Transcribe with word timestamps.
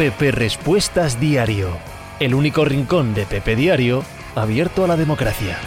Pepe 0.00 0.30
Respuestas 0.30 1.20
Diario, 1.20 1.76
el 2.20 2.34
único 2.34 2.64
rincón 2.64 3.12
de 3.12 3.26
Pepe 3.26 3.54
Diario 3.54 4.02
abierto 4.34 4.82
a 4.82 4.86
la 4.88 4.96
democracia. 4.96 5.58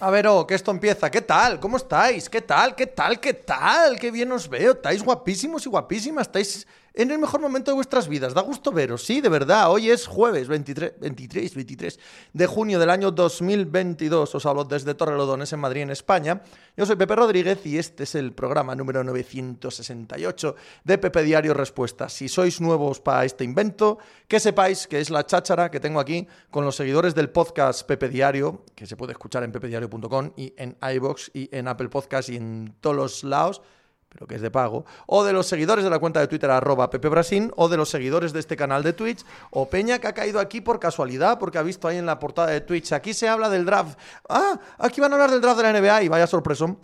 A 0.00 0.10
ver, 0.10 0.26
oh, 0.26 0.44
que 0.44 0.56
esto 0.56 0.72
empieza. 0.72 1.08
¿Qué 1.08 1.20
tal? 1.20 1.60
¿Cómo 1.60 1.76
estáis? 1.76 2.28
¿Qué 2.28 2.40
tal? 2.40 2.74
¿Qué 2.74 2.88
tal? 2.88 3.20
¿Qué 3.20 3.34
tal? 3.34 3.96
Qué 3.96 4.10
bien 4.10 4.32
os 4.32 4.48
veo. 4.48 4.72
Estáis 4.72 5.04
guapísimos 5.04 5.64
y 5.64 5.68
guapísimas. 5.68 6.26
Estáis 6.26 6.66
en 6.98 7.12
el 7.12 7.18
mejor 7.20 7.40
momento 7.40 7.70
de 7.70 7.76
vuestras 7.76 8.08
vidas. 8.08 8.34
Da 8.34 8.42
gusto 8.42 8.72
veros, 8.72 9.04
sí, 9.04 9.20
de 9.20 9.28
verdad. 9.28 9.70
Hoy 9.70 9.88
es 9.88 10.08
jueves 10.08 10.48
23, 10.48 10.94
23, 10.98 11.54
23 11.54 12.00
de 12.32 12.46
junio 12.48 12.80
del 12.80 12.90
año 12.90 13.12
2022. 13.12 14.34
Os 14.34 14.46
hablo 14.46 14.64
desde 14.64 14.94
Torrelodones, 14.94 15.52
en 15.52 15.60
Madrid, 15.60 15.82
en 15.82 15.90
España. 15.90 16.42
Yo 16.76 16.84
soy 16.86 16.96
Pepe 16.96 17.14
Rodríguez 17.14 17.64
y 17.64 17.78
este 17.78 18.02
es 18.02 18.16
el 18.16 18.32
programa 18.32 18.74
número 18.74 19.04
968 19.04 20.56
de 20.82 20.98
Pepe 20.98 21.22
Diario 21.22 21.54
Respuestas. 21.54 22.12
Si 22.12 22.28
sois 22.28 22.60
nuevos 22.60 22.98
para 22.98 23.24
este 23.24 23.44
invento, 23.44 23.98
que 24.26 24.40
sepáis 24.40 24.88
que 24.88 24.98
es 24.98 25.08
la 25.08 25.24
cháchara 25.24 25.70
que 25.70 25.78
tengo 25.78 26.00
aquí 26.00 26.26
con 26.50 26.64
los 26.64 26.74
seguidores 26.74 27.14
del 27.14 27.30
podcast 27.30 27.86
Pepe 27.86 28.08
Diario, 28.08 28.64
que 28.74 28.86
se 28.86 28.96
puede 28.96 29.12
escuchar 29.12 29.44
en 29.44 29.52
pepediario.com 29.52 30.32
y 30.36 30.52
en 30.56 30.76
iBox 30.82 31.30
y 31.32 31.48
en 31.56 31.68
Apple 31.68 31.90
Podcast 31.90 32.28
y 32.28 32.36
en 32.36 32.74
todos 32.80 32.96
los 32.96 33.22
lados 33.22 33.62
pero 34.08 34.26
que 34.26 34.36
es 34.36 34.40
de 34.40 34.50
pago, 34.50 34.84
o 35.06 35.24
de 35.24 35.32
los 35.32 35.46
seguidores 35.46 35.84
de 35.84 35.90
la 35.90 35.98
cuenta 35.98 36.20
de 36.20 36.28
Twitter 36.28 36.50
arroba 36.50 36.90
Pepe 36.90 37.08
o 37.56 37.68
de 37.68 37.76
los 37.76 37.88
seguidores 37.90 38.32
de 38.32 38.40
este 38.40 38.56
canal 38.56 38.82
de 38.82 38.92
Twitch, 38.92 39.24
o 39.50 39.68
Peña 39.68 39.98
que 39.98 40.06
ha 40.06 40.14
caído 40.14 40.40
aquí 40.40 40.60
por 40.60 40.80
casualidad, 40.80 41.38
porque 41.38 41.58
ha 41.58 41.62
visto 41.62 41.88
ahí 41.88 41.98
en 41.98 42.06
la 42.06 42.18
portada 42.18 42.48
de 42.48 42.60
Twitch, 42.60 42.92
aquí 42.92 43.14
se 43.14 43.28
habla 43.28 43.48
del 43.48 43.64
draft, 43.64 43.98
ah, 44.28 44.58
aquí 44.78 45.00
van 45.00 45.12
a 45.12 45.16
hablar 45.16 45.30
del 45.30 45.40
draft 45.40 45.58
de 45.58 45.72
la 45.72 45.80
NBA, 45.80 46.02
y 46.04 46.08
vaya 46.08 46.26
sorpresón, 46.26 46.78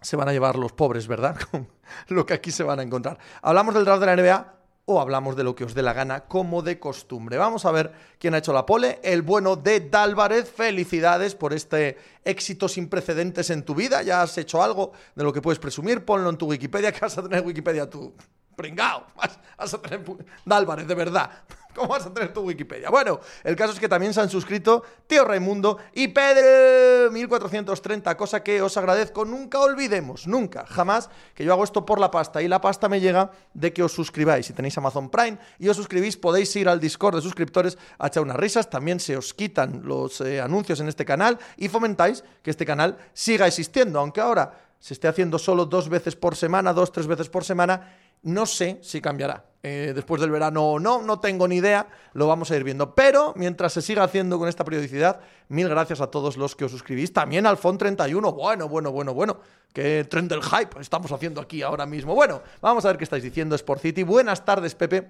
se 0.00 0.16
van 0.16 0.28
a 0.28 0.32
llevar 0.32 0.56
los 0.56 0.72
pobres, 0.72 1.08
¿verdad? 1.08 1.36
Lo 2.08 2.26
que 2.26 2.34
aquí 2.34 2.50
se 2.50 2.62
van 2.62 2.78
a 2.78 2.82
encontrar. 2.82 3.18
Hablamos 3.42 3.74
del 3.74 3.84
draft 3.84 4.00
de 4.00 4.06
la 4.06 4.16
NBA, 4.16 4.57
o 4.90 5.00
hablamos 5.00 5.36
de 5.36 5.44
lo 5.44 5.54
que 5.54 5.64
os 5.64 5.74
dé 5.74 5.82
la 5.82 5.92
gana, 5.92 6.20
como 6.20 6.62
de 6.62 6.80
costumbre. 6.80 7.36
Vamos 7.36 7.66
a 7.66 7.70
ver 7.70 7.92
quién 8.18 8.32
ha 8.32 8.38
hecho 8.38 8.54
la 8.54 8.64
pole. 8.64 9.00
El 9.02 9.20
bueno 9.20 9.54
de 9.54 9.80
Dálvarez. 9.80 10.50
Felicidades 10.50 11.34
por 11.34 11.52
este 11.52 11.98
éxito 12.24 12.68
sin 12.68 12.88
precedentes 12.88 13.50
en 13.50 13.64
tu 13.64 13.74
vida. 13.74 14.00
Ya 14.00 14.22
has 14.22 14.38
hecho 14.38 14.62
algo 14.62 14.92
de 15.14 15.24
lo 15.24 15.32
que 15.32 15.42
puedes 15.42 15.58
presumir. 15.58 16.06
Ponlo 16.06 16.30
en 16.30 16.38
tu 16.38 16.46
Wikipedia, 16.46 16.90
que 16.94 17.00
vas 17.00 17.18
a 17.18 17.22
tener 17.22 17.44
Wikipedia 17.44 17.88
tú 17.88 18.14
pringao, 18.56 19.06
vas, 19.14 19.72
a 19.72 19.78
tener... 19.78 20.02
Dálvarez, 20.44 20.88
de 20.88 20.94
verdad. 20.94 21.30
¿Cómo 21.78 21.90
vas 21.90 22.06
a 22.06 22.12
tener 22.12 22.32
tu 22.32 22.40
Wikipedia? 22.40 22.90
Bueno, 22.90 23.20
el 23.44 23.54
caso 23.54 23.72
es 23.72 23.78
que 23.78 23.88
también 23.88 24.12
se 24.12 24.20
han 24.20 24.28
suscrito 24.28 24.82
Tío 25.06 25.24
Raimundo 25.24 25.78
y 25.94 26.08
Pedro 26.08 27.12
1430, 27.12 28.16
cosa 28.16 28.42
que 28.42 28.60
os 28.60 28.76
agradezco. 28.76 29.24
Nunca 29.24 29.60
olvidemos, 29.60 30.26
nunca, 30.26 30.66
jamás, 30.66 31.08
que 31.34 31.44
yo 31.44 31.52
hago 31.52 31.62
esto 31.62 31.86
por 31.86 32.00
la 32.00 32.10
pasta. 32.10 32.42
Y 32.42 32.48
la 32.48 32.60
pasta 32.60 32.88
me 32.88 33.00
llega 33.00 33.30
de 33.54 33.72
que 33.72 33.84
os 33.84 33.92
suscribáis. 33.92 34.46
Si 34.46 34.52
tenéis 34.52 34.76
Amazon 34.76 35.08
Prime 35.08 35.38
y 35.60 35.68
os 35.68 35.76
suscribís, 35.76 36.16
podéis 36.16 36.54
ir 36.56 36.68
al 36.68 36.80
Discord 36.80 37.14
de 37.14 37.22
suscriptores 37.22 37.78
a 37.98 38.08
echar 38.08 38.24
unas 38.24 38.36
risas. 38.36 38.68
También 38.68 38.98
se 38.98 39.16
os 39.16 39.32
quitan 39.32 39.82
los 39.84 40.20
eh, 40.20 40.40
anuncios 40.40 40.80
en 40.80 40.88
este 40.88 41.04
canal 41.04 41.38
y 41.56 41.68
fomentáis 41.68 42.24
que 42.42 42.50
este 42.50 42.66
canal 42.66 42.98
siga 43.12 43.46
existiendo. 43.46 44.00
Aunque 44.00 44.20
ahora 44.20 44.66
se 44.80 44.94
esté 44.94 45.06
haciendo 45.06 45.38
solo 45.38 45.64
dos 45.64 45.88
veces 45.88 46.16
por 46.16 46.34
semana, 46.34 46.72
dos, 46.72 46.90
tres 46.90 47.06
veces 47.06 47.28
por 47.28 47.44
semana 47.44 47.94
no 48.22 48.46
sé 48.46 48.80
si 48.82 49.00
cambiará. 49.00 49.47
Eh, 49.62 49.92
después 49.92 50.20
del 50.20 50.30
verano 50.30 50.64
o 50.64 50.78
no, 50.78 51.02
no 51.02 51.18
tengo 51.18 51.48
ni 51.48 51.56
idea, 51.56 51.88
lo 52.12 52.28
vamos 52.28 52.50
a 52.50 52.56
ir 52.56 52.62
viendo. 52.62 52.94
Pero 52.94 53.32
mientras 53.36 53.72
se 53.72 53.82
siga 53.82 54.04
haciendo 54.04 54.38
con 54.38 54.48
esta 54.48 54.64
periodicidad, 54.64 55.20
mil 55.48 55.68
gracias 55.68 56.00
a 56.00 56.08
todos 56.08 56.36
los 56.36 56.54
que 56.54 56.64
os 56.64 56.70
suscribís. 56.70 57.12
También 57.12 57.44
al 57.46 57.58
FON31, 57.58 58.34
bueno, 58.34 58.68
bueno, 58.68 58.92
bueno, 58.92 59.14
bueno. 59.14 59.40
Qué 59.72 60.06
tren 60.08 60.28
del 60.28 60.42
hype 60.42 60.80
estamos 60.80 61.10
haciendo 61.12 61.40
aquí 61.40 61.62
ahora 61.62 61.86
mismo. 61.86 62.14
Bueno, 62.14 62.42
vamos 62.60 62.84
a 62.84 62.88
ver 62.88 62.98
qué 62.98 63.04
estáis 63.04 63.22
diciendo, 63.22 63.54
Sport 63.54 63.82
City. 63.82 64.02
Buenas 64.02 64.44
tardes, 64.44 64.74
Pepe. 64.74 65.08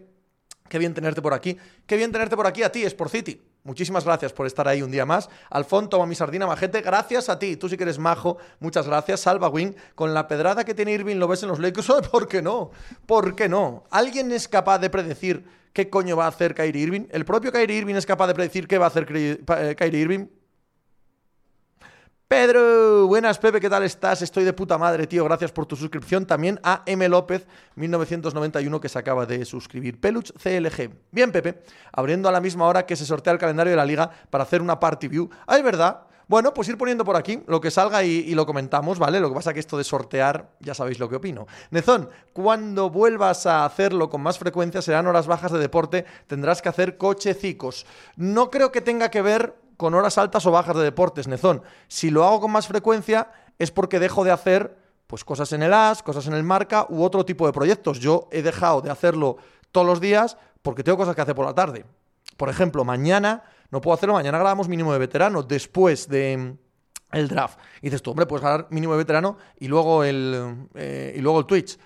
Qué 0.69 0.79
bien 0.79 0.95
tenerte 0.95 1.23
por 1.23 1.35
aquí. 1.35 1.57
Qué 1.87 1.97
bien 1.97 2.11
tenerte 2.13 2.37
por 2.37 2.47
aquí 2.47 2.63
a 2.63 2.73
ti, 2.73 2.85
Sport 2.85 3.11
City. 3.11 3.48
Muchísimas 3.65 4.05
gracias 4.05 4.33
por 4.33 4.47
estar 4.47 4.67
ahí 4.67 4.83
un 4.83 4.91
día 4.91 5.05
más. 5.05 5.29
Alfon, 5.51 5.91
toma 5.91 6.07
mi 6.07 6.15
sardina, 6.15 6.47
majete. 6.47 6.81
Gracias 6.81 7.29
a 7.29 7.39
ti. 7.39 7.57
Tú 7.57 7.69
sí 7.69 7.77
que 7.77 7.83
eres 7.83 7.99
majo. 7.99 8.39
Muchas 8.61 8.87
gracias. 8.87 9.21
Salva 9.21 9.49
Wing. 9.49 9.75
Con 9.95 10.15
la 10.15 10.27
pedrada 10.27 10.65
que 10.65 10.75
tiene 10.75 10.93
Irving, 10.93 11.17
lo 11.17 11.29
ves 11.29 11.43
en 11.43 11.51
los 11.51 11.59
Lakers. 11.59 11.89
¿Por 12.11 12.29
qué 12.29 12.41
no? 12.41 12.71
¿Por 13.07 13.35
qué 13.35 13.49
no? 13.49 13.85
¿Alguien 13.91 14.33
es 14.33 14.49
capaz 14.49 14.79
de 14.79 14.91
predecir 14.91 15.45
qué 15.73 15.91
coño 15.91 16.17
va 16.17 16.25
a 16.25 16.29
hacer 16.29 16.55
Kyrie 16.55 16.83
Irving? 16.83 17.07
¿El 17.11 17.25
propio 17.25 17.53
Kyrie 17.53 17.77
Irving 17.77 17.97
es 17.97 18.07
capaz 18.07 18.29
de 18.29 18.35
predecir 18.35 18.67
qué 18.67 18.79
va 18.79 18.87
a 18.87 18.89
hacer 18.89 19.07
eh, 19.11 19.75
Kyrie 19.77 20.01
Irving? 20.01 20.27
Pedro, 22.29 23.07
buenas 23.07 23.39
Pepe, 23.39 23.59
¿qué 23.59 23.71
tal 23.71 23.85
estás? 23.85 24.21
Estoy 24.21 24.45
de 24.45 24.53
puta 24.53 24.77
madre, 24.77 25.07
tío. 25.07 25.25
Gracias 25.25 25.51
por 25.51 25.65
tu 25.65 25.77
suscripción. 25.77 26.27
También 26.27 26.61
a 26.63 26.83
M. 26.85 27.09
López, 27.09 27.47
1991, 27.77 28.83
que 28.83 28.91
se 28.91 28.99
acaba 28.99 29.25
de 29.25 29.47
suscribir. 29.47 29.99
Peluch 29.99 30.33
CLG. 30.33 30.91
Bien, 31.11 31.33
Pepe, 31.33 31.63
abriendo 31.91 32.29
a 32.29 32.33
la 32.33 32.43
misma 32.43 32.67
hora 32.67 32.85
que 32.85 32.97
se 32.97 33.07
sortea 33.07 33.33
el 33.33 33.39
calendario 33.39 33.71
de 33.71 33.79
la 33.79 33.87
liga 33.87 34.11
para 34.29 34.45
hacer 34.45 34.61
una 34.61 34.79
party 34.79 35.09
view. 35.09 35.31
Ah, 35.47 35.57
es 35.57 35.65
verdad. 35.65 36.03
Bueno, 36.27 36.53
pues 36.53 36.69
ir 36.69 36.77
poniendo 36.77 37.03
por 37.03 37.17
aquí 37.17 37.43
lo 37.47 37.63
que 37.63 37.71
salga 37.71 38.05
y, 38.05 38.35
lo 38.35 38.45
comentamos, 38.45 38.99
¿vale? 38.99 39.21
Lo 39.21 39.31
que 39.31 39.35
pasa 39.35 39.55
que 39.55 39.61
esto 39.61 39.79
de 39.79 39.85
sortear, 39.85 40.51
ya 40.61 40.75
sabéis 40.75 40.99
lo 40.99 41.09
que 41.09 41.17
opino. 41.17 41.47
Nezón, 41.71 42.11
cuando 42.35 42.91
vuelvas 42.91 43.47
a 43.47 43.65
hacerlo 43.65 44.11
con 44.11 44.21
más 44.21 44.39
frecuencia, 44.39 44.83
serán 44.83 45.07
horas 45.07 45.27
bajas 45.27 45.51
de 45.51 45.59
deporte, 45.59 46.05
tendrás 46.27 46.61
que 46.61 46.69
hacer 46.69 46.99
cochecicos. 46.99 47.87
No 48.17 48.51
creo 48.51 48.71
que 48.71 48.83
tenga 48.83 49.11
que 49.11 49.23
ver 49.23 49.55
con 49.79 49.95
horas 49.95 50.19
altas 50.19 50.45
o 50.45 50.51
bajas 50.51 50.77
de 50.77 50.83
deportes, 50.83 51.29
Nezón. 51.29 51.63
Si 51.87 52.11
lo 52.11 52.25
hago 52.25 52.41
con 52.41 52.51
más 52.51 52.67
frecuencia 52.67 53.31
es 53.59 53.71
porque 53.71 54.01
dejo 54.01 54.25
de 54.25 54.33
hacer 54.33 54.77
pues 55.07 55.25
cosas 55.25 55.53
en 55.53 55.63
el 55.63 55.73
AS, 55.73 56.03
cosas 56.03 56.27
en 56.27 56.35
el 56.35 56.43
marca 56.43 56.87
u 56.91 57.03
otro 57.03 57.25
tipo 57.25 57.47
de 57.47 57.53
proyectos. 57.53 58.01
Yo 58.01 58.29
he 58.33 58.43
dejado 58.43 58.83
de 58.83 58.91
hacerlo 58.91 59.39
todos 59.73 59.87
los 59.87 60.01
días 60.01 60.37
porque 60.63 60.83
tengo 60.83 60.99
cosas 60.99 61.15
que 61.15 61.23
hacer 61.23 61.37
por 61.37 61.47
la 61.47 61.55
tarde. 61.55 61.85
Por 62.37 62.49
ejemplo, 62.51 62.85
mañana 62.85 63.45
no 63.71 63.81
puedo 63.81 63.95
hacerlo, 63.95 64.15
mañana 64.15 64.39
grabamos 64.39 64.69
mínimo 64.69 64.93
de 64.93 64.99
veterano 64.99 65.45
después 65.45 66.09
de 66.09 66.37
mm, 66.37 67.17
el 67.17 67.29
draft. 67.29 67.61
Y 67.81 67.87
dices 67.87 68.03
tú, 68.03 68.11
hombre, 68.11 68.27
puedes 68.27 68.43
ganar 68.43 68.67
mínimo 68.71 68.95
de 68.95 68.99
veterano 68.99 69.39
y 69.61 69.69
luego 69.69 70.03
el, 70.03 70.69
eh, 70.75 71.15
y 71.17 71.21
luego 71.21 71.39
el 71.39 71.47
Twitch. 71.47 71.79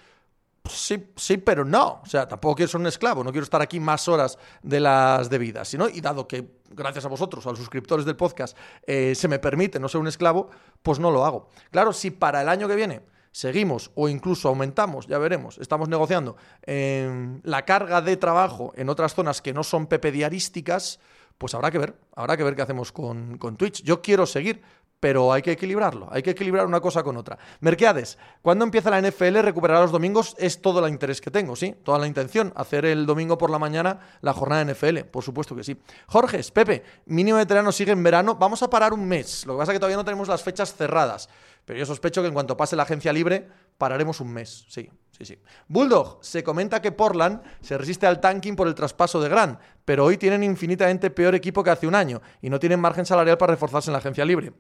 Sí, 0.69 1.13
sí, 1.17 1.39
pero 1.39 1.65
no. 1.65 2.01
O 2.03 2.07
sea, 2.07 2.29
tampoco 2.29 2.57
quiero 2.57 2.71
ser 2.71 2.81
un 2.81 2.87
esclavo, 2.87 3.25
no 3.25 3.33
quiero 3.33 3.45
estar 3.45 3.61
aquí 3.61 3.81
más 3.81 4.07
horas 4.09 4.39
de 4.63 4.81
las 4.81 5.29
debidas. 5.29 5.69
Sino, 5.69 5.89
y 5.89 6.01
dado 6.01 6.29
que, 6.29 6.61
gracias 6.71 7.05
a 7.05 7.09
vosotros, 7.09 7.47
a 7.47 7.51
los 7.51 7.59
suscriptores 7.59 8.07
del 8.07 8.17
podcast, 8.17 8.57
eh, 8.87 9.15
se 9.15 9.29
me 9.29 9.39
permite 9.39 9.81
no 9.81 9.89
ser 9.89 10.01
un 10.01 10.07
esclavo, 10.07 10.51
pues 10.83 10.99
no 10.99 11.11
lo 11.11 11.25
hago. 11.25 11.49
Claro, 11.71 11.93
si 11.93 12.11
para 12.11 12.43
el 12.43 12.49
año 12.49 12.69
que 12.69 12.77
viene 12.77 13.03
seguimos 13.33 13.91
o 13.95 14.09
incluso 14.09 14.49
aumentamos, 14.49 15.07
ya 15.07 15.19
veremos, 15.19 15.57
estamos 15.57 15.89
negociando 15.89 16.37
eh, 16.65 17.41
la 17.45 17.65
carga 17.65 18.03
de 18.03 18.19
trabajo 18.19 18.73
en 18.77 18.91
otras 18.91 19.15
zonas 19.15 19.41
que 19.41 19.55
no 19.55 19.65
son 19.65 19.87
pepediarísticas, 19.87 21.01
pues 21.39 21.55
habrá 21.55 21.71
que 21.71 21.79
ver, 21.79 21.99
habrá 22.15 22.37
que 22.37 22.45
ver 22.45 22.55
qué 22.55 22.63
hacemos 22.63 22.93
con, 22.93 23.39
con 23.39 23.57
Twitch. 23.57 23.83
Yo 23.83 24.01
quiero 24.01 24.27
seguir, 24.27 24.63
pero 25.03 25.33
hay 25.33 25.43
que 25.43 25.51
equilibrarlo, 25.51 26.09
hay 26.13 26.23
que 26.23 26.31
equilibrar 26.31 26.65
una 26.65 26.81
cosa 26.81 27.03
con 27.03 27.17
otra. 27.17 27.37
Merqueades, 27.59 28.19
¿cuándo 28.41 28.65
empieza 28.65 28.89
la 28.89 29.01
NFL? 29.01 29.41
Recuperar 29.41 29.83
los 29.83 29.91
domingos 29.91 30.37
es 30.39 30.63
todo 30.63 30.79
el 30.79 30.93
interés 30.93 31.21
que 31.21 31.29
tengo, 31.29 31.57
¿sí? 31.57 31.75
Toda 31.83 31.99
la 31.99 32.07
intención, 32.07 32.53
hacer 32.55 32.85
el 32.85 33.05
domingo 33.05 33.37
por 33.37 33.51
la 33.51 33.59
mañana 33.59 33.99
la 34.21 34.33
jornada 34.33 34.65
de 34.65 34.73
NFL, 34.73 34.99
por 35.11 35.25
supuesto 35.25 35.57
que 35.57 35.65
sí. 35.65 35.77
Jorge, 36.07 36.41
Pepe, 36.53 36.85
mínimo 37.07 37.39
veterano 37.39 37.73
sigue 37.73 37.91
en 37.91 38.01
verano, 38.01 38.37
vamos 38.37 38.63
a 38.63 38.71
parar 38.71 38.93
un 38.93 39.05
mes, 39.05 39.45
lo 39.45 39.55
que 39.55 39.59
pasa 39.59 39.73
es 39.73 39.75
que 39.75 39.81
todavía 39.81 39.97
no 39.97 40.05
tenemos 40.05 40.29
las 40.29 40.41
fechas 40.41 40.73
cerradas, 40.73 41.29
pero 41.65 41.81
yo 41.81 41.85
sospecho 41.85 42.23
que 42.23 42.29
en 42.29 42.35
cuanto 42.35 42.57
pase 42.57 42.77
la 42.77 42.85
agencia 42.85 43.13
libre, 43.13 43.49
pararemos 43.79 44.21
un 44.21 44.33
mes, 44.33 44.67
sí. 44.69 44.89
Sí, 45.19 45.25
sí. 45.27 45.39
Bulldog, 45.69 46.19
se 46.23 46.43
comenta 46.43 46.81
que 46.81 46.91
Portland 46.91 47.43
se 47.61 47.77
resiste 47.77 48.07
al 48.07 48.21
tanking 48.21 48.57
por 48.57 48.67
el 48.69 48.75
traspaso 48.75 49.21
de 49.21 49.29
Grant, 49.29 49.59
pero 49.85 50.05
hoy 50.05 50.17
tienen 50.17 50.43
infinitamente 50.43 51.11
peor 51.11 51.35
equipo 51.35 51.63
que 51.63 51.71
hace 51.71 51.87
un 51.87 51.95
año 51.97 52.23
y 52.41 52.49
no 52.49 52.59
tienen 52.59 52.81
margen 52.81 53.05
salarial 53.05 53.37
para 53.37 53.53
reforzarse 53.53 53.91
en 53.91 53.93
la 53.93 53.99
agencia 53.99 54.25
libre. 54.25 54.53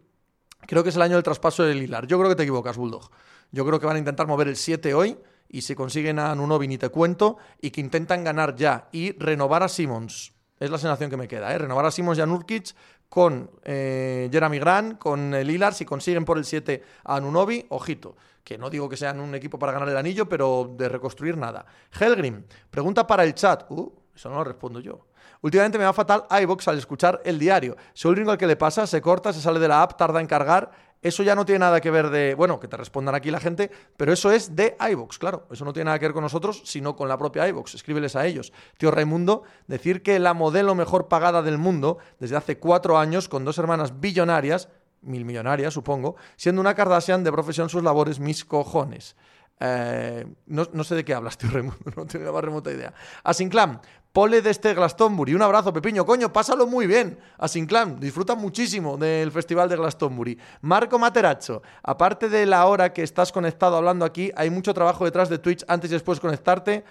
Creo 0.66 0.82
que 0.82 0.90
es 0.90 0.96
el 0.96 1.02
año 1.02 1.16
del 1.16 1.22
traspaso 1.22 1.64
del 1.64 1.82
Hilar. 1.82 2.06
Yo 2.06 2.18
creo 2.18 2.30
que 2.30 2.36
te 2.36 2.42
equivocas, 2.42 2.76
Bulldog. 2.76 3.10
Yo 3.50 3.66
creo 3.66 3.78
que 3.78 3.86
van 3.86 3.96
a 3.96 3.98
intentar 3.98 4.26
mover 4.26 4.48
el 4.48 4.56
7 4.56 4.94
hoy 4.94 5.18
y 5.48 5.62
si 5.62 5.74
consiguen 5.74 6.18
a 6.18 6.34
Nunovi 6.34 6.66
ni 6.66 6.78
te 6.78 6.88
cuento 6.88 7.36
y 7.60 7.70
que 7.70 7.80
intentan 7.80 8.24
ganar 8.24 8.54
ya 8.56 8.88
y 8.92 9.12
renovar 9.18 9.62
a 9.62 9.68
Simmons. 9.68 10.32
Es 10.58 10.70
la 10.70 10.78
sensación 10.78 11.10
que 11.10 11.16
me 11.16 11.28
queda, 11.28 11.52
¿eh? 11.52 11.58
Renovar 11.58 11.84
a 11.86 11.90
Simmons 11.90 12.18
y 12.18 12.20
a 12.22 12.26
Nurkic 12.26 12.74
con 13.08 13.50
eh, 13.62 14.30
Jeremy 14.32 14.58
Grant, 14.58 14.98
con 14.98 15.34
el 15.34 15.50
Hilar, 15.50 15.74
si 15.74 15.84
consiguen 15.84 16.24
por 16.24 16.38
el 16.38 16.44
7 16.44 16.82
a 17.04 17.20
Nunovi, 17.20 17.66
ojito. 17.68 18.16
Que 18.42 18.56
no 18.56 18.70
digo 18.70 18.88
que 18.88 18.96
sean 18.96 19.20
un 19.20 19.34
equipo 19.34 19.58
para 19.58 19.72
ganar 19.72 19.88
el 19.88 19.96
anillo, 19.96 20.28
pero 20.28 20.72
de 20.76 20.88
reconstruir 20.88 21.36
nada. 21.36 21.66
Helgrim, 22.00 22.44
pregunta 22.70 23.06
para 23.06 23.24
el 23.24 23.34
chat. 23.34 23.70
Uh, 23.70 23.92
eso 24.14 24.30
no 24.30 24.36
lo 24.36 24.44
respondo 24.44 24.80
yo. 24.80 25.06
Últimamente 25.42 25.76
me 25.76 25.84
va 25.84 25.92
fatal 25.92 26.24
iBox 26.42 26.68
al 26.68 26.78
escuchar 26.78 27.20
el 27.24 27.38
diario. 27.38 27.76
Soy 27.92 28.12
el 28.12 28.18
único 28.18 28.30
al 28.30 28.38
que 28.38 28.46
le 28.46 28.56
pasa, 28.56 28.86
se 28.86 29.02
corta, 29.02 29.32
se 29.32 29.40
sale 29.40 29.58
de 29.58 29.68
la 29.68 29.82
app, 29.82 29.98
tarda 29.98 30.20
en 30.20 30.26
cargar. 30.26 30.70
Eso 31.02 31.24
ya 31.24 31.34
no 31.34 31.44
tiene 31.44 31.58
nada 31.58 31.80
que 31.80 31.90
ver 31.90 32.10
de, 32.10 32.36
bueno, 32.36 32.60
que 32.60 32.68
te 32.68 32.76
respondan 32.76 33.16
aquí 33.16 33.32
la 33.32 33.40
gente, 33.40 33.72
pero 33.96 34.12
eso 34.12 34.30
es 34.30 34.54
de 34.54 34.76
iBox, 34.92 35.18
claro. 35.18 35.48
Eso 35.50 35.64
no 35.64 35.72
tiene 35.72 35.86
nada 35.86 35.98
que 35.98 36.06
ver 36.06 36.12
con 36.12 36.22
nosotros, 36.22 36.62
sino 36.64 36.94
con 36.94 37.08
la 37.08 37.18
propia 37.18 37.48
iBox. 37.48 37.74
Escríbeles 37.74 38.14
a 38.14 38.24
ellos. 38.24 38.52
Tío 38.78 38.92
Raimundo, 38.92 39.42
decir 39.66 40.04
que 40.04 40.20
la 40.20 40.32
modelo 40.32 40.76
mejor 40.76 41.08
pagada 41.08 41.42
del 41.42 41.58
mundo, 41.58 41.98
desde 42.20 42.36
hace 42.36 42.58
cuatro 42.58 42.98
años, 42.98 43.28
con 43.28 43.44
dos 43.44 43.58
hermanas 43.58 43.98
billonarias, 43.98 44.68
mil 45.00 45.24
millonarias, 45.24 45.74
supongo, 45.74 46.14
siendo 46.36 46.60
una 46.60 46.76
Kardashian 46.76 47.24
de 47.24 47.32
profesión 47.32 47.68
sus 47.68 47.82
labores, 47.82 48.20
mis 48.20 48.44
cojones. 48.44 49.16
Eh, 49.58 50.24
no, 50.46 50.68
no, 50.72 50.84
sé 50.84 50.94
de 50.94 51.04
qué 51.04 51.14
hablas, 51.14 51.36
tío 51.36 51.50
Raimundo, 51.50 51.78
no 51.96 52.06
tengo 52.06 52.26
la 52.26 52.32
más 52.32 52.44
remota 52.44 52.70
idea. 52.70 52.94
Asinclam, 53.24 53.80
Pole 54.12 54.42
de 54.42 54.50
este 54.50 54.74
Glastonbury. 54.74 55.34
Un 55.34 55.42
abrazo, 55.42 55.72
Pepiño. 55.72 56.04
Coño, 56.04 56.32
pásalo 56.32 56.66
muy 56.66 56.86
bien. 56.86 57.18
Asinclam, 57.38 57.98
disfruta 57.98 58.34
muchísimo 58.34 58.98
del 58.98 59.32
festival 59.32 59.70
de 59.70 59.76
Glastonbury. 59.76 60.38
Marco 60.60 60.98
Materacho, 60.98 61.62
aparte 61.82 62.28
de 62.28 62.44
la 62.44 62.66
hora 62.66 62.92
que 62.92 63.02
estás 63.02 63.32
conectado 63.32 63.76
hablando 63.76 64.04
aquí, 64.04 64.30
hay 64.36 64.50
mucho 64.50 64.74
trabajo 64.74 65.06
detrás 65.06 65.30
de 65.30 65.38
Twitch 65.38 65.64
antes 65.66 65.90
y 65.90 65.94
después 65.94 66.18
de 66.18 66.22
conectarte. 66.22 66.84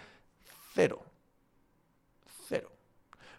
Cero. 0.74 1.11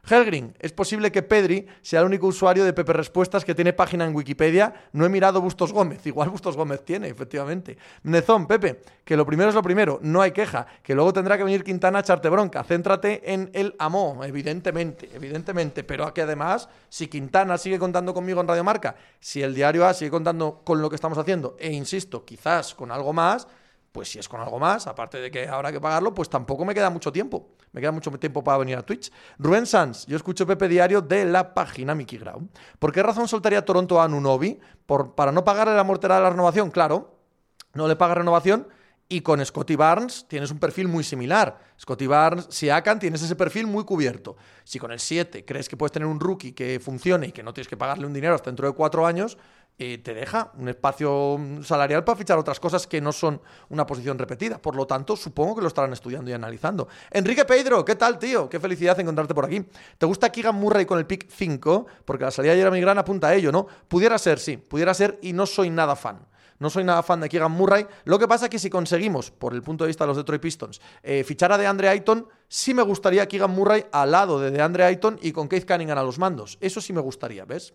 Helgrin, 0.04 0.56
es 0.58 0.72
posible 0.72 1.12
que 1.12 1.22
Pedri 1.22 1.68
sea 1.80 2.00
el 2.00 2.06
único 2.06 2.26
usuario 2.26 2.64
de 2.64 2.72
Pepe 2.72 2.92
Respuestas 2.92 3.44
que 3.44 3.54
tiene 3.54 3.72
página 3.72 4.04
en 4.04 4.14
Wikipedia. 4.14 4.74
No 4.92 5.06
he 5.06 5.08
mirado 5.08 5.40
Bustos 5.40 5.72
Gómez. 5.72 6.04
Igual 6.06 6.30
Bustos 6.30 6.56
Gómez 6.56 6.84
tiene, 6.84 7.06
efectivamente. 7.06 7.78
Nezón, 8.02 8.48
Pepe, 8.48 8.80
que 9.04 9.16
lo 9.16 9.24
primero 9.24 9.50
es 9.50 9.54
lo 9.54 9.62
primero, 9.62 10.00
no 10.02 10.20
hay 10.20 10.32
queja. 10.32 10.66
Que 10.82 10.96
luego 10.96 11.12
tendrá 11.12 11.38
que 11.38 11.44
venir 11.44 11.62
Quintana 11.62 11.98
a 11.98 12.00
echarte 12.00 12.28
bronca. 12.28 12.64
Céntrate 12.64 13.32
en 13.32 13.50
el 13.52 13.76
amo, 13.78 14.20
evidentemente, 14.24 15.08
evidentemente. 15.14 15.84
Pero 15.84 16.12
que 16.12 16.22
además, 16.22 16.68
si 16.88 17.06
Quintana 17.06 17.56
sigue 17.56 17.78
contando 17.78 18.12
conmigo 18.12 18.40
en 18.40 18.48
Radio 18.48 18.64
Marca, 18.64 18.96
si 19.20 19.40
el 19.40 19.54
diario 19.54 19.86
A 19.86 19.94
sigue 19.94 20.10
contando 20.10 20.62
con 20.64 20.82
lo 20.82 20.90
que 20.90 20.96
estamos 20.96 21.16
haciendo, 21.16 21.56
e 21.60 21.72
insisto, 21.72 22.24
quizás 22.24 22.74
con 22.74 22.90
algo 22.90 23.12
más, 23.12 23.46
pues 23.92 24.08
si 24.08 24.18
es 24.18 24.28
con 24.28 24.40
algo 24.40 24.58
más, 24.58 24.88
aparte 24.88 25.18
de 25.18 25.30
que 25.30 25.46
habrá 25.46 25.70
que 25.70 25.80
pagarlo, 25.80 26.12
pues 26.12 26.28
tampoco 26.28 26.64
me 26.64 26.74
queda 26.74 26.90
mucho 26.90 27.12
tiempo. 27.12 27.50
Me 27.72 27.80
queda 27.80 27.90
mucho 27.90 28.10
tiempo 28.12 28.44
para 28.44 28.58
venir 28.58 28.76
a 28.76 28.82
Twitch. 28.82 29.10
Rubén 29.38 29.66
Sanz, 29.66 30.06
yo 30.06 30.16
escucho 30.16 30.46
Pepe 30.46 30.68
Diario 30.68 31.00
de 31.00 31.24
la 31.24 31.54
página 31.54 31.94
Mickey 31.94 32.18
Grau. 32.18 32.48
¿Por 32.78 32.92
qué 32.92 33.02
razón 33.02 33.26
soltaría 33.28 33.64
Toronto 33.64 34.00
a 34.00 34.08
Nunobi? 34.08 34.60
¿Por, 34.84 35.14
¿Para 35.14 35.32
no 35.32 35.42
pagarle 35.44 35.74
la 35.74 35.84
mortera 35.84 36.16
de 36.16 36.22
la 36.22 36.30
renovación? 36.30 36.70
Claro, 36.70 37.16
no 37.74 37.88
le 37.88 37.96
paga 37.96 38.14
renovación. 38.14 38.68
Y 39.08 39.20
con 39.20 39.44
Scotty 39.44 39.76
Barnes 39.76 40.26
tienes 40.26 40.50
un 40.50 40.58
perfil 40.58 40.88
muy 40.88 41.04
similar. 41.04 41.58
Scotty 41.78 42.06
Barnes, 42.06 42.46
si 42.48 42.70
Akan 42.70 42.98
tienes 42.98 43.22
ese 43.22 43.36
perfil 43.36 43.66
muy 43.66 43.84
cubierto. 43.84 44.36
Si 44.64 44.78
con 44.78 44.90
el 44.90 45.00
7 45.00 45.44
crees 45.44 45.68
que 45.68 45.76
puedes 45.76 45.92
tener 45.92 46.08
un 46.08 46.18
rookie 46.18 46.52
que 46.52 46.80
funcione 46.80 47.26
y 47.26 47.32
que 47.32 47.42
no 47.42 47.52
tienes 47.52 47.68
que 47.68 47.76
pagarle 47.76 48.06
un 48.06 48.14
dinero 48.14 48.34
hasta 48.34 48.48
dentro 48.48 48.66
de 48.66 48.72
cuatro 48.72 49.06
años, 49.06 49.36
te 49.76 50.14
deja 50.14 50.52
un 50.58 50.68
espacio 50.68 51.40
salarial 51.62 52.04
para 52.04 52.16
fichar 52.16 52.38
otras 52.38 52.60
cosas 52.60 52.86
que 52.86 53.00
no 53.00 53.10
son 53.10 53.40
una 53.68 53.84
posición 53.84 54.18
repetida. 54.18 54.58
Por 54.58 54.76
lo 54.76 54.86
tanto, 54.86 55.16
supongo 55.16 55.56
que 55.56 55.62
lo 55.62 55.68
estarán 55.68 55.92
estudiando 55.92 56.30
y 56.30 56.34
analizando. 56.34 56.86
Enrique 57.10 57.44
Pedro, 57.44 57.84
¿qué 57.84 57.96
tal, 57.96 58.18
tío? 58.18 58.48
Qué 58.48 58.60
felicidad 58.60 58.98
encontrarte 59.00 59.34
por 59.34 59.44
aquí. 59.44 59.64
¿Te 59.98 60.06
gusta 60.06 60.30
Keegan 60.30 60.54
Murray 60.54 60.86
con 60.86 60.98
el 60.98 61.06
pick 61.06 61.28
5? 61.28 61.86
Porque 62.04 62.24
la 62.24 62.30
salida 62.30 62.52
de 62.52 62.58
Jeremy 62.58 62.80
Grant 62.80 63.00
apunta 63.00 63.28
a 63.28 63.34
ello, 63.34 63.50
¿no? 63.50 63.66
Pudiera 63.88 64.18
ser, 64.18 64.38
sí, 64.38 64.56
pudiera 64.56 64.94
ser 64.94 65.18
y 65.20 65.32
no 65.32 65.46
soy 65.46 65.70
nada 65.70 65.96
fan. 65.96 66.26
No 66.62 66.70
soy 66.70 66.84
nada 66.84 67.02
fan 67.02 67.20
de 67.20 67.28
Keegan 67.28 67.50
Murray. 67.50 67.84
Lo 68.04 68.20
que 68.20 68.28
pasa 68.28 68.46
es 68.46 68.50
que 68.50 68.60
si 68.60 68.70
conseguimos, 68.70 69.32
por 69.32 69.52
el 69.52 69.62
punto 69.62 69.82
de 69.82 69.88
vista 69.88 70.04
de 70.04 70.08
los 70.08 70.16
Detroit 70.16 70.40
Pistons, 70.40 70.80
eh, 71.02 71.24
fichar 71.24 71.50
a 71.50 71.58
DeAndre 71.58 71.88
Ayton, 71.88 72.28
sí 72.46 72.72
me 72.72 72.82
gustaría 72.82 73.26
Keegan 73.26 73.50
Murray 73.50 73.84
al 73.90 74.12
lado 74.12 74.38
de 74.38 74.52
DeAndre 74.52 74.84
Ayton 74.84 75.18
y 75.20 75.32
con 75.32 75.48
Keith 75.48 75.66
Cunningham 75.66 75.98
a 75.98 76.04
los 76.04 76.20
mandos. 76.20 76.58
Eso 76.60 76.80
sí 76.80 76.92
me 76.92 77.00
gustaría, 77.00 77.44
¿ves? 77.44 77.72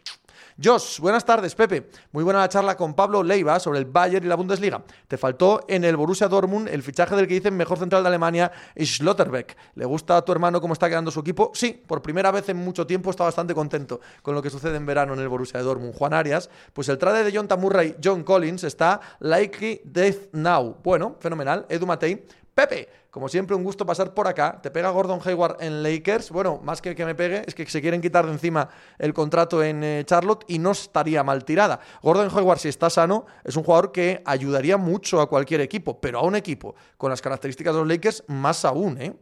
Josh, 0.63 0.99
buenas 0.99 1.25
tardes, 1.25 1.53
Pepe. 1.55 1.89
Muy 2.11 2.23
buena 2.23 2.39
la 2.39 2.49
charla 2.49 2.75
con 2.75 2.93
Pablo 2.93 3.23
Leiva 3.23 3.59
sobre 3.59 3.79
el 3.79 3.85
Bayern 3.85 4.25
y 4.25 4.29
la 4.29 4.35
Bundesliga. 4.35 4.83
Te 5.07 5.17
faltó 5.17 5.65
en 5.67 5.83
el 5.83 5.95
Borussia 5.95 6.27
Dortmund 6.27 6.67
el 6.67 6.83
fichaje 6.83 7.15
del 7.15 7.27
que 7.27 7.35
dicen 7.35 7.55
mejor 7.55 7.77
central 7.77 8.03
de 8.03 8.09
Alemania, 8.09 8.51
Schlotterbeck. 8.77 9.55
¿Le 9.75 9.85
gusta 9.85 10.17
a 10.17 10.21
tu 10.23 10.31
hermano 10.31 10.59
cómo 10.61 10.73
está 10.73 10.89
quedando 10.89 11.11
su 11.11 11.19
equipo? 11.19 11.51
Sí, 11.53 11.81
por 11.85 12.01
primera 12.01 12.31
vez 12.31 12.49
en 12.49 12.57
mucho 12.57 12.87
tiempo 12.87 13.09
está 13.09 13.23
bastante 13.23 13.53
contento 13.53 13.99
con 14.21 14.35
lo 14.35 14.41
que 14.41 14.49
sucede 14.49 14.77
en 14.77 14.85
verano 14.85 15.13
en 15.13 15.19
el 15.19 15.27
Borussia 15.27 15.61
Dortmund. 15.61 15.93
Juan 15.95 16.13
Arias, 16.13 16.49
pues 16.73 16.89
el 16.89 16.97
trade 16.97 17.23
de 17.23 17.35
John 17.35 17.47
Tamurray, 17.47 17.95
John 18.03 18.23
Collins, 18.23 18.63
está 18.63 18.99
likely 19.19 19.81
death 19.83 20.33
now. 20.33 20.77
Bueno, 20.83 21.15
fenomenal. 21.19 21.65
Edu 21.69 21.85
Matei, 21.85 22.25
Pepe, 22.53 22.89
como 23.17 23.29
siempre, 23.29 23.55
un 23.55 23.63
gusto 23.63 23.83
pasar 23.83 24.13
por 24.13 24.27
acá. 24.27 24.59
Te 24.61 24.69
pega 24.69 24.91
Gordon 24.91 25.19
Hayward 25.25 25.57
en 25.59 25.81
Lakers. 25.81 26.29
Bueno, 26.29 26.61
más 26.63 26.83
que 26.83 26.93
que 26.93 27.03
me 27.03 27.15
pegue, 27.15 27.41
es 27.47 27.55
que 27.55 27.65
se 27.65 27.81
quieren 27.81 27.99
quitar 27.99 28.27
de 28.27 28.31
encima 28.31 28.69
el 28.99 29.11
contrato 29.11 29.63
en 29.63 29.83
eh, 29.83 30.03
Charlotte 30.05 30.45
y 30.47 30.59
no 30.59 30.69
estaría 30.69 31.23
mal 31.23 31.43
tirada. 31.43 31.79
Gordon 32.03 32.29
Hayward, 32.29 32.59
si 32.59 32.69
está 32.69 32.91
sano, 32.91 33.25
es 33.43 33.55
un 33.55 33.63
jugador 33.63 33.91
que 33.91 34.21
ayudaría 34.23 34.77
mucho 34.77 35.19
a 35.19 35.27
cualquier 35.27 35.61
equipo, 35.61 35.99
pero 35.99 36.19
a 36.19 36.21
un 36.21 36.35
equipo 36.35 36.75
con 36.95 37.09
las 37.09 37.19
características 37.19 37.73
de 37.73 37.79
los 37.79 37.87
Lakers, 37.87 38.23
más 38.27 38.63
aún, 38.65 39.01
¿eh? 39.01 39.15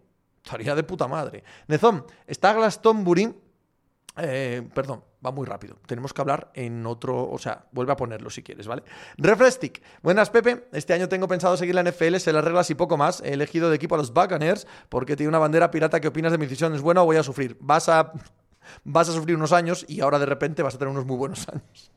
Estaría 0.43 0.75
de 0.75 0.83
puta 0.83 1.07
madre. 1.07 1.45
Nezón, 1.67 2.05
está 2.27 2.51
Glastonbury. 2.51 3.33
Eh, 4.17 4.67
perdón, 4.73 5.05
va 5.25 5.31
muy 5.31 5.45
rápido. 5.45 5.77
Tenemos 5.85 6.13
que 6.13 6.21
hablar 6.21 6.51
en 6.53 6.85
otro, 6.85 7.29
o 7.29 7.37
sea, 7.37 7.65
vuelve 7.71 7.91
a 7.91 7.97
ponerlo 7.97 8.29
si 8.29 8.43
quieres, 8.43 8.67
¿vale? 8.67 8.83
Refrestick. 9.17 9.81
Buenas, 10.01 10.29
Pepe. 10.29 10.67
Este 10.71 10.93
año 10.93 11.09
tengo 11.09 11.27
pensado 11.27 11.57
seguir 11.57 11.75
la 11.75 11.83
NFL, 11.83 12.17
sé 12.17 12.31
las 12.31 12.43
reglas 12.43 12.69
y 12.69 12.75
poco 12.75 12.97
más. 12.97 13.21
He 13.21 13.33
elegido 13.33 13.69
de 13.69 13.75
equipo 13.75 13.95
a 13.95 13.97
los 13.97 14.13
Buccaneers 14.13 14.67
porque 14.89 15.15
tiene 15.15 15.29
una 15.29 15.39
bandera 15.39 15.71
pirata. 15.71 15.99
¿Qué 15.99 16.07
opinas 16.07 16.31
de 16.31 16.37
mi 16.37 16.45
decisión? 16.45 16.73
¿Es 16.75 16.81
buena 16.81 17.01
o 17.01 17.05
voy 17.05 17.17
a 17.17 17.23
sufrir? 17.23 17.57
Vas 17.59 17.89
a, 17.89 18.13
vas 18.83 19.09
a 19.09 19.13
sufrir 19.13 19.35
unos 19.35 19.51
años 19.51 19.85
y 19.87 20.01
ahora 20.01 20.19
de 20.19 20.25
repente 20.25 20.63
vas 20.63 20.75
a 20.75 20.77
tener 20.77 20.91
unos 20.91 21.05
muy 21.05 21.17
buenos 21.17 21.47
años. 21.53 21.91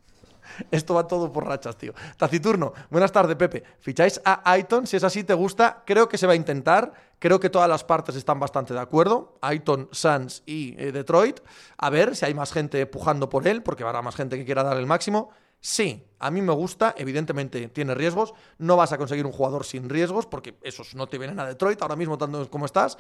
Esto 0.70 0.94
va 0.94 1.06
todo 1.06 1.32
por 1.32 1.46
rachas, 1.46 1.76
tío. 1.76 1.93
Taciturno, 2.16 2.72
buenas 2.90 3.12
tardes, 3.12 3.37
Pepe. 3.37 3.62
¿Ficháis 3.81 4.20
a 4.25 4.50
Aiton? 4.50 4.87
Si 4.87 4.96
es 4.96 5.05
así, 5.05 5.25
te 5.25 5.34
gusta. 5.34 5.82
Creo 5.87 6.08
que 6.08 6.19
se 6.19 6.26
va 6.26 6.32
a 6.32 6.37
intentar. 6.37 6.93
Creo 7.19 7.40
que 7.40 7.50
todas 7.50 7.69
las 7.69 7.84
partes 7.84 8.14
están 8.16 8.38
bastante 8.38 8.75
de 8.75 8.81
acuerdo. 8.81 9.38
Aiton, 9.40 9.88
Suns 9.93 10.43
y 10.46 10.75
eh, 10.78 10.93
Detroit. 10.93 11.40
A 11.76 11.90
ver 11.90 12.16
si 12.16 12.26
hay 12.26 12.34
más 12.34 12.52
gente 12.52 12.87
pujando 12.87 13.28
por 13.28 13.46
él, 13.46 13.62
porque 13.62 13.84
habrá 13.84 14.02
más 14.02 14.14
gente 14.14 14.37
que 14.37 14.44
quiera 14.44 14.62
dar 14.62 14.76
el 14.76 14.87
máximo. 14.87 15.31
Sí, 15.60 16.06
a 16.20 16.31
mí 16.31 16.40
me 16.40 16.52
gusta, 16.52 16.94
evidentemente 16.96 17.69
tiene 17.69 17.93
riesgos, 17.93 18.32
no 18.58 18.76
vas 18.76 18.93
a 18.93 18.99
conseguir 18.99 19.26
un 19.26 19.32
jugador 19.32 19.64
sin 19.64 19.88
riesgos, 19.88 20.25
porque 20.25 20.56
esos 20.62 20.94
no 20.94 21.08
te 21.08 21.19
vienen 21.19 21.40
a 21.40 21.46
Detroit 21.46 21.82
ahora 21.82 21.96
mismo 21.96 22.16
tanto 22.16 22.49
como 22.49 22.64
estás, 22.64 22.96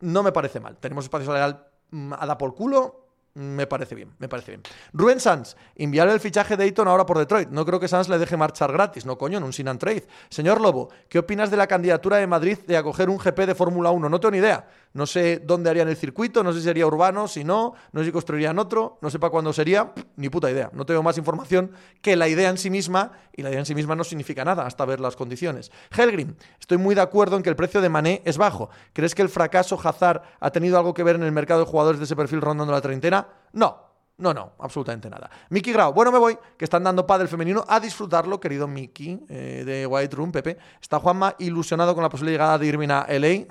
no 0.00 0.22
me 0.22 0.30
parece 0.30 0.60
mal. 0.60 0.76
Tenemos 0.76 1.06
espacio 1.06 1.24
salarial 1.24 1.66
mm, 1.90 2.12
a 2.12 2.26
da 2.26 2.36
por 2.36 2.54
culo, 2.54 3.03
me 3.34 3.66
parece 3.66 3.94
bien, 3.94 4.12
me 4.18 4.28
parece 4.28 4.52
bien. 4.52 4.62
Rubén 4.92 5.20
Sanz, 5.20 5.56
enviar 5.74 6.08
el 6.08 6.20
fichaje 6.20 6.56
de 6.56 6.64
Ayton 6.64 6.88
ahora 6.88 7.04
por 7.04 7.18
Detroit. 7.18 7.48
No 7.48 7.66
creo 7.66 7.80
que 7.80 7.88
Sanz 7.88 8.08
le 8.08 8.18
deje 8.18 8.36
marchar 8.36 8.72
gratis, 8.72 9.04
no 9.04 9.18
coño, 9.18 9.38
en 9.38 9.44
un 9.44 9.52
sin 9.52 9.68
and 9.68 9.80
trade. 9.80 10.06
Señor 10.28 10.60
Lobo, 10.60 10.90
¿qué 11.08 11.18
opinas 11.18 11.50
de 11.50 11.56
la 11.56 11.66
candidatura 11.66 12.18
de 12.18 12.26
Madrid 12.26 12.58
de 12.66 12.76
acoger 12.76 13.10
un 13.10 13.18
GP 13.18 13.40
de 13.40 13.54
Fórmula 13.54 13.90
1? 13.90 14.08
No 14.08 14.20
tengo 14.20 14.32
ni 14.32 14.38
idea. 14.38 14.66
No 14.94 15.06
sé 15.06 15.42
dónde 15.44 15.70
harían 15.70 15.88
el 15.88 15.96
circuito, 15.96 16.44
no 16.44 16.52
sé 16.52 16.60
si 16.60 16.66
sería 16.66 16.86
urbano, 16.86 17.26
si 17.26 17.42
no, 17.42 17.74
no 17.90 18.00
sé 18.00 18.06
si 18.06 18.12
construirían 18.12 18.60
otro, 18.60 18.98
no 19.02 19.10
sé 19.10 19.18
para 19.18 19.32
cuándo 19.32 19.52
sería, 19.52 19.92
ni 20.16 20.28
puta 20.28 20.48
idea. 20.48 20.70
No 20.72 20.86
tengo 20.86 21.02
más 21.02 21.18
información 21.18 21.72
que 22.00 22.14
la 22.14 22.28
idea 22.28 22.48
en 22.48 22.56
sí 22.56 22.70
misma, 22.70 23.10
y 23.34 23.42
la 23.42 23.50
idea 23.50 23.58
en 23.58 23.66
sí 23.66 23.74
misma 23.74 23.96
no 23.96 24.04
significa 24.04 24.44
nada 24.44 24.64
hasta 24.64 24.84
ver 24.84 25.00
las 25.00 25.16
condiciones. 25.16 25.72
Helgrim, 25.90 26.36
estoy 26.60 26.78
muy 26.78 26.94
de 26.94 27.00
acuerdo 27.00 27.36
en 27.36 27.42
que 27.42 27.50
el 27.50 27.56
precio 27.56 27.80
de 27.80 27.88
Mané 27.88 28.22
es 28.24 28.38
bajo. 28.38 28.70
¿Crees 28.92 29.16
que 29.16 29.22
el 29.22 29.28
fracaso 29.28 29.76
Hazard 29.82 30.22
ha 30.38 30.50
tenido 30.50 30.78
algo 30.78 30.94
que 30.94 31.02
ver 31.02 31.16
en 31.16 31.24
el 31.24 31.32
mercado 31.32 31.58
de 31.58 31.66
jugadores 31.66 31.98
de 31.98 32.04
ese 32.04 32.14
perfil 32.14 32.40
rondando 32.40 32.72
la 32.72 32.80
treintena? 32.80 33.26
No, 33.52 33.94
no, 34.18 34.32
no, 34.32 34.52
absolutamente 34.60 35.10
nada. 35.10 35.28
Miki 35.50 35.72
Grau, 35.72 35.92
bueno, 35.92 36.12
me 36.12 36.18
voy, 36.18 36.38
que 36.56 36.64
están 36.64 36.84
dando 36.84 37.04
padre 37.04 37.26
femenino 37.26 37.64
a 37.66 37.80
disfrutarlo, 37.80 38.38
querido 38.38 38.68
Miki, 38.68 39.18
eh, 39.28 39.64
de 39.66 39.86
White 39.88 40.14
Room, 40.14 40.30
Pepe. 40.30 40.56
Está 40.80 41.00
Juanma 41.00 41.34
ilusionado 41.40 41.94
con 41.94 42.02
la 42.04 42.08
posible 42.08 42.30
llegada 42.30 42.56
de 42.58 42.66
Irving 42.66 42.90
a 42.90 43.06
LA. 43.08 43.46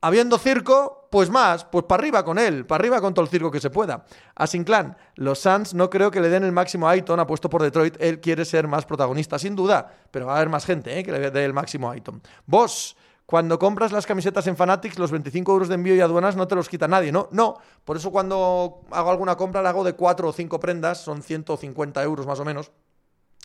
Habiendo 0.00 0.38
circo, 0.38 1.08
pues 1.10 1.28
más, 1.28 1.64
pues 1.64 1.84
para 1.84 2.00
arriba 2.00 2.24
con 2.24 2.38
él, 2.38 2.66
para 2.66 2.82
arriba 2.82 3.00
con 3.00 3.14
todo 3.14 3.24
el 3.24 3.30
circo 3.30 3.50
que 3.50 3.58
se 3.58 3.68
pueda. 3.68 4.04
A 4.36 4.46
Sinclan, 4.46 4.96
los 5.16 5.40
Suns 5.40 5.74
no 5.74 5.90
creo 5.90 6.12
que 6.12 6.20
le 6.20 6.28
den 6.28 6.44
el 6.44 6.52
máximo 6.52 6.86
a 6.88 6.92
Ayton, 6.92 7.18
apuesto 7.18 7.50
por 7.50 7.62
Detroit, 7.62 7.96
él 7.98 8.20
quiere 8.20 8.44
ser 8.44 8.68
más 8.68 8.86
protagonista, 8.86 9.40
sin 9.40 9.56
duda, 9.56 9.92
pero 10.12 10.26
va 10.26 10.34
a 10.34 10.36
haber 10.36 10.50
más 10.50 10.64
gente 10.64 10.96
eh, 10.96 11.02
que 11.02 11.10
le 11.10 11.30
dé 11.32 11.44
el 11.44 11.52
máximo 11.52 11.90
a 11.90 11.94
Ayton. 11.94 12.22
Vos, 12.46 12.96
cuando 13.26 13.58
compras 13.58 13.90
las 13.90 14.06
camisetas 14.06 14.46
en 14.46 14.56
Fanatics, 14.56 15.00
los 15.00 15.10
25 15.10 15.50
euros 15.50 15.68
de 15.68 15.74
envío 15.74 15.96
y 15.96 16.00
aduanas 16.00 16.36
no 16.36 16.46
te 16.46 16.54
los 16.54 16.68
quita 16.68 16.86
nadie, 16.86 17.10
¿no? 17.10 17.28
No, 17.32 17.56
por 17.84 17.96
eso 17.96 18.12
cuando 18.12 18.82
hago 18.92 19.10
alguna 19.10 19.36
compra 19.36 19.62
la 19.62 19.70
hago 19.70 19.82
de 19.82 19.94
4 19.94 20.28
o 20.28 20.32
5 20.32 20.60
prendas, 20.60 21.02
son 21.02 21.22
150 21.22 22.02
euros 22.04 22.24
más 22.24 22.38
o 22.38 22.44
menos, 22.44 22.70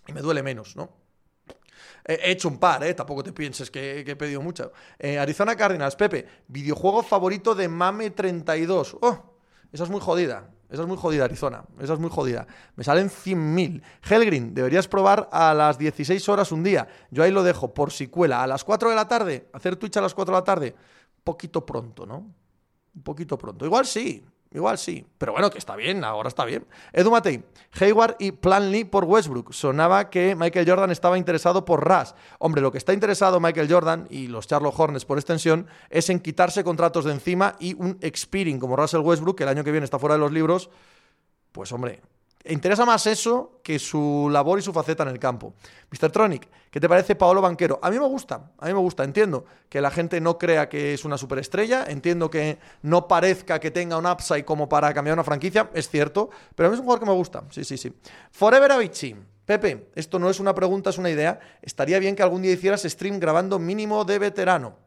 y 0.08 0.14
me 0.14 0.22
duele 0.22 0.44
menos, 0.44 0.76
¿no? 0.76 1.03
He 2.06 2.32
hecho 2.32 2.50
un 2.50 2.58
par, 2.58 2.84
¿eh? 2.84 2.94
Tampoco 2.94 3.24
te 3.24 3.32
pienses 3.32 3.72
que, 3.72 4.02
he 4.02 4.16
pedido 4.16 4.42
mucho. 4.42 4.74
Eh, 5.00 5.18
Arizona 5.18 5.56
Cardinals, 5.56 5.96
Pepe, 5.96 6.26
videojuego 6.48 7.02
favorito 7.02 7.56
de 7.56 7.70
Mame32. 7.70 8.98
¡Oh! 9.02 9.38
Esa 9.72 9.86
es 9.86 9.90
muy 9.90 10.02
jodida. 10.02 10.50
Esa 10.70 10.82
es 10.82 10.88
muy 10.88 10.98
jodida, 10.98 11.26
Arizona. 11.26 11.64
Esa 11.80 11.94
es 11.94 12.00
muy 12.00 12.10
jodida. 12.10 12.48
Me 12.76 12.84
salen 12.84 13.10
100.000. 13.10 13.82
Helgrin, 14.10 14.54
deberías 14.54 14.88
probar 14.88 15.30
a 15.32 15.54
las 15.54 15.78
16 15.78 16.28
horas 16.30 16.52
un 16.52 16.64
día. 16.64 16.88
Yo 17.12 17.24
ahí 17.24 17.32
lo 17.32 17.44
dejo, 17.44 17.74
por 17.74 17.92
si 17.92 18.08
cuela. 18.08 18.44
A 18.44 18.48
las 18.48 18.64
4 18.64 18.90
de 18.90 18.96
la 18.96 19.08
tarde, 19.08 19.50
hacer 19.54 19.76
Twitch 19.76 19.98
a 19.98 20.02
las 20.02 20.14
4 20.14 20.34
de 20.34 20.40
la 20.40 20.44
tarde. 20.44 20.76
Poquito 21.24 21.66
pronto, 21.66 22.06
¿no? 22.06 22.34
Un 22.96 23.04
poquito 23.04 23.38
pronto. 23.38 23.66
Igual 23.66 23.86
sí, 23.86 24.26
Igual 24.54 24.78
sí, 24.78 25.06
pero 25.18 25.32
bueno, 25.32 25.50
que 25.50 25.58
está 25.58 25.76
bien, 25.76 26.04
ahora 26.04 26.30
está 26.30 26.46
bien. 26.46 26.68
Edu 26.92 27.10
Matei, 27.10 27.44
Hayward 27.80 28.18
y 28.20 28.34
Planley 28.34 28.84
por 28.84 29.04
Westbrook. 29.06 29.52
Sonaba 29.52 30.12
que 30.12 30.36
Michael 30.36 30.70
Jordan 30.70 30.92
estaba 30.92 31.18
interesado 31.18 31.66
por 31.66 31.88
Ras. 31.88 32.14
Hombre, 32.38 32.62
lo 32.62 32.72
que 32.72 32.78
está 32.78 32.94
interesado 32.94 33.40
Michael 33.40 33.72
Jordan 33.72 34.08
y 34.12 34.28
los 34.28 34.46
Charlotte 34.46 34.76
Hornets 34.78 35.06
por 35.06 35.18
extensión 35.18 35.68
es 35.90 36.10
en 36.12 36.20
quitarse 36.20 36.64
contratos 36.64 37.06
de 37.06 37.14
encima 37.14 37.56
y 37.60 37.74
un 37.74 37.98
expiring 38.02 38.60
como 38.60 38.76
Russell 38.76 39.02
Westbrook, 39.02 39.38
que 39.38 39.44
el 39.44 39.50
año 39.50 39.64
que 39.64 39.72
viene 39.72 39.86
está 39.86 39.98
fuera 39.98 40.14
de 40.14 40.20
los 40.20 40.32
libros. 40.32 40.70
Pues 41.52 41.72
hombre, 41.72 42.02
interesa 42.46 42.86
más 42.86 43.08
eso 43.08 43.60
que 43.64 43.80
su 43.80 44.30
labor 44.32 44.60
y 44.60 44.62
su 44.62 44.74
faceta 44.74 45.04
en 45.04 45.10
el 45.10 45.20
campo. 45.20 45.54
Mr. 45.92 46.12
Tronic, 46.12 46.48
¿qué 46.70 46.80
te 46.80 46.90
parece 46.90 47.16
Paolo 47.16 47.42
Banquero? 47.42 47.80
A 47.82 47.90
mí 47.90 47.98
me 47.98 48.08
gusta, 48.08 48.52
a 48.58 48.68
mí 48.68 48.74
me 48.74 48.80
gusta. 48.80 49.04
Entiendo 49.04 49.46
que 49.70 49.82
la 49.82 49.92
gente 49.92 50.20
no 50.20 50.38
crea 50.38 50.70
que 50.70 50.94
es 50.94 51.06
una 51.06 51.18
superestrella, 51.18 51.86
entiendo 51.88 52.30
que 52.30 52.60
no 52.82 53.08
parezca 53.08 53.60
que 53.60 53.72
tenga 53.72 53.98
un 53.98 54.06
upside 54.06 54.46
como 54.46 54.68
para 54.68 54.94
cambiar 54.94 55.14
una 55.14 55.24
franquicia, 55.24 55.70
es 55.74 55.90
cierto, 55.90 56.30
pero 56.56 56.68
a 56.68 56.70
mí 56.70 56.76
es 56.76 56.80
un 56.80 56.86
jugador 56.86 57.00
que 57.00 57.10
me 57.10 57.16
gusta. 57.16 57.44
Sí, 57.50 57.64
sí, 57.64 57.78
sí. 57.78 57.94
Forever 58.32 58.72
Avicii. 58.72 59.16
Pepe, 59.46 59.90
esto 59.96 60.20
no 60.20 60.30
es 60.30 60.40
una 60.40 60.56
pregunta, 60.56 60.90
es 60.90 60.98
una 60.98 61.10
idea. 61.10 61.40
Estaría 61.62 62.00
bien 62.00 62.16
que 62.16 62.24
algún 62.24 62.42
día 62.42 62.54
hicieras 62.54 62.84
stream 62.84 63.20
grabando 63.20 63.60
mínimo 63.60 64.06
de 64.06 64.18
veterano. 64.18 64.78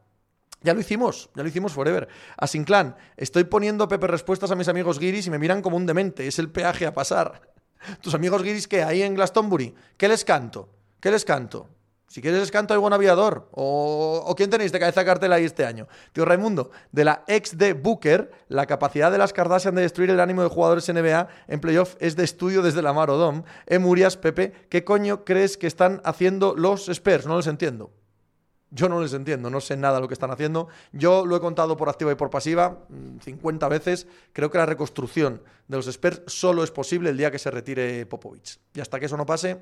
Ya 0.61 0.73
lo 0.73 0.79
hicimos, 0.79 1.29
ya 1.35 1.43
lo 1.43 1.49
hicimos 1.49 1.73
forever. 1.73 2.07
A 2.35 2.47
Sinclan, 2.47 2.95
estoy 3.15 3.43
poniendo 3.43 3.87
Pepe 3.87 4.07
respuestas 4.07 4.51
a 4.51 4.55
mis 4.55 4.67
amigos 4.67 4.99
guiris 4.99 5.27
y 5.27 5.31
me 5.31 5.39
miran 5.39 5.61
como 5.61 5.77
un 5.77 5.85
demente. 5.85 6.27
Es 6.27 6.39
el 6.39 6.49
peaje 6.49 6.85
a 6.85 6.93
pasar. 6.93 7.41
Tus 8.01 8.13
amigos 8.13 8.43
guiris, 8.43 8.67
¿qué? 8.67 8.83
Ahí 8.83 9.01
en 9.03 9.15
Glastonbury. 9.15 9.73
¿Qué 9.97 10.07
les 10.07 10.25
canto? 10.25 10.69
¿Qué 10.99 11.11
les 11.11 11.23
canto? 11.23 11.69
Si 12.07 12.21
quieres 12.21 12.39
les 12.39 12.51
canto 12.51 12.73
algún 12.73 12.93
aviador. 12.93 13.49
O, 13.51 14.33
quién 14.37 14.49
tenéis 14.49 14.71
de 14.71 14.79
cabeza 14.79 15.03
cartel 15.03 15.33
ahí 15.33 15.43
este 15.43 15.65
año. 15.65 15.87
Tío 16.13 16.23
Raimundo, 16.23 16.71
de 16.91 17.03
la 17.03 17.23
ex 17.27 17.57
de 17.57 17.73
Booker, 17.73 18.31
la 18.47 18.65
capacidad 18.65 19.11
de 19.11 19.17
las 19.17 19.33
Kardashian 19.33 19.75
de 19.75 19.81
destruir 19.81 20.09
el 20.09 20.21
ánimo 20.21 20.41
de 20.41 20.49
jugadores 20.49 20.87
NBA 20.91 21.27
en 21.47 21.59
playoff 21.59 21.95
es 21.99 22.15
de 22.15 22.23
estudio 22.23 22.61
desde 22.61 22.81
la 22.81 22.93
Marodom. 22.93 23.43
Eh, 23.65 23.77
Murias, 23.77 24.15
Pepe, 24.15 24.53
¿qué 24.69 24.85
coño 24.85 25.25
crees 25.25 25.57
que 25.57 25.67
están 25.67 26.01
haciendo 26.05 26.55
los 26.55 26.87
Spurs? 26.87 27.25
No 27.25 27.35
los 27.35 27.47
entiendo. 27.47 27.91
Yo 28.69 28.89
no 28.89 29.01
les 29.01 29.13
entiendo, 29.13 29.49
no 29.49 29.61
sé 29.61 29.77
nada 29.77 29.95
de 29.95 30.01
lo 30.01 30.07
que 30.07 30.13
están 30.13 30.31
haciendo. 30.31 30.67
Yo 30.91 31.25
lo 31.25 31.35
he 31.37 31.39
contado 31.39 31.77
por 31.77 31.87
activa 31.89 32.11
y 32.11 32.15
por 32.15 32.29
pasiva 32.29 32.79
50 33.21 33.65
mm, 33.65 33.69
veces. 33.69 34.07
Creo 34.33 34.51
que 34.51 34.57
la 34.57 34.65
reconstrucción 34.65 35.41
de 35.67 35.77
los 35.77 35.87
Spurs 35.87 36.23
solo 36.27 36.63
es 36.63 36.71
posible 36.71 37.09
el 37.09 37.17
día 37.17 37.31
que 37.31 37.39
se 37.39 37.49
retire 37.49 38.05
Popovich. 38.05 38.59
Y 38.73 38.81
hasta 38.81 38.99
que 38.99 39.05
eso 39.05 39.15
no 39.15 39.25
pase, 39.25 39.57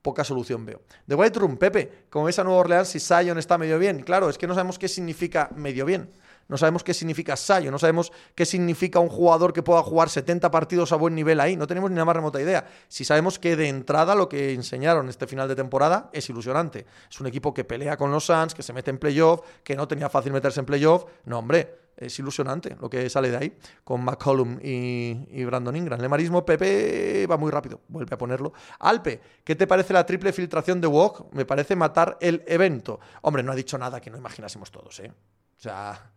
poca 0.00 0.24
solución 0.24 0.64
veo. 0.64 0.80
The 1.06 1.14
White 1.14 1.38
Room, 1.38 1.56
Pepe, 1.58 2.06
como 2.08 2.24
ves 2.24 2.38
a 2.38 2.44
Nueva 2.44 2.60
Orleans 2.60 2.88
si 2.88 2.98
Zion 2.98 3.36
está 3.36 3.58
medio 3.58 3.78
bien. 3.78 4.02
Claro, 4.02 4.30
es 4.30 4.38
que 4.38 4.46
no 4.46 4.54
sabemos 4.54 4.78
qué 4.78 4.88
significa 4.88 5.50
medio 5.54 5.84
bien 5.84 6.08
no 6.48 6.56
sabemos 6.56 6.82
qué 6.82 6.94
significa 6.94 7.36
Sayo, 7.36 7.70
no 7.70 7.78
sabemos 7.78 8.12
qué 8.34 8.46
significa 8.46 8.98
un 9.00 9.08
jugador 9.08 9.52
que 9.52 9.62
pueda 9.62 9.82
jugar 9.82 10.08
70 10.08 10.50
partidos 10.50 10.92
a 10.92 10.96
buen 10.96 11.14
nivel 11.14 11.40
ahí, 11.40 11.56
no 11.56 11.66
tenemos 11.66 11.90
ni 11.90 11.96
la 11.96 12.04
más 12.04 12.16
remota 12.16 12.40
idea. 12.40 12.66
Si 12.88 13.04
sabemos 13.04 13.38
que 13.38 13.54
de 13.54 13.68
entrada 13.68 14.14
lo 14.14 14.28
que 14.28 14.54
enseñaron 14.54 15.08
este 15.08 15.26
final 15.26 15.46
de 15.48 15.54
temporada 15.54 16.10
es 16.12 16.28
ilusionante. 16.30 16.86
Es 17.10 17.20
un 17.20 17.26
equipo 17.26 17.52
que 17.52 17.64
pelea 17.64 17.96
con 17.96 18.10
los 18.10 18.24
Suns, 18.24 18.54
que 18.54 18.62
se 18.62 18.72
mete 18.72 18.90
en 18.90 18.98
playoff, 18.98 19.40
que 19.62 19.76
no 19.76 19.86
tenía 19.86 20.08
fácil 20.08 20.32
meterse 20.32 20.60
en 20.60 20.66
playoff. 20.66 21.04
No, 21.24 21.38
hombre, 21.38 21.88
es 21.98 22.18
ilusionante 22.18 22.76
lo 22.80 22.88
que 22.88 23.10
sale 23.10 23.30
de 23.30 23.36
ahí 23.36 23.58
con 23.84 24.04
McCollum 24.04 24.58
y, 24.62 25.44
Brandon 25.44 25.76
Ingram. 25.76 26.00
El 26.00 26.08
marismo 26.08 26.46
Pepe 26.46 27.26
va 27.26 27.36
muy 27.36 27.50
rápido, 27.50 27.80
vuelve 27.88 28.14
a 28.14 28.18
ponerlo. 28.18 28.52
Alpe, 28.78 29.20
¿qué 29.44 29.56
te 29.56 29.66
parece 29.66 29.92
la 29.92 30.06
triple 30.06 30.32
filtración 30.32 30.80
de 30.80 30.86
Wok? 30.86 31.34
Me 31.34 31.44
parece 31.44 31.76
matar 31.76 32.16
el 32.20 32.44
evento. 32.46 33.00
Hombre, 33.22 33.42
no 33.42 33.52
ha 33.52 33.56
dicho 33.56 33.76
nada 33.76 34.00
que 34.00 34.10
no 34.10 34.16
imaginásemos 34.16 34.70
todos, 34.70 35.00
¿eh? 35.00 35.10
O 35.10 35.60
sea, 35.60 36.12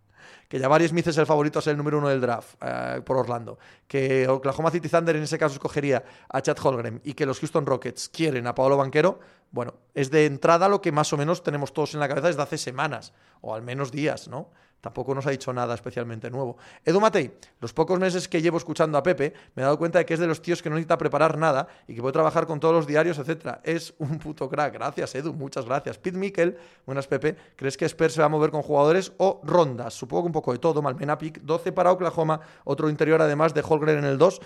que 0.48 0.60
Jabari 0.60 0.88
Smith 0.88 1.08
es 1.08 1.18
el 1.18 1.26
favorito 1.26 1.60
a 1.60 1.62
ser 1.62 1.72
el 1.72 1.78
número 1.78 1.98
uno 1.98 2.10
del 2.10 2.22
draft 2.22 2.56
eh, 2.62 3.02
por 3.06 3.18
Orlando, 3.18 3.58
que 3.88 4.28
Oklahoma 4.28 4.72
City 4.72 4.90
Thunder 4.90 5.16
en 5.16 5.24
ese 5.24 5.38
caso 5.38 5.54
escogería 5.54 6.04
a 6.30 6.42
Chad 6.42 6.58
Holgren 6.62 7.02
y 7.04 7.14
que 7.14 7.26
los 7.26 7.40
Houston 7.40 7.66
Rockets 7.66 8.10
quieren 8.10 8.48
a 8.48 8.56
Paolo 8.56 8.78
Banquero, 8.78 9.20
bueno, 9.52 9.74
es 9.94 10.12
de 10.12 10.26
entrada 10.26 10.70
lo 10.70 10.82
que 10.82 10.92
más 10.92 11.12
o 11.14 11.18
menos 11.18 11.44
tenemos 11.44 11.74
todos 11.74 11.94
en 11.94 12.00
la 12.00 12.08
cabeza 12.08 12.28
desde 12.28 12.42
hace 12.42 12.58
semanas, 12.58 13.14
o 13.42 13.54
al 13.54 13.62
menos 13.62 13.92
días, 13.92 14.28
¿no? 14.28 14.50
Tampoco 14.82 15.14
nos 15.14 15.28
ha 15.28 15.30
dicho 15.30 15.54
nada 15.54 15.76
especialmente 15.76 16.30
nuevo. 16.32 16.58
Edu 16.84 17.00
Matei, 17.00 17.32
los 17.60 17.72
pocos 17.72 18.00
meses 18.00 18.28
que 18.28 18.42
llevo 18.42 18.58
escuchando 18.58 18.98
a 18.98 19.04
Pepe, 19.04 19.34
me 19.56 19.62
he 19.62 19.64
dado 19.64 19.78
cuenta 19.78 20.00
de 20.00 20.06
que 20.06 20.16
es 20.16 20.20
de 20.20 20.26
los 20.26 20.42
tíos 20.42 20.62
que 20.62 20.70
no 20.70 20.76
necesita 20.76 20.98
preparar 20.98 21.38
nada 21.38 21.68
y 21.88 21.94
que 21.94 22.02
puede 22.02 22.14
trabajar 22.14 22.48
con 22.48 22.60
todos 22.60 22.74
los 22.74 22.88
diarios, 22.88 23.20
etc. 23.20 23.60
Es 23.64 23.94
un 24.00 24.18
puto 24.18 24.50
crack. 24.50 24.74
Gracias, 24.74 25.14
Edu, 25.14 25.34
muchas 25.34 25.66
gracias. 25.66 26.00
Pete 26.00 26.18
Mikkel, 26.18 26.58
buenas 26.86 27.08
Pepe, 27.08 27.36
¿crees 27.56 27.78
que 27.78 27.86
Spurs 27.86 28.14
se 28.14 28.22
va 28.22 28.26
a 28.26 28.30
mover 28.30 28.50
con 28.50 28.64
jugadores 28.64 29.14
o 29.18 29.40
rondas? 29.44 29.94
Supongo 29.94 30.24
que 30.24 30.28
un 30.28 30.34
poco 30.34 30.52
de 30.52 30.58
todo. 30.58 30.82
Malmena 30.82 31.18
Pick, 31.18 31.42
12 31.42 31.72
para 31.72 31.92
Oklahoma, 31.92 32.42
otro 32.64 32.90
interior 32.90 33.22
además 33.22 33.54
de 33.54 33.64
Holgren 33.68 34.00
en 34.00 34.06
el 34.06 34.18
2. 34.18 34.42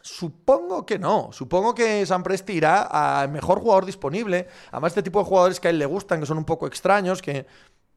Supongo 0.00 0.86
que 0.86 0.98
no. 0.98 1.30
Supongo 1.32 1.74
que 1.74 2.06
San 2.06 2.22
Presti 2.22 2.54
irá 2.54 2.82
al 2.82 3.30
mejor 3.30 3.60
jugador 3.60 3.84
disponible. 3.84 4.48
Además, 4.70 4.92
este 4.92 5.02
tipo 5.02 5.18
de 5.18 5.24
jugadores 5.26 5.60
que 5.60 5.68
a 5.68 5.70
él 5.70 5.78
le 5.78 5.86
gustan, 5.86 6.20
que 6.20 6.26
son 6.26 6.38
un 6.38 6.44
poco 6.44 6.66
extraños, 6.66 7.20
que 7.20 7.46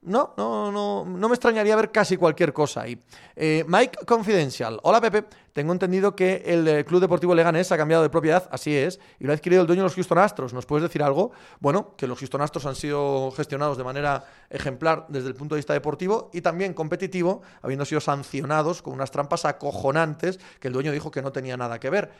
no, 0.02 0.34
no, 0.36 0.72
no, 0.72 1.04
no 1.04 1.28
me 1.28 1.34
extrañaría 1.34 1.76
ver 1.76 1.92
casi 1.92 2.16
cualquier 2.16 2.52
cosa 2.52 2.82
ahí. 2.82 3.00
Eh, 3.36 3.64
Mike 3.68 4.04
Confidential. 4.04 4.80
Hola 4.82 5.00
Pepe, 5.00 5.24
tengo 5.52 5.72
entendido 5.72 6.16
que 6.16 6.42
el 6.44 6.66
eh, 6.66 6.84
Club 6.84 7.00
Deportivo 7.00 7.34
Leganés 7.34 7.70
ha 7.70 7.76
cambiado 7.76 8.02
de 8.02 8.10
propiedad, 8.10 8.48
así 8.50 8.74
es, 8.76 8.98
y 9.20 9.24
lo 9.24 9.32
ha 9.32 9.36
adquirido 9.36 9.62
el 9.62 9.66
dueño 9.66 9.82
de 9.82 9.86
los 9.86 9.94
Houston 9.94 10.18
Astros. 10.18 10.52
¿Nos 10.52 10.66
puedes 10.66 10.82
decir 10.82 11.02
algo? 11.02 11.30
Bueno, 11.60 11.94
que 11.96 12.06
los 12.06 12.18
Houston 12.18 12.40
Astros 12.42 12.66
han 12.66 12.74
sido 12.74 13.30
gestionados 13.30 13.78
de 13.78 13.84
manera 13.84 14.24
ejemplar 14.50 15.06
desde 15.08 15.28
el 15.28 15.34
punto 15.34 15.54
de 15.54 15.60
vista 15.60 15.72
deportivo 15.72 16.30
y 16.32 16.40
también 16.40 16.74
competitivo, 16.74 17.42
habiendo 17.62 17.84
sido 17.84 18.00
sancionados 18.00 18.82
con 18.82 18.94
unas 18.94 19.10
trampas 19.10 19.44
acojonantes 19.44 20.40
que 20.58 20.68
el 20.68 20.74
dueño 20.74 20.90
dijo 20.90 21.10
que 21.10 21.22
no 21.22 21.32
tenía 21.32 21.56
nada 21.56 21.78
que 21.78 21.90
ver. 21.90 22.10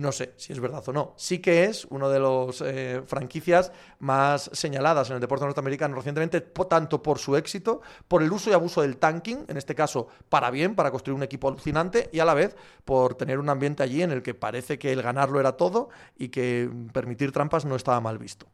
No 0.00 0.12
sé 0.12 0.32
si 0.36 0.52
es 0.52 0.60
verdad 0.60 0.82
o 0.86 0.92
no. 0.92 1.14
Sí 1.16 1.40
que 1.40 1.64
es 1.64 1.84
una 1.86 2.08
de 2.08 2.18
las 2.18 2.62
eh, 2.62 3.02
franquicias 3.06 3.70
más 3.98 4.50
señaladas 4.52 5.10
en 5.10 5.16
el 5.16 5.20
deporte 5.20 5.44
norteamericano 5.44 5.94
recientemente, 5.94 6.40
tanto 6.40 7.02
por 7.02 7.18
su 7.18 7.36
éxito, 7.36 7.82
por 8.08 8.22
el 8.22 8.32
uso 8.32 8.48
y 8.50 8.54
abuso 8.54 8.80
del 8.80 8.96
tanking, 8.96 9.44
en 9.46 9.56
este 9.56 9.74
caso 9.74 10.08
para 10.28 10.50
bien, 10.50 10.74
para 10.74 10.90
construir 10.90 11.16
un 11.16 11.22
equipo 11.22 11.48
alucinante, 11.48 12.08
y 12.12 12.20
a 12.20 12.24
la 12.24 12.34
vez 12.34 12.56
por 12.84 13.14
tener 13.14 13.38
un 13.38 13.50
ambiente 13.50 13.82
allí 13.82 14.02
en 14.02 14.10
el 14.10 14.22
que 14.22 14.32
parece 14.34 14.78
que 14.78 14.92
el 14.92 15.02
ganarlo 15.02 15.38
era 15.38 15.52
todo 15.58 15.90
y 16.16 16.28
que 16.28 16.70
permitir 16.92 17.32
trampas 17.32 17.64
no 17.66 17.76
estaba 17.76 18.00
mal 18.00 18.18
visto. 18.18 18.46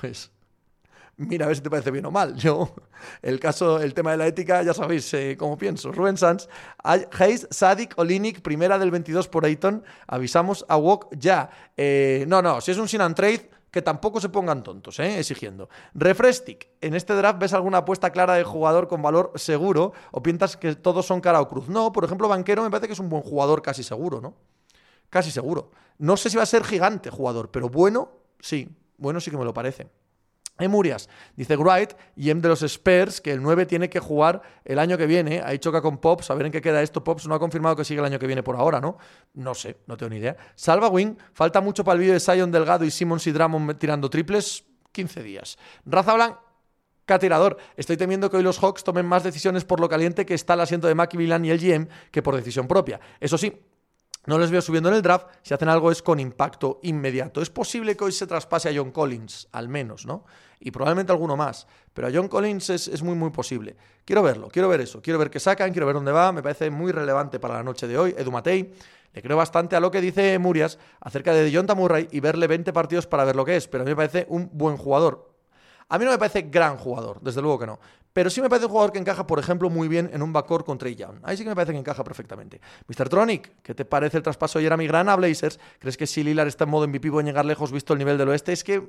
Pues 0.00 0.32
mira 1.18 1.44
a 1.44 1.48
ver 1.48 1.56
si 1.56 1.62
te 1.62 1.70
parece 1.70 1.90
bien 1.90 2.06
o 2.06 2.10
mal. 2.10 2.34
Yo, 2.36 2.74
el 3.22 3.38
caso, 3.38 3.80
el 3.80 3.92
tema 3.92 4.12
de 4.12 4.16
la 4.16 4.26
ética, 4.26 4.62
ya 4.62 4.72
sabéis 4.72 5.12
eh, 5.14 5.36
cómo 5.38 5.58
pienso. 5.58 5.92
Rubén 5.92 6.16
Sanz, 6.16 6.48
Hayes, 6.82 7.46
Sadik, 7.50 7.94
Olinik, 7.98 8.40
primera 8.40 8.78
del 8.78 8.90
22 8.90 9.28
por 9.28 9.44
Ayton, 9.44 9.84
avisamos 10.06 10.64
a 10.68 10.76
Wok 10.76 11.14
ya. 11.16 11.50
Eh, 11.76 12.24
no, 12.28 12.40
no, 12.40 12.60
si 12.60 12.70
es 12.70 12.78
un 12.78 12.88
sin 12.88 13.00
and 13.00 13.14
trade, 13.14 13.50
que 13.70 13.82
tampoco 13.82 14.20
se 14.20 14.30
pongan 14.30 14.62
tontos, 14.62 14.98
eh, 15.00 15.18
exigiendo. 15.18 15.68
Refrestic, 15.92 16.68
¿en 16.80 16.94
este 16.94 17.12
draft 17.14 17.38
ves 17.38 17.52
alguna 17.52 17.78
apuesta 17.78 18.10
clara 18.10 18.34
de 18.34 18.44
jugador 18.44 18.88
con 18.88 19.02
valor 19.02 19.32
seguro 19.34 19.92
o 20.10 20.22
piensas 20.22 20.56
que 20.56 20.74
todos 20.74 21.04
son 21.04 21.20
cara 21.20 21.40
o 21.40 21.48
cruz? 21.48 21.68
No, 21.68 21.92
por 21.92 22.04
ejemplo, 22.04 22.28
Banquero 22.28 22.62
me 22.62 22.70
parece 22.70 22.86
que 22.86 22.94
es 22.94 22.98
un 22.98 23.08
buen 23.08 23.22
jugador 23.22 23.60
casi 23.60 23.82
seguro, 23.82 24.20
¿no? 24.20 24.34
Casi 25.10 25.30
seguro. 25.30 25.70
No 25.98 26.16
sé 26.16 26.30
si 26.30 26.36
va 26.36 26.44
a 26.44 26.46
ser 26.46 26.64
gigante 26.64 27.10
jugador, 27.10 27.50
pero 27.50 27.68
bueno, 27.68 28.10
sí, 28.40 28.68
bueno 28.96 29.20
sí 29.20 29.30
que 29.30 29.36
me 29.36 29.44
lo 29.44 29.52
parece. 29.52 29.88
Emurias, 30.58 31.08
dice 31.36 31.56
Wright, 31.56 31.92
y 32.16 32.32
de 32.32 32.48
los 32.48 32.62
Spurs, 32.62 33.20
que 33.20 33.32
el 33.32 33.42
9 33.42 33.66
tiene 33.66 33.88
que 33.88 34.00
jugar 34.00 34.42
el 34.64 34.78
año 34.78 34.98
que 34.98 35.06
viene. 35.06 35.40
Ahí 35.44 35.58
choca 35.58 35.80
con 35.80 35.98
Pops, 35.98 36.30
a 36.30 36.34
ver 36.34 36.46
en 36.46 36.52
qué 36.52 36.60
queda 36.60 36.82
esto. 36.82 37.04
Pops 37.04 37.26
no 37.28 37.34
ha 37.34 37.38
confirmado 37.38 37.76
que 37.76 37.84
sigue 37.84 38.00
el 38.00 38.06
año 38.06 38.18
que 38.18 38.26
viene 38.26 38.42
por 38.42 38.56
ahora, 38.56 38.80
¿no? 38.80 38.98
No 39.34 39.54
sé, 39.54 39.78
no 39.86 39.96
tengo 39.96 40.10
ni 40.10 40.16
idea. 40.16 40.36
Salva 40.54 40.88
Wing, 40.88 41.16
falta 41.32 41.60
mucho 41.60 41.84
para 41.84 41.94
el 41.94 42.00
vídeo 42.00 42.14
de 42.14 42.20
Sion 42.20 42.50
Delgado 42.50 42.84
y 42.84 42.90
Simmons 42.90 43.26
y 43.26 43.32
Drummond 43.32 43.78
tirando 43.78 44.10
triples. 44.10 44.64
15 44.92 45.22
días. 45.22 45.58
Raza 45.84 46.14
Blanca 46.14 47.18
tirador. 47.18 47.56
Estoy 47.76 47.96
temiendo 47.96 48.30
que 48.30 48.36
hoy 48.36 48.42
los 48.42 48.58
Hawks 48.58 48.84
tomen 48.84 49.06
más 49.06 49.22
decisiones 49.22 49.64
por 49.64 49.80
lo 49.80 49.88
caliente 49.88 50.26
que 50.26 50.34
está 50.34 50.54
el 50.54 50.60
asiento 50.60 50.88
de 50.88 50.94
Mackie 50.94 51.16
Villan 51.16 51.44
y 51.44 51.50
el 51.50 51.58
GM 51.58 51.88
que 52.10 52.22
por 52.22 52.36
decisión 52.36 52.66
propia. 52.66 53.00
Eso 53.20 53.38
sí, 53.38 53.52
no 54.26 54.38
les 54.38 54.50
veo 54.50 54.60
subiendo 54.60 54.90
en 54.90 54.96
el 54.96 55.02
draft. 55.02 55.28
Si 55.42 55.54
hacen 55.54 55.70
algo 55.70 55.90
es 55.90 56.02
con 56.02 56.20
impacto 56.20 56.80
inmediato. 56.82 57.40
Es 57.40 57.48
posible 57.48 57.96
que 57.96 58.04
hoy 58.04 58.12
se 58.12 58.26
traspase 58.26 58.68
a 58.68 58.72
John 58.76 58.90
Collins, 58.90 59.48
al 59.52 59.68
menos, 59.68 60.04
¿no? 60.04 60.24
Y 60.60 60.70
probablemente 60.70 61.12
alguno 61.12 61.36
más. 61.36 61.66
Pero 61.94 62.08
a 62.08 62.10
John 62.12 62.28
Collins 62.28 62.70
es, 62.70 63.02
muy, 63.02 63.14
muy 63.14 63.30
posible. 63.30 63.76
Quiero 64.04 64.22
verlo, 64.22 64.48
quiero 64.48 64.68
ver 64.68 64.80
eso. 64.80 65.00
Quiero 65.00 65.18
ver 65.18 65.30
qué 65.30 65.40
sacan, 65.40 65.70
quiero 65.72 65.86
ver 65.86 65.94
dónde 65.94 66.12
va. 66.12 66.32
Me 66.32 66.42
parece 66.42 66.70
muy 66.70 66.92
relevante 66.92 67.38
para 67.38 67.54
la 67.54 67.62
noche 67.62 67.86
de 67.86 67.96
hoy. 67.98 68.14
Edu 68.16 68.30
Matei. 68.30 68.72
Le 69.12 69.22
creo 69.22 69.36
bastante 69.36 69.74
a 69.74 69.80
lo 69.80 69.90
que 69.90 70.00
dice 70.00 70.38
Murias 70.38 70.78
acerca 71.00 71.32
de 71.32 71.50
John 71.52 71.66
Murray 71.76 72.08
y 72.10 72.20
verle 72.20 72.46
20 72.46 72.72
partidos 72.72 73.06
para 73.06 73.24
ver 73.24 73.36
lo 73.36 73.44
que 73.44 73.56
es. 73.56 73.66
Pero 73.68 73.82
a 73.82 73.84
mí 73.84 73.90
me 73.90 73.96
parece 73.96 74.26
un 74.28 74.50
buen 74.52 74.76
jugador. 74.76 75.32
A 75.88 75.98
mí 75.98 76.04
no 76.04 76.10
me 76.10 76.18
parece 76.18 76.42
gran 76.42 76.76
jugador, 76.76 77.18
desde 77.22 77.40
luego 77.40 77.58
que 77.58 77.66
no. 77.66 77.80
Pero 78.12 78.30
sí 78.30 78.40
me 78.40 78.48
parece 78.48 78.66
un 78.66 78.72
jugador 78.72 78.92
que 78.92 78.98
encaja, 78.98 79.26
por 79.26 79.38
ejemplo, 79.38 79.70
muy 79.70 79.88
bien 79.88 80.10
en 80.12 80.22
un 80.22 80.32
backcourt 80.32 80.66
con 80.66 80.78
Trey 80.78 80.94
Young. 80.94 81.18
Ahí 81.22 81.36
sí 81.36 81.42
que 81.44 81.50
me 81.50 81.54
parece 81.54 81.72
que 81.72 81.78
encaja 81.78 82.02
perfectamente. 82.04 82.60
Mr. 82.86 83.08
Tronic, 83.08 83.52
¿qué 83.62 83.74
te 83.74 83.84
parece 83.84 84.16
el 84.16 84.22
traspaso 84.22 84.58
de 84.58 84.64
Jeremy 84.64 84.86
Grant 84.86 85.10
a 85.10 85.16
Blazers? 85.16 85.60
¿Crees 85.78 85.96
que 85.96 86.06
si 86.06 86.24
Lillard 86.24 86.48
está 86.48 86.64
en 86.64 86.70
modo 86.70 86.88
MVP 86.88 87.10
puede 87.10 87.26
llegar 87.26 87.44
lejos 87.44 87.70
visto 87.70 87.92
el 87.92 87.98
nivel 87.98 88.18
del 88.18 88.28
oeste? 88.28 88.52
Es 88.52 88.64
que 88.64 88.82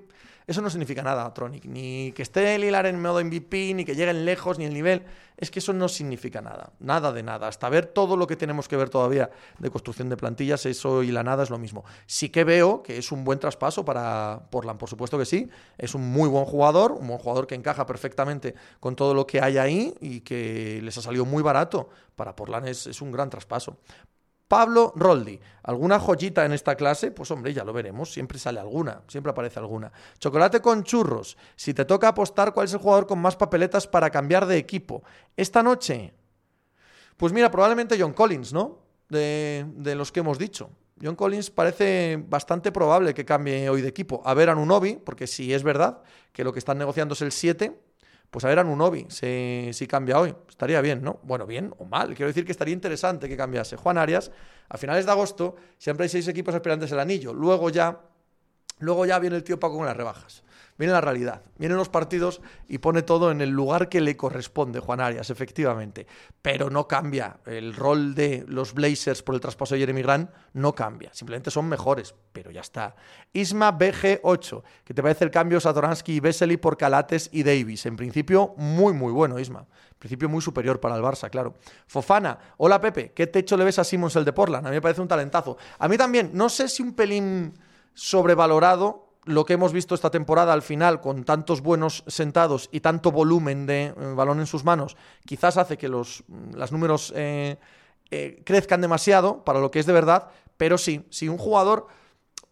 eso 0.49 0.63
no 0.63 0.69
significa 0.71 1.03
nada, 1.03 1.31
Tronic. 1.31 1.65
Ni 1.65 2.11
que 2.13 2.23
esté 2.23 2.57
Lillard 2.57 2.87
en 2.87 2.99
modo 2.99 3.23
MVP, 3.23 3.73
ni 3.75 3.85
que 3.85 3.93
lleguen 3.93 4.25
lejos, 4.25 4.57
ni 4.57 4.65
el 4.65 4.73
nivel. 4.73 5.03
Es 5.37 5.51
que 5.51 5.59
eso 5.59 5.73
no 5.73 5.87
significa 5.87 6.41
nada. 6.41 6.73
Nada 6.79 7.11
de 7.11 7.21
nada. 7.21 7.47
Hasta 7.47 7.69
ver 7.69 7.85
todo 7.85 8.17
lo 8.17 8.25
que 8.25 8.35
tenemos 8.35 8.67
que 8.67 8.75
ver 8.75 8.89
todavía 8.89 9.29
de 9.59 9.69
construcción 9.69 10.09
de 10.09 10.17
plantillas, 10.17 10.65
eso 10.65 11.03
y 11.03 11.11
la 11.11 11.21
nada 11.21 11.43
es 11.43 11.51
lo 11.51 11.59
mismo. 11.59 11.85
Sí 12.07 12.29
que 12.29 12.43
veo 12.43 12.81
que 12.81 12.97
es 12.97 13.11
un 13.11 13.23
buen 13.23 13.37
traspaso 13.37 13.85
para 13.85 14.41
Portland, 14.49 14.79
por 14.79 14.89
supuesto 14.89 15.19
que 15.19 15.25
sí. 15.25 15.47
Es 15.77 15.93
un 15.93 16.09
muy 16.11 16.27
buen 16.27 16.45
jugador, 16.45 16.93
un 16.93 17.07
buen 17.07 17.19
jugador 17.19 17.45
que 17.45 17.53
encaja 17.53 17.85
perfectamente 17.85 18.55
con 18.79 18.95
todo 18.95 19.08
lo 19.13 19.25
que 19.27 19.41
hay 19.41 19.57
ahí 19.57 19.93
y 19.99 20.21
que 20.21 20.79
les 20.83 20.97
ha 20.97 21.01
salido 21.01 21.25
muy 21.25 21.43
barato. 21.43 21.89
Para 22.15 22.35
Portland 22.35 22.67
es, 22.67 23.01
un 23.01 23.11
gran 23.11 23.29
traspaso. 23.29 23.77
Pablo 24.47 24.93
Roldi. 24.95 25.39
¿Alguna 25.63 25.99
joyita 25.99 26.45
en 26.45 26.53
esta 26.53 26.75
clase? 26.75 27.11
Pues 27.11 27.29
hombre, 27.31 27.53
ya 27.53 27.63
lo 27.63 27.71
veremos. 27.71 28.11
Siempre 28.11 28.39
sale 28.39 28.59
alguna, 28.59 29.03
siempre 29.07 29.31
aparece 29.31 29.59
alguna. 29.59 29.91
Chocolate 30.17 30.59
con 30.61 30.83
churros. 30.83 31.37
Si 31.55 31.73
te 31.73 31.85
toca 31.85 32.09
apostar, 32.09 32.53
¿cuál 32.53 32.65
es 32.65 32.73
el 32.73 32.79
jugador 32.79 33.05
con 33.05 33.19
más 33.19 33.35
papeletas 33.35 33.87
para 33.87 34.09
cambiar 34.09 34.45
de 34.47 34.57
equipo? 34.57 35.03
Esta 35.37 35.61
noche. 35.61 36.13
Pues 37.15 37.31
mira, 37.31 37.51
probablemente 37.51 37.97
John 37.99 38.13
Collins, 38.13 38.51
¿no? 38.53 38.79
De, 39.07 39.65
de 39.75 39.95
los 39.95 40.11
que 40.11 40.21
hemos 40.21 40.39
dicho. 40.39 40.71
John 41.01 41.15
Collins 41.15 41.49
parece 41.49 42.21
bastante 42.27 42.71
probable 42.71 43.13
que 43.13 43.25
cambie 43.25 43.69
hoy 43.69 43.81
de 43.81 43.87
equipo. 43.87 44.21
A 44.25 44.33
ver 44.33 44.49
a 44.49 44.55
Nunovi, 44.55 44.95
porque 44.95 45.27
si 45.27 45.53
es 45.53 45.63
verdad 45.63 46.01
que 46.33 46.43
lo 46.43 46.51
que 46.51 46.59
están 46.59 46.77
negociando 46.77 47.13
es 47.13 47.21
el 47.21 47.31
7, 47.31 47.79
pues 48.29 48.45
a 48.45 48.47
ver 48.47 48.59
a 48.59 48.63
Nunovi 48.63 49.05
si, 49.09 49.69
si 49.73 49.87
cambia 49.87 50.19
hoy. 50.19 50.35
Estaría 50.47 50.81
bien, 50.81 51.01
¿no? 51.01 51.19
Bueno, 51.23 51.45
bien 51.45 51.73
o 51.77 51.85
mal. 51.85 52.09
Quiero 52.15 52.27
decir 52.27 52.45
que 52.45 52.51
estaría 52.51 52.73
interesante 52.73 53.27
que 53.27 53.37
cambiase. 53.37 53.75
Juan 53.75 53.97
Arias, 53.97 54.31
a 54.67 54.77
finales 54.77 55.05
de 55.05 55.11
agosto, 55.11 55.55
siempre 55.77 56.03
hay 56.03 56.09
seis 56.09 56.27
equipos 56.27 56.53
aspirantes 56.53 56.91
el 56.91 56.99
anillo. 56.99 57.33
Luego 57.33 57.69
ya, 57.69 58.01
luego 58.79 59.05
ya 59.05 59.19
viene 59.19 59.35
el 59.35 59.43
tío 59.43 59.59
Paco 59.59 59.77
con 59.77 59.85
las 59.85 59.97
rebajas 59.97 60.43
viene 60.79 60.93
la 60.93 61.01
realidad, 61.01 61.43
vienen 61.57 61.77
los 61.77 61.89
partidos 61.89 62.41
y 62.69 62.77
pone 62.77 63.01
todo 63.01 63.31
en 63.31 63.41
el 63.41 63.49
lugar 63.49 63.89
que 63.89 63.99
le 63.99 64.15
corresponde, 64.15 64.79
Juan 64.79 65.01
Arias, 65.01 65.29
efectivamente. 65.29 66.07
Pero 66.41 66.69
no 66.69 66.87
cambia. 66.87 67.37
El 67.45 67.75
rol 67.75 68.15
de 68.15 68.45
los 68.47 68.73
Blazers 68.73 69.21
por 69.21 69.35
el 69.35 69.41
traspaso 69.41 69.75
de 69.75 69.81
Jeremy 69.81 70.01
Grant 70.01 70.31
no 70.53 70.73
cambia. 70.73 71.13
Simplemente 71.13 71.51
son 71.51 71.67
mejores, 71.67 72.15
pero 72.31 72.49
ya 72.49 72.61
está. 72.61 72.95
Isma 73.33 73.77
BG8, 73.77 74.63
¿qué 74.85 74.93
te 74.93 75.03
parece 75.03 75.25
el 75.25 75.31
cambio 75.31 75.59
Satoransky 75.59 76.13
y 76.13 76.19
Vesely 76.21 76.55
por 76.55 76.77
Calates 76.77 77.29
y 77.33 77.43
Davis? 77.43 77.85
En 77.85 77.97
principio, 77.97 78.53
muy, 78.55 78.93
muy 78.93 79.11
bueno, 79.11 79.37
Isma. 79.37 79.59
En 79.59 79.99
principio, 79.99 80.29
muy 80.29 80.41
superior 80.41 80.79
para 80.79 80.95
el 80.95 81.01
Barça, 81.01 81.29
claro. 81.29 81.55
Fofana, 81.87 82.39
hola 82.55 82.79
Pepe, 82.79 83.11
¿qué 83.11 83.27
techo 83.27 83.57
le 83.57 83.65
ves 83.65 83.79
a 83.79 83.83
Simmons 83.83 84.15
el 84.15 84.23
de 84.23 84.31
Portland? 84.31 84.65
A 84.65 84.69
mí 84.69 84.77
me 84.77 84.81
parece 84.81 85.01
un 85.01 85.09
talentazo. 85.09 85.57
A 85.77 85.89
mí 85.89 85.97
también, 85.97 86.31
no 86.33 86.47
sé 86.47 86.69
si 86.69 86.81
un 86.81 86.93
pelín 86.93 87.53
sobrevalorado 87.93 89.08
lo 89.25 89.45
que 89.45 89.53
hemos 89.53 89.73
visto 89.73 89.95
esta 89.95 90.09
temporada 90.09 90.53
al 90.53 90.61
final, 90.61 91.01
con 91.01 91.23
tantos 91.23 91.61
buenos 91.61 92.03
sentados 92.07 92.69
y 92.71 92.79
tanto 92.79 93.11
volumen 93.11 93.65
de 93.65 93.85
eh, 93.87 93.93
balón 94.15 94.39
en 94.39 94.47
sus 94.47 94.63
manos, 94.63 94.97
quizás 95.25 95.57
hace 95.57 95.77
que 95.77 95.87
los, 95.87 96.23
los 96.53 96.71
números 96.71 97.13
eh, 97.15 97.57
eh, 98.11 98.41
crezcan 98.45 98.81
demasiado 98.81 99.43
para 99.43 99.59
lo 99.59 99.71
que 99.71 99.79
es 99.79 99.85
de 99.85 99.93
verdad, 99.93 100.29
pero 100.57 100.77
sí, 100.77 101.05
si 101.09 101.29
un 101.29 101.37
jugador 101.37 101.87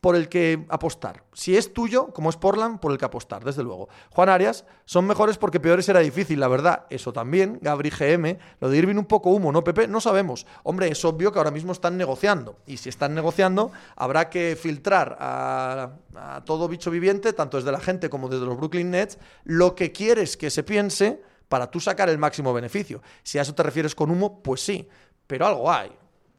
por 0.08 0.16
el 0.16 0.30
que 0.30 0.66
apostar. 0.70 1.26
Si 1.34 1.58
es 1.58 1.74
tuyo, 1.74 2.14
como 2.14 2.30
es 2.30 2.38
Portland, 2.38 2.80
por 2.80 2.94
el 2.94 2.98
que 2.98 3.04
apostar, 3.04 3.44
desde 3.44 3.62
luego. 3.62 3.90
Juan 4.12 4.30
Arias, 4.30 4.64
son 4.86 5.06
mejores 5.06 5.38
porque 5.38 5.60
peores 5.60 5.90
era 5.90 6.00
difícil, 6.00 6.40
la 6.40 6.48
verdad. 6.48 6.86
Eso 6.90 7.12
también, 7.12 7.60
Gabri 7.62 7.90
GM, 7.90 8.38
lo 8.62 8.70
de 8.70 8.78
Irving 8.78 8.96
un 8.96 9.04
poco 9.04 9.32
humo, 9.32 9.52
¿no, 9.52 9.66
Pepe? 9.66 9.86
No 9.90 10.00
sabemos. 10.00 10.48
Hombre, 10.64 10.88
es 10.88 11.04
obvio 11.04 11.34
que 11.34 11.40
ahora 11.40 11.52
mismo 11.52 11.74
están 11.74 11.98
negociando. 11.98 12.56
Y 12.66 12.78
si 12.78 12.88
están 12.88 13.16
negociando, 13.16 13.74
habrá 13.98 14.30
que 14.30 14.56
filtrar 14.56 15.18
a, 15.20 15.92
a 16.16 16.46
todo 16.46 16.70
bicho 16.70 16.90
viviente, 16.90 17.34
tanto 17.34 17.58
desde 17.58 17.74
la 17.74 17.82
gente 17.82 18.10
como 18.10 18.30
desde 18.30 18.46
los 18.46 18.56
Brooklyn 18.56 18.92
Nets, 18.92 19.18
lo 19.44 19.76
que 19.76 19.92
quieres 19.92 20.38
que 20.38 20.50
se 20.50 20.64
piense 20.64 21.22
para 21.50 21.70
tú 21.70 21.82
sacar 21.82 22.08
el 22.08 22.18
máximo 22.18 22.54
beneficio. 22.54 23.02
Si 23.24 23.40
a 23.40 23.42
eso 23.42 23.54
te 23.54 23.62
refieres 23.62 23.94
con 23.94 24.10
humo, 24.10 24.42
pues 24.42 24.62
sí. 24.62 24.88
Pero 25.28 25.48
algo 25.48 25.70
hay. 25.70 25.92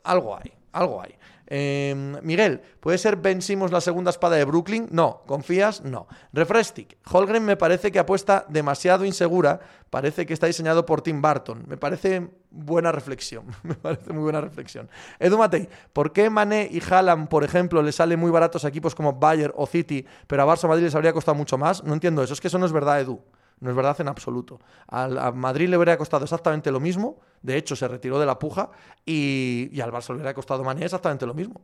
Algo 0.05 0.35
hay. 0.35 0.55
Algo 0.73 1.03
hay. 1.03 1.19
Em, 1.51 2.21
Miguel, 2.23 2.61
¿puede 2.79 2.99
ser 2.99 3.17
Ben 3.17 3.41
la 3.71 3.81
segunda 3.81 4.11
espada 4.11 4.37
de 4.37 4.45
Brooklyn? 4.45 4.87
No. 4.91 5.23
¿Confías? 5.27 5.83
No. 5.83 6.07
Refrestick. 6.35 6.99
Holgren 7.11 7.43
me 7.43 7.57
parece 7.57 7.91
que 7.91 7.99
apuesta 7.99 8.45
demasiado 8.49 9.07
insegura. 9.07 9.61
Parece 9.89 10.27
que 10.27 10.35
está 10.35 10.47
diseñado 10.47 10.85
por 10.85 11.01
Tim 11.01 11.23
Burton. 11.23 11.65
Me 11.67 11.79
parece 11.79 12.29
buena 12.51 12.93
reflexión. 12.93 13.47
me 13.63 13.75
parece 13.75 14.13
muy 14.13 14.23
buena 14.23 14.43
reflexión. 14.43 14.91
Edu 15.19 15.39
Matei, 15.39 15.69
¿por 15.95 16.13
qué 16.13 16.29
Mané 16.29 16.69
y 16.71 16.83
Haaland, 16.83 17.29
por 17.29 17.45
ejemplo, 17.45 17.83
le 17.83 17.93
salen 17.93 18.21
muy 18.21 18.31
baratos 18.31 18.67
a 18.67 18.69
equipos 18.69 18.95
como 18.95 19.15
Bayern 19.15 19.55
o 19.57 19.67
City, 19.67 20.07
pero 20.27 20.43
a 20.43 20.47
Barça 20.47 20.69
Madrid 20.69 20.85
les 20.85 20.95
habría 20.95 21.15
costado 21.15 21.35
mucho 21.35 21.57
más? 21.57 21.83
No 21.83 21.95
entiendo 21.95 22.23
eso. 22.23 22.35
Es 22.35 22.41
que 22.43 22.49
eso 22.49 22.59
no 22.59 22.67
es 22.67 22.73
verdad, 22.73 23.01
Edu. 23.01 23.23
No 23.61 23.71
es 23.71 23.77
verdad 23.77 23.99
en 24.01 24.09
absoluto. 24.09 24.61
a 24.87 25.33
Madrid 25.33 25.69
le 25.69 25.77
hubiera 25.79 25.97
costado 25.97 26.25
exactamente 26.25 26.71
lo 26.71 26.79
mismo. 26.79 27.19
De 27.43 27.57
hecho, 27.57 27.77
se 27.77 27.89
retiró 27.89 28.19
de 28.19 28.27
la 28.27 28.39
puja. 28.39 28.71
Y, 29.05 29.81
al 29.81 29.93
Barça 29.93 30.09
le 30.09 30.17
hubiera 30.17 30.35
costado 30.35 30.65
Mané 30.65 30.85
exactamente 30.85 31.27
lo 31.27 31.35
mismo. 31.35 31.61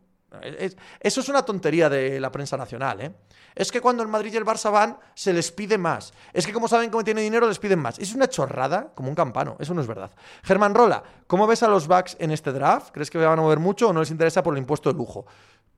eso 1.01 1.21
es 1.21 1.29
una 1.29 1.45
tontería 1.45 1.89
de 1.89 2.19
la 2.21 2.31
prensa 2.33 2.57
nacional. 2.57 3.01
¿eh? 3.01 3.15
Es 3.55 3.71
que 3.71 3.81
cuando 3.81 4.03
el 4.03 4.09
Madrid 4.09 4.33
y 4.33 4.37
el 4.37 4.45
Barça 4.45 4.71
van, 4.73 4.99
se 5.15 5.33
les 5.33 5.53
pide 5.53 5.79
más. 5.79 6.13
Es 6.33 6.47
que 6.47 6.53
como 6.53 6.69
saben 6.69 6.91
cómo 6.91 7.05
tiene 7.05 7.21
dinero, 7.21 7.47
les 7.47 7.59
piden 7.59 7.79
más. 7.79 7.99
Es 7.99 8.15
una 8.15 8.29
chorrada 8.29 8.93
como 8.95 9.09
un 9.09 9.15
campano. 9.15 9.57
Eso 9.59 9.75
no 9.75 9.81
es 9.81 9.87
verdad. 9.87 10.11
Germán 10.43 10.75
Rola, 10.75 11.03
¿cómo 11.27 11.47
ves 11.47 11.63
a 11.63 11.69
los 11.69 11.87
Bucks 11.87 12.17
en 12.19 12.31
este 12.31 12.53
draft? 12.53 12.91
¿Crees 12.93 13.11
que 13.11 13.19
van 13.19 13.39
a 13.39 13.43
mover 13.43 13.59
mucho 13.59 13.89
o 13.89 13.93
no 13.93 14.01
les 14.01 14.11
interesa 14.11 14.43
por 14.43 14.55
el 14.55 14.59
impuesto 14.59 14.93
de 14.93 14.99
lujo? 14.99 15.27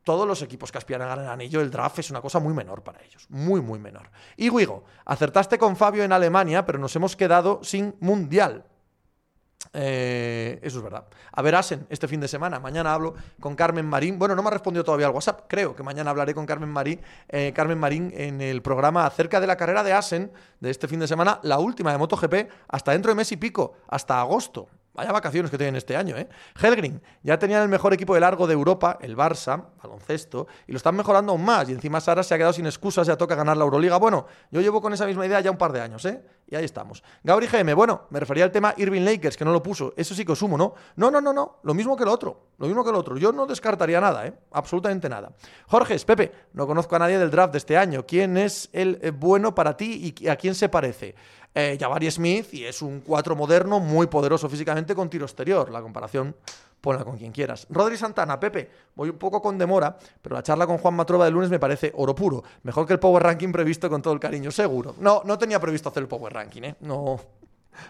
todos 0.06 0.24
los 0.24 0.40
equipos 0.40 0.70
que 0.70 0.78
aspiran 0.78 1.02
a 1.02 1.06
ganar 1.06 1.24
el 1.24 1.30
anillo, 1.30 1.60
el 1.60 1.68
draft 1.68 1.98
es 1.98 2.10
una 2.10 2.20
cosa 2.20 2.38
muy 2.38 2.54
menor 2.54 2.84
para 2.84 3.02
ellos, 3.02 3.26
muy, 3.28 3.60
muy 3.60 3.80
menor. 3.80 4.08
Y 4.36 4.50
Guigo, 4.50 4.84
acertaste 5.04 5.58
con 5.58 5.74
Fabio 5.74 6.04
en 6.04 6.12
Alemania, 6.12 6.64
pero 6.64 6.78
nos 6.78 6.94
hemos 6.94 7.16
quedado 7.16 7.58
sin 7.64 7.96
mundial. 7.98 8.64
Eh, 9.72 10.58
eso 10.62 10.78
es 10.78 10.84
verdad. 10.84 11.04
A 11.32 11.42
ver, 11.42 11.54
Asen, 11.54 11.86
este 11.90 12.08
fin 12.08 12.20
de 12.20 12.28
semana. 12.28 12.60
Mañana 12.60 12.94
hablo 12.94 13.14
con 13.40 13.54
Carmen 13.54 13.86
Marín. 13.86 14.18
Bueno, 14.18 14.34
no 14.34 14.42
me 14.42 14.48
ha 14.48 14.52
respondido 14.52 14.84
todavía 14.84 15.06
al 15.06 15.12
WhatsApp. 15.12 15.42
Creo 15.48 15.76
que 15.76 15.82
mañana 15.82 16.10
hablaré 16.10 16.34
con 16.34 16.46
Carmen 16.46 16.70
Marín, 16.70 17.00
eh, 17.28 17.52
Carmen 17.54 17.78
Marín 17.78 18.12
en 18.16 18.40
el 18.40 18.62
programa 18.62 19.06
acerca 19.06 19.40
de 19.40 19.46
la 19.46 19.56
carrera 19.56 19.82
de 19.82 19.92
Asen 19.92 20.32
de 20.60 20.70
este 20.70 20.88
fin 20.88 21.00
de 21.00 21.08
semana, 21.08 21.40
la 21.42 21.58
última 21.58 21.92
de 21.92 21.98
MotoGP, 21.98 22.50
hasta 22.68 22.92
dentro 22.92 23.10
de 23.10 23.16
mes 23.16 23.30
y 23.32 23.36
pico, 23.36 23.74
hasta 23.88 24.20
agosto. 24.20 24.68
Vaya 24.96 25.12
vacaciones 25.12 25.50
que 25.50 25.58
tienen 25.58 25.76
este 25.76 25.94
año, 25.94 26.16
¿eh? 26.16 26.26
Helgrin, 26.58 27.02
ya 27.22 27.38
tenían 27.38 27.60
el 27.60 27.68
mejor 27.68 27.92
equipo 27.92 28.14
de 28.14 28.20
largo 28.20 28.46
de 28.46 28.54
Europa, 28.54 28.96
el 29.02 29.14
Barça, 29.14 29.62
baloncesto, 29.82 30.46
y 30.66 30.72
lo 30.72 30.78
están 30.78 30.96
mejorando 30.96 31.32
aún 31.32 31.44
más. 31.44 31.68
Y 31.68 31.72
encima 31.72 32.00
Sara 32.00 32.22
se 32.22 32.32
ha 32.32 32.38
quedado 32.38 32.54
sin 32.54 32.64
excusas, 32.64 33.06
ya 33.06 33.14
toca 33.14 33.34
ganar 33.34 33.58
la 33.58 33.64
Euroliga. 33.64 33.98
Bueno, 33.98 34.26
yo 34.50 34.62
llevo 34.62 34.80
con 34.80 34.94
esa 34.94 35.04
misma 35.04 35.26
idea 35.26 35.40
ya 35.40 35.50
un 35.50 35.58
par 35.58 35.72
de 35.72 35.82
años, 35.82 36.02
¿eh? 36.06 36.24
Y 36.48 36.54
ahí 36.54 36.64
estamos. 36.64 37.02
Gabri 37.22 37.46
GM, 37.46 37.74
bueno, 37.74 38.06
me 38.08 38.20
refería 38.20 38.44
al 38.44 38.52
tema 38.52 38.72
Irving 38.78 39.02
Lakers, 39.02 39.36
que 39.36 39.44
no 39.44 39.52
lo 39.52 39.62
puso. 39.62 39.92
Eso 39.96 40.14
sí 40.14 40.24
que 40.24 40.32
os 40.32 40.38
sumo, 40.38 40.56
¿no? 40.56 40.74
No, 40.94 41.10
no, 41.10 41.20
no, 41.20 41.32
no. 41.32 41.58
Lo 41.64 41.74
mismo 41.74 41.94
que 41.94 42.04
el 42.04 42.08
otro. 42.08 42.46
Lo 42.56 42.66
mismo 42.66 42.82
que 42.82 42.90
el 42.90 42.96
otro. 42.96 43.18
Yo 43.18 43.32
no 43.32 43.44
descartaría 43.44 44.00
nada, 44.00 44.26
¿eh? 44.26 44.32
Absolutamente 44.52 45.10
nada. 45.10 45.32
Jorge, 45.66 45.98
Pepe, 46.06 46.32
no 46.54 46.66
conozco 46.66 46.96
a 46.96 47.00
nadie 47.00 47.18
del 47.18 47.30
draft 47.30 47.52
de 47.52 47.58
este 47.58 47.76
año. 47.76 48.06
¿Quién 48.06 48.38
es 48.38 48.70
el 48.72 48.98
eh, 49.02 49.10
bueno 49.10 49.54
para 49.54 49.76
ti 49.76 50.14
y 50.18 50.28
a 50.28 50.36
quién 50.36 50.54
se 50.54 50.70
parece? 50.70 51.14
Eh, 51.58 52.10
Smith 52.10 52.52
y 52.52 52.64
es 52.64 52.82
un 52.82 53.00
4 53.00 53.34
moderno 53.34 53.80
muy 53.80 54.06
poderoso 54.08 54.48
físicamente 54.48 54.94
con 54.94 55.08
tiro 55.08 55.24
exterior. 55.24 55.70
La 55.70 55.80
comparación, 55.80 56.36
ponla 56.82 57.02
con 57.02 57.16
quien 57.16 57.32
quieras. 57.32 57.66
Rodri 57.70 57.96
Santana, 57.96 58.38
Pepe, 58.38 58.70
voy 58.94 59.08
un 59.08 59.16
poco 59.16 59.40
con 59.40 59.56
demora, 59.56 59.96
pero 60.20 60.34
la 60.36 60.42
charla 60.42 60.66
con 60.66 60.76
Juan 60.76 60.94
Matrova 60.94 61.24
de 61.24 61.30
lunes 61.30 61.48
me 61.48 61.58
parece 61.58 61.92
oro 61.96 62.14
puro. 62.14 62.44
Mejor 62.62 62.86
que 62.86 62.92
el 62.92 62.98
Power 62.98 63.22
Ranking 63.22 63.52
previsto 63.52 63.88
con 63.88 64.02
todo 64.02 64.12
el 64.12 64.20
cariño, 64.20 64.50
seguro. 64.50 64.96
No, 65.00 65.22
no 65.24 65.38
tenía 65.38 65.58
previsto 65.58 65.88
hacer 65.88 66.02
el 66.02 66.08
Power 66.08 66.34
Ranking, 66.34 66.62
¿eh? 66.62 66.76
No, 66.80 67.18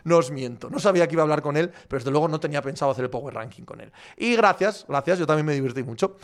no 0.04 0.18
os 0.18 0.30
miento. 0.30 0.70
No 0.70 0.78
sabía 0.78 1.08
que 1.08 1.14
iba 1.14 1.22
a 1.22 1.24
hablar 1.24 1.42
con 1.42 1.56
él, 1.56 1.72
pero 1.88 1.98
desde 1.98 2.12
luego 2.12 2.28
no 2.28 2.38
tenía 2.38 2.62
pensado 2.62 2.92
hacer 2.92 3.04
el 3.04 3.10
Power 3.10 3.34
Ranking 3.34 3.64
con 3.64 3.80
él. 3.80 3.90
Y 4.16 4.36
gracias, 4.36 4.84
gracias, 4.88 5.18
yo 5.18 5.26
también 5.26 5.46
me 5.46 5.54
divertí 5.54 5.82
mucho. 5.82 6.16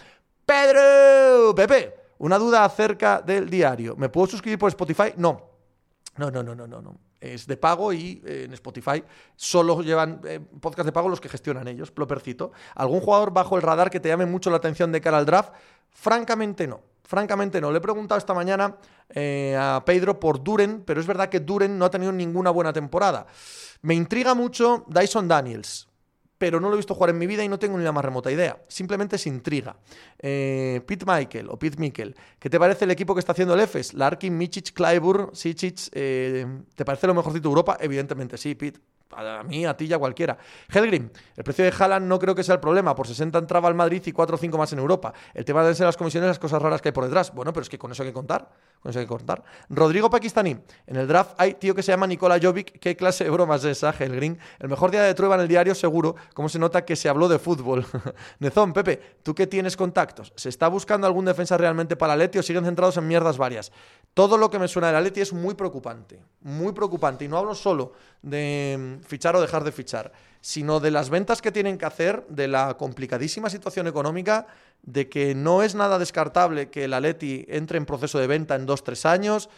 Pedro, 0.46 1.52
Pepe, 1.57 1.94
una 2.18 2.38
duda 2.38 2.64
acerca 2.64 3.20
del 3.20 3.50
diario. 3.50 3.96
¿Me 3.96 4.09
puedo 4.09 4.28
suscribir 4.28 4.61
por 4.61 4.68
Spotify? 4.68 5.12
No. 5.16 5.51
No, 6.16 6.31
no, 6.31 6.42
no, 6.42 6.55
no, 6.55 6.66
no, 6.66 6.83
no 6.83 6.98
es 7.22 7.46
de 7.46 7.57
pago 7.57 7.92
y 7.92 8.20
eh, 8.27 8.44
en 8.46 8.53
Spotify 8.53 9.03
solo 9.37 9.81
llevan 9.81 10.20
eh, 10.25 10.40
podcast 10.61 10.87
de 10.87 10.92
pago 10.92 11.09
los 11.09 11.20
que 11.20 11.29
gestionan 11.29 11.68
ellos, 11.68 11.90
plopercito. 11.90 12.53
¿Algún 12.75 13.01
jugador 13.01 13.33
bajo 13.33 13.57
el 13.57 13.62
radar 13.62 13.90
que 13.90 14.01
te 14.01 14.09
llame 14.09 14.27
mucho 14.27 14.51
la 14.51 14.57
atención 14.57 14.90
de 14.92 15.01
cara 15.01 15.18
al 15.18 15.27
draft? 15.27 15.53
Francamente 15.90 16.66
no. 16.66 16.81
Francamente 17.05 17.61
no. 17.61 17.70
Le 17.70 17.79
he 17.79 17.81
preguntado 17.81 18.18
esta 18.18 18.35
mañana 18.35 18.77
eh, 19.11 19.57
a 19.59 19.83
Pedro 19.85 20.18
por 20.18 20.42
Duren, 20.42 20.83
pero 20.85 21.01
es 21.01 21.07
verdad 21.07 21.29
que 21.29 21.40
Duren 21.40 21.79
no 21.79 21.85
ha 21.85 21.90
tenido 21.90 22.11
ninguna 22.11 22.51
buena 22.51 22.72
temporada. 22.72 23.27
Me 23.83 23.94
intriga 23.94 24.35
mucho 24.35 24.85
Dyson 24.88 25.29
Daniels 25.29 25.88
pero 26.42 26.59
no 26.59 26.66
lo 26.66 26.74
he 26.74 26.76
visto 26.76 26.96
jugar 26.96 27.11
en 27.11 27.18
mi 27.18 27.28
vida 27.28 27.44
y 27.44 27.48
no 27.48 27.57
tengo 27.57 27.78
ni 27.78 27.85
la 27.85 27.92
más 27.92 28.05
remota 28.05 28.28
idea. 28.28 28.61
Simplemente 28.66 29.14
es 29.14 29.28
intriga. 29.28 29.76
Eh, 30.18 30.81
Pete 30.85 31.07
Michael 31.07 31.48
o 31.48 31.57
Pete 31.57 31.78
Mikkel, 31.78 32.16
¿qué 32.40 32.50
te 32.50 32.59
parece 32.59 32.85
el 32.85 32.90
equipo 32.90 33.14
que 33.14 33.20
está 33.20 33.31
haciendo 33.31 33.55
el 33.55 33.61
EFES? 33.61 33.94
Larkin, 33.94 34.37
Michic, 34.37 34.72
Clyburn, 34.72 35.37
Sichic, 35.37 35.88
eh, 35.92 36.44
¿te 36.74 36.85
parece 36.85 37.07
lo 37.07 37.14
mejorcito 37.14 37.48
de 37.48 37.50
Europa? 37.50 37.78
Evidentemente 37.81 38.37
sí, 38.37 38.57
Pete 38.57 38.81
a 39.14 39.42
mí, 39.42 39.64
a 39.64 39.77
ti 39.77 39.87
y 39.87 39.92
a 39.92 39.98
cualquiera. 39.98 40.38
Helgrim, 40.68 41.11
el 41.37 41.44
precio 41.44 41.64
de 41.64 41.72
Haaland 41.77 42.07
no 42.07 42.18
creo 42.18 42.35
que 42.35 42.42
sea 42.42 42.55
el 42.55 42.61
problema. 42.61 42.94
Por 42.94 43.07
60 43.07 43.38
entraba 43.38 43.68
al 43.68 43.75
Madrid 43.75 44.03
y 44.07 44.12
4 44.12 44.35
o 44.35 44.38
5 44.38 44.59
más 44.59 44.72
en 44.72 44.79
Europa. 44.79 45.12
El 45.35 45.44
tema 45.44 45.62
de 45.64 45.75
ser 45.75 45.87
las 45.87 45.96
comisiones, 45.96 46.29
las 46.29 46.38
cosas 46.38 46.61
raras 46.61 46.81
que 46.81 46.88
hay 46.88 46.92
por 46.92 47.05
detrás. 47.05 47.33
Bueno, 47.35 47.53
pero 47.53 47.62
es 47.62 47.68
que 47.68 47.79
con 47.79 47.92
eso 47.92 48.03
hay 48.03 48.09
que 48.09 48.14
contar. 48.14 48.48
Con 48.81 48.90
eso 48.90 48.98
hay 48.98 49.05
que 49.05 49.11
contar. 49.11 49.42
Rodrigo 49.68 50.11
Pakistaní, 50.11 50.57
en 50.87 50.96
el 50.96 51.07
draft 51.07 51.35
hay 51.38 51.55
tío 51.55 51.75
que 51.75 51.83
se 51.83 51.92
llama 51.92 52.07
Nicola 52.07 52.38
Jovic. 52.40 52.79
¿Qué 52.79 52.96
clase 52.96 53.25
de 53.25 53.31
broma 53.31 53.57
es 53.57 53.64
esa, 53.64 53.94
Helgrim? 53.96 54.37
El 54.59 54.68
mejor 54.68 54.90
día 54.90 55.03
de 55.03 55.14
Trueba 55.14 55.35
en 55.37 55.42
el 55.42 55.48
diario, 55.48 55.75
seguro. 55.75 56.16
¿Cómo 56.35 56.48
se 56.48 56.59
nota 56.59 56.85
que 56.85 56.96
se 56.96 57.09
habló 57.09 57.29
de 57.29 57.38
fútbol? 57.38 57.87
Nezón, 58.40 58.72
Pepe, 58.72 59.01
¿tú 59.22 59.35
qué 59.35 59.46
tienes 59.46 59.77
contactos? 59.77 60.33
¿Se 60.37 60.48
está 60.48 60.68
buscando 60.68 61.07
algún 61.07 61.25
defensa 61.25 61.57
realmente 61.57 61.96
para 61.96 62.16
Leti 62.16 62.38
o 62.38 62.42
siguen 62.42 62.64
centrados 62.64 62.96
en 62.96 63.07
mierdas 63.07 63.38
varias? 63.38 63.72
Todo 64.14 64.37
lo 64.37 64.51
que 64.51 64.59
me 64.59 64.68
suena 64.68 64.88
de 64.88 64.94
la 64.94 65.01
Leti 65.01 65.20
es 65.20 65.33
muy 65.33 65.55
preocupante. 65.55 66.20
Muy 66.40 66.72
preocupante. 66.72 67.25
Y 67.25 67.29
no 67.29 67.38
hablo 67.38 67.55
solo 67.55 67.92
de 68.22 69.00
fichar 69.06 69.37
o 69.37 69.40
dejar 69.40 69.64
de 69.64 69.72
fichar, 69.72 70.12
sino 70.40 70.80
de 70.80 70.90
las 70.90 71.11
ventas 71.11 71.42
que 71.42 71.52
tienen 71.52 71.78
que 71.78 71.87
hacer, 71.87 72.26
de 72.28 72.48
la 72.48 72.74
complicadísima 72.74 73.50
situación 73.50 73.87
económica, 73.87 74.46
de 74.82 75.08
que 75.08 75.35
no 75.35 75.62
es 75.62 75.74
nada 75.74 75.98
descartable 75.98 76.70
que 76.70 76.85
el 76.85 76.94
Atleti 76.94 77.44
entre 77.48 77.78
en 77.78 77.87
proceso 77.87 78.18
de 78.18 78.26
venta 78.26 78.54
en 78.54 78.66
dos, 78.66 78.82
tres 78.82 79.06
años. 79.06 79.48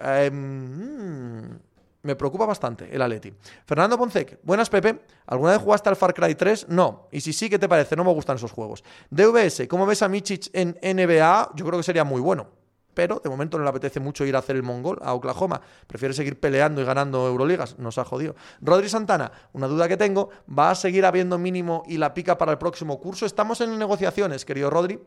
Em, 0.00 1.58
me 2.02 2.16
preocupa 2.16 2.44
bastante 2.44 2.94
el 2.94 3.00
Atleti. 3.00 3.32
Fernando 3.64 3.96
Poncec, 3.96 4.38
buenas 4.42 4.68
Pepe. 4.68 5.00
¿Alguna 5.26 5.52
vez 5.52 5.62
jugaste 5.62 5.88
al 5.88 5.96
Far 5.96 6.12
Cry 6.12 6.34
3? 6.34 6.68
No. 6.68 7.08
Y 7.10 7.20
si 7.20 7.32
sí, 7.32 7.48
¿qué 7.48 7.58
te 7.58 7.68
parece? 7.68 7.96
No 7.96 8.04
me 8.04 8.12
gustan 8.12 8.36
esos 8.36 8.52
juegos. 8.52 8.84
DVS, 9.10 9.66
¿cómo 9.68 9.86
ves 9.86 10.02
a 10.02 10.08
Michich 10.08 10.50
en 10.52 10.76
NBA? 10.82 11.52
Yo 11.54 11.64
creo 11.64 11.78
que 11.78 11.82
sería 11.82 12.04
muy 12.04 12.20
bueno. 12.20 12.63
Pero 12.94 13.20
de 13.22 13.28
momento 13.28 13.58
no 13.58 13.64
le 13.64 13.70
apetece 13.70 14.00
mucho 14.00 14.24
ir 14.24 14.36
a 14.36 14.38
hacer 14.38 14.56
el 14.56 14.62
mongol 14.62 14.98
a 15.02 15.12
Oklahoma. 15.14 15.60
Prefiere 15.86 16.14
seguir 16.14 16.38
peleando 16.38 16.80
y 16.80 16.84
ganando 16.84 17.26
Euroligas. 17.26 17.78
Nos 17.78 17.98
ha 17.98 18.04
jodido. 18.04 18.34
Rodri 18.60 18.88
Santana, 18.88 19.32
una 19.52 19.66
duda 19.66 19.88
que 19.88 19.96
tengo. 19.96 20.30
¿Va 20.46 20.70
a 20.70 20.74
seguir 20.74 21.04
habiendo 21.04 21.38
mínimo 21.38 21.82
y 21.86 21.98
la 21.98 22.14
pica 22.14 22.38
para 22.38 22.52
el 22.52 22.58
próximo 22.58 23.00
curso? 23.00 23.26
Estamos 23.26 23.60
en 23.60 23.78
negociaciones, 23.78 24.44
querido 24.44 24.70
Rodri. 24.70 25.00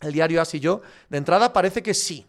El 0.00 0.12
diario 0.12 0.40
As 0.40 0.54
y 0.54 0.60
yo. 0.60 0.82
De 1.08 1.18
entrada 1.18 1.52
parece 1.52 1.82
que 1.82 1.94
sí. 1.94 2.26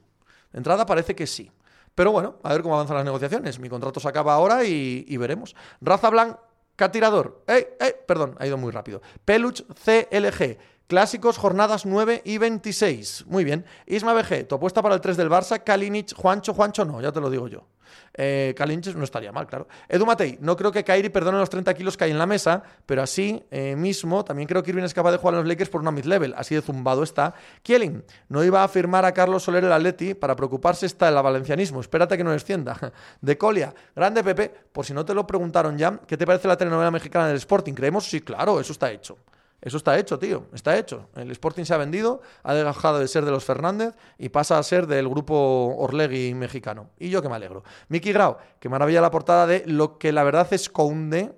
De 0.52 0.58
entrada 0.58 0.86
parece 0.86 1.16
que 1.16 1.28
sí. 1.28 1.52
Pero 1.98 2.12
bueno, 2.12 2.38
a 2.44 2.54
ver 2.54 2.62
cómo 2.62 2.76
avanzan 2.76 2.98
las 2.98 3.06
negociaciones. 3.06 3.60
Mi 3.60 3.70
contrato 3.70 4.00
se 4.00 4.08
acaba 4.08 4.34
ahora 4.34 4.64
y, 4.64 5.18
veremos. 5.18 5.56
Raza 5.82 6.10
Blanca 6.10 6.92
Tirador. 6.92 7.44
¡Eh, 7.48 7.76
eh! 7.80 7.96
Perdón, 8.08 8.36
ha 8.40 8.46
ido 8.46 8.58
muy 8.58 8.72
rápido. 8.72 9.02
Peluch 9.26 9.64
CLG. 9.84 10.60
Clásicos, 10.88 11.38
jornadas 11.38 11.86
9 11.86 12.22
y 12.24 12.38
26. 12.38 13.26
Muy 13.28 13.44
bien. 13.44 13.66
Isma 13.86 14.14
BG, 14.14 14.48
tu 14.48 14.56
apuesta 14.56 14.82
para 14.82 14.96
el 14.96 15.02
3 15.02 15.18
del 15.18 15.30
Barça. 15.30 15.62
Kalinic, 15.62 16.16
Juancho, 16.16 16.54
Juancho 16.54 16.86
no, 16.86 17.02
ya 17.02 17.12
te 17.12 17.20
lo 17.20 17.30
digo 17.30 17.50
yo. 17.50 17.66
Eh, 18.14 18.56
no 18.96 19.04
estaría 19.04 19.32
mal, 19.34 19.48
claro. 19.48 19.68
Edu 19.90 20.06
Matei, 20.06 20.38
no 20.42 20.56
creo 20.56 20.72
que 20.72 20.84
Kairi 20.84 21.10
perdone 21.10 21.38
los 21.38 21.50
30 21.50 21.74
kilos 21.74 21.98
que 21.98 22.06
hay 22.06 22.12
en 22.12 22.18
la 22.18 22.26
mesa, 22.26 22.64
pero 22.86 23.02
así 23.02 23.44
eh, 23.52 23.76
mismo 23.76 24.24
también 24.24 24.48
creo 24.48 24.64
que 24.64 24.72
Irving 24.72 24.84
es 24.84 24.94
capaz 24.94 25.12
de 25.12 25.18
jugar 25.18 25.36
en 25.36 25.40
los 25.42 25.48
Lakers 25.48 25.70
por 25.70 25.82
una 25.82 25.92
mid-level. 25.92 26.34
Así 26.38 26.56
de 26.56 26.62
zumbado 26.62 27.04
está. 27.04 27.34
Kielin, 27.64 28.04
no 28.30 28.44
iba 28.44 28.64
a 28.64 28.68
firmar 28.68 29.04
a 29.04 29.14
Carlos 29.14 29.44
Soler 29.44 29.66
el 29.66 29.72
Atleti 29.74 30.14
para 30.14 30.36
preocuparse 30.36 30.86
está 30.86 31.10
el 31.10 31.16
valencianismo. 31.16 31.82
Espérate 31.82 32.18
que 32.18 32.24
no 32.24 32.32
descienda. 32.32 32.78
De 33.22 33.38
Colia, 33.38 33.74
grande 33.96 34.24
Pepe, 34.24 34.54
por 34.72 34.86
si 34.86 34.94
no 34.94 35.04
te 35.04 35.14
lo 35.14 35.28
preguntaron 35.28 35.78
ya, 35.78 36.00
¿qué 36.08 36.18
te 36.18 36.26
parece 36.26 36.48
la 36.48 36.58
telenovela 36.58 36.92
mexicana 36.92 37.28
del 37.28 37.38
Sporting? 37.38 37.74
¿Creemos? 37.74 38.06
Sí, 38.06 38.22
claro, 38.22 38.60
eso 38.60 38.72
está 38.72 38.90
hecho. 38.90 39.18
Eso 39.62 39.78
está 39.78 39.98
hecho, 39.98 40.20
tío. 40.20 40.46
Está 40.54 40.78
hecho. 40.78 41.10
El 41.16 41.32
Sporting 41.32 41.64
se 41.64 41.74
ha 41.74 41.78
vendido, 41.78 42.22
ha 42.44 42.54
dejado 42.54 43.00
de 43.00 43.08
ser 43.08 43.26
de 43.26 43.32
los 43.32 43.44
Fernández 43.44 43.96
y 44.18 44.30
pasa 44.30 44.60
a 44.60 44.64
ser 44.64 44.86
del 44.86 45.10
grupo 45.10 45.76
Orlegui 45.78 46.34
mexicano. 46.36 46.92
Y 47.00 47.10
yo 47.10 47.22
que 47.22 47.30
me 47.30 47.36
alegro. 47.36 47.64
Miki 47.90 48.14
Grau, 48.14 48.38
que 48.60 48.70
maravilla 48.70 49.02
la 49.02 49.12
portada 49.12 49.48
de 49.48 49.64
Lo 49.66 49.98
que 49.98 50.12
la 50.12 50.24
verdad 50.24 50.48
es 50.52 50.70
Conde, 50.70 51.34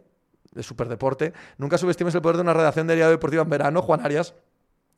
de 0.52 0.64
Superdeporte. 0.64 1.34
Nunca 1.58 1.78
subestimes 1.78 2.14
el 2.16 2.22
poder 2.22 2.38
de 2.38 2.42
una 2.42 2.54
redacción 2.54 2.88
de 2.88 2.96
diario 2.96 3.12
deportiva 3.12 3.44
en 3.44 3.50
verano, 3.50 3.82
Juan 3.82 4.06
Arias. 4.06 4.34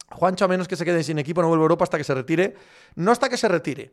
Juancho, 0.09 0.45
a 0.45 0.47
menos 0.47 0.67
que 0.67 0.75
se 0.75 0.83
quede 0.83 1.03
sin 1.03 1.19
equipo, 1.19 1.41
no 1.41 1.47
vuelve 1.47 1.61
a 1.61 1.65
Europa 1.65 1.83
hasta 1.83 1.97
que 1.97 2.03
se 2.03 2.13
retire. 2.13 2.55
No 2.95 3.11
hasta 3.11 3.29
que 3.29 3.37
se 3.37 3.47
retire, 3.47 3.91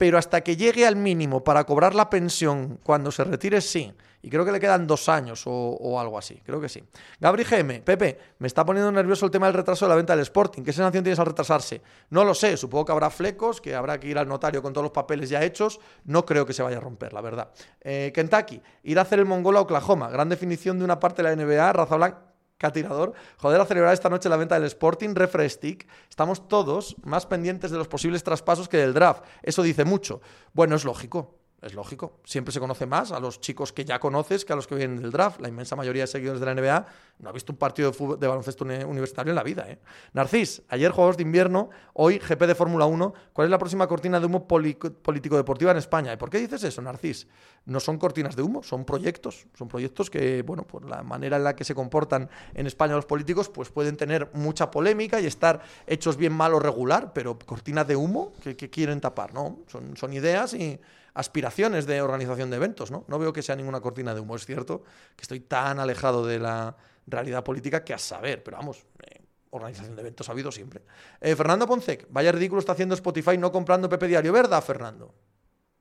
pero 0.00 0.16
hasta 0.16 0.40
que 0.40 0.56
llegue 0.56 0.86
al 0.86 0.96
mínimo 0.96 1.44
para 1.44 1.64
cobrar 1.64 1.94
la 1.94 2.08
pensión 2.08 2.80
cuando 2.82 3.12
se 3.12 3.22
retire, 3.22 3.60
sí. 3.60 3.92
Y 4.22 4.30
creo 4.30 4.46
que 4.46 4.52
le 4.52 4.58
quedan 4.58 4.86
dos 4.86 5.10
años 5.10 5.42
o, 5.44 6.00
algo 6.00 6.16
así, 6.16 6.40
creo 6.42 6.58
que 6.58 6.70
sí. 6.70 6.82
Gabri 7.20 7.44
GM, 7.44 7.82
Pepe, 7.82 8.18
me 8.38 8.46
está 8.46 8.64
poniendo 8.64 8.90
nervioso 8.90 9.26
el 9.26 9.30
tema 9.30 9.44
del 9.44 9.56
retraso 9.56 9.84
de 9.84 9.90
la 9.90 9.96
venta 9.96 10.14
del 10.14 10.22
Sporting. 10.22 10.62
¿Qué 10.62 10.72
sensación 10.72 11.04
tienes 11.04 11.18
al 11.18 11.26
retrasarse? 11.26 11.82
No 12.08 12.24
lo 12.24 12.34
sé, 12.34 12.56
supongo 12.56 12.86
que 12.86 12.92
habrá 12.92 13.10
flecos, 13.10 13.60
que 13.60 13.74
habrá 13.74 14.00
que 14.00 14.08
ir 14.08 14.16
al 14.16 14.26
notario 14.26 14.62
con 14.62 14.72
todos 14.72 14.84
los 14.84 14.92
papeles 14.92 15.28
ya 15.28 15.42
hechos. 15.42 15.78
No 16.06 16.24
creo 16.24 16.46
que 16.46 16.54
se 16.54 16.62
vaya 16.62 16.78
a 16.78 16.80
romper, 16.80 17.12
la 17.12 17.20
verdad. 17.20 17.50
Eh, 17.82 18.10
Kentucky, 18.14 18.62
ir 18.84 18.98
a 18.98 19.02
hacer 19.02 19.18
el 19.18 19.26
mongol 19.26 19.58
a 19.58 19.60
Oklahoma. 19.60 20.08
Gran 20.08 20.30
definición 20.30 20.78
de 20.78 20.86
una 20.86 20.98
parte 20.98 21.22
de 21.22 21.28
la 21.28 21.36
NBA, 21.36 21.74
raza 21.74 21.96
blanca 21.96 22.29
tirador. 22.68 23.14
Joder, 23.38 23.60
a 23.62 23.64
celebrar 23.64 23.94
esta 23.94 24.10
noche 24.10 24.28
la 24.28 24.36
venta 24.36 24.56
del 24.56 24.64
Sporting 24.64 25.14
Refresh 25.14 25.52
Stick. 25.52 25.88
Estamos 26.10 26.46
todos 26.46 26.96
más 27.02 27.24
pendientes 27.24 27.70
de 27.70 27.78
los 27.78 27.88
posibles 27.88 28.22
traspasos 28.22 28.68
que 28.68 28.76
del 28.76 28.92
draft. 28.92 29.24
Eso 29.42 29.62
dice 29.62 29.86
mucho. 29.86 30.20
Bueno, 30.52 30.76
es 30.76 30.84
lógico. 30.84 31.39
Es 31.62 31.74
lógico. 31.74 32.20
Siempre 32.24 32.52
se 32.52 32.60
conoce 32.60 32.86
más 32.86 33.12
a 33.12 33.20
los 33.20 33.38
chicos 33.38 33.72
que 33.72 33.84
ya 33.84 34.00
conoces 34.00 34.46
que 34.46 34.54
a 34.54 34.56
los 34.56 34.66
que 34.66 34.76
vienen 34.76 35.02
del 35.02 35.10
draft. 35.10 35.40
La 35.40 35.48
inmensa 35.48 35.76
mayoría 35.76 36.04
de 36.04 36.06
seguidores 36.06 36.40
de 36.40 36.46
la 36.46 36.54
NBA 36.54 36.86
no 37.18 37.28
ha 37.28 37.32
visto 37.32 37.52
un 37.52 37.58
partido 37.58 37.92
de, 38.16 38.26
baloncesto 38.26 38.64
universitario 38.64 39.30
en 39.32 39.36
la 39.36 39.42
vida. 39.42 39.66
¿eh? 39.68 39.78
Narcis, 40.14 40.62
ayer 40.68 40.90
Juegos 40.90 41.18
de 41.18 41.22
Invierno, 41.22 41.68
hoy 41.92 42.18
GP 42.18 42.46
de 42.46 42.54
Fórmula 42.54 42.86
1. 42.86 43.12
¿Cuál 43.34 43.46
es 43.46 43.50
la 43.50 43.58
próxima 43.58 43.86
cortina 43.86 44.18
de 44.18 44.24
humo 44.24 44.48
político-deportiva 44.48 45.72
en 45.72 45.76
España? 45.76 46.14
¿Y 46.14 46.16
por 46.16 46.30
qué 46.30 46.38
dices 46.38 46.64
eso, 46.64 46.80
Narcis? 46.80 47.26
No 47.66 47.78
son 47.78 47.98
cortinas 47.98 48.36
de 48.36 48.42
humo, 48.42 48.62
son 48.62 48.86
proyectos. 48.86 49.46
Son 49.54 49.68
proyectos 49.68 50.08
que, 50.08 50.40
bueno, 50.40 50.62
por 50.62 50.88
la 50.88 51.02
manera 51.02 51.36
en 51.36 51.44
la 51.44 51.54
que 51.54 51.64
se 51.64 51.74
comportan 51.74 52.30
en 52.54 52.66
España 52.66 52.94
los 52.94 53.04
políticos, 53.04 53.50
pues 53.50 53.68
pueden 53.68 53.98
tener 53.98 54.30
mucha 54.32 54.70
polémica 54.70 55.20
y 55.20 55.26
estar 55.26 55.60
hechos 55.86 56.16
bien 56.16 56.32
mal 56.32 56.54
o 56.54 56.58
regular, 56.58 57.12
pero 57.12 57.38
cortinas 57.38 57.86
de 57.86 57.96
humo 57.96 58.32
que, 58.42 58.70
quieren 58.70 59.00
tapar, 59.00 59.34
¿no? 59.34 59.58
Son, 59.66 59.94
son 59.96 60.12
ideas 60.14 60.54
y 60.54 60.80
aspiraciones 61.14 61.86
de 61.86 62.02
organización 62.02 62.50
de 62.50 62.56
eventos, 62.56 62.90
¿no? 62.90 63.04
No 63.08 63.18
veo 63.18 63.32
que 63.32 63.42
sea 63.42 63.56
ninguna 63.56 63.80
cortina 63.80 64.14
de 64.14 64.20
humo, 64.20 64.36
es 64.36 64.46
cierto 64.46 64.82
que 65.16 65.22
estoy 65.22 65.40
tan 65.40 65.78
alejado 65.78 66.26
de 66.26 66.38
la 66.38 66.76
realidad 67.06 67.44
política 67.44 67.84
que 67.84 67.94
a 67.94 67.98
saber, 67.98 68.42
pero 68.42 68.56
vamos, 68.56 68.84
eh, 69.02 69.20
organización 69.50 69.96
de 69.96 70.02
eventos 70.02 70.28
ha 70.28 70.32
habido 70.32 70.52
siempre. 70.52 70.82
Eh, 71.20 71.34
Fernando 71.34 71.66
Poncec, 71.66 72.06
vaya 72.10 72.32
ridículo 72.32 72.60
está 72.60 72.72
haciendo 72.72 72.94
Spotify 72.94 73.36
no 73.36 73.50
comprando 73.50 73.88
Pepe 73.88 74.08
Diario, 74.08 74.32
¿verdad, 74.32 74.62
Fernando? 74.62 75.14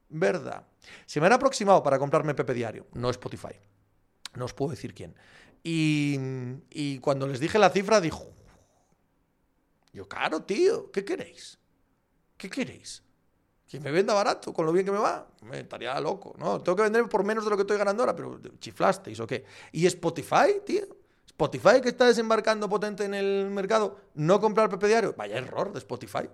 ¿Verdad? 0.10 0.66
Se 1.06 1.20
me 1.20 1.28
han 1.28 1.34
aproximado 1.34 1.84
para 1.84 2.00
comprarme 2.00 2.34
Pepe 2.34 2.54
Diario, 2.54 2.88
no 2.94 3.10
Spotify. 3.12 3.60
No 4.36 4.46
os 4.46 4.54
puedo 4.54 4.72
decir 4.72 4.94
quién. 4.94 5.16
Y, 5.64 6.18
y 6.70 7.00
cuando 7.00 7.28
les 7.28 7.40
dije 7.40 7.60
la 7.60 7.70
cifra, 7.70 8.02
dijo, 8.02 8.32
yo, 9.92 10.08
caro, 10.08 10.44
tío, 10.44 10.92
¿qué 10.92 11.04
queréis? 11.04 11.60
¿Qué 12.38 12.50
queréis? 12.50 13.04
Que 13.70 13.80
me 13.80 13.92
venda 13.92 14.16
barato, 14.16 14.52
con 14.52 14.66
lo 14.66 14.74
bien 14.74 14.84
que 14.84 14.92
me 14.92 14.98
va, 14.98 15.28
me 15.44 15.60
estaría 15.60 16.00
loco, 16.00 16.34
¿no? 16.40 16.60
Tengo 16.60 16.76
que 16.76 16.82
vender 16.82 17.08
por 17.08 17.24
menos 17.24 17.44
de 17.44 17.52
lo 17.52 17.56
que 17.56 17.62
estoy 17.62 17.78
ganando 17.78 18.02
ahora, 18.02 18.16
pero 18.16 18.40
chiflasteis 18.60 19.20
o 19.20 19.28
qué. 19.28 19.46
Y 19.72 19.86
Spotify, 19.86 20.62
tío. 20.66 20.82
Spotify 21.28 21.80
que 21.82 21.90
está 21.90 22.06
desembarcando 22.06 22.68
potente 22.68 23.06
en 23.06 23.14
el 23.14 23.50
mercado, 23.52 23.96
no 24.16 24.42
comprar 24.42 24.70
Pepe 24.70 24.88
Diario. 24.88 25.14
Vaya 25.16 25.38
error 25.38 25.72
de 25.72 25.78
Spotify. 25.78 26.28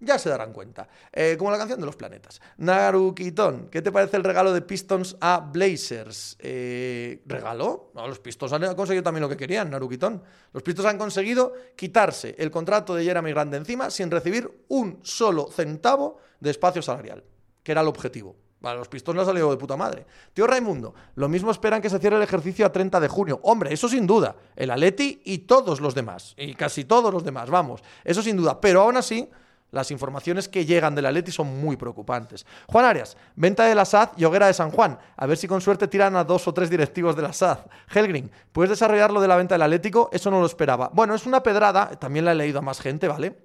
Ya 0.00 0.18
se 0.18 0.28
darán 0.28 0.52
cuenta. 0.52 0.88
Eh, 1.12 1.36
como 1.36 1.50
la 1.50 1.58
canción 1.58 1.80
de 1.80 1.86
los 1.86 1.96
planetas. 1.96 2.40
Narukitón, 2.58 3.68
¿qué 3.68 3.82
te 3.82 3.90
parece 3.90 4.16
el 4.16 4.24
regalo 4.24 4.52
de 4.52 4.62
Pistons 4.62 5.16
a 5.20 5.40
Blazers? 5.40 6.36
Eh, 6.38 7.22
¿Regalo? 7.26 7.90
No, 7.94 8.06
los 8.06 8.20
Pistons 8.20 8.52
han 8.52 8.74
conseguido 8.76 9.02
también 9.02 9.22
lo 9.22 9.28
que 9.28 9.36
querían, 9.36 9.70
Narukitón. 9.70 10.22
Los 10.52 10.62
Pistons 10.62 10.88
han 10.88 10.98
conseguido 10.98 11.52
quitarse 11.74 12.36
el 12.38 12.50
contrato 12.50 12.94
de 12.94 13.04
Jeremy 13.04 13.30
Grande 13.30 13.56
encima 13.56 13.90
sin 13.90 14.10
recibir 14.10 14.66
un 14.68 15.00
solo 15.02 15.50
centavo 15.50 16.18
de 16.38 16.50
espacio 16.50 16.80
salarial, 16.80 17.24
que 17.64 17.72
era 17.72 17.80
el 17.80 17.88
objetivo. 17.88 18.36
Para 18.60 18.78
los 18.78 18.88
Pistons 18.88 19.16
no 19.16 19.22
ha 19.22 19.24
salido 19.24 19.50
de 19.50 19.56
puta 19.56 19.76
madre. 19.76 20.04
Tío 20.32 20.46
Raimundo, 20.46 20.94
lo 21.14 21.28
mismo 21.28 21.50
esperan 21.50 21.80
que 21.80 21.90
se 21.90 21.98
cierre 21.98 22.16
el 22.16 22.22
ejercicio 22.22 22.66
a 22.66 22.72
30 22.72 22.98
de 23.00 23.08
junio. 23.08 23.40
Hombre, 23.44 23.72
eso 23.72 23.88
sin 23.88 24.06
duda. 24.06 24.34
El 24.56 24.70
Aleti 24.70 25.22
y 25.24 25.38
todos 25.38 25.80
los 25.80 25.94
demás. 25.94 26.34
Y 26.36 26.54
casi 26.54 26.84
todos 26.84 27.12
los 27.12 27.24
demás, 27.24 27.50
vamos. 27.50 27.82
Eso 28.04 28.20
sin 28.20 28.36
duda. 28.36 28.60
Pero 28.60 28.82
aún 28.82 28.96
así 28.96 29.28
las 29.70 29.90
informaciones 29.90 30.48
que 30.48 30.64
llegan 30.64 30.94
del 30.94 31.06
Atleti 31.06 31.30
son 31.30 31.60
muy 31.60 31.76
preocupantes. 31.76 32.46
Juan 32.66 32.84
Arias, 32.84 33.16
venta 33.36 33.64
de 33.64 33.74
la 33.74 33.84
SAD 33.84 34.10
y 34.16 34.24
Hoguera 34.24 34.46
de 34.46 34.54
San 34.54 34.70
Juan. 34.70 34.98
A 35.16 35.26
ver 35.26 35.36
si 35.36 35.46
con 35.46 35.60
suerte 35.60 35.88
tiran 35.88 36.16
a 36.16 36.24
dos 36.24 36.48
o 36.48 36.54
tres 36.54 36.70
directivos 36.70 37.14
de 37.16 37.22
la 37.22 37.32
SAD. 37.32 37.58
Helgrin, 37.94 38.30
¿puedes 38.52 38.70
desarrollar 38.70 39.10
lo 39.10 39.20
de 39.20 39.28
la 39.28 39.36
venta 39.36 39.54
del 39.54 39.62
Atlético? 39.62 40.08
Eso 40.12 40.30
no 40.30 40.40
lo 40.40 40.46
esperaba. 40.46 40.90
Bueno, 40.92 41.14
es 41.14 41.26
una 41.26 41.42
pedrada, 41.42 41.90
también 41.90 42.24
la 42.24 42.32
he 42.32 42.34
leído 42.34 42.60
a 42.60 42.62
más 42.62 42.80
gente, 42.80 43.08
¿vale? 43.08 43.38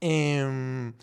Em, 0.00 0.94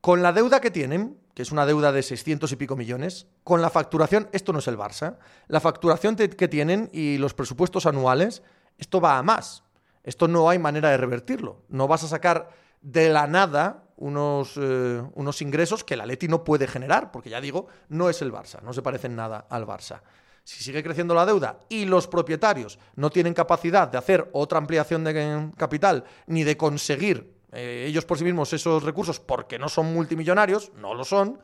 con 0.00 0.22
la 0.22 0.32
deuda 0.32 0.60
que 0.60 0.70
tienen, 0.70 1.18
que 1.34 1.42
es 1.42 1.52
una 1.52 1.66
deuda 1.66 1.92
de 1.92 2.02
600 2.02 2.50
y 2.52 2.56
pico 2.56 2.76
millones, 2.76 3.26
con 3.44 3.62
la 3.62 3.70
facturación, 3.70 4.28
esto 4.32 4.52
no 4.52 4.58
es 4.58 4.68
el 4.68 4.78
Barça, 4.78 5.18
la 5.48 5.60
facturación 5.60 6.16
que 6.16 6.48
tienen 6.48 6.90
y 6.92 7.18
los 7.18 7.34
presupuestos 7.34 7.86
anuales, 7.86 8.42
esto 8.78 9.00
va 9.00 9.18
a 9.18 9.22
más. 9.22 9.62
Esto 10.04 10.26
no 10.26 10.48
hay 10.48 10.58
manera 10.58 10.90
de 10.90 10.96
revertirlo. 10.96 11.62
No 11.68 11.86
vas 11.86 12.02
a 12.02 12.08
sacar 12.08 12.50
de 12.82 13.08
la 13.08 13.26
nada 13.26 13.84
unos, 13.96 14.54
eh, 14.56 15.02
unos 15.14 15.42
ingresos 15.42 15.84
que 15.84 15.94
el 15.94 16.00
Atleti 16.00 16.28
no 16.28 16.44
puede 16.44 16.66
generar, 16.66 17.12
porque 17.12 17.30
ya 17.30 17.40
digo, 17.40 17.68
no 17.88 18.10
es 18.10 18.20
el 18.20 18.32
Barça, 18.32 18.60
no 18.62 18.72
se 18.72 18.82
parecen 18.82 19.14
nada 19.14 19.46
al 19.48 19.66
Barça. 19.66 20.02
Si 20.44 20.64
sigue 20.64 20.82
creciendo 20.82 21.14
la 21.14 21.24
deuda 21.24 21.60
y 21.68 21.84
los 21.84 22.08
propietarios 22.08 22.80
no 22.96 23.10
tienen 23.10 23.32
capacidad 23.32 23.86
de 23.86 23.98
hacer 23.98 24.28
otra 24.32 24.58
ampliación 24.58 25.04
de 25.04 25.52
capital 25.56 26.02
ni 26.26 26.42
de 26.42 26.56
conseguir 26.56 27.32
eh, 27.52 27.84
ellos 27.86 28.04
por 28.04 28.18
sí 28.18 28.24
mismos 28.24 28.52
esos 28.52 28.82
recursos 28.82 29.20
porque 29.20 29.56
no 29.56 29.68
son 29.68 29.94
multimillonarios, 29.94 30.72
no 30.74 30.94
lo 30.94 31.04
son, 31.04 31.38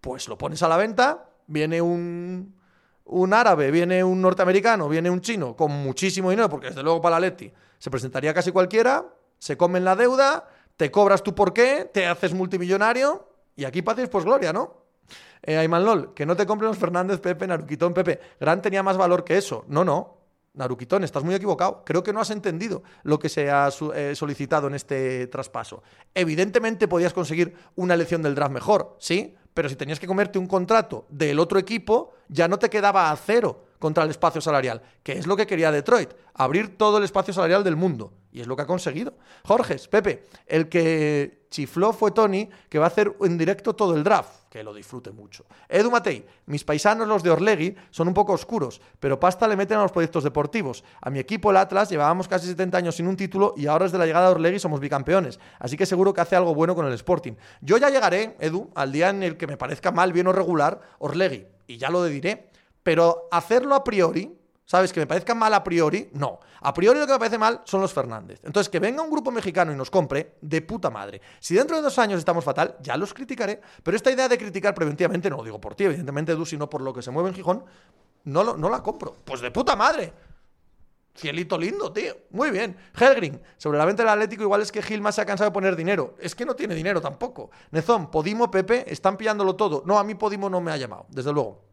pues 0.00 0.28
lo 0.28 0.38
pones 0.38 0.62
a 0.62 0.68
la 0.68 0.76
venta, 0.76 1.30
viene 1.48 1.80
un, 1.80 2.54
un 3.04 3.34
árabe, 3.34 3.72
viene 3.72 4.04
un 4.04 4.22
norteamericano, 4.22 4.88
viene 4.88 5.10
un 5.10 5.20
chino 5.20 5.56
con 5.56 5.72
muchísimo 5.72 6.30
dinero, 6.30 6.48
porque 6.48 6.68
desde 6.68 6.84
luego 6.84 7.00
para 7.00 7.16
el 7.16 7.24
Atleti 7.24 7.52
se 7.78 7.90
presentaría 7.90 8.32
casi 8.32 8.52
cualquiera, 8.52 9.04
se 9.38 9.56
comen 9.56 9.84
la 9.84 9.96
deuda, 9.96 10.48
te 10.76 10.90
cobras 10.90 11.22
tú 11.22 11.34
por 11.34 11.52
qué, 11.52 11.90
te 11.92 12.06
haces 12.06 12.34
multimillonario 12.34 13.28
y 13.56 13.64
aquí 13.64 13.82
paces 13.82 14.08
pues 14.08 14.24
gloria, 14.24 14.52
¿no? 14.52 14.78
Eh, 15.42 15.56
Ayman 15.56 15.84
LOL, 15.84 16.14
que 16.14 16.26
no 16.26 16.36
te 16.36 16.46
compren 16.46 16.68
los 16.68 16.78
Fernández, 16.78 17.20
Pepe, 17.20 17.46
Naruquitón, 17.46 17.94
Pepe. 17.94 18.20
Gran 18.40 18.60
tenía 18.60 18.82
más 18.82 18.96
valor 18.96 19.24
que 19.24 19.36
eso. 19.36 19.64
No, 19.68 19.84
no. 19.84 20.16
Naruquitón, 20.54 21.04
estás 21.04 21.22
muy 21.22 21.34
equivocado. 21.34 21.82
Creo 21.84 22.02
que 22.02 22.12
no 22.12 22.20
has 22.20 22.30
entendido 22.30 22.82
lo 23.04 23.18
que 23.18 23.28
se 23.28 23.50
ha 23.50 23.68
eh, 23.94 24.14
solicitado 24.16 24.66
en 24.66 24.74
este 24.74 25.28
traspaso. 25.28 25.82
Evidentemente 26.14 26.88
podías 26.88 27.12
conseguir 27.12 27.54
una 27.76 27.94
elección 27.94 28.22
del 28.22 28.34
draft 28.34 28.52
mejor, 28.52 28.96
¿sí? 28.98 29.36
Pero 29.54 29.68
si 29.68 29.76
tenías 29.76 30.00
que 30.00 30.06
comerte 30.06 30.38
un 30.38 30.46
contrato 30.46 31.06
del 31.08 31.38
otro 31.38 31.58
equipo, 31.58 32.12
ya 32.28 32.48
no 32.48 32.58
te 32.58 32.70
quedaba 32.70 33.10
a 33.10 33.16
cero 33.16 33.67
contra 33.78 34.04
el 34.04 34.10
espacio 34.10 34.40
salarial, 34.40 34.82
que 35.02 35.12
es 35.12 35.26
lo 35.26 35.36
que 35.36 35.46
quería 35.46 35.72
Detroit, 35.72 36.10
abrir 36.34 36.76
todo 36.76 36.98
el 36.98 37.04
espacio 37.04 37.32
salarial 37.34 37.64
del 37.64 37.76
mundo. 37.76 38.12
Y 38.30 38.40
es 38.40 38.46
lo 38.46 38.56
que 38.56 38.62
ha 38.62 38.66
conseguido. 38.66 39.14
Jorge, 39.44 39.76
Pepe, 39.90 40.24
el 40.46 40.68
que 40.68 41.46
chifló 41.50 41.92
fue 41.92 42.10
Tony, 42.10 42.48
que 42.68 42.78
va 42.78 42.84
a 42.84 42.88
hacer 42.88 43.16
en 43.22 43.38
directo 43.38 43.74
todo 43.74 43.96
el 43.96 44.04
draft. 44.04 44.30
Que 44.50 44.62
lo 44.62 44.74
disfrute 44.74 45.10
mucho. 45.10 45.44
Edu 45.68 45.90
Matei, 45.90 46.24
mis 46.46 46.62
paisanos, 46.62 47.08
los 47.08 47.22
de 47.22 47.30
Orlegui, 47.30 47.74
son 47.90 48.08
un 48.08 48.14
poco 48.14 48.32
oscuros, 48.32 48.80
pero 49.00 49.18
pasta 49.18 49.48
le 49.48 49.56
meten 49.56 49.78
a 49.78 49.82
los 49.82 49.92
proyectos 49.92 50.24
deportivos. 50.24 50.84
A 51.00 51.10
mi 51.10 51.18
equipo, 51.18 51.50
el 51.50 51.56
Atlas, 51.56 51.88
llevábamos 51.88 52.28
casi 52.28 52.46
70 52.46 52.78
años 52.78 52.96
sin 52.96 53.08
un 53.08 53.16
título 53.16 53.54
y 53.56 53.66
ahora 53.66 53.86
desde 53.86 53.98
la 53.98 54.06
llegada 54.06 54.26
de 54.28 54.34
Orlegui 54.34 54.58
somos 54.58 54.80
bicampeones. 54.80 55.40
Así 55.58 55.76
que 55.76 55.86
seguro 55.86 56.12
que 56.12 56.20
hace 56.20 56.36
algo 56.36 56.54
bueno 56.54 56.74
con 56.74 56.86
el 56.86 56.92
Sporting. 56.92 57.32
Yo 57.60 57.78
ya 57.78 57.88
llegaré, 57.88 58.36
Edu, 58.40 58.70
al 58.74 58.92
día 58.92 59.10
en 59.10 59.22
el 59.22 59.36
que 59.36 59.46
me 59.46 59.56
parezca 59.56 59.90
mal, 59.90 60.12
bien 60.12 60.26
o 60.26 60.32
regular, 60.32 60.80
Orlegui. 60.98 61.46
Y 61.66 61.78
ya 61.78 61.90
lo 61.90 62.04
diré. 62.04 62.50
Pero 62.82 63.28
hacerlo 63.30 63.74
a 63.74 63.84
priori, 63.84 64.38
¿sabes? 64.64 64.92
Que 64.92 65.00
me 65.00 65.06
parezca 65.06 65.34
mal 65.34 65.52
a 65.54 65.64
priori, 65.64 66.10
no. 66.12 66.40
A 66.60 66.74
priori 66.74 66.98
lo 66.98 67.06
que 67.06 67.12
me 67.12 67.18
parece 67.18 67.38
mal 67.38 67.62
son 67.64 67.80
los 67.80 67.92
Fernández. 67.92 68.40
Entonces, 68.44 68.68
que 68.68 68.78
venga 68.78 69.02
un 69.02 69.10
grupo 69.10 69.30
mexicano 69.30 69.72
y 69.72 69.76
nos 69.76 69.90
compre, 69.90 70.36
de 70.40 70.60
puta 70.62 70.90
madre. 70.90 71.20
Si 71.40 71.54
dentro 71.54 71.76
de 71.76 71.82
dos 71.82 71.98
años 71.98 72.18
estamos 72.18 72.44
fatal, 72.44 72.76
ya 72.80 72.96
los 72.96 73.14
criticaré. 73.14 73.60
Pero 73.82 73.96
esta 73.96 74.10
idea 74.10 74.28
de 74.28 74.36
criticar 74.36 74.74
preventivamente, 74.74 75.30
no 75.30 75.38
lo 75.38 75.44
digo 75.44 75.60
por 75.60 75.74
ti, 75.74 75.84
evidentemente, 75.84 76.32
Edu, 76.32 76.44
sino 76.44 76.68
por 76.68 76.82
lo 76.82 76.92
que 76.92 77.02
se 77.02 77.10
mueve 77.10 77.30
en 77.30 77.34
Gijón, 77.34 77.64
no, 78.24 78.44
lo, 78.44 78.56
no 78.56 78.68
la 78.68 78.82
compro. 78.82 79.16
Pues 79.24 79.40
de 79.40 79.50
puta 79.50 79.76
madre. 79.76 80.12
Cielito 81.16 81.58
lindo, 81.58 81.92
tío. 81.92 82.14
Muy 82.30 82.50
bien. 82.50 82.76
Helgrin, 82.94 83.40
sobre 83.56 83.78
la 83.78 83.84
venta 83.84 84.02
del 84.02 84.10
Atlético, 84.10 84.44
igual 84.44 84.62
es 84.62 84.70
que 84.70 84.82
Gilma 84.82 85.10
se 85.10 85.20
ha 85.20 85.26
cansado 85.26 85.50
de 85.50 85.54
poner 85.54 85.74
dinero. 85.74 86.14
Es 86.20 86.34
que 86.34 86.44
no 86.44 86.54
tiene 86.54 86.74
dinero 86.74 87.00
tampoco. 87.00 87.50
Nezón, 87.72 88.10
Podimo, 88.10 88.50
Pepe, 88.50 88.84
están 88.92 89.16
pillándolo 89.16 89.56
todo. 89.56 89.82
No, 89.84 89.98
a 89.98 90.04
mí 90.04 90.14
Podimo 90.14 90.48
no 90.48 90.60
me 90.60 90.70
ha 90.70 90.76
llamado, 90.76 91.06
desde 91.08 91.32
luego. 91.32 91.67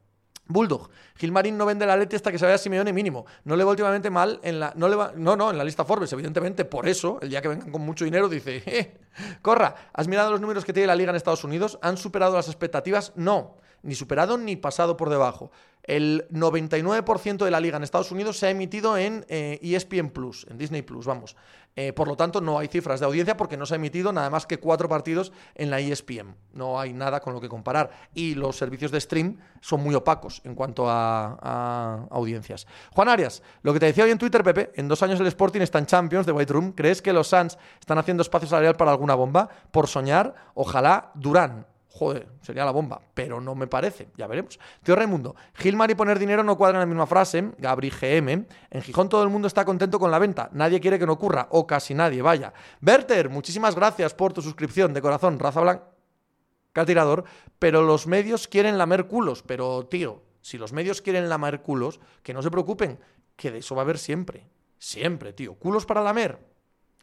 Bulldog. 0.47 0.89
Gilmarín 1.17 1.57
no 1.57 1.65
vende 1.65 1.85
la 1.85 1.97
leche 1.97 2.15
hasta 2.15 2.31
que 2.31 2.37
se 2.37 2.45
vaya 2.45 2.57
Simeone 2.57 2.93
mínimo. 2.93 3.25
No 3.45 3.55
le 3.55 3.63
va 3.63 3.71
últimamente 3.71 4.09
mal 4.09 4.39
en 4.43 4.59
la. 4.59 4.73
No, 4.75 4.87
le 4.87 4.95
va, 4.95 5.11
no, 5.15 5.35
no, 5.35 5.49
en 5.49 5.57
la 5.57 5.63
lista 5.63 5.85
Forbes, 5.85 6.11
evidentemente. 6.13 6.65
Por 6.65 6.87
eso, 6.87 7.19
el 7.21 7.29
día 7.29 7.41
que 7.41 7.47
vengan 7.47 7.71
con 7.71 7.81
mucho 7.81 8.05
dinero, 8.05 8.29
dice: 8.29 8.63
eh, 8.65 8.97
Corra, 9.41 9.75
¿has 9.93 10.07
mirado 10.07 10.31
los 10.31 10.41
números 10.41 10.65
que 10.65 10.73
tiene 10.73 10.87
la 10.87 10.95
liga 10.95 11.09
en 11.09 11.15
Estados 11.15 11.43
Unidos? 11.43 11.79
¿Han 11.81 11.97
superado 11.97 12.35
las 12.35 12.47
expectativas? 12.47 13.13
No. 13.15 13.57
Ni 13.85 13.93
superado 13.93 14.37
ni 14.39 14.55
pasado 14.55 14.97
por 14.97 15.11
debajo. 15.11 15.51
El 15.83 16.27
99% 16.29 17.45
de 17.45 17.51
la 17.51 17.59
liga 17.59 17.77
en 17.77 17.83
Estados 17.83 18.11
Unidos 18.11 18.39
se 18.39 18.47
ha 18.47 18.49
emitido 18.49 18.97
en 18.97 19.23
ESPN 19.29 20.05
eh, 20.05 20.07
e 20.07 20.11
Plus, 20.11 20.47
en 20.49 20.57
Disney 20.57 20.81
Plus, 20.81 21.05
vamos. 21.05 21.35
Eh, 21.75 21.93
por 21.93 22.07
lo 22.07 22.15
tanto, 22.15 22.41
no 22.41 22.57
hay 22.57 22.67
cifras 22.67 22.99
de 22.99 23.05
audiencia 23.05 23.37
porque 23.37 23.57
no 23.57 23.67
se 23.67 23.75
ha 23.75 23.77
emitido 23.77 24.11
nada 24.11 24.31
más 24.31 24.47
que 24.47 24.57
cuatro 24.57 24.89
partidos 24.89 25.31
en 25.53 25.69
la 25.69 25.79
ESPN. 25.79 26.35
No 26.53 26.79
hay 26.79 26.93
nada 26.93 27.19
con 27.19 27.35
lo 27.35 27.39
que 27.39 27.47
comparar. 27.47 27.91
Y 28.15 28.33
los 28.33 28.57
servicios 28.57 28.89
de 28.89 28.99
stream 28.99 29.37
son 29.61 29.83
muy 29.83 29.93
opacos 29.93 30.41
en 30.45 30.55
cuanto 30.55 30.85
a, 30.89 32.07
audiencias. 32.09 32.65
Juan 32.91 33.09
Arias, 33.09 33.43
lo 33.61 33.71
que 33.71 33.79
te 33.79 33.85
decía 33.85 34.05
hoy 34.05 34.11
en 34.11 34.17
Twitter, 34.17 34.43
Pepe, 34.43 34.71
en 34.73 34.87
dos 34.87 35.03
años 35.03 35.19
el 35.19 35.27
Sporting 35.27 35.61
está 35.61 35.77
en 35.77 35.85
Champions 35.85 36.25
de 36.25 36.31
White 36.31 36.51
Room. 36.51 36.71
¿Crees 36.71 37.03
que 37.03 37.13
los 37.13 37.27
Suns 37.27 37.59
están 37.79 37.99
haciendo 37.99 38.21
espacio 38.21 38.47
salarial 38.47 38.75
para 38.75 38.89
alguna 38.89 39.13
bomba? 39.13 39.49
Por 39.69 39.87
soñar, 39.87 40.33
ojalá 40.55 41.11
Durán 41.13 41.67
joder, 41.95 42.27
sería 42.41 42.65
la 42.65 42.71
bomba, 42.71 43.01
pero 43.13 43.39
no 43.39 43.55
me 43.55 43.67
parece, 43.67 44.09
ya 44.17 44.27
veremos. 44.27 44.59
Tío 44.83 44.97
Raimundo, 44.97 45.33
Gilmar 45.53 45.89
y 45.89 45.95
poner 45.95 46.19
dinero 46.19 46.43
no 46.43 46.57
cuadran 46.57 46.81
en 46.81 46.89
la 46.89 46.93
misma 46.93 47.07
frase, 47.07 47.53
Gabri 47.57 47.89
GM, 47.89 48.45
en 48.69 48.81
Gijón 48.81 49.07
todo 49.07 49.23
el 49.23 49.29
mundo 49.29 49.47
está 49.47 49.63
contento 49.63 49.97
con 49.97 50.11
la 50.11 50.19
venta, 50.19 50.49
nadie 50.51 50.81
quiere 50.81 50.99
que 50.99 51.05
no 51.05 51.13
ocurra, 51.13 51.47
o 51.51 51.65
casi 51.65 51.93
nadie, 51.93 52.21
vaya. 52.21 52.51
Berter, 52.81 53.29
muchísimas 53.29 53.75
gracias 53.75 54.13
por 54.13 54.33
tu 54.33 54.41
suscripción, 54.41 54.93
de 54.93 55.01
corazón, 55.01 55.39
raza 55.39 55.61
blanca 55.61 56.85
tirador, 56.85 57.23
pero 57.59 57.81
los 57.81 58.07
medios 58.07 58.49
quieren 58.49 58.77
lamer 58.77 59.07
culos, 59.07 59.41
pero 59.41 59.85
tío, 59.85 60.21
si 60.41 60.57
los 60.57 60.73
medios 60.73 61.01
quieren 61.01 61.29
lamer 61.29 61.61
culos, 61.61 62.01
que 62.23 62.33
no 62.33 62.41
se 62.41 62.51
preocupen, 62.51 62.99
que 63.37 63.51
de 63.51 63.59
eso 63.59 63.73
va 63.73 63.83
a 63.83 63.85
haber 63.85 63.99
siempre, 63.99 64.49
siempre, 64.77 65.31
tío, 65.31 65.55
culos 65.55 65.85
para 65.85 66.03
lamer, 66.03 66.39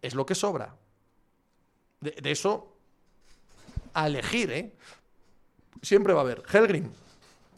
es 0.03 0.15
lo 0.15 0.27
que 0.27 0.35
sobra. 0.35 0.77
de 2.01 2.31
eso 2.31 2.72
a 3.95 4.07
elegir, 4.07 4.51
¿eh? 4.51 4.75
Siempre 5.83 6.13
va 6.13 6.21
a 6.21 6.23
haber. 6.25 6.43
Helgrim. 6.53 6.91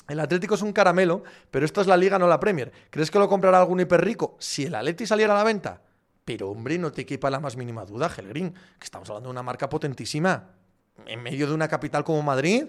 El 0.09 0.21
Atlético 0.21 0.55
es 0.55 0.63
un 0.63 0.73
caramelo, 0.73 1.23
pero 1.51 1.65
esto 1.65 1.81
es 1.81 1.87
la 1.87 1.97
Liga, 1.97 2.19
no 2.19 2.27
la 2.27 2.39
Premier. 2.39 2.71
¿Crees 2.91 3.11
que 3.11 3.19
lo 3.19 3.29
comprará 3.29 3.59
algún 3.59 3.81
hiperrico? 3.81 4.37
Si 4.39 4.65
el 4.65 4.75
Atleti 4.75 5.07
saliera 5.07 5.35
a 5.35 5.39
la 5.39 5.45
venta. 5.45 5.83
Pero, 6.25 6.51
hombre, 6.51 6.79
no 6.79 6.93
te 6.93 7.03
equipa 7.03 7.31
la 7.31 7.41
más 7.41 7.57
mínima 7.57 7.85
duda, 7.85 8.11
Helgrim, 8.15 8.53
que 8.53 8.85
estamos 8.85 9.09
hablando 9.11 9.29
de 9.29 9.33
una 9.33 9.43
marca 9.43 9.69
potentísima 9.69 10.51
en 11.07 11.23
medio 11.23 11.47
de 11.47 11.55
una 11.55 11.69
capital 11.69 12.05
como 12.05 12.23
Madrid. 12.23 12.67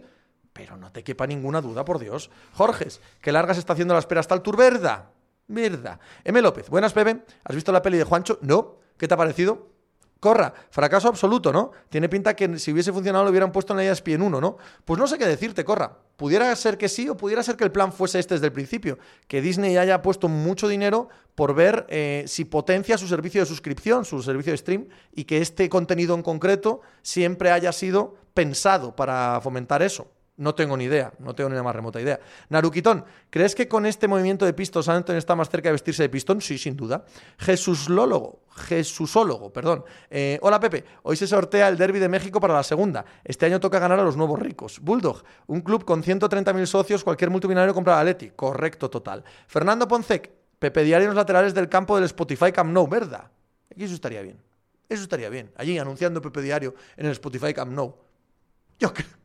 Pero 0.53 0.77
no 0.77 0.91
te 0.91 1.03
quepa 1.03 1.27
ninguna 1.27 1.61
duda, 1.61 1.83
por 1.83 1.99
Dios. 1.99 2.29
Jorges, 2.53 3.01
que 3.21 3.31
larga 3.31 3.53
se 3.53 3.59
está 3.59 3.73
haciendo 3.73 3.93
la 3.93 3.99
espera 3.99 4.21
hasta 4.21 4.35
el 4.35 4.41
Tour. 4.41 4.57
¿Verdad? 4.57 5.09
M. 5.47 6.41
López, 6.41 6.69
buenas, 6.69 6.93
Pepe. 6.93 7.23
¿Has 7.43 7.55
visto 7.55 7.71
la 7.71 7.81
peli 7.81 7.97
de 7.97 8.05
Juancho? 8.05 8.39
No. 8.41 8.77
¿Qué 8.97 9.07
te 9.07 9.13
ha 9.13 9.17
parecido? 9.17 9.74
Corra, 10.19 10.53
fracaso 10.71 11.07
absoluto, 11.07 11.51
¿no? 11.51 11.71
Tiene 11.89 12.09
pinta 12.09 12.35
que 12.35 12.57
si 12.57 12.71
hubiese 12.71 12.91
funcionado 12.91 13.25
lo 13.25 13.29
hubieran 13.29 13.51
puesto 13.51 13.73
en 13.73 13.77
la 13.77 13.91
ESPN 13.91 14.21
1, 14.21 14.41
¿no? 14.41 14.57
Pues 14.83 14.99
no 14.99 15.07
sé 15.07 15.17
qué 15.17 15.25
decirte, 15.25 15.63
Corra. 15.63 15.97
Pudiera 16.15 16.55
ser 16.55 16.77
que 16.77 16.89
sí 16.89 17.07
o 17.09 17.17
pudiera 17.17 17.43
ser 17.43 17.57
que 17.57 17.63
el 17.63 17.71
plan 17.71 17.91
fuese 17.91 18.19
este 18.19 18.35
desde 18.35 18.47
el 18.47 18.53
principio, 18.53 18.97
que 19.27 19.41
Disney 19.41 19.77
haya 19.77 20.01
puesto 20.01 20.27
mucho 20.27 20.67
dinero 20.67 21.09
por 21.35 21.53
ver 21.53 21.85
eh, 21.89 22.23
si 22.27 22.45
potencia 22.45 22.97
su 22.97 23.07
servicio 23.07 23.41
de 23.41 23.45
suscripción, 23.45 24.05
su 24.05 24.23
servicio 24.23 24.53
de 24.53 24.57
stream, 24.57 24.87
y 25.13 25.25
que 25.25 25.41
este 25.41 25.69
contenido 25.69 26.15
en 26.15 26.23
concreto 26.23 26.81
siempre 27.01 27.51
haya 27.51 27.71
sido 27.71 28.15
pensado 28.33 28.95
para 28.95 29.39
fomentar 29.41 29.81
eso. 29.83 30.07
No 30.37 30.53
tengo 30.53 30.75
ni 30.75 30.83
idea, 30.83 31.13
no 31.19 31.33
tengo 31.33 31.49
ni 31.49 31.55
la 31.55 31.63
más 31.63 31.73
remota 31.73 32.01
idea. 32.01 32.19
Narukitón, 32.49 33.05
¿crees 33.29 33.55
que 33.55 33.69
con 33.69 33.85
este 33.85 34.05
movimiento 34.09 34.45
de 34.45 34.51
pistos 34.51 34.89
Anton 34.89 35.15
está 35.15 35.33
más 35.33 35.49
cerca 35.49 35.69
de 35.69 35.73
vestirse 35.73 36.03
de 36.03 36.09
pistón? 36.09 36.41
Sí, 36.41 36.57
sin 36.57 36.75
duda. 36.75 37.05
Jesuslólogo, 37.37 38.41
Jesusólogo, 38.53 39.53
perdón. 39.53 39.85
Eh, 40.09 40.37
hola 40.41 40.59
Pepe, 40.59 40.83
hoy 41.03 41.15
se 41.15 41.25
sortea 41.25 41.69
el 41.69 41.77
Derby 41.77 41.99
de 41.99 42.09
México 42.09 42.41
para 42.41 42.53
la 42.53 42.63
segunda. 42.63 43.05
Este 43.23 43.45
año 43.45 43.61
toca 43.61 43.79
ganar 43.79 43.97
a 43.97 44.03
los 44.03 44.17
nuevos 44.17 44.37
ricos. 44.37 44.81
Bulldog, 44.81 45.23
un 45.47 45.61
club 45.61 45.85
con 45.85 46.03
130.000 46.03 46.65
socios, 46.65 47.05
cualquier 47.05 47.29
multimillonario 47.29 47.73
compra 47.73 47.97
a 47.97 48.03
Leti. 48.03 48.31
Correcto, 48.31 48.89
total. 48.89 49.23
Fernando 49.47 49.87
Poncec, 49.87 50.29
Pepe 50.59 50.83
Diario 50.83 51.05
en 51.05 51.09
los 51.09 51.17
laterales 51.17 51.53
del 51.53 51.69
campo 51.69 51.95
del 51.95 52.05
Spotify 52.05 52.51
Camp 52.51 52.73
Nou, 52.73 52.87
¿verdad? 52.89 53.31
Aquí 53.71 53.85
eso 53.85 53.93
estaría 53.93 54.21
bien. 54.21 54.37
Eso 54.89 55.03
estaría 55.03 55.29
bien. 55.29 55.51
Allí 55.55 55.77
anunciando 55.77 56.21
Pepe 56.21 56.41
Diario 56.41 56.75
en 56.97 57.05
el 57.05 57.13
Spotify 57.13 57.53
Camp 57.53 57.71
Nou. 57.71 57.95
Yo 58.79 58.93
creo. 58.93 59.24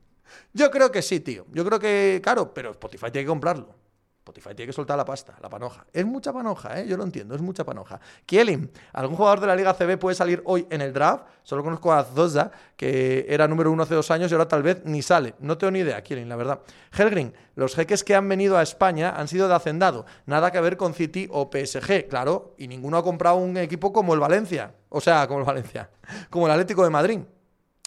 Yo 0.53 0.71
creo 0.71 0.90
que 0.90 1.03
sí, 1.03 1.21
tío. 1.21 1.47
Yo 1.53 1.64
creo 1.64 1.79
que, 1.79 2.21
claro, 2.23 2.53
pero 2.53 2.71
Spotify 2.71 3.11
tiene 3.11 3.25
que 3.25 3.29
comprarlo. 3.29 3.81
Spotify 4.21 4.55
tiene 4.55 4.66
que 4.66 4.73
soltar 4.73 4.99
la 4.99 5.05
pasta, 5.05 5.35
la 5.40 5.49
panoja. 5.49 5.87
Es 5.93 6.05
mucha 6.05 6.33
panoja, 6.33 6.79
¿eh? 6.79 6.87
yo 6.87 6.97
lo 6.97 7.05
entiendo, 7.05 7.35
es 7.35 7.40
mucha 7.40 7.64
panoja. 7.64 7.99
Kielin, 8.27 8.71
¿algún 8.93 9.16
jugador 9.16 9.40
de 9.40 9.47
la 9.47 9.57
Liga 9.57 9.73
CB 9.75 9.99
puede 9.99 10.14
salir 10.14 10.43
hoy 10.45 10.66
en 10.71 10.83
el 10.83 10.93
draft? 10.93 11.25
Solo 11.43 11.64
conozco 11.64 11.93
a 11.93 12.05
Zoza, 12.05 12.51
que 12.77 13.25
era 13.29 13.49
número 13.49 13.73
uno 13.73 13.83
hace 13.83 13.95
dos 13.95 14.11
años 14.11 14.31
y 14.31 14.35
ahora 14.35 14.47
tal 14.47 14.62
vez 14.62 14.83
ni 14.85 15.01
sale. 15.01 15.35
No 15.40 15.57
tengo 15.57 15.71
ni 15.71 15.81
idea, 15.81 16.03
Kielin, 16.03 16.29
la 16.29 16.37
verdad. 16.37 16.61
Helgrin, 16.93 17.33
los 17.55 17.75
jeques 17.75 18.05
que 18.05 18.14
han 18.14 18.29
venido 18.29 18.59
a 18.59 18.62
España 18.62 19.14
han 19.16 19.27
sido 19.27 19.49
de 19.49 19.55
hacendado. 19.55 20.05
Nada 20.27 20.53
que 20.53 20.61
ver 20.61 20.77
con 20.77 20.93
City 20.93 21.27
o 21.31 21.51
PSG, 21.51 22.07
claro. 22.09 22.55
Y 22.59 22.69
ninguno 22.69 22.99
ha 22.99 23.03
comprado 23.03 23.37
un 23.37 23.57
equipo 23.57 23.93
como 23.93 24.12
el 24.12 24.21
Valencia. 24.21 24.75
O 24.90 25.01
sea, 25.01 25.27
como 25.27 25.40
el 25.40 25.47
Valencia. 25.47 25.90
Como 26.29 26.47
el 26.47 26.53
Atlético 26.53 26.85
de 26.85 26.90
Madrid. 26.90 27.21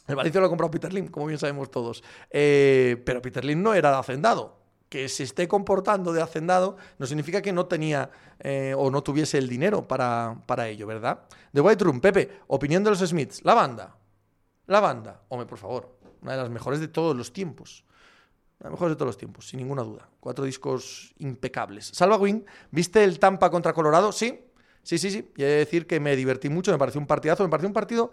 El 0.07 0.15
Valencia 0.15 0.41
lo 0.41 0.47
ha 0.47 0.49
comprado 0.49 0.71
Peter 0.71 0.93
Lim, 0.93 1.07
como 1.07 1.27
bien 1.27 1.39
sabemos 1.39 1.71
todos. 1.71 2.03
Eh, 2.29 3.01
pero 3.05 3.21
Peter 3.21 3.43
Lim 3.45 3.61
no 3.61 3.73
era 3.73 3.91
de 3.91 3.97
hacendado. 3.97 4.61
Que 4.89 5.09
se 5.09 5.23
esté 5.23 5.47
comportando 5.47 6.13
de 6.13 6.21
hacendado 6.21 6.77
no 6.99 7.07
significa 7.07 7.41
que 7.41 7.51
no 7.51 7.65
tenía 7.65 8.11
eh, 8.39 8.75
o 8.77 8.91
no 8.91 9.01
tuviese 9.01 9.39
el 9.39 9.49
dinero 9.49 9.87
para, 9.87 10.43
para 10.45 10.67
ello, 10.67 10.85
¿verdad? 10.85 11.21
The 11.51 11.61
White 11.61 11.83
Room, 11.83 11.99
Pepe, 11.99 12.41
opinión 12.47 12.83
de 12.83 12.91
los 12.91 12.99
Smiths. 12.99 13.43
La 13.43 13.53
banda. 13.55 13.95
La 14.67 14.79
banda. 14.81 15.21
Hombre, 15.29 15.47
por 15.47 15.57
favor. 15.57 15.97
Una 16.21 16.33
de 16.33 16.37
las 16.37 16.49
mejores 16.49 16.79
de 16.79 16.89
todos 16.89 17.15
los 17.15 17.33
tiempos. 17.33 17.85
Una 18.59 18.69
de 18.69 18.71
las 18.71 18.71
mejores 18.73 18.91
de 18.91 18.95
todos 18.97 19.07
los 19.07 19.17
tiempos, 19.17 19.47
sin 19.47 19.59
ninguna 19.59 19.81
duda. 19.81 20.09
Cuatro 20.19 20.45
discos 20.45 21.13
impecables. 21.17 21.87
Salva 21.87 22.17
Wing, 22.17 22.43
¿viste 22.69 23.03
el 23.03 23.19
Tampa 23.19 23.49
contra 23.49 23.73
Colorado? 23.73 24.11
Sí, 24.11 24.45
sí, 24.83 24.97
sí, 24.97 25.09
sí. 25.09 25.31
Y 25.35 25.43
he 25.43 25.47
de 25.47 25.57
decir 25.57 25.87
que 25.87 25.99
me 25.99 26.15
divertí 26.15 26.49
mucho, 26.49 26.71
me 26.71 26.77
pareció 26.77 27.01
un 27.01 27.07
partidazo, 27.07 27.43
me 27.43 27.49
pareció 27.49 27.67
un 27.67 27.73
partido 27.73 28.11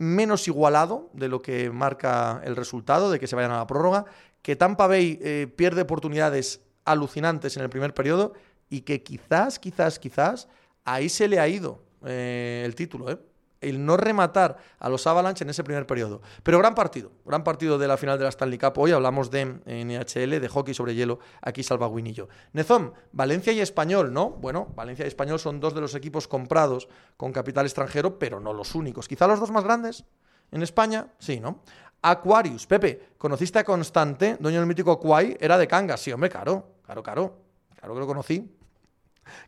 menos 0.00 0.48
igualado 0.48 1.10
de 1.12 1.28
lo 1.28 1.42
que 1.42 1.70
marca 1.70 2.40
el 2.44 2.56
resultado, 2.56 3.10
de 3.10 3.20
que 3.20 3.26
se 3.26 3.36
vayan 3.36 3.50
a 3.50 3.58
la 3.58 3.66
prórroga, 3.66 4.06
que 4.40 4.56
Tampa 4.56 4.86
Bay 4.86 5.18
eh, 5.22 5.46
pierde 5.54 5.82
oportunidades 5.82 6.62
alucinantes 6.86 7.58
en 7.58 7.62
el 7.62 7.68
primer 7.68 7.92
periodo 7.92 8.32
y 8.70 8.80
que 8.80 9.02
quizás, 9.02 9.58
quizás, 9.58 9.98
quizás 9.98 10.48
ahí 10.86 11.10
se 11.10 11.28
le 11.28 11.38
ha 11.38 11.46
ido 11.46 11.82
eh, 12.06 12.62
el 12.64 12.74
título. 12.74 13.10
¿eh? 13.10 13.18
El 13.60 13.84
no 13.84 13.96
rematar 13.96 14.56
a 14.78 14.88
los 14.88 15.06
Avalanche 15.06 15.44
en 15.44 15.50
ese 15.50 15.64
primer 15.64 15.86
periodo. 15.86 16.22
Pero 16.42 16.58
gran 16.58 16.74
partido, 16.74 17.12
gran 17.24 17.44
partido 17.44 17.78
de 17.78 17.88
la 17.88 17.96
final 17.96 18.18
de 18.18 18.24
la 18.24 18.30
Stanley 18.30 18.58
Cup. 18.58 18.78
Hoy 18.78 18.92
hablamos 18.92 19.30
de 19.30 19.44
NHL, 19.44 20.40
de 20.40 20.48
hockey 20.48 20.74
sobre 20.74 20.94
hielo, 20.94 21.18
aquí 21.42 21.62
salva 21.62 21.88
Winillo. 21.88 22.28
Nezón, 22.52 22.92
Valencia 23.12 23.52
y 23.52 23.60
Español, 23.60 24.12
¿no? 24.12 24.30
Bueno, 24.30 24.68
Valencia 24.74 25.04
y 25.04 25.08
Español 25.08 25.38
son 25.38 25.60
dos 25.60 25.74
de 25.74 25.80
los 25.80 25.94
equipos 25.94 26.28
comprados 26.28 26.88
con 27.16 27.32
capital 27.32 27.66
extranjero, 27.66 28.18
pero 28.18 28.40
no 28.40 28.52
los 28.52 28.74
únicos. 28.74 29.08
Quizá 29.08 29.26
los 29.26 29.40
dos 29.40 29.50
más 29.50 29.64
grandes 29.64 30.04
en 30.50 30.62
España, 30.62 31.08
sí, 31.18 31.40
¿no? 31.40 31.62
Aquarius, 32.02 32.66
Pepe, 32.66 33.10
¿conociste 33.18 33.58
a 33.58 33.64
Constante? 33.64 34.36
Dueño 34.40 34.58
del 34.58 34.66
mítico 34.66 34.98
Quay, 34.98 35.36
era 35.38 35.58
de 35.58 35.68
Cangas, 35.68 36.00
sí, 36.00 36.10
hombre, 36.10 36.30
claro, 36.30 36.76
claro, 36.82 37.02
claro, 37.02 37.36
claro 37.76 37.94
que 37.94 38.00
lo 38.00 38.06
conocí. 38.06 38.59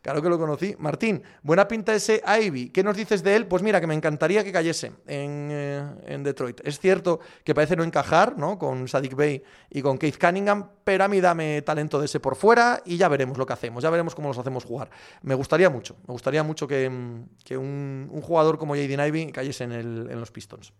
Claro 0.01 0.21
que 0.21 0.29
lo 0.29 0.37
conocí. 0.37 0.75
Martín, 0.79 1.23
buena 1.41 1.67
pinta 1.67 1.93
ese 1.93 2.21
Ivy. 2.25 2.69
¿Qué 2.69 2.83
nos 2.83 2.95
dices 2.95 3.23
de 3.23 3.35
él? 3.35 3.47
Pues 3.47 3.63
mira, 3.63 3.81
que 3.81 3.87
me 3.87 3.93
encantaría 3.93 4.43
que 4.43 4.51
cayese 4.51 4.93
en, 5.07 5.49
eh, 5.51 6.17
Detroit. 6.19 6.61
Es 6.63 6.79
cierto 6.79 7.19
que 7.43 7.53
parece 7.53 7.75
no 7.75 7.83
encajar, 7.83 8.37
¿no? 8.37 8.57
Con 8.57 8.87
Sadik 8.87 9.15
Bay 9.15 9.43
y 9.69 9.81
con 9.81 9.97
Keith 9.97 10.17
Cunningham, 10.19 10.69
pero 10.83 11.03
a 11.03 11.07
mí 11.07 11.19
dame 11.21 11.61
talento 11.61 11.99
de 11.99 12.05
ese 12.05 12.19
por 12.19 12.35
fuera 12.35 12.81
y 12.85 12.97
ya 12.97 13.07
veremos 13.07 13.37
lo 13.37 13.45
que 13.45 13.53
hacemos, 13.53 13.83
ya 13.83 13.89
veremos 13.89 14.15
cómo 14.15 14.29
los 14.29 14.37
hacemos 14.37 14.63
jugar. 14.63 14.89
Me 15.21 15.35
gustaría 15.35 15.69
mucho, 15.69 15.95
me 16.07 16.13
gustaría 16.13 16.43
mucho 16.43 16.67
que, 16.67 16.87
un, 16.87 18.21
jugador 18.21 18.57
como 18.57 18.75
Jaden 18.75 19.05
Ivy 19.07 19.31
cayese 19.31 19.65
en 19.65 20.19
los 20.19 20.31
Pistons. 20.31 20.73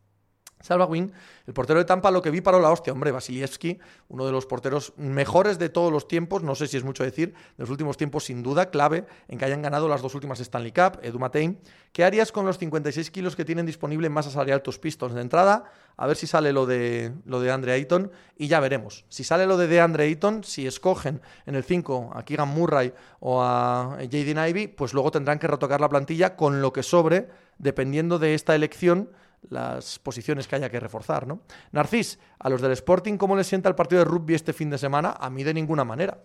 Salva 0.63 0.85
Wing, 0.85 1.11
el 1.45 1.53
portero 1.53 1.77
de 1.77 1.83
Tampa, 1.83 2.09
lo 2.09 2.21
que 2.21 2.31
vi 2.31 2.39
paró 2.39 2.61
la 2.61 2.71
hostia. 2.71 2.93
Hombre, 2.93 3.11
Vasilievski, 3.11 3.79
uno 4.07 4.25
de 4.25 4.31
los 4.31 4.45
porteros 4.45 4.93
mejores 4.95 5.59
de 5.59 5.67
todos 5.67 5.91
los 5.91 6.07
tiempos, 6.07 6.41
no 6.41 6.55
sé 6.55 6.67
si 6.67 6.77
es 6.77 6.85
mucho 6.85 7.03
decir, 7.03 7.33
de 7.33 7.63
los 7.63 7.69
últimos 7.69 7.97
tiempos, 7.97 8.23
sin 8.23 8.41
duda, 8.41 8.69
clave 8.69 9.05
en 9.27 9.37
que 9.37 9.43
hayan 9.43 9.61
ganado 9.61 9.89
las 9.89 10.01
dos 10.01 10.15
últimas 10.15 10.39
Stanley 10.39 10.71
Cup, 10.71 10.99
Edu 11.01 11.19
Matein. 11.19 11.59
¿Qué 11.91 12.05
harías 12.05 12.31
con 12.31 12.45
los 12.45 12.57
56 12.57 13.11
kilos 13.11 13.35
que 13.35 13.43
tienen 13.43 13.65
disponible 13.65 14.07
en 14.07 14.13
masa 14.13 14.31
salarial 14.31 14.61
tus 14.61 14.79
Pistons 14.79 15.13
de 15.13 15.19
entrada? 15.21 15.65
A 15.97 16.07
ver 16.07 16.15
si 16.15 16.27
sale 16.27 16.53
lo 16.53 16.65
de, 16.65 17.11
lo 17.25 17.41
de 17.41 17.51
Andre 17.51 17.73
Ayton 17.73 18.09
y 18.37 18.47
ya 18.47 18.61
veremos. 18.61 19.03
Si 19.09 19.25
sale 19.25 19.45
lo 19.45 19.57
de 19.57 19.81
Andre 19.81 20.05
Ayton, 20.05 20.45
si 20.45 20.65
escogen 20.65 21.21
en 21.45 21.55
el 21.55 21.65
5 21.65 22.11
a 22.15 22.23
Keegan 22.23 22.47
Murray 22.47 22.93
o 23.19 23.43
a 23.43 23.97
Jaden 23.99 24.47
Ivy, 24.47 24.67
pues 24.69 24.93
luego 24.93 25.11
tendrán 25.11 25.39
que 25.39 25.47
retocar 25.47 25.81
la 25.81 25.89
plantilla 25.89 26.37
con 26.37 26.61
lo 26.61 26.71
que 26.71 26.83
sobre, 26.83 27.27
dependiendo 27.57 28.17
de 28.17 28.33
esta 28.33 28.55
elección 28.55 29.09
las 29.49 29.99
posiciones 29.99 30.47
que 30.47 30.55
haya 30.55 30.69
que 30.69 30.79
reforzar, 30.79 31.27
¿no? 31.27 31.41
Narcis, 31.71 32.19
a 32.39 32.49
los 32.49 32.61
del 32.61 32.71
Sporting, 32.71 33.17
¿cómo 33.17 33.35
les 33.35 33.47
sienta 33.47 33.69
el 33.69 33.75
partido 33.75 33.99
de 33.99 34.05
rugby 34.05 34.33
este 34.33 34.53
fin 34.53 34.69
de 34.69 34.77
semana? 34.77 35.15
A 35.19 35.29
mí 35.29 35.43
de 35.43 35.53
ninguna 35.53 35.83
manera. 35.83 36.19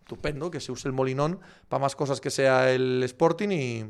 Estupendo, 0.00 0.50
que 0.50 0.60
se 0.60 0.72
use 0.72 0.86
el 0.86 0.92
molinón 0.92 1.40
para 1.68 1.80
más 1.80 1.96
cosas 1.96 2.20
que 2.20 2.30
sea 2.30 2.70
el 2.70 3.02
Sporting 3.02 3.48
y, 3.50 3.84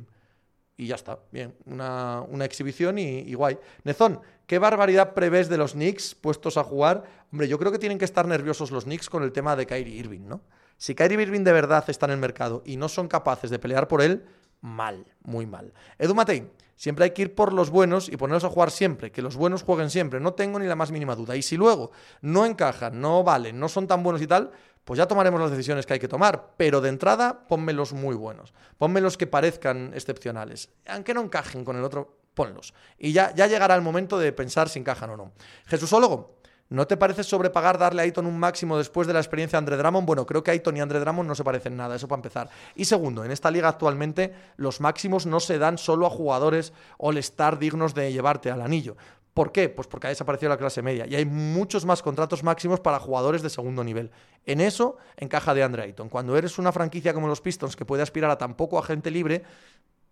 y 0.76 0.86
ya 0.86 0.94
está. 0.94 1.18
Bien, 1.32 1.54
una, 1.64 2.44
exhibición 2.44 2.98
y, 2.98 3.32
guay. 3.34 3.58
Nezón, 3.84 4.20
¿qué 4.46 4.58
barbaridad 4.58 5.14
prevés 5.14 5.48
de 5.48 5.56
los 5.56 5.72
Knicks 5.72 6.14
puestos 6.14 6.56
a 6.56 6.64
jugar? 6.64 7.04
Hombre, 7.32 7.48
yo 7.48 7.58
creo 7.58 7.72
que 7.72 7.78
tienen 7.78 7.98
que 7.98 8.04
estar 8.04 8.26
nerviosos 8.26 8.70
los 8.70 8.84
Knicks 8.84 9.08
con 9.08 9.22
el 9.22 9.32
tema 9.32 9.56
de 9.56 9.66
Kyrie 9.66 9.96
Irving, 9.96 10.26
¿no? 10.26 10.42
Si 10.76 10.94
Kyrie 10.94 11.20
Irving 11.22 11.42
de 11.42 11.52
verdad 11.52 11.84
está 11.88 12.06
en 12.06 12.12
el 12.12 12.18
mercado 12.18 12.62
y 12.66 12.76
no 12.76 12.88
son 12.88 13.08
capaces 13.08 13.50
de 13.50 13.58
pelear 13.58 13.88
por 13.88 14.02
él, 14.02 14.26
mal, 14.60 15.06
muy 15.22 15.46
mal. 15.46 15.72
Edu 15.98 16.14
Matei, 16.14 16.50
siempre 16.76 17.04
hay 17.04 17.10
que 17.10 17.22
ir 17.22 17.34
por 17.34 17.52
los 17.52 17.70
buenos 17.70 18.08
y 18.08 18.16
ponerlos 18.16 18.44
a 18.44 18.48
jugar 18.48 18.70
siempre, 18.70 19.10
que 19.10 19.22
los 19.22 19.36
buenos 19.36 19.62
jueguen 19.62 19.90
siempre, 19.90 20.20
no 20.20 20.34
tengo 20.34 20.58
ni 20.58 20.66
la 20.66 20.76
más 20.76 20.90
mínima 20.90 21.14
duda. 21.14 21.36
Y 21.36 21.42
si 21.42 21.56
luego 21.56 21.90
no 22.20 22.46
encajan, 22.46 23.00
no 23.00 23.24
valen, 23.24 23.58
no 23.58 23.68
son 23.68 23.86
tan 23.86 24.02
buenos 24.02 24.22
y 24.22 24.26
tal, 24.26 24.50
pues 24.84 24.98
ya 24.98 25.08
tomaremos 25.08 25.40
las 25.40 25.50
decisiones 25.50 25.84
que 25.84 25.94
hay 25.94 25.98
que 25.98 26.06
tomar. 26.06 26.52
Pero 26.56 26.80
de 26.80 26.88
entrada, 26.88 27.46
ponmelos 27.48 27.92
muy 27.92 28.14
buenos. 28.14 28.54
Ponmelos 28.78 29.16
que 29.16 29.26
parezcan 29.26 29.92
excepcionales. 29.94 30.68
Aunque 30.86 31.12
no 31.12 31.22
encajen 31.22 31.64
con 31.64 31.76
el 31.76 31.82
otro, 31.82 32.18
ponlos. 32.34 32.72
Y 32.96 33.12
ya, 33.12 33.34
ya 33.34 33.48
llegará 33.48 33.74
el 33.74 33.82
momento 33.82 34.16
de 34.16 34.32
pensar 34.32 34.68
si 34.68 34.78
encajan 34.78 35.10
o 35.10 35.16
no. 35.16 35.32
Jesúsólogo, 35.64 36.35
¿No 36.68 36.86
te 36.86 36.96
parece 36.96 37.22
sobrepagar 37.22 37.78
darle 37.78 38.02
a 38.02 38.04
Ayton 38.04 38.26
un 38.26 38.38
máximo 38.38 38.76
después 38.76 39.06
de 39.06 39.12
la 39.12 39.20
experiencia 39.20 39.56
de 39.56 39.58
Andre 39.58 39.76
Drummond? 39.76 40.06
Bueno, 40.06 40.26
creo 40.26 40.42
que 40.42 40.50
Ayton 40.50 40.76
y 40.76 40.80
Andre 40.80 40.98
Drummond 40.98 41.28
no 41.28 41.34
se 41.36 41.44
parecen 41.44 41.76
nada, 41.76 41.94
eso 41.94 42.08
para 42.08 42.18
empezar. 42.18 42.50
Y 42.74 42.86
segundo, 42.86 43.24
en 43.24 43.30
esta 43.30 43.52
liga 43.52 43.68
actualmente 43.68 44.34
los 44.56 44.80
máximos 44.80 45.26
no 45.26 45.38
se 45.38 45.58
dan 45.58 45.78
solo 45.78 46.06
a 46.06 46.10
jugadores 46.10 46.72
all-star 46.98 47.60
dignos 47.60 47.94
de 47.94 48.12
llevarte 48.12 48.50
al 48.50 48.62
anillo. 48.62 48.96
¿Por 49.32 49.52
qué? 49.52 49.68
Pues 49.68 49.86
porque 49.86 50.06
ha 50.06 50.10
desaparecido 50.10 50.48
la 50.48 50.56
clase 50.56 50.80
media 50.80 51.06
y 51.06 51.14
hay 51.14 51.26
muchos 51.26 51.84
más 51.84 52.02
contratos 52.02 52.42
máximos 52.42 52.80
para 52.80 52.98
jugadores 52.98 53.42
de 53.42 53.50
segundo 53.50 53.84
nivel. 53.84 54.10
En 54.46 54.60
eso 54.60 54.96
encaja 55.18 55.52
de 55.52 55.62
Andre 55.62 55.82
Ayton. 55.82 56.08
Cuando 56.08 56.36
eres 56.38 56.58
una 56.58 56.72
franquicia 56.72 57.12
como 57.12 57.28
los 57.28 57.42
Pistons 57.42 57.76
que 57.76 57.84
puede 57.84 58.02
aspirar 58.02 58.30
a 58.30 58.38
tan 58.38 58.54
poco 58.54 58.78
agente 58.78 59.10
libre, 59.10 59.44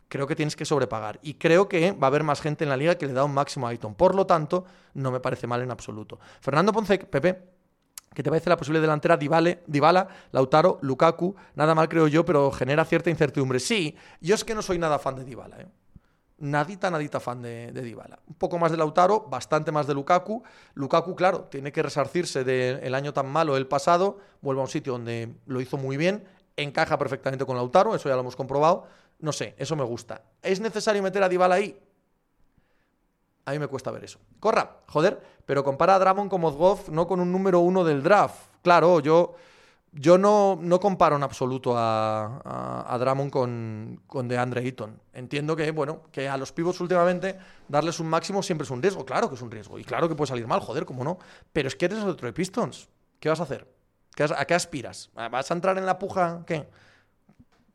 creo 0.09 0.27
que 0.27 0.37
tienes 0.37 0.57
que 0.57 0.65
sobrepagar. 0.65 1.19
Y 1.23 1.35
creo 1.35 1.69
que 1.69 1.93
va 1.93 2.07
a 2.07 2.09
haber 2.09 2.23
más 2.23 2.41
gente 2.41 2.65
en 2.65 2.71
la 2.71 2.77
liga 2.77 2.97
que 2.97 3.07
le 3.07 3.13
da 3.13 3.25
un 3.25 3.35
máximo 3.35 3.67
a 3.67 3.71
Ayton. 3.71 3.95
Por 3.95 4.15
lo 4.15 4.27
tanto, 4.27 4.65
no 4.95 5.11
me 5.11 5.21
parece 5.21 5.47
mal 5.47 5.63
en 5.63 5.71
absoluto. 5.71 6.19
Fernando 6.41 6.73
Ponce, 6.73 6.99
Pepe, 6.99 7.43
¿qué 8.15 8.23
te 8.23 8.31
parece 8.31 8.51
la 8.51 8.57
posible 8.57 8.81
delantera 8.81 9.17
Dybala, 9.17 10.09
Lautaro, 10.33 10.79
Lukaku? 10.83 11.35
Nada 11.55 11.75
mal 11.75 11.89
creo 11.89 12.09
yo, 12.09 12.25
pero 12.25 12.51
genera 12.51 12.85
cierta 12.85 13.11
incertidumbre. 13.11 13.61
Sí, 13.61 13.97
yo 14.21 14.35
es 14.35 14.45
que 14.45 14.55
no 14.55 14.63
soy 14.63 14.79
nada 14.79 14.99
fan 14.99 15.17
de 15.17 15.25
Dybala. 15.25 15.61
¿eh? 15.61 15.67
Nadita, 16.39 16.91
nadita 16.91 17.21
fan 17.21 17.43
de, 17.43 17.73
de 17.73 17.83
Dybala. 17.83 18.19
Un 18.27 18.35
poco 18.35 18.59
más 18.59 18.71
de 18.71 18.77
Lautaro, 18.77 19.27
bastante 19.29 19.73
más 19.73 19.87
de 19.87 19.95
Lukaku. 19.95 20.43
Lukaku, 20.75 21.15
claro, 21.15 21.45
tiene 21.51 21.73
que 21.73 21.83
resarcirse 21.83 22.45
del 22.45 22.95
año 22.95 23.13
tan 23.13 23.29
malo 23.29 23.57
el 23.57 23.67
pasado. 23.67 24.19
Vuelve 24.43 24.61
a 24.61 24.65
un 24.65 24.71
sitio 24.71 24.93
donde 24.93 25.35
lo 25.47 25.61
hizo 25.61 25.77
muy 25.77 25.97
bien. 25.97 26.25
Encaja 26.57 26.99
perfectamente 26.99 27.45
con 27.45 27.57
Lautaro, 27.57 27.97
eso 27.97 28.09
ya 28.09 28.15
lo 28.15 28.21
hemos 28.21 28.37
comprobado 28.37 28.87
no 29.25 29.33
sé, 29.33 29.55
eso 29.59 29.75
me 29.75 29.85
gusta. 29.85 30.23
¿Es 30.43 30.61
necesario 30.61 31.03
meter 31.03 31.23
a 31.23 31.29
Dybala 31.29 31.55
ahí? 31.57 31.81
A 33.47 33.53
mí 33.53 33.59
me 33.59 33.67
cuesta 33.67 33.91
ver 33.91 34.05
eso. 34.05 34.19
Corra, 34.39 34.83
joder, 34.87 35.21
pero 35.47 35.65
compara 35.65 35.95
a 35.95 35.99
Dramon 35.99 36.29
con 36.29 36.43
Mozgov, 36.43 36.91
no 36.91 37.07
con 37.07 37.21
un 37.21 37.33
número 37.33 37.61
uno 37.61 37.85
del 37.85 38.03
draft. 38.03 38.37
Claro, 38.63 39.01
yo, 39.01 39.35
yo 39.93 40.19
no, 40.19 40.59
no 40.61 40.79
comparo 40.79 41.17
en 41.17 41.23
absoluto 41.23 41.75
a, 41.77 42.85
a, 42.87 42.99
Dramon 42.99 43.31
con, 43.31 44.03
con 44.07 44.29
DeAndre 44.29 44.63
Eaton. 44.63 45.01
Entiendo 45.15 45.57
que, 45.57 45.71
bueno, 45.71 46.03
que 46.13 46.29
a 46.29 46.37
los 46.37 46.53
pibos 46.53 46.81
últimamente 46.81 47.39
darles 47.67 48.01
un 48.01 48.09
máximo 48.09 48.43
siempre 48.43 48.65
es 48.65 48.71
un 48.71 48.83
riesgo. 48.83 49.07
Claro 49.07 49.31
que 49.31 49.37
es 49.37 49.43
un 49.43 49.51
riesgo. 49.51 49.79
Y 49.79 49.85
claro 49.85 50.07
que 50.07 50.15
puede 50.15 50.29
salir 50.29 50.47
mal, 50.47 50.61
joder, 50.61 50.85
cómo 50.85 51.03
no. 51.03 51.19
Pero 51.53 51.69
es 51.69 51.77
que 51.77 51.87
eres 51.87 52.01
otro 52.01 52.27
de 52.27 52.35
Pistons. 52.35 52.89
¿Qué 53.21 53.31
vas 53.31 53.41
a 53.41 53.45
hacer? 53.45 53.67
¿A 54.37 54.45
qué 54.45 54.55
aspiras? 54.55 55.11
¿Vas 55.15 55.51
a 55.51 55.55
entrar 55.55 55.79
en 55.79 55.87
la 55.87 55.99
puja? 55.99 56.45
¿Qué? 56.47 56.69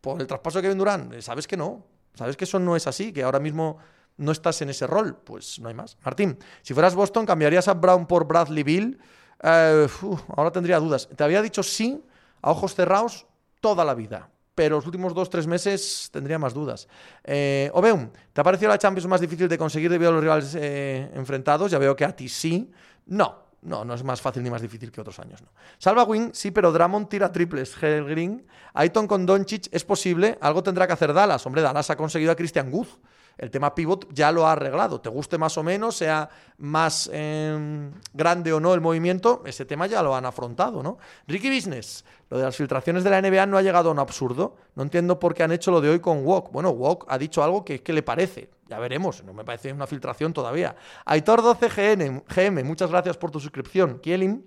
Por 0.02 0.20
el 0.22 0.28
traspaso 0.28 0.60
de 0.60 0.64
Kevin 0.64 0.78
Durant. 0.78 1.14
Eh, 1.14 1.22
sabes 1.22 1.48
que 1.48 1.58
no, 1.58 1.86
sabes 2.14 2.38
que 2.38 2.46
eso 2.46 2.60
no 2.60 2.76
es 2.76 2.88
así, 2.88 3.12
que 3.12 3.24
ahora 3.24 3.40
mismo 3.40 3.78
no 4.18 4.32
estás 4.32 4.62
en 4.62 4.70
ese 4.70 4.86
rol, 4.86 5.16
pues 5.16 5.60
no 5.60 5.70
hay 5.70 5.74
más. 5.74 5.98
Martín, 6.04 6.38
si 6.62 6.74
fueras 6.74 6.96
Boston, 6.96 7.26
¿cambiarías 7.26 7.68
a 7.68 7.74
Brown 7.74 8.06
por 8.06 8.26
Bradley 8.28 8.64
Bill? 8.64 9.00
Eh, 9.42 9.88
ahora 10.36 10.52
tendría 10.52 10.80
dudas. 10.80 11.08
Te 11.16 11.24
había 11.24 11.42
dicho 11.42 11.64
sí, 11.64 12.04
a 12.42 12.52
ojos 12.52 12.76
cerrados, 12.76 13.26
toda 13.62 13.86
la 13.86 13.94
vida. 13.94 14.30
Pero 14.56 14.76
los 14.76 14.86
últimos 14.86 15.14
dos, 15.14 15.30
tres 15.30 15.48
meses 15.48 16.10
tendría 16.12 16.38
más 16.38 16.54
dudas. 16.54 16.90
Eh, 17.24 17.72
Obeum, 17.74 18.10
¿te 18.34 18.42
ha 18.42 18.44
parecido 18.44 18.70
la 18.70 18.78
Champions 18.78 19.08
más 19.08 19.22
difícil 19.22 19.48
de 19.48 19.58
conseguir 19.58 19.90
debido 19.90 20.10
a 20.10 20.14
los 20.14 20.22
rivales 20.22 20.54
eh, 20.56 21.10
enfrentados? 21.14 21.72
Ya 21.72 21.80
veo 21.80 21.96
que 21.96 22.04
a 22.04 22.14
ti 22.14 22.28
sí. 22.28 22.70
No, 23.06 23.49
no, 23.62 23.84
no 23.84 23.93
es 23.93 24.04
más 24.04 24.22
fácil 24.22 24.43
ni 24.43 24.50
más 24.50 24.62
difícil 24.62 24.91
que 24.91 25.02
otros 25.02 25.19
años. 25.19 25.41
No. 25.41 25.50
Salva 25.78 26.04
Wing, 26.04 26.32
sí, 26.34 26.52
pero 26.52 26.72
Drummond 26.72 27.10
tira 27.10 27.32
triples. 27.32 27.76
Helgrin, 27.82 28.45
Aiton 28.74 29.08
con 29.08 29.26
Doncic 29.26 29.67
es 29.72 29.84
posible. 29.84 30.38
Algo 30.41 30.63
tendrá 30.63 30.88
que 30.88 30.93
hacer 30.93 31.13
Dallas. 31.13 31.45
Hombre, 31.45 31.62
Dallas 31.62 31.89
ha 31.89 31.95
conseguido 31.95 32.32
a 32.32 32.36
Christian 32.36 32.72
Guz. 32.72 33.00
El 33.39 33.49
tema 33.49 33.73
pivot 33.73 34.13
ya 34.13 34.34
lo 34.34 34.45
ha 34.45 34.52
arreglado. 34.52 34.99
Te 34.99 35.08
guste 35.08 35.38
más 35.38 35.58
o 35.58 35.63
menos, 35.63 35.95
sea 35.95 36.30
más 36.58 37.10
em, 37.13 37.89
grande 38.13 38.52
o 38.52 38.60
no 38.60 38.73
el 38.73 38.82
movimiento, 38.82 39.43
ese 39.45 39.65
tema 39.65 39.88
ya 39.88 40.04
lo 40.04 40.13
han 40.13 40.25
afrontado, 40.25 40.84
¿no? 40.84 40.97
Ricky 41.25 41.49
Business, 41.49 42.04
lo 42.30 42.38
de 42.38 42.43
las 42.43 42.58
filtraciones 42.58 43.06
de 43.06 43.10
la 43.10 43.21
NBA 43.21 43.45
no 43.45 43.58
ha 43.58 43.62
llegado 43.62 43.88
a 43.89 43.93
un 43.93 43.99
absurdo. 43.99 44.58
No 44.75 44.84
entiendo 44.84 45.19
por 45.19 45.34
qué 45.34 45.43
han 45.43 45.54
hecho 45.54 45.71
lo 45.71 45.80
de 45.80 45.89
hoy 45.89 46.02
con 46.02 46.25
Wok. 46.25 46.52
Bueno, 46.52 46.71
Wok 46.71 47.06
ha 47.08 47.17
dicho 47.17 47.41
algo 47.41 47.63
que, 47.63 47.82
que 47.82 47.93
le 47.93 48.04
parece. 48.04 48.49
Ya 48.67 48.78
veremos, 48.78 49.23
no 49.23 49.34
me 49.34 49.45
parece 49.45 49.71
una 49.71 49.88
filtración 49.88 50.34
todavía. 50.34 50.75
Aitor 51.06 51.41
12GN, 51.41 52.23
GM, 52.28 52.63
muchas 52.65 52.91
gracias 52.91 53.15
por 53.15 53.32
tu 53.32 53.39
suscripción. 53.39 53.99
Kielin, 53.99 54.45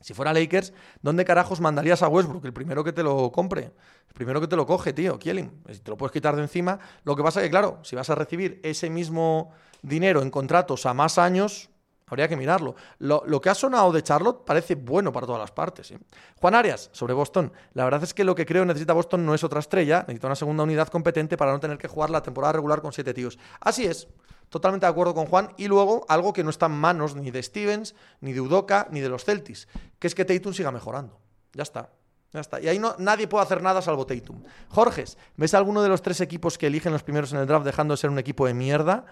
si 0.00 0.14
fuera 0.14 0.32
Lakers, 0.32 0.72
¿dónde 1.02 1.24
carajos 1.24 1.60
mandarías 1.60 2.02
a 2.02 2.08
Westbrook? 2.08 2.44
El 2.44 2.52
primero 2.52 2.84
que 2.84 2.92
te 2.92 3.02
lo 3.02 3.30
compre. 3.32 3.72
El 4.08 4.14
primero 4.14 4.40
que 4.40 4.46
te 4.46 4.56
lo 4.56 4.66
coge, 4.66 4.92
tío, 4.92 5.18
Kielin. 5.18 5.50
Te 5.82 5.90
lo 5.90 5.96
puedes 5.96 6.12
quitar 6.12 6.36
de 6.36 6.42
encima. 6.42 6.78
Lo 7.04 7.16
que 7.16 7.22
pasa 7.22 7.40
es 7.40 7.44
que, 7.44 7.50
claro, 7.50 7.80
si 7.82 7.96
vas 7.96 8.08
a 8.10 8.14
recibir 8.14 8.60
ese 8.62 8.90
mismo 8.90 9.52
dinero 9.82 10.22
en 10.22 10.30
contratos 10.30 10.86
a 10.86 10.94
más 10.94 11.18
años, 11.18 11.70
Habría 12.08 12.28
que 12.28 12.36
mirarlo. 12.36 12.76
Lo, 13.00 13.40
que 13.40 13.50
ha 13.50 13.54
sonado 13.54 13.90
de 13.90 14.00
Charlotte 14.00 14.44
parece 14.44 14.76
bueno 14.76 15.12
para 15.12 15.26
todas 15.26 15.40
las 15.40 15.50
partes. 15.50 15.92
Juan 16.40 16.54
Arias, 16.54 16.88
sobre 16.92 17.14
Boston. 17.14 17.52
La 17.72 17.82
verdad 17.82 18.04
es 18.04 18.14
que 18.14 18.22
lo 18.22 18.36
que 18.36 18.46
creo 18.46 18.64
necesita 18.64 18.92
Boston 18.92 19.26
no 19.26 19.34
es 19.34 19.42
otra 19.42 19.58
estrella, 19.58 20.04
necesita 20.06 20.28
una 20.28 20.36
segunda 20.36 20.62
unidad 20.62 20.86
competente 20.86 21.36
para 21.36 21.50
no 21.50 21.58
tener 21.58 21.78
que 21.78 21.88
jugar 21.88 22.10
la 22.10 22.22
temporada 22.22 22.52
regular 22.52 22.80
con 22.80 22.92
siete 22.92 23.12
tíos. 23.12 23.40
Así 23.58 23.86
es, 23.86 24.06
totalmente 24.48 24.86
de 24.86 24.90
acuerdo 24.90 25.14
con 25.14 25.26
Juan. 25.26 25.52
Y 25.56 25.68
luego, 25.68 26.04
algo 26.08 26.32
que 26.32 26.44
no 26.44 26.50
está 26.50 26.66
en 26.66 26.72
manos 26.72 27.14
ni 27.14 27.30
de 27.30 27.42
Stevens, 27.42 27.94
ni 28.20 28.32
de 28.32 28.40
Udoka, 28.40 28.88
ni 28.90 29.00
de 29.00 29.08
los 29.08 29.24
Celtics, 29.24 29.68
que 29.98 30.06
es 30.06 30.14
que 30.14 30.24
Tatum 30.24 30.52
siga 30.52 30.70
mejorando. 30.70 31.18
Ya 31.52 31.62
está. 31.62 31.90
Ya 32.32 32.40
está. 32.40 32.60
Y 32.60 32.68
ahí 32.68 32.80
nadie 32.98 33.28
puede 33.28 33.44
hacer 33.44 33.62
nada 33.62 33.80
salvo 33.80 34.06
Tatum. 34.06 34.42
Jorges, 34.68 35.16
¿ves 35.36 35.54
alguno 35.54 35.82
de 35.82 35.88
los 35.88 36.02
tres 36.02 36.20
equipos 36.20 36.58
que 36.58 36.66
eligen 36.66 36.92
los 36.92 37.02
primeros 37.02 37.32
en 37.32 37.38
el 37.38 37.46
draft 37.46 37.64
dejando 37.64 37.94
de 37.94 37.98
ser 37.98 38.10
un 38.10 38.18
equipo 38.18 38.46
de 38.46 38.54
mierda? 38.54 39.06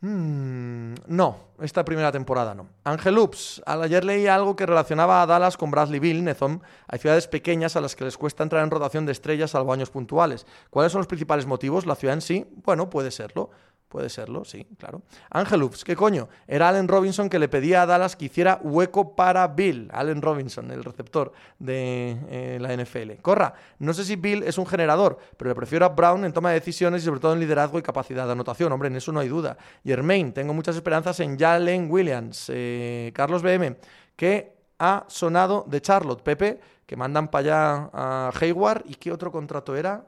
Mm, 0.00 0.96
no, 1.06 1.38
esta 1.62 1.82
primera 1.82 2.12
temporada 2.12 2.54
no. 2.54 2.68
Ángel 2.84 3.16
Ups, 3.16 3.62
ayer 3.64 4.04
leí 4.04 4.26
algo 4.26 4.54
que 4.54 4.66
relacionaba 4.66 5.22
a 5.22 5.26
Dallas 5.26 5.56
con 5.56 5.70
Bradley 5.70 5.98
Bill, 5.98 6.24
Nezon. 6.24 6.62
Hay 6.88 6.98
ciudades 6.98 7.26
pequeñas 7.26 7.74
a 7.76 7.80
las 7.80 7.96
que 7.96 8.04
les 8.04 8.18
cuesta 8.18 8.42
entrar 8.42 8.62
en 8.62 8.70
rotación 8.70 9.06
de 9.06 9.12
estrellas 9.12 9.52
salvo 9.52 9.72
años 9.72 9.88
puntuales. 9.88 10.46
¿Cuáles 10.68 10.92
son 10.92 10.98
los 10.98 11.06
principales 11.06 11.46
motivos? 11.46 11.86
¿La 11.86 11.94
ciudad 11.94 12.12
en 12.12 12.20
sí? 12.20 12.46
Bueno, 12.64 12.90
puede 12.90 13.10
serlo. 13.10 13.48
Puede 13.94 14.08
serlo, 14.08 14.44
sí, 14.44 14.66
claro. 14.76 15.02
Ángel 15.30 15.62
Ups, 15.62 15.84
¿qué 15.84 15.94
coño? 15.94 16.28
Era 16.48 16.68
Allen 16.68 16.88
Robinson 16.88 17.30
que 17.30 17.38
le 17.38 17.46
pedía 17.46 17.82
a 17.82 17.86
Dallas 17.86 18.16
que 18.16 18.24
hiciera 18.24 18.58
hueco 18.60 19.14
para 19.14 19.46
Bill. 19.46 19.88
Allen 19.92 20.20
Robinson, 20.20 20.68
el 20.72 20.82
receptor 20.82 21.30
de 21.60 22.18
eh, 22.28 22.58
la 22.60 22.76
NFL. 22.76 23.22
Corra, 23.22 23.54
no 23.78 23.94
sé 23.94 24.04
si 24.04 24.16
Bill 24.16 24.42
es 24.42 24.58
un 24.58 24.66
generador, 24.66 25.16
pero 25.36 25.50
le 25.50 25.54
prefiero 25.54 25.86
a 25.86 25.90
Brown 25.90 26.24
en 26.24 26.32
toma 26.32 26.48
de 26.48 26.56
decisiones 26.56 27.02
y 27.02 27.04
sobre 27.04 27.20
todo 27.20 27.34
en 27.34 27.38
liderazgo 27.38 27.78
y 27.78 27.82
capacidad 27.82 28.26
de 28.26 28.32
anotación. 28.32 28.72
Hombre, 28.72 28.88
en 28.88 28.96
eso 28.96 29.12
no 29.12 29.20
hay 29.20 29.28
duda. 29.28 29.56
Germain, 29.84 30.32
tengo 30.32 30.52
muchas 30.52 30.74
esperanzas 30.74 31.20
en 31.20 31.38
Jalen 31.38 31.88
Williams. 31.88 32.50
Eh, 32.52 33.12
Carlos 33.14 33.44
BM, 33.44 33.76
que 34.16 34.56
ha 34.80 35.04
sonado 35.06 35.66
de 35.68 35.80
Charlotte. 35.80 36.20
Pepe, 36.20 36.58
que 36.84 36.96
mandan 36.96 37.28
para 37.28 37.40
allá 37.42 37.90
a 37.92 38.32
Hayward. 38.40 38.86
¿Y 38.86 38.96
qué 38.96 39.12
otro 39.12 39.30
contrato 39.30 39.76
era? 39.76 40.04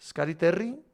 Scary 0.00 0.34
Terry 0.34 0.87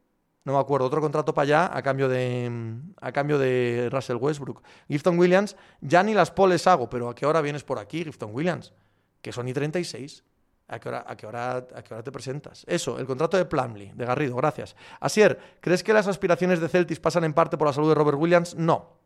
no 0.45 0.53
me 0.53 0.59
acuerdo, 0.59 0.86
otro 0.86 1.01
contrato 1.01 1.32
para 1.32 1.45
allá 1.45 1.76
a 1.76 1.82
cambio 1.82 2.09
de, 2.09 2.76
a 3.01 3.12
cambio 3.12 3.38
de 3.38 3.88
Russell 3.90 4.16
Westbrook. 4.16 4.62
Gifton 4.88 5.18
Williams, 5.18 5.57
ya 5.80 6.03
ni 6.03 6.12
las 6.12 6.30
poles 6.30 6.66
hago, 6.66 6.90
pero 6.90 7.09
¿a 7.09 7.14
qué 7.14 7.24
hora 7.24 7.40
vienes 7.40 7.64
por 7.64 7.78
aquí, 7.78 8.05
Gifton 8.05 8.34
Williams? 8.34 8.72
Que 9.22 9.32
son 9.32 9.49
y 9.49 9.55
36. 9.55 10.22
¿A 10.66 10.78
qué, 10.78 10.88
hora, 10.88 11.05
a, 11.07 11.16
qué 11.16 11.26
hora, 11.26 11.57
¿A 11.57 11.82
qué 11.82 11.92
hora 11.92 12.03
te 12.03 12.11
presentas? 12.11 12.64
Eso, 12.66 12.99
el 12.99 13.07
contrato 13.07 13.36
de 13.36 13.45
Plumlee, 13.45 13.92
de 13.95 14.07
Garrido, 14.07 14.36
gracias. 14.36 14.76
Asier, 15.01 15.38
¿crees 15.61 15.82
que 15.82 15.92
las 15.92 16.07
aspiraciones 16.07 16.61
de 16.61 16.68
Celtis 16.68 17.01
pasan 17.01 17.24
en 17.24 17.34
parte 17.34 17.59
por 17.59 17.66
la 17.66 17.72
salud 17.72 17.90
de 17.90 17.95
Robert 17.95 18.18
Williams? 18.18 18.55
No. 18.55 18.99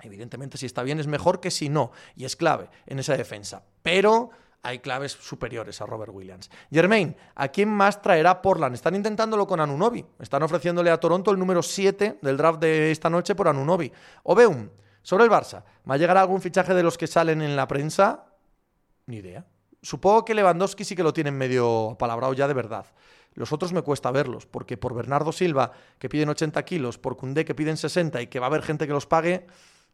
Evidentemente, 0.00 0.58
si 0.58 0.66
está 0.66 0.82
bien 0.82 1.00
es 1.00 1.06
mejor 1.06 1.40
que 1.40 1.50
si 1.50 1.68
no, 1.68 1.92
y 2.16 2.24
es 2.24 2.36
clave 2.36 2.68
en 2.86 2.98
esa 2.98 3.16
defensa. 3.16 3.64
Pero 3.82 4.30
hay 4.64 4.78
claves 4.78 5.12
superiores 5.12 5.80
a 5.80 5.86
Robert 5.86 6.12
Williams. 6.12 6.50
Germain, 6.72 7.14
¿a 7.34 7.48
quién 7.48 7.68
más 7.68 8.00
traerá 8.00 8.40
Portland? 8.40 8.74
Están 8.74 8.94
intentándolo 8.94 9.46
con 9.46 9.60
Anunobi. 9.60 10.04
Están 10.18 10.42
ofreciéndole 10.42 10.90
a 10.90 10.98
Toronto 10.98 11.30
el 11.30 11.38
número 11.38 11.62
7 11.62 12.18
del 12.20 12.36
draft 12.36 12.60
de 12.60 12.90
esta 12.90 13.10
noche 13.10 13.34
por 13.34 13.46
Anunobi. 13.46 13.92
Obeum, 14.24 14.70
sobre 15.02 15.24
el 15.24 15.30
Barça, 15.30 15.62
¿va 15.88 15.94
a 15.94 15.98
llegar 15.98 16.16
algún 16.16 16.40
fichaje 16.40 16.72
de 16.72 16.82
los 16.82 16.96
que 16.96 17.06
salen 17.06 17.42
en 17.42 17.54
la 17.54 17.68
prensa? 17.68 18.24
Ni 19.06 19.16
idea. 19.16 19.44
Supongo 19.82 20.24
que 20.24 20.34
Lewandowski 20.34 20.82
sí 20.82 20.96
que 20.96 21.02
lo 21.02 21.12
tienen 21.12 21.36
medio 21.36 21.94
palabrado 21.98 22.32
ya 22.32 22.48
de 22.48 22.54
verdad. 22.54 22.86
Los 23.34 23.52
otros 23.52 23.74
me 23.74 23.82
cuesta 23.82 24.10
verlos, 24.10 24.46
porque 24.46 24.78
por 24.78 24.94
Bernardo 24.94 25.30
Silva, 25.30 25.72
que 25.98 26.08
piden 26.08 26.30
80 26.30 26.64
kilos, 26.64 26.96
por 26.96 27.18
Cundé, 27.18 27.44
que 27.44 27.54
piden 27.54 27.76
60 27.76 28.22
y 28.22 28.28
que 28.28 28.38
va 28.38 28.46
a 28.46 28.48
haber 28.48 28.62
gente 28.62 28.86
que 28.86 28.94
los 28.94 29.06
pague, 29.06 29.46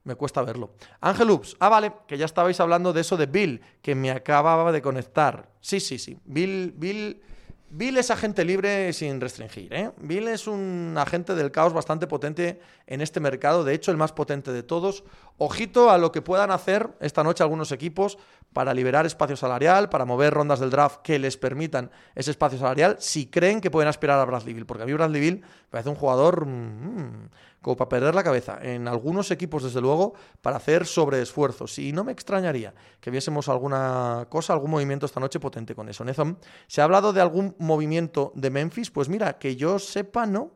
me 0.04 0.14
cuesta 0.14 0.42
verlo. 0.42 0.70
Ángel 1.00 1.30
Ups. 1.30 1.56
Ah, 1.60 1.68
vale, 1.68 1.92
que 2.06 2.16
ya 2.16 2.24
estabais 2.24 2.58
hablando 2.60 2.92
de 2.92 3.02
eso 3.02 3.16
de 3.16 3.26
Bill, 3.26 3.60
que 3.82 3.94
me 3.94 4.10
acababa 4.10 4.72
de 4.72 4.82
conectar. 4.82 5.50
Sí, 5.60 5.80
sí, 5.80 5.98
sí. 5.98 6.18
Bill, 6.24 6.72
Bill, 6.76 7.20
Bill 7.68 7.98
es 7.98 8.10
agente 8.10 8.44
libre 8.44 8.92
sin 8.92 9.20
restringir. 9.20 9.72
¿eh? 9.72 9.92
Bill 9.98 10.28
es 10.28 10.46
un 10.46 10.96
agente 10.98 11.34
del 11.34 11.52
caos 11.52 11.72
bastante 11.72 12.06
potente 12.06 12.60
en 12.86 13.00
este 13.00 13.20
mercado, 13.20 13.62
de 13.62 13.74
hecho 13.74 13.90
el 13.90 13.96
más 13.96 14.12
potente 14.12 14.52
de 14.52 14.62
todos. 14.62 15.04
Ojito 15.38 15.90
a 15.90 15.98
lo 15.98 16.12
que 16.12 16.22
puedan 16.22 16.50
hacer 16.50 16.90
esta 17.00 17.22
noche 17.22 17.42
algunos 17.42 17.70
equipos 17.70 18.18
para 18.52 18.74
liberar 18.74 19.06
espacio 19.06 19.36
salarial, 19.36 19.88
para 19.88 20.04
mover 20.04 20.34
rondas 20.34 20.60
del 20.60 20.70
draft 20.70 21.00
que 21.02 21.18
les 21.18 21.36
permitan 21.36 21.90
ese 22.14 22.30
espacio 22.30 22.58
salarial, 22.58 22.96
si 22.98 23.26
creen 23.26 23.60
que 23.60 23.70
pueden 23.70 23.88
aspirar 23.88 24.18
a 24.18 24.24
Bradley 24.24 24.54
Bill, 24.54 24.66
porque 24.66 24.82
a 24.82 24.86
mí 24.86 24.92
Bradley 24.92 25.20
Bill 25.20 25.40
me 25.40 25.68
parece 25.70 25.88
un 25.88 25.96
jugador... 25.96 26.46
Mm, 26.46 27.28
como 27.60 27.76
para 27.76 27.88
perder 27.88 28.14
la 28.14 28.24
cabeza. 28.24 28.58
En 28.62 28.88
algunos 28.88 29.30
equipos, 29.30 29.62
desde 29.62 29.80
luego, 29.80 30.14
para 30.40 30.56
hacer 30.56 30.86
sobreesfuerzos. 30.86 31.78
Y 31.78 31.92
no 31.92 32.04
me 32.04 32.12
extrañaría 32.12 32.74
que 33.00 33.10
viésemos 33.10 33.48
alguna 33.48 34.26
cosa, 34.28 34.52
algún 34.52 34.70
movimiento 34.70 35.06
esta 35.06 35.20
noche 35.20 35.40
potente 35.40 35.74
con 35.74 35.88
eso. 35.88 36.04
Nezon, 36.04 36.38
¿se 36.66 36.80
ha 36.80 36.84
hablado 36.84 37.12
de 37.12 37.20
algún 37.20 37.54
movimiento 37.58 38.32
de 38.34 38.50
Memphis? 38.50 38.90
Pues 38.90 39.08
mira, 39.08 39.38
que 39.38 39.56
yo 39.56 39.78
sepa, 39.78 40.26
no. 40.26 40.52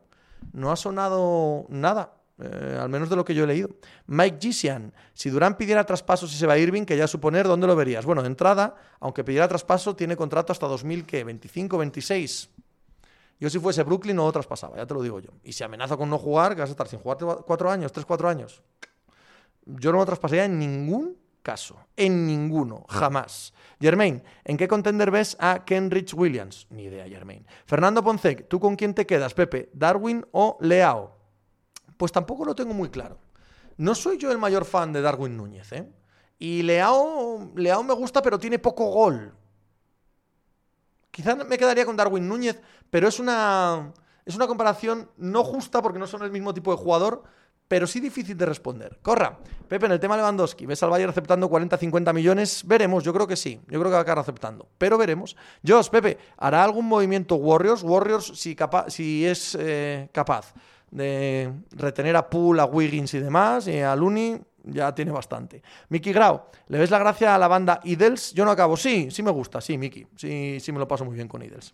No 0.51 0.71
ha 0.71 0.75
sonado 0.75 1.65
nada. 1.69 2.13
Eh, 2.37 2.77
al 2.81 2.89
menos 2.89 3.09
de 3.09 3.15
lo 3.15 3.23
que 3.23 3.33
yo 3.33 3.45
he 3.45 3.47
leído. 3.47 3.69
Mike 4.07 4.37
Gisian, 4.41 4.93
si 5.13 5.29
Durán 5.29 5.55
pidiera 5.55 5.85
traspaso 5.85 6.27
si 6.27 6.37
se 6.37 6.45
va 6.45 6.53
a 6.53 6.57
Irving, 6.57 6.83
que 6.83 6.97
ya 6.97 7.07
suponer, 7.07 7.47
¿dónde 7.47 7.65
lo 7.67 7.75
verías? 7.75 8.05
Bueno, 8.05 8.21
de 8.21 8.27
entrada, 8.27 8.75
aunque 8.99 9.23
pidiera 9.23 9.47
traspaso, 9.47 9.95
tiene 9.95 10.17
contrato 10.17 10.51
hasta 10.51 10.67
2025, 10.67 11.77
26. 11.77 12.49
Yo 13.39 13.49
si 13.49 13.59
fuese 13.59 13.83
Brooklyn 13.83 14.15
no 14.15 14.25
lo 14.25 14.31
traspasaba, 14.31 14.77
ya 14.77 14.85
te 14.85 14.93
lo 14.93 15.01
digo 15.01 15.19
yo. 15.19 15.31
Y 15.43 15.53
si 15.53 15.63
amenaza 15.63 15.97
con 15.97 16.09
no 16.09 16.17
jugar, 16.17 16.55
que 16.55 16.61
vas 16.61 16.69
a 16.69 16.71
estar 16.71 16.87
sin 16.87 16.99
jugar 16.99 17.17
cuatro 17.45 17.69
años, 17.69 17.91
tres, 17.91 18.05
cuatro 18.05 18.27
años. 18.27 18.61
Yo 19.65 19.91
no 19.91 19.97
lo 19.97 20.05
traspasaría 20.05 20.45
en 20.45 20.59
ningún 20.59 21.17
caso. 21.41 21.77
En 21.95 22.25
ninguno. 22.25 22.85
Jamás. 22.89 23.53
Germain, 23.79 24.23
¿en 24.43 24.57
qué 24.57 24.67
contender 24.67 25.11
ves 25.11 25.37
a 25.39 25.63
Kenrich 25.63 26.13
Williams? 26.13 26.67
Ni 26.69 26.83
idea, 26.83 27.07
Germain. 27.07 27.45
Fernando 27.65 28.03
Poncec, 28.03 28.47
¿tú 28.47 28.59
con 28.59 28.75
quién 28.75 28.93
te 28.93 29.05
quedas, 29.05 29.33
Pepe? 29.33 29.69
¿Darwin 29.73 30.25
o 30.31 30.57
Leao? 30.61 31.14
Pues 31.97 32.11
tampoco 32.11 32.45
lo 32.45 32.55
tengo 32.55 32.73
muy 32.73 32.89
claro. 32.89 33.19
No 33.77 33.95
soy 33.95 34.17
yo 34.17 34.31
el 34.31 34.37
mayor 34.37 34.65
fan 34.65 34.93
de 34.93 35.01
Darwin 35.01 35.35
Núñez, 35.35 35.71
¿eh? 35.73 35.91
Y 36.37 36.63
Leao, 36.63 37.51
Leao 37.55 37.83
me 37.83 37.93
gusta, 37.93 38.21
pero 38.21 38.39
tiene 38.39 38.59
poco 38.59 38.87
gol. 38.87 39.33
Quizás 41.11 41.37
me 41.47 41.57
quedaría 41.57 41.85
con 41.85 41.95
Darwin 41.95 42.27
Núñez, 42.27 42.61
pero 42.89 43.07
es 43.07 43.19
una, 43.19 43.93
es 44.25 44.35
una 44.35 44.47
comparación 44.47 45.09
no 45.17 45.43
justa 45.43 45.81
porque 45.81 45.99
no 45.99 46.07
son 46.07 46.23
el 46.23 46.31
mismo 46.31 46.53
tipo 46.53 46.71
de 46.71 46.77
jugador, 46.77 47.23
pero 47.67 47.87
sí 47.87 47.99
difícil 47.99 48.37
de 48.37 48.45
responder. 48.45 48.99
Corra, 49.01 49.39
Pepe, 49.67 49.85
en 49.85 49.93
el 49.93 49.99
tema 49.99 50.17
Lewandowski, 50.17 50.65
¿ves 50.65 50.83
al 50.83 50.89
Bayern 50.89 51.09
aceptando 51.09 51.49
40-50 51.49 52.13
millones? 52.13 52.63
Veremos, 52.65 53.03
yo 53.03 53.13
creo 53.13 53.27
que 53.27 53.35
sí, 53.35 53.59
yo 53.67 53.79
creo 53.79 53.85
que 53.85 53.91
va 53.91 53.99
a 53.99 54.01
acabar 54.01 54.19
aceptando, 54.19 54.67
pero 54.77 54.97
veremos. 54.97 55.35
Josh, 55.65 55.89
Pepe, 55.89 56.17
¿hará 56.37 56.63
algún 56.63 56.85
movimiento 56.85 57.35
Warriors? 57.35 57.81
Warriors, 57.81 58.33
si, 58.35 58.55
capa 58.55 58.89
si 58.89 59.25
es 59.25 59.57
eh, 59.59 60.09
capaz 60.11 60.53
de 60.95 61.51
retener 61.71 62.15
a 62.15 62.29
Poole, 62.29 62.61
a 62.61 62.65
Wiggins 62.65 63.13
y 63.13 63.19
demás, 63.19 63.67
y 63.67 63.79
a 63.79 63.95
Looney, 63.95 64.39
ya 64.63 64.95
tiene 64.95 65.11
bastante. 65.11 65.61
Miki 65.89 66.13
Grau, 66.13 66.43
¿le 66.67 66.77
ves 66.77 66.89
la 66.89 66.99
gracia 66.99 67.35
a 67.35 67.37
la 67.37 67.49
banda 67.49 67.81
Idles? 67.83 68.33
Yo 68.33 68.45
no 68.45 68.51
acabo. 68.51 68.77
Sí, 68.77 69.11
sí 69.11 69.21
me 69.21 69.31
gusta, 69.31 69.59
sí, 69.59 69.77
Miki. 69.77 70.07
Sí, 70.15 70.57
sí 70.61 70.71
me 70.71 70.79
lo 70.79 70.87
paso 70.87 71.03
muy 71.03 71.15
bien 71.15 71.27
con 71.27 71.43
Idles. 71.43 71.73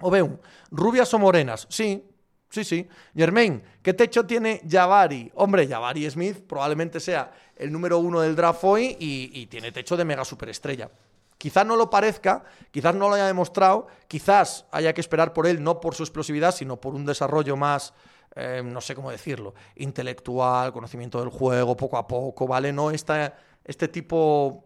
Obeum, 0.00 0.36
¿rubias 0.70 1.12
o 1.14 1.18
morenas? 1.18 1.66
Sí, 1.70 2.04
sí, 2.50 2.64
sí. 2.64 2.86
Germain, 3.16 3.62
¿qué 3.82 3.94
techo 3.94 4.26
tiene 4.26 4.60
Javari? 4.68 5.32
Hombre, 5.36 5.66
Javari 5.66 6.08
Smith 6.10 6.44
probablemente 6.46 7.00
sea 7.00 7.32
el 7.56 7.72
número 7.72 7.98
uno 7.98 8.20
del 8.20 8.36
draft 8.36 8.62
hoy 8.64 8.96
y 9.00 9.46
tiene 9.46 9.72
techo 9.72 9.96
de 9.96 10.04
mega 10.04 10.24
superestrella. 10.24 10.90
Quizás 11.38 11.66
no 11.66 11.76
lo 11.76 11.90
parezca, 11.90 12.44
quizás 12.70 12.94
no 12.94 13.08
lo 13.08 13.14
haya 13.14 13.26
demostrado, 13.26 13.86
quizás 14.06 14.66
haya 14.70 14.92
que 14.94 15.00
esperar 15.00 15.32
por 15.32 15.46
él, 15.46 15.62
no 15.62 15.80
por 15.80 15.94
su 15.94 16.02
explosividad, 16.02 16.54
sino 16.54 16.80
por 16.80 16.94
un 16.94 17.04
desarrollo 17.04 17.56
más 17.56 17.92
eh, 18.36 18.62
no 18.64 18.80
sé 18.80 18.94
cómo 18.94 19.10
decirlo, 19.10 19.54
intelectual, 19.76 20.72
conocimiento 20.72 21.20
del 21.20 21.28
juego, 21.28 21.76
poco 21.76 21.96
a 21.96 22.06
poco, 22.06 22.46
¿vale? 22.46 22.72
No 22.72 22.90
esta, 22.90 23.36
este 23.64 23.88
tipo, 23.88 24.64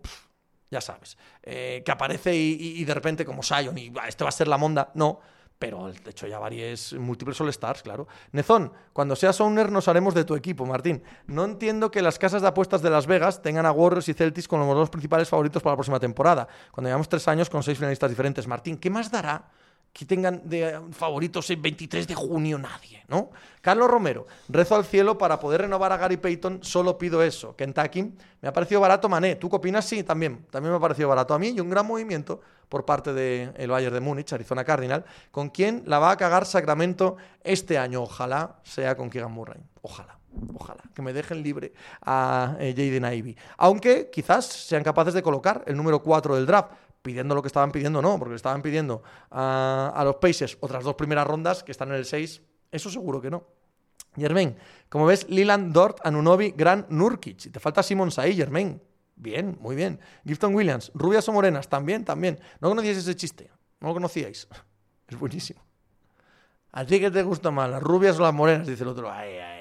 ya 0.70 0.80
sabes, 0.80 1.18
eh, 1.42 1.82
que 1.84 1.92
aparece 1.92 2.34
y, 2.34 2.84
de 2.84 2.94
repente 2.94 3.24
como 3.24 3.42
Sion 3.42 3.76
y 3.76 3.92
este 4.06 4.24
va 4.24 4.28
a 4.28 4.32
ser 4.32 4.48
la 4.48 4.58
monda, 4.58 4.90
no. 4.94 5.20
Pero 5.58 5.88
de 5.88 6.10
hecho 6.10 6.28
ya 6.28 6.38
varios 6.38 6.92
múltiples 6.92 7.40
All-Stars, 7.40 7.82
claro. 7.82 8.06
Nezón, 8.30 8.72
cuando 8.92 9.16
seas 9.16 9.40
owner 9.40 9.72
nos 9.72 9.88
haremos 9.88 10.14
de 10.14 10.24
tu 10.24 10.36
equipo, 10.36 10.64
Martín. 10.64 11.02
No 11.26 11.44
entiendo 11.44 11.90
que 11.90 12.00
las 12.00 12.16
casas 12.16 12.42
de 12.42 12.48
apuestas 12.48 12.80
de 12.80 12.90
Las 12.90 13.08
Vegas 13.08 13.42
tengan 13.42 13.66
a 13.66 13.72
Warriors 13.72 14.08
y 14.08 14.14
Celtics 14.14 14.46
como 14.46 14.66
los 14.66 14.76
dos 14.76 14.90
principales 14.90 15.28
favoritos 15.28 15.60
para 15.60 15.72
la 15.72 15.78
próxima 15.78 15.98
temporada, 15.98 16.46
cuando 16.70 16.88
llevamos 16.88 17.08
tres 17.08 17.26
años 17.26 17.50
con 17.50 17.64
seis 17.64 17.76
finalistas 17.76 18.08
diferentes. 18.08 18.46
Martín, 18.46 18.78
¿qué 18.78 18.88
más 18.88 19.10
dará 19.10 19.50
que 19.92 20.04
tengan 20.04 20.42
de 20.48 20.80
favoritos 20.92 21.50
el 21.50 21.56
23 21.56 22.06
de 22.06 22.14
junio 22.14 22.58
nadie, 22.58 23.04
¿no? 23.08 23.30
Carlos 23.60 23.90
Romero, 23.90 24.26
rezo 24.48 24.76
al 24.76 24.84
cielo 24.84 25.18
para 25.18 25.40
poder 25.40 25.62
renovar 25.62 25.92
a 25.92 25.96
Gary 25.96 26.16
Payton, 26.16 26.60
solo 26.62 26.96
pido 26.96 27.22
eso. 27.22 27.56
Kentucky, 27.56 28.14
me 28.40 28.48
ha 28.48 28.52
parecido 28.52 28.80
barato 28.80 29.08
Mané. 29.08 29.36
¿Tú 29.36 29.50
qué 29.50 29.56
opinas? 29.56 29.84
Sí, 29.84 30.04
también. 30.04 30.46
También 30.50 30.72
me 30.72 30.76
ha 30.76 30.80
parecido 30.80 31.08
barato 31.08 31.34
a 31.34 31.38
mí 31.38 31.48
y 31.48 31.60
un 31.60 31.70
gran 31.70 31.86
movimiento 31.86 32.40
por 32.68 32.84
parte 32.84 33.12
del 33.12 33.70
Bayern 33.70 33.94
de 33.94 34.00
Múnich, 34.00 34.32
Arizona 34.32 34.64
Cardinal, 34.64 35.04
con 35.30 35.48
quien 35.50 35.82
la 35.86 35.98
va 35.98 36.12
a 36.12 36.16
cagar 36.16 36.46
Sacramento 36.46 37.16
este 37.42 37.78
año. 37.78 38.02
Ojalá 38.02 38.56
sea 38.62 38.96
con 38.96 39.10
Keegan 39.10 39.32
Murray. 39.32 39.60
Ojalá. 39.82 40.18
Ojalá, 40.54 40.82
que 40.94 41.02
me 41.02 41.12
dejen 41.12 41.42
libre 41.42 41.72
a 42.02 42.56
eh, 42.60 42.74
Jaden 42.76 43.12
Ivy. 43.12 43.36
Aunque 43.56 44.10
quizás 44.10 44.44
sean 44.44 44.84
capaces 44.84 45.14
de 45.14 45.22
colocar 45.22 45.64
el 45.66 45.76
número 45.76 46.02
4 46.02 46.36
del 46.36 46.46
draft 46.46 46.70
pidiendo 47.02 47.34
lo 47.34 47.42
que 47.42 47.48
estaban 47.48 47.72
pidiendo, 47.72 48.02
no, 48.02 48.18
porque 48.18 48.30
le 48.30 48.36
estaban 48.36 48.62
pidiendo 48.62 49.02
a, 49.30 50.02
los 50.04 50.16
Pacers 50.16 50.58
otras 50.60 50.84
dos 50.84 50.94
primeras 50.94 51.26
rondas 51.26 51.62
que 51.62 51.72
están 51.72 51.88
en 51.88 51.94
el 51.94 52.04
6, 52.04 52.42
eso 52.70 52.90
seguro 52.90 53.20
que 53.20 53.30
no. 53.30 53.46
Germain, 54.16 54.56
como 54.88 55.06
ves, 55.06 55.28
Liland, 55.28 55.72
Dort, 55.72 55.98
Anunobi, 56.04 56.52
Gran, 56.56 56.86
Nurkic. 56.88 57.46
Y 57.46 57.50
te 57.50 57.60
falta 57.60 57.82
Simons 57.82 58.18
ahí, 58.18 58.34
Germain. 58.34 58.80
Bien, 59.14 59.56
muy 59.60 59.76
bien. 59.76 60.00
Gifton 60.26 60.54
Williams, 60.54 60.90
rubias 60.94 61.28
o 61.28 61.32
morenas, 61.32 61.68
también, 61.68 62.04
también. 62.04 62.38
¿No 62.60 62.68
conocíais 62.68 62.98
ese 62.98 63.16
chiste? 63.16 63.50
¿No 63.80 63.88
lo 63.88 63.94
conocíais? 63.94 64.48
Es 65.08 65.18
buenísimo. 65.18 65.64
¿A 66.70 66.84
ti 66.84 67.00
que 67.00 67.10
te 67.10 67.22
gusta 67.22 67.50
más, 67.50 67.70
las 67.70 67.82
rubias 67.82 68.18
o 68.18 68.22
las 68.22 68.34
morenas? 68.34 68.66
Dice 68.66 68.82
el 68.82 68.90
otro. 68.90 69.10
Ay, 69.10 69.38
ay. 69.38 69.57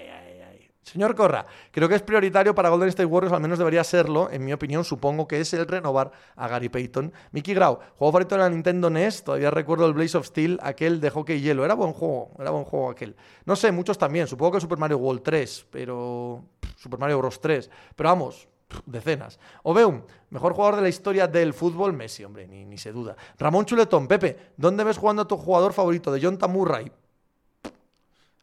Señor 0.88 1.16
Corra, 1.16 1.46
creo 1.72 1.90
que 1.90 1.96
es 1.96 2.02
prioritario 2.02 2.56
para 2.56 2.70
Golden 2.70 2.88
State 2.88 3.06
Warriors, 3.06 3.34
al 3.34 3.42
menos 3.42 3.60
debería 3.60 3.84
serlo, 3.84 4.32
en 4.32 4.46
mi 4.46 4.54
opinión, 4.54 4.86
supongo 4.86 5.28
que 5.28 5.42
es 5.42 5.54
el 5.54 5.68
renovar 5.68 6.12
a 6.38 6.48
Gary 6.48 6.70
Payton. 6.70 7.12
Mickey 7.32 7.54
Grau, 7.54 7.76
juego 7.98 8.12
favorito 8.14 8.36
de 8.36 8.42
la 8.42 8.50
Nintendo 8.50 8.90
NES, 8.90 9.26
todavía 9.26 9.52
recuerdo 9.52 9.86
el 9.86 9.94
Blaze 9.94 10.18
of 10.18 10.26
Steel, 10.26 10.58
aquel 10.64 11.02
de 11.02 11.10
hockey 11.10 11.40
y 11.40 11.42
hielo, 11.42 11.66
era 11.66 11.74
buen 11.74 11.92
juego, 11.92 12.32
era 12.40 12.52
buen 12.52 12.64
juego 12.64 12.90
aquel. 12.90 13.18
No 13.44 13.58
sé, 13.58 13.74
muchos 13.74 13.98
también, 13.98 14.28
supongo 14.28 14.54
que 14.54 14.62
Super 14.62 14.78
Mario 14.78 14.98
World 14.98 15.24
3, 15.24 15.68
pero... 15.72 16.46
Super 16.78 17.00
Mario 17.00 17.18
Bros 17.18 17.42
3, 17.42 17.70
pero 17.96 18.10
vamos, 18.10 18.48
decenas. 18.86 19.40
Obeum, 19.64 20.04
mejor 20.30 20.54
jugador 20.54 20.78
de 20.78 20.84
la 20.84 20.90
historia 20.90 21.28
del 21.28 21.54
fútbol, 21.54 21.92
Messi, 21.92 22.24
hombre, 22.24 22.48
ni, 22.48 22.66
ni 22.66 22.78
se 22.78 22.92
duda. 22.92 23.16
Ramón 23.38 23.66
Chuletón, 23.66 24.08
Pepe, 24.08 24.54
¿dónde 24.56 24.84
ves 24.84 24.98
jugando 24.98 25.24
a 25.24 25.28
tu 25.28 25.36
jugador 25.36 25.74
favorito 25.74 26.12
de 26.12 26.22
John 26.22 26.38
Murray? 26.50 26.92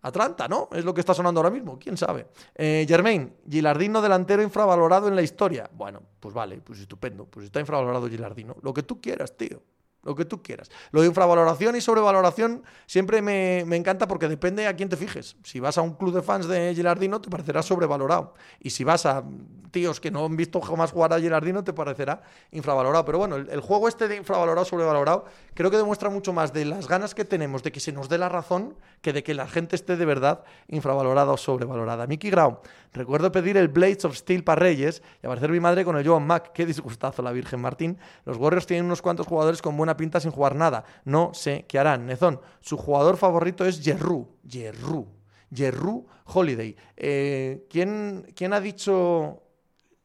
Atlanta, 0.05 0.47
¿no? 0.49 0.69
Es 0.73 0.85
lo 0.85 0.93
que 0.93 1.01
está 1.01 1.15
sonando 1.15 1.41
ahora 1.41 1.51
mismo, 1.51 1.79
quién 1.79 1.97
sabe. 1.97 2.27
Eh, 2.55 2.85
Germain, 2.87 3.35
Gilardino 3.49 4.03
delantero 4.03 4.43
infravalorado 4.43 5.09
en 5.09 5.17
la 5.17 5.23
historia. 5.23 5.69
Bueno, 5.73 6.03
pues 6.21 6.35
vale, 6.35 6.61
pues 6.63 6.81
estupendo, 6.81 7.25
pues 7.25 7.47
está 7.47 7.61
infravalorado 7.61 8.09
Gilardino. 8.09 8.57
Lo 8.63 8.75
que 8.75 8.83
tú 8.83 9.01
quieras, 9.01 9.37
tío 9.37 9.63
lo 10.05 10.15
que 10.15 10.25
tú 10.25 10.43
quieras. 10.43 10.71
Lo 10.91 11.01
de 11.01 11.09
infravaloración 11.09 11.77
y 11.77 11.81
sobrevaloración 11.81 12.63
siempre 12.87 13.23
me, 13.23 13.61
encanta 13.61 14.07
porque 14.07 14.29
depende 14.29 14.67
a 14.67 14.77
quién 14.77 14.89
te 14.89 14.97
fijes. 14.97 15.37
Si 15.43 15.61
vas 15.61 15.79
a 15.79 15.83
un 15.83 15.95
club 15.95 16.15
de 16.15 16.23
fans 16.23 16.47
de 16.47 16.75
Gilardino, 16.75 17.21
te 17.21 17.31
parecerá 17.31 17.63
sobrevalorado. 17.63 18.35
Y 18.61 18.71
si 18.71 18.85
vas 18.85 19.07
a 19.07 19.25
tíos 19.71 20.01
que 20.01 20.11
no 20.11 20.25
han 20.25 20.37
visto 20.37 20.61
jamás 20.61 20.93
jugar 20.93 21.13
a 21.13 21.19
Gilardino, 21.19 21.65
te 21.65 21.73
parecerá 21.73 22.23
infravalorado. 22.53 23.05
Pero 23.05 23.19
bueno, 23.19 23.37
el, 23.37 23.61
juego 23.61 23.89
este 23.89 24.07
de 24.07 24.17
infravalorado, 24.17 24.65
sobrevalorado, 24.65 25.25
creo 25.55 25.71
que 25.71 25.77
demuestra 25.77 26.11
mucho 26.11 26.33
más 26.33 26.53
de 26.53 26.65
las 26.65 26.87
ganas 26.87 27.15
que 27.15 27.25
tenemos 27.25 27.63
de 27.63 27.73
que 27.73 27.81
se 27.81 27.93
nos 27.93 28.09
dé 28.09 28.19
la 28.19 28.29
razón 28.29 28.77
que 29.01 29.13
de 29.13 29.23
que 29.23 29.35
la 29.35 29.47
gente 29.47 29.77
esté 29.77 29.97
de 29.97 30.05
verdad 30.05 30.45
infravalorada 30.69 31.33
o 31.33 31.37
sobrevalorada. 31.37 32.07
Mickey 32.07 32.31
Grau, 32.31 32.61
recuerdo 32.93 33.33
pedir 33.33 33.57
el 33.57 33.69
Blades 33.69 34.05
of 34.05 34.17
Steel 34.17 34.45
para 34.45 34.61
Reyes 34.61 35.03
y 35.23 35.27
aparecer 35.27 35.51
mi 35.51 35.61
madre 35.61 35.85
con 35.85 35.97
el 35.97 36.07
Joan 36.07 36.27
Mac. 36.27 36.53
Qué 36.53 36.65
disgustazo 36.67 37.23
la 37.23 37.33
Virgen 37.33 37.61
Martín. 37.61 37.99
Los 38.25 38.37
Warriors 38.37 38.67
tienen 38.67 38.87
unos 38.87 39.03
cuantos 39.03 39.27
jugadores 39.27 39.61
con 39.61 39.77
buena 39.77 39.94
pinta 39.97 40.21
sin 40.21 40.31
jugar 40.31 40.55
nada. 40.55 40.85
No 41.05 41.33
sé 41.35 41.65
qué 41.69 41.79
harán. 41.79 42.07
Nezón, 42.07 42.41
su 42.61 42.77
jugador 42.77 43.17
favorito 43.17 43.65
es 43.65 43.83
Jerru. 43.83 44.29
Jerru. 44.49 45.07
Jerru 45.55 46.07
Holiday. 46.27 46.77
Eh, 46.97 47.67
¿quién, 47.71 48.33
¿Quién 48.35 48.53
ha 48.53 48.61
dicho 48.61 49.45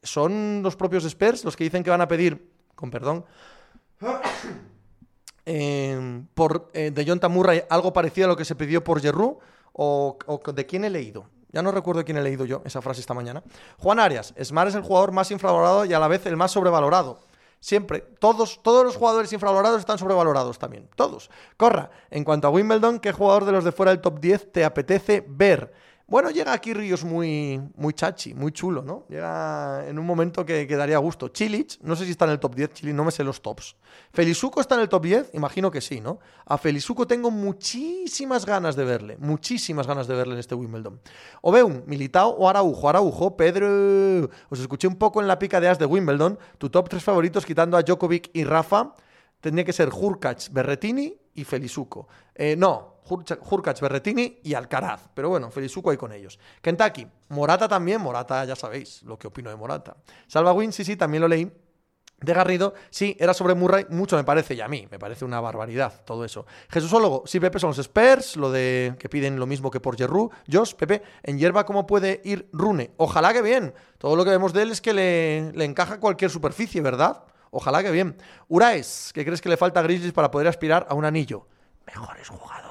¿Son 0.02 0.62
los 0.64 0.76
propios 0.76 1.04
Spurs 1.06 1.44
los 1.44 1.56
que 1.56 1.66
dicen 1.66 1.84
que 1.84 1.90
van 1.90 2.02
a 2.02 2.08
pedir, 2.08 2.52
con 2.76 2.90
perdón, 2.90 3.26
eh, 5.46 6.24
por 6.34 6.72
eh, 6.74 6.92
de 6.92 7.06
John 7.06 7.20
Murray 7.32 7.64
algo 7.70 7.92
parecido 7.92 8.26
a 8.26 8.30
lo 8.30 8.38
que 8.38 8.46
se 8.46 8.56
pidió 8.56 8.84
por 8.84 9.02
Jerru? 9.02 9.40
O, 9.74 10.18
de 10.54 10.66
quién 10.66 10.84
he 10.86 10.90
leído? 10.90 11.30
Ya 11.52 11.62
no 11.62 11.72
recuerdo 11.72 12.04
quién 12.04 12.18
he 12.18 12.22
leído 12.22 12.46
yo 12.46 12.62
esa 12.66 12.82
frase 12.82 13.02
esta 13.02 13.14
mañana. 13.14 13.44
Juan 13.78 14.00
Arias, 14.00 14.34
Smart 14.42 14.70
es 14.70 14.76
el 14.76 14.82
jugador 14.82 15.12
más 15.12 15.32
infravalorado 15.32 15.86
y 15.86 15.94
a 15.94 16.00
la 16.00 16.08
vez 16.08 16.26
el 16.26 16.38
más 16.38 16.52
sobrevalorado. 16.52 17.20
Siempre, 17.60 18.00
todos, 18.20 18.62
todos 18.64 18.86
los 18.86 18.96
jugadores 18.96 19.34
infravalorados 19.34 19.80
están 19.80 19.98
sobrevalorados 19.98 20.60
también. 20.60 20.90
Todos. 20.96 21.30
Corra, 21.58 21.92
en 22.10 22.24
cuanto 22.24 22.48
a 22.48 22.52
Wimbledon, 22.52 23.00
¿qué 23.00 23.12
jugador 23.12 23.46
de 23.46 23.52
los 23.52 23.64
de 23.64 23.72
fuera 23.72 23.92
del 23.92 24.02
top 24.02 24.20
10 24.20 24.52
te 24.52 24.64
apetece 24.64 25.26
ver? 25.28 25.74
Bueno, 26.10 26.32
llega 26.32 26.54
aquí 26.54 26.74
Ríos 26.74 27.04
muy, 27.04 27.62
muy 27.76 27.94
chachi, 27.94 28.34
muy 28.34 28.52
chulo, 28.52 28.82
¿no? 28.82 29.06
Llega 29.10 29.88
en 29.88 30.00
un 30.00 30.08
momento 30.08 30.44
que, 30.44 30.66
que, 30.66 30.76
daría 30.76 30.98
gusto. 30.98 31.28
Chilich, 31.28 31.80
no 31.84 31.96
sé 31.96 32.06
si 32.06 32.12
está 32.12 32.26
en 32.26 32.32
el 32.32 32.40
top 32.40 32.56
10, 32.56 32.74
Chilich, 32.74 32.96
no 32.96 33.04
me 33.04 33.12
sé 33.12 33.24
los 33.24 33.44
tops. 33.44 33.76
Felizuco 34.12 34.60
está 34.60 34.74
en 34.74 34.82
el 34.82 34.90
top 34.90 35.04
10, 35.04 35.30
imagino 35.34 35.70
que 35.70 35.82
sí, 35.82 36.02
¿no? 36.02 36.20
A 36.48 36.58
Felizuco 36.58 37.06
tengo 37.06 37.30
muchísimas 37.30 38.48
ganas 38.48 38.76
de 38.76 38.86
verle, 38.86 39.18
muchísimas 39.20 39.86
ganas 39.86 40.08
de 40.08 40.16
verle 40.16 40.34
en 40.34 40.40
este 40.40 40.56
Wimbledon. 40.56 41.00
Obeum, 41.44 41.84
Militao 41.86 42.30
o 42.32 42.50
Araujo. 42.50 42.90
Araujo, 42.90 43.38
Pedro. 43.38 44.32
Os 44.50 44.60
escuché 44.60 44.88
un 44.88 44.96
poco 44.96 45.22
en 45.22 45.28
la 45.28 45.38
pica 45.38 45.60
de 45.60 45.68
as 45.68 45.78
de 45.78 45.86
Wimbledon. 45.86 46.40
Tu 46.58 46.72
top 46.72 46.90
3 46.90 47.04
favoritos 47.04 47.46
quitando 47.46 47.78
a 47.78 47.84
Djokovic 47.84 48.32
y 48.34 48.46
Rafa. 48.46 48.96
Tendría 49.42 49.64
que 49.64 49.74
ser 49.74 49.90
Hurkacz, 49.90 50.52
Berretini 50.52 51.16
y 51.36 51.44
Felizuco. 51.44 52.08
Eh, 52.34 52.56
no, 52.58 52.99
Hurkacz, 53.10 53.82
Berretini 53.82 54.40
y 54.44 54.54
Alcaraz. 54.54 55.10
Pero 55.14 55.30
bueno, 55.30 55.50
Felizuco 55.52 55.90
ahí 55.90 55.98
con 55.98 56.12
ellos. 56.12 56.40
Kentucky, 56.62 57.08
Morata 57.30 57.68
también. 57.68 58.02
Morata, 58.02 58.46
ya 58.46 58.56
sabéis 58.56 59.04
lo 59.04 59.18
que 59.18 59.28
opino 59.28 59.50
de 59.50 59.56
Morata. 59.56 59.98
Salva 60.28 60.54
Win, 60.54 60.72
sí, 60.72 60.84
sí, 60.84 60.96
también 60.96 61.22
lo 61.22 61.28
leí. 61.28 61.52
De 62.22 62.34
Garrido, 62.34 62.74
sí, 62.90 63.16
era 63.18 63.34
sobre 63.34 63.56
Murray, 63.56 63.86
mucho 63.90 64.18
me 64.18 64.26
parece, 64.26 64.54
y 64.54 64.60
a 64.60 64.68
mí, 64.68 64.86
me 64.92 65.00
parece 65.00 65.24
una 65.24 65.40
barbaridad 65.40 66.02
todo 66.04 66.26
eso. 66.26 66.46
Jesúsólogo, 66.68 67.24
sí, 67.26 67.40
Pepe, 67.40 67.60
son 67.60 67.70
los 67.70 67.78
Spurs, 67.78 68.36
lo 68.36 68.52
de 68.52 68.96
que 69.00 69.08
piden 69.08 69.40
lo 69.40 69.46
mismo 69.46 69.72
que 69.72 69.80
por 69.80 69.96
Jerru. 69.98 70.30
Josh, 70.52 70.74
Pepe, 70.74 71.02
en 71.24 71.38
hierba, 71.38 71.66
¿cómo 71.66 71.88
puede 71.88 72.20
ir 72.26 72.50
Rune? 72.52 72.92
Ojalá 72.98 73.32
que 73.32 73.42
bien. 73.42 73.74
Todo 73.98 74.18
lo 74.18 74.26
que 74.26 74.32
vemos 74.32 74.52
de 74.52 74.64
él 74.64 74.72
es 74.72 74.82
que 74.82 74.94
le, 74.94 75.54
le 75.54 75.64
encaja 75.64 76.02
cualquier 76.02 76.30
superficie, 76.30 76.82
¿verdad? 76.82 77.24
Ojalá 77.52 77.82
que 77.84 77.92
bien. 77.92 78.18
Uraes, 78.50 79.12
¿qué 79.14 79.24
crees 79.24 79.42
que 79.42 79.50
le 79.50 79.56
falta 79.56 79.80
a 79.80 79.84
Grizzlies 79.84 80.14
para 80.14 80.30
poder 80.30 80.48
aspirar 80.48 80.88
a 80.90 80.96
un 80.96 81.06
anillo? 81.06 81.48
Mejores 81.88 82.28
jugadores. 82.28 82.69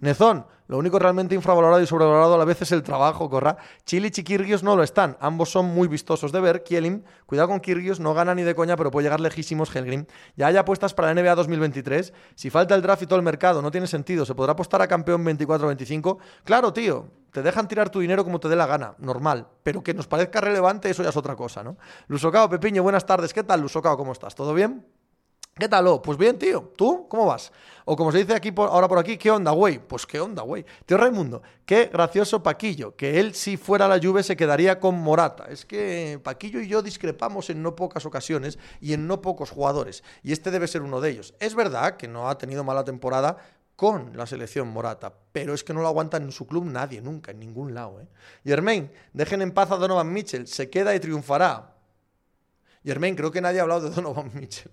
Nezón, 0.00 0.46
lo 0.68 0.78
único 0.78 0.98
realmente 0.98 1.34
infravalorado 1.34 1.80
y 1.80 1.86
sobrevalorado 1.86 2.34
a 2.34 2.38
la 2.38 2.44
vez 2.44 2.60
es 2.62 2.72
el 2.72 2.82
trabajo, 2.82 3.30
corra. 3.30 3.56
Chile 3.84 4.08
y 4.08 4.10
Chiquirgios 4.10 4.64
no 4.64 4.74
lo 4.74 4.82
están. 4.82 5.16
Ambos 5.20 5.50
son 5.50 5.66
muy 5.66 5.86
vistosos 5.86 6.32
de 6.32 6.40
ver. 6.40 6.64
Kielim, 6.64 7.04
cuidado 7.26 7.48
con 7.48 7.60
Kirgios, 7.60 8.00
no 8.00 8.14
gana 8.14 8.34
ni 8.34 8.42
de 8.42 8.54
coña, 8.54 8.76
pero 8.76 8.90
puede 8.90 9.04
llegar 9.04 9.20
lejísimos 9.20 9.74
Helgrim. 9.74 10.06
Ya 10.34 10.48
hay 10.48 10.56
apuestas 10.56 10.92
para 10.92 11.14
la 11.14 11.20
NBA 11.20 11.36
2023. 11.36 12.12
Si 12.34 12.50
falta 12.50 12.74
el 12.74 12.82
draft 12.82 13.02
y 13.02 13.06
todo 13.06 13.18
el 13.18 13.24
mercado, 13.24 13.62
no 13.62 13.70
tiene 13.70 13.86
sentido. 13.86 14.26
¿Se 14.26 14.34
podrá 14.34 14.52
apostar 14.52 14.82
a 14.82 14.88
campeón 14.88 15.24
24-25? 15.24 16.18
Claro, 16.42 16.72
tío. 16.72 17.06
Te 17.30 17.42
dejan 17.42 17.68
tirar 17.68 17.90
tu 17.90 18.00
dinero 18.00 18.24
como 18.24 18.40
te 18.40 18.48
dé 18.48 18.56
la 18.56 18.66
gana, 18.66 18.94
normal. 18.98 19.46
Pero 19.62 19.82
que 19.82 19.94
nos 19.94 20.06
parezca 20.08 20.40
relevante, 20.40 20.90
eso 20.90 21.02
ya 21.02 21.10
es 21.10 21.16
otra 21.16 21.36
cosa, 21.36 21.62
¿no? 21.62 21.76
Lusocao, 22.08 22.48
Pepiño, 22.48 22.82
buenas 22.82 23.04
tardes. 23.04 23.32
¿Qué 23.32 23.44
tal, 23.44 23.60
Lusocao? 23.60 23.96
¿Cómo 23.96 24.12
estás? 24.12 24.34
¿Todo 24.34 24.54
bien? 24.54 24.84
¿Qué 25.58 25.70
tal? 25.70 25.86
Oh? 25.86 26.02
Pues 26.02 26.18
bien, 26.18 26.38
tío. 26.38 26.70
¿Tú? 26.76 27.08
¿Cómo 27.08 27.24
vas? 27.24 27.50
O 27.86 27.96
como 27.96 28.12
se 28.12 28.18
dice 28.18 28.34
aquí 28.34 28.52
ahora 28.54 28.88
por 28.88 28.98
aquí, 28.98 29.16
¿qué 29.16 29.30
onda, 29.30 29.52
güey? 29.52 29.78
Pues 29.78 30.04
qué 30.04 30.20
onda, 30.20 30.42
güey. 30.42 30.66
Tío 30.84 30.98
Raimundo, 30.98 31.40
qué 31.64 31.86
gracioso 31.86 32.42
Paquillo, 32.42 32.94
que 32.94 33.18
él 33.18 33.34
si 33.34 33.56
fuera 33.56 33.88
la 33.88 33.98
Juve 33.98 34.22
se 34.22 34.36
quedaría 34.36 34.78
con 34.78 34.96
Morata. 34.96 35.46
Es 35.48 35.64
que 35.64 36.20
Paquillo 36.22 36.60
y 36.60 36.68
yo 36.68 36.82
discrepamos 36.82 37.48
en 37.48 37.62
no 37.62 37.74
pocas 37.74 38.04
ocasiones 38.04 38.58
y 38.82 38.92
en 38.92 39.06
no 39.06 39.22
pocos 39.22 39.50
jugadores. 39.50 40.04
Y 40.22 40.32
este 40.32 40.50
debe 40.50 40.68
ser 40.68 40.82
uno 40.82 41.00
de 41.00 41.08
ellos. 41.08 41.32
Es 41.40 41.54
verdad 41.54 41.96
que 41.96 42.06
no 42.06 42.28
ha 42.28 42.36
tenido 42.36 42.62
mala 42.62 42.84
temporada 42.84 43.38
con 43.76 44.14
la 44.14 44.26
selección 44.26 44.68
Morata, 44.68 45.14
pero 45.32 45.54
es 45.54 45.64
que 45.64 45.72
no 45.72 45.80
lo 45.80 45.88
aguanta 45.88 46.18
en 46.18 46.32
su 46.32 46.46
club 46.46 46.66
nadie, 46.66 47.00
nunca, 47.00 47.30
en 47.30 47.40
ningún 47.40 47.72
lado. 47.72 47.98
¿eh? 48.02 48.06
Germain, 48.44 48.90
dejen 49.14 49.40
en 49.40 49.52
paz 49.52 49.70
a 49.70 49.76
Donovan 49.76 50.12
Mitchell, 50.12 50.46
se 50.48 50.68
queda 50.68 50.94
y 50.94 51.00
triunfará. 51.00 51.72
Germain, 52.84 53.16
creo 53.16 53.30
que 53.30 53.40
nadie 53.40 53.60
ha 53.60 53.62
hablado 53.62 53.88
de 53.88 53.94
Donovan 53.94 54.32
Mitchell. 54.34 54.70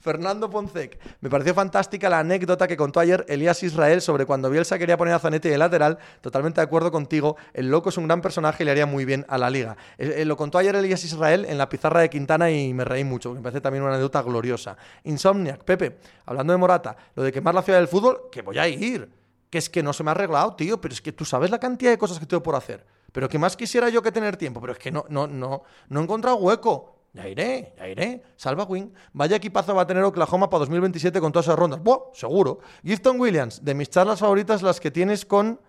Fernando 0.00 0.50
Poncec. 0.50 0.98
Me 1.20 1.30
pareció 1.30 1.54
fantástica 1.54 2.08
la 2.08 2.20
anécdota 2.20 2.66
que 2.66 2.76
contó 2.76 3.00
ayer 3.00 3.24
Elías 3.28 3.62
Israel 3.62 4.00
sobre 4.00 4.26
cuando 4.26 4.50
Bielsa 4.50 4.78
quería 4.78 4.96
poner 4.96 5.14
a 5.14 5.18
Zanetti 5.18 5.48
de 5.48 5.58
lateral. 5.58 5.98
Totalmente 6.20 6.60
de 6.60 6.64
acuerdo 6.64 6.90
contigo. 6.90 7.36
El 7.52 7.70
loco 7.70 7.88
es 7.88 7.96
un 7.96 8.06
gran 8.06 8.20
personaje 8.20 8.62
y 8.62 8.66
le 8.66 8.72
haría 8.72 8.86
muy 8.86 9.04
bien 9.04 9.24
a 9.28 9.38
la 9.38 9.50
liga. 9.50 9.76
Eh, 9.98 10.16
eh, 10.18 10.24
lo 10.24 10.36
contó 10.36 10.58
ayer 10.58 10.74
Elías 10.76 11.04
Israel 11.04 11.44
en 11.48 11.58
la 11.58 11.68
pizarra 11.68 12.00
de 12.00 12.10
Quintana 12.10 12.50
y 12.50 12.74
me 12.74 12.84
reí 12.84 13.04
mucho. 13.04 13.32
Me 13.34 13.40
parece 13.40 13.60
también 13.60 13.82
una 13.82 13.92
anécdota 13.92 14.22
gloriosa. 14.22 14.76
Insomniac. 15.04 15.64
Pepe, 15.64 15.98
hablando 16.26 16.52
de 16.52 16.58
Morata, 16.58 16.96
lo 17.14 17.22
de 17.22 17.32
quemar 17.32 17.54
la 17.54 17.62
ciudad 17.62 17.78
del 17.78 17.88
fútbol, 17.88 18.28
que 18.30 18.42
voy 18.42 18.58
a 18.58 18.68
ir. 18.68 19.08
Que 19.50 19.58
es 19.58 19.70
que 19.70 19.82
no 19.82 19.92
se 19.92 20.02
me 20.02 20.10
ha 20.10 20.12
arreglado, 20.12 20.54
tío. 20.54 20.80
Pero 20.80 20.94
es 20.94 21.00
que 21.00 21.12
tú 21.12 21.24
sabes 21.24 21.50
la 21.50 21.58
cantidad 21.58 21.90
de 21.90 21.98
cosas 21.98 22.18
que 22.18 22.26
tengo 22.26 22.42
por 22.42 22.56
hacer. 22.56 22.84
Pero 23.12 23.28
que 23.28 23.38
más 23.38 23.56
quisiera 23.56 23.88
yo 23.88 24.02
que 24.02 24.10
tener 24.10 24.36
tiempo. 24.36 24.60
Pero 24.60 24.72
es 24.72 24.78
que 24.78 24.90
no, 24.90 25.04
no, 25.08 25.26
no, 25.26 25.62
no 25.88 26.00
he 26.00 26.02
encontrado 26.02 26.36
hueco. 26.36 26.93
Ya 27.14 27.28
iré, 27.28 27.72
ya 27.78 27.88
iré. 27.88 28.22
Salva 28.36 28.64
Wing. 28.64 28.92
Vaya 29.12 29.36
equipazo 29.36 29.72
va 29.72 29.82
a 29.82 29.86
tener 29.86 30.02
Oklahoma 30.02 30.50
para 30.50 30.60
2027 30.60 31.20
con 31.20 31.30
todas 31.30 31.46
esas 31.46 31.58
rondas. 31.58 31.80
Buah, 31.80 32.10
seguro. 32.12 32.58
Gifton 32.82 33.20
Williams, 33.20 33.64
de 33.64 33.72
mis 33.72 33.88
charlas 33.88 34.18
favoritas, 34.18 34.62
las 34.62 34.80
que 34.80 34.90
tienes 34.90 35.24
con 35.24 35.60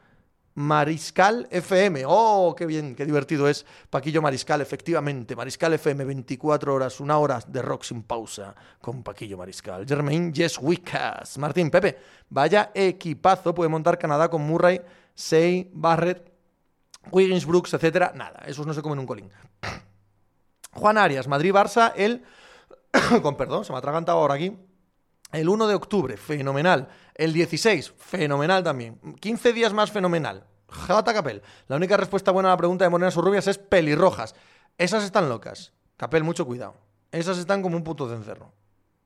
Mariscal 0.55 1.47
FM. 1.51 2.03
Oh, 2.07 2.55
qué 2.57 2.65
bien, 2.65 2.95
qué 2.95 3.05
divertido 3.05 3.47
es. 3.47 3.63
Paquillo 3.91 4.23
Mariscal, 4.23 4.61
efectivamente. 4.61 5.35
Mariscal 5.35 5.73
FM, 5.73 6.05
24 6.05 6.73
horas, 6.73 6.99
una 6.99 7.19
hora 7.19 7.39
de 7.45 7.61
rock 7.61 7.83
sin 7.83 8.01
pausa 8.01 8.55
con 8.81 9.03
Paquillo 9.03 9.37
Mariscal. 9.37 9.85
Germain 9.85 10.33
Yes 10.33 10.57
Wickas. 10.59 11.37
Martín 11.37 11.69
Pepe, 11.69 11.97
vaya 12.27 12.71
equipazo. 12.73 13.53
Puede 13.53 13.69
montar 13.69 13.99
Canadá 13.99 14.29
con 14.29 14.41
Murray, 14.41 14.81
Say, 15.13 15.69
Barrett, 15.73 16.31
Wiggins, 17.11 17.45
Brooks, 17.45 17.73
etcétera. 17.73 18.13
Nada, 18.15 18.41
esos 18.47 18.65
no 18.65 18.73
se 18.73 18.81
comen 18.81 18.97
un 18.97 19.05
colín. 19.05 19.29
Juan 20.75 20.97
Arias, 20.97 21.27
Madrid-Barça, 21.27 21.93
el... 21.95 22.23
con 23.21 23.35
perdón, 23.35 23.65
se 23.65 23.71
me 23.71 23.77
ha 23.77 23.79
atragantado 23.79 24.19
ahora 24.19 24.35
aquí. 24.35 24.57
El 25.31 25.49
1 25.49 25.67
de 25.67 25.75
octubre, 25.75 26.17
fenomenal. 26.17 26.87
El 27.15 27.33
16, 27.33 27.93
fenomenal 27.97 28.63
también. 28.63 28.99
15 29.19 29.53
días 29.53 29.73
más, 29.73 29.91
fenomenal. 29.91 30.45
Jata 30.69 31.13
Capel. 31.13 31.41
La 31.67 31.75
única 31.75 31.97
respuesta 31.97 32.31
buena 32.31 32.49
a 32.49 32.53
la 32.53 32.57
pregunta 32.57 32.85
de 32.85 32.89
morenas 32.89 33.17
o 33.17 33.21
rubias 33.21 33.47
es 33.47 33.57
pelirrojas. 33.57 34.35
Esas 34.77 35.03
están 35.03 35.29
locas. 35.29 35.73
Capel, 35.97 36.23
mucho 36.23 36.45
cuidado. 36.45 36.75
Esas 37.11 37.37
están 37.37 37.61
como 37.61 37.77
un 37.77 37.83
puto 37.83 38.09
cencerro. 38.09 38.53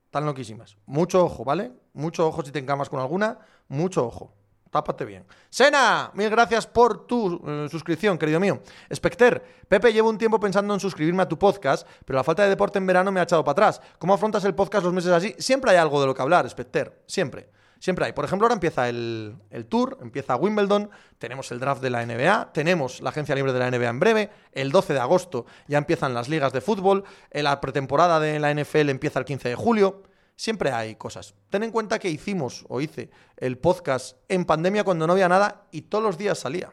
Están 0.05 0.25
loquísimas. 0.25 0.77
Mucho 0.87 1.23
ojo, 1.23 1.43
¿vale? 1.43 1.71
Mucho 1.93 2.27
ojo 2.27 2.43
si 2.43 2.51
te 2.51 2.59
encamas 2.59 2.89
con 2.89 2.99
alguna. 2.99 3.39
Mucho 3.67 4.05
ojo. 4.05 4.33
Tápate 4.69 5.03
bien. 5.03 5.25
Sena, 5.49 6.11
mil 6.13 6.29
gracias 6.29 6.67
por 6.67 7.07
tu 7.07 7.41
eh, 7.47 7.67
suscripción, 7.71 8.17
querido 8.19 8.39
mío. 8.39 8.61
Specter, 8.93 9.43
Pepe, 9.67 9.91
llevo 9.91 10.09
un 10.09 10.17
tiempo 10.17 10.39
pensando 10.39 10.73
en 10.73 10.79
suscribirme 10.79 11.23
a 11.23 11.27
tu 11.27 11.39
podcast, 11.39 11.87
pero 12.05 12.17
la 12.17 12.23
falta 12.23 12.43
de 12.43 12.49
deporte 12.49 12.77
en 12.77 12.85
verano 12.85 13.11
me 13.11 13.19
ha 13.19 13.23
echado 13.23 13.43
para 13.43 13.53
atrás. 13.53 13.81
¿Cómo 13.97 14.13
afrontas 14.13 14.45
el 14.45 14.53
podcast 14.53 14.83
los 14.83 14.93
meses 14.93 15.11
así? 15.11 15.35
Siempre 15.39 15.71
hay 15.71 15.77
algo 15.77 15.99
de 15.99 16.07
lo 16.07 16.13
que 16.13 16.21
hablar, 16.21 16.47
Specter. 16.47 17.01
Siempre. 17.07 17.49
Siempre 17.79 18.05
hay. 18.05 18.11
Por 18.11 18.25
ejemplo, 18.25 18.45
ahora 18.45 18.55
empieza 18.55 18.89
el, 18.89 19.37
el, 19.49 19.65
Tour, 19.65 19.97
empieza 20.01 20.35
Wimbledon, 20.35 20.89
tenemos 21.17 21.49
el 21.51 21.59
draft 21.59 21.81
de 21.81 21.89
la 21.89 22.05
NBA, 22.05 22.51
tenemos 22.51 23.01
la 23.01 23.09
agencia 23.09 23.33
libre 23.35 23.53
de 23.53 23.59
la 23.59 23.71
NBA 23.71 23.89
en 23.89 23.99
breve, 23.99 24.29
el 24.51 24.69
12 24.71 24.93
de 24.93 24.99
agosto 24.99 25.45
ya 25.67 25.77
empiezan 25.77 26.13
las 26.13 26.27
ligas 26.27 26.51
de 26.51 26.59
fútbol, 26.59 27.05
la 27.31 27.61
pretemporada 27.61 28.19
de 28.19 28.37
la 28.37 28.53
NFL 28.53 28.89
empieza 28.89 29.19
el 29.19 29.25
15 29.25 29.49
de 29.49 29.55
julio. 29.55 30.03
Siempre 30.39 30.71
hay 30.71 30.95
cosas. 30.95 31.35
Ten 31.49 31.63
en 31.63 31.71
cuenta 31.71 31.99
que 31.99 32.09
hicimos 32.09 32.65
o 32.69 32.79
hice 32.79 33.09
el 33.35 33.57
podcast 33.57 34.15
en 34.29 34.45
pandemia 34.45 34.85
cuando 34.85 35.05
no 35.05 35.11
había 35.11 35.27
nada 35.27 35.65
y 35.69 35.81
todos 35.81 36.01
los 36.01 36.17
días 36.17 36.39
salía. 36.39 36.71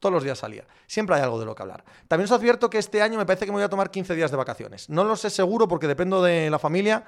Todos 0.00 0.12
los 0.12 0.24
días 0.24 0.36
salía. 0.36 0.66
Siempre 0.88 1.14
hay 1.14 1.22
algo 1.22 1.38
de 1.38 1.46
lo 1.46 1.54
que 1.54 1.62
hablar. 1.62 1.84
También 2.08 2.24
os 2.24 2.32
advierto 2.32 2.68
que 2.68 2.78
este 2.78 3.02
año 3.02 3.16
me 3.16 3.24
parece 3.24 3.46
que 3.46 3.52
me 3.52 3.58
voy 3.58 3.62
a 3.62 3.68
tomar 3.68 3.92
15 3.92 4.16
días 4.16 4.32
de 4.32 4.36
vacaciones. 4.36 4.90
No 4.90 5.04
lo 5.04 5.14
sé 5.14 5.30
seguro 5.30 5.68
porque 5.68 5.86
dependo 5.86 6.24
de 6.24 6.50
la 6.50 6.58
familia, 6.58 7.04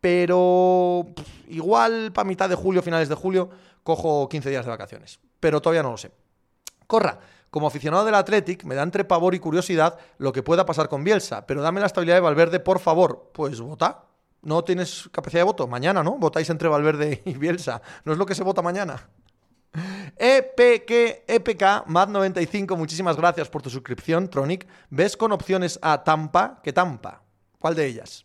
pero 0.00 1.04
igual 1.48 2.12
para 2.12 2.28
mitad 2.28 2.48
de 2.48 2.54
julio, 2.54 2.80
finales 2.80 3.08
de 3.08 3.16
julio, 3.16 3.50
cojo 3.82 4.28
15 4.28 4.50
días 4.50 4.64
de 4.64 4.70
vacaciones. 4.70 5.18
Pero 5.40 5.60
todavía 5.60 5.82
no 5.82 5.90
lo 5.90 5.96
sé. 5.96 6.12
Corra, 6.86 7.18
como 7.50 7.66
aficionado 7.66 8.04
del 8.04 8.14
Athletic, 8.14 8.62
me 8.62 8.76
da 8.76 8.84
entre 8.84 9.02
pavor 9.02 9.34
y 9.34 9.40
curiosidad 9.40 9.98
lo 10.18 10.32
que 10.32 10.44
pueda 10.44 10.64
pasar 10.64 10.88
con 10.88 11.02
Bielsa, 11.02 11.44
pero 11.44 11.60
dame 11.60 11.80
la 11.80 11.86
estabilidad 11.86 12.18
de 12.18 12.20
Valverde, 12.20 12.60
por 12.60 12.78
favor. 12.78 13.32
Pues 13.34 13.60
vota. 13.60 14.13
No 14.44 14.62
tienes 14.62 15.08
capacidad 15.10 15.40
de 15.40 15.44
voto. 15.44 15.66
Mañana, 15.66 16.02
¿no? 16.02 16.18
Votáis 16.18 16.48
entre 16.50 16.68
Valverde 16.68 17.22
y 17.24 17.34
Bielsa. 17.34 17.82
No 18.04 18.12
es 18.12 18.18
lo 18.18 18.26
que 18.26 18.34
se 18.34 18.42
vota 18.42 18.62
mañana. 18.62 19.08
EPK, 20.16 21.24
EPK, 21.26 21.86
MAD95, 21.88 22.76
muchísimas 22.76 23.16
gracias 23.16 23.48
por 23.48 23.62
tu 23.62 23.70
suscripción, 23.70 24.28
Tronic. 24.28 24.68
¿Ves 24.90 25.16
con 25.16 25.32
opciones 25.32 25.78
a 25.82 26.04
Tampa? 26.04 26.60
¿Qué 26.62 26.72
Tampa? 26.72 27.22
¿Cuál 27.58 27.74
de 27.74 27.86
ellas? 27.86 28.24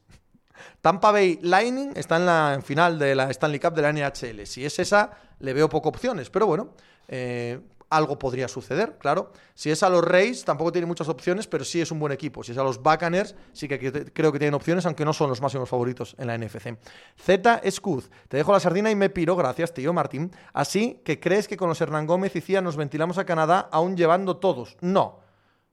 Tampa 0.81 1.11
Bay 1.11 1.39
Lightning 1.41 1.93
está 1.95 2.17
en 2.17 2.25
la 2.25 2.59
final 2.63 2.99
de 2.99 3.15
la 3.15 3.29
Stanley 3.31 3.59
Cup 3.59 3.73
de 3.73 3.81
la 3.81 3.91
NHL. 3.91 4.45
Si 4.45 4.65
es 4.65 4.77
esa, 4.79 5.11
le 5.39 5.53
veo 5.53 5.69
poco 5.69 5.89
opciones, 5.89 6.29
pero 6.29 6.45
bueno, 6.45 6.75
eh, 7.07 7.59
algo 7.89 8.19
podría 8.19 8.47
suceder, 8.47 8.97
claro. 8.97 9.31
Si 9.53 9.71
es 9.71 9.83
a 9.83 9.89
los 9.89 10.03
Rays, 10.03 10.45
tampoco 10.45 10.71
tiene 10.71 10.85
muchas 10.85 11.09
opciones, 11.09 11.47
pero 11.47 11.63
sí 11.63 11.81
es 11.81 11.91
un 11.91 11.99
buen 11.99 12.11
equipo. 12.11 12.43
Si 12.43 12.51
es 12.51 12.57
a 12.57 12.63
los 12.63 12.81
Buccaneers, 12.81 13.35
sí 13.53 13.67
que 13.67 13.79
creo 14.13 14.31
que 14.31 14.39
tienen 14.39 14.53
opciones, 14.53 14.85
aunque 14.85 15.05
no 15.05 15.13
son 15.13 15.29
los 15.29 15.41
máximos 15.41 15.69
favoritos 15.69 16.15
en 16.17 16.27
la 16.27 16.37
NFC. 16.37 16.77
Z 17.17 17.61
Scuz, 17.69 18.09
te 18.27 18.37
dejo 18.37 18.51
la 18.51 18.59
sardina 18.59 18.91
y 18.91 18.95
me 18.95 19.09
piro, 19.09 19.35
gracias, 19.35 19.73
tío 19.73 19.93
Martín. 19.93 20.31
Así 20.53 21.01
que 21.03 21.19
crees 21.19 21.47
que 21.47 21.57
con 21.57 21.69
los 21.69 21.81
Hernán 21.81 22.07
Gómez 22.07 22.35
y 22.35 22.41
Cía 22.41 22.61
nos 22.61 22.77
ventilamos 22.77 23.17
a 23.17 23.25
Canadá 23.25 23.69
aún 23.71 23.97
llevando 23.97 24.37
todos. 24.37 24.77
No, 24.81 25.19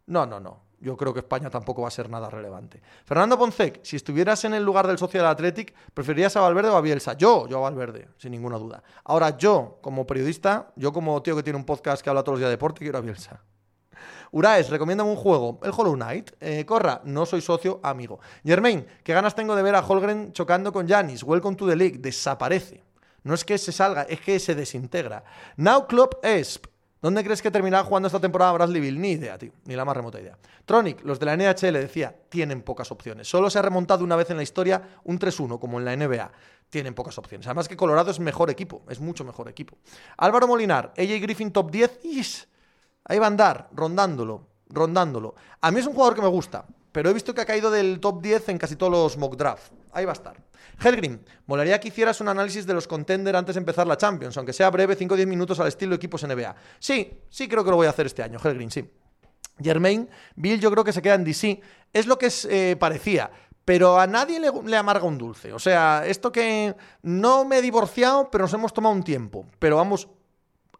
no, 0.07 0.27
no, 0.27 0.41
no 0.41 0.66
yo 0.87 0.97
creo 0.97 1.13
que 1.13 1.19
España 1.19 1.51
tampoco 1.51 1.83
va 1.83 1.89
a 1.89 1.91
ser 1.91 2.09
nada 2.09 2.31
relevante. 2.31 2.81
Fernando 3.05 3.37
Poncec, 3.37 3.81
si 3.83 3.97
estuvieras 3.97 4.45
en 4.45 4.55
el 4.55 4.63
lugar 4.63 4.87
del 4.87 4.99
socio 4.99 5.19
del 5.19 5.29
Athletic, 5.29 5.75
¿preferirías 5.93 6.37
a 6.37 6.43
Valverde 6.43 6.69
o 6.69 6.77
a 6.77 6.81
Bielsa? 6.81 7.15
Yo, 7.15 7.49
yo 7.49 7.59
a 7.59 7.61
Valverde, 7.63 8.07
sin 8.19 8.31
ninguna 8.31 8.57
duda. 8.57 8.85
Ahora, 9.03 9.37
yo, 9.37 9.79
como 9.83 10.07
periodista, 10.07 10.71
yo 10.77 10.93
como 10.93 11.21
tío 11.23 11.35
que 11.35 11.43
tiene 11.43 11.59
un 11.59 11.65
podcast 11.65 12.03
que 12.03 12.09
habla 12.09 12.23
todos 12.23 12.35
los 12.35 12.39
días 12.41 12.51
de 12.51 12.57
deporte, 12.57 12.85
quiero 12.85 12.99
a 12.99 13.01
Bielsa. 13.01 13.43
Uraes, 14.31 14.71
recomiéndame 14.71 15.11
un 15.11 15.17
juego. 15.17 15.59
El 15.65 15.73
Hollow 15.77 15.95
Knight. 15.95 16.31
Eh, 16.39 16.65
corra, 16.65 17.01
no 17.05 17.27
soy 17.27 17.41
socio, 17.41 17.81
amigo. 17.83 18.21
Germain, 18.45 18.87
¿qué 19.03 19.13
ganas 19.13 19.35
tengo 19.35 19.57
de 19.57 19.65
ver 19.65 19.75
a 19.75 19.85
Holgren 19.85 20.33
chocando 20.33 20.73
con 20.73 20.87
Janis? 20.89 21.25
Welcome 21.25 21.57
to 21.57 21.67
the 21.67 21.75
league. 21.75 21.99
Desaparece. 21.99 22.85
No 23.25 23.35
es 23.35 23.45
que 23.45 23.59
se 23.59 23.73
salga, 23.73 24.03
es 24.03 24.21
que 24.21 24.39
se 24.39 24.55
desintegra. 24.55 25.25
Now 25.57 25.89
Club 25.89 26.17
Esp. 26.23 26.67
¿Dónde 27.07 27.23
crees 27.23 27.41
que 27.41 27.53
terminará 27.53 27.85
jugando 27.85 28.09
esta 28.09 28.19
temporada 28.19 28.51
Bradley 28.51 28.81
Bill? 28.81 29.01
Ni 29.01 29.13
idea, 29.13 29.39
tío. 29.39 29.53
Ni 29.67 29.77
la 29.77 29.85
más 29.85 29.97
remota 29.97 30.21
idea. 30.21 30.37
Tronic, 30.65 31.05
los 31.05 31.21
de 31.21 31.27
la 31.27 31.37
NHL, 31.37 31.75
decía, 31.75 32.13
tienen 32.29 32.63
pocas 32.63 32.91
opciones. 32.91 33.29
Solo 33.29 33.49
se 33.49 33.61
ha 33.61 33.63
remontado 33.63 34.03
una 34.03 34.17
vez 34.17 34.29
en 34.31 34.37
la 34.37 34.43
historia 34.43 34.99
un 35.05 35.17
3-1, 35.17 35.61
como 35.61 35.79
en 35.79 35.85
la 35.85 35.95
NBA. 35.95 36.33
Tienen 36.69 36.95
pocas 36.95 37.17
opciones. 37.17 37.47
Además 37.47 37.69
que 37.69 37.77
Colorado 37.77 38.11
es 38.11 38.19
mejor 38.19 38.51
equipo. 38.51 38.83
Es 38.89 38.99
mucho 38.99 39.25
mejor 39.25 39.49
equipo. 39.49 39.79
Álvaro 40.17 40.49
Molinar, 40.49 40.95
AJ 40.99 41.21
Griffin 41.23 41.53
top 41.53 41.71
10. 41.71 42.01
¡Is! 42.03 42.49
Ahí 43.05 43.21
va 43.21 43.27
a 43.27 43.29
andar, 43.29 43.69
rondándolo, 43.71 44.49
rondándolo. 44.69 45.37
A 45.61 45.71
mí 45.71 45.79
es 45.79 45.87
un 45.87 45.93
jugador 45.93 46.17
que 46.17 46.23
me 46.23 46.29
gusta, 46.29 46.67
pero 46.97 47.11
he 47.11 47.13
visto 47.13 47.35
que 47.35 47.43
ha 47.43 47.45
caído 47.45 47.71
del 47.71 48.01
top 48.01 48.23
10 48.23 48.49
en 48.49 48.57
casi 48.57 48.75
todos 48.75 48.91
los 48.91 49.19
mock 49.19 49.37
draft. 49.37 49.71
Ahí 49.93 50.07
va 50.07 50.13
a 50.13 50.15
estar. 50.15 50.35
Helgrim, 50.83 51.19
molaría 51.45 51.79
que 51.79 51.89
hicieras 51.89 52.23
un 52.23 52.29
análisis 52.29 52.65
de 52.65 52.73
los 52.73 52.89
contenders 52.89 53.37
antes 53.37 53.55
de 53.55 53.59
empezar 53.59 53.87
la 53.87 53.99
Champions, 53.99 54.35
aunque 54.39 54.55
sea 54.55 54.71
breve, 54.71 54.97
5 54.97 55.13
o 55.13 55.17
10 55.19 55.29
minutos 55.29 55.61
al 55.61 55.69
estilo 55.69 55.95
equipos 55.95 56.27
NBA. 56.27 56.57
Sí, 56.79 57.21
sí 57.29 57.49
creo 57.49 57.63
que 57.63 57.69
lo 57.69 57.77
voy 57.77 57.87
a 57.87 57.91
hacer 57.91 58.07
este 58.07 58.23
año, 58.23 58.39
Helgrim, 58.43 58.71
sí. 58.71 58.91
Germain, 59.63 60.09
Bill 60.37 60.59
yo 60.59 60.71
creo 60.71 60.85
que 60.85 60.95
se 60.95 61.03
queda 61.03 61.17
en 61.17 61.25
DC. 61.25 61.61
Es 61.93 62.07
lo 62.07 62.17
que 62.17 62.33
eh, 62.49 62.77
parecía. 62.81 63.31
Pero 63.67 64.01
a 64.01 64.07
nadie 64.07 64.41
le, 64.41 64.51
le, 64.65 64.77
amarga 64.79 65.05
un 65.05 65.19
dulce. 65.19 65.53
O 65.53 65.59
sea, 65.59 66.03
esto 66.07 66.33
que 66.33 66.75
no 67.03 67.45
me 67.45 67.59
he 67.59 67.63
divorciado, 67.63 68.31
pero 68.31 68.45
nos 68.45 68.55
hemos 68.55 68.73
tomado 68.73 68.95
un 68.95 69.03
tiempo. 69.03 69.45
Pero 69.59 69.77
vamos 69.77 70.09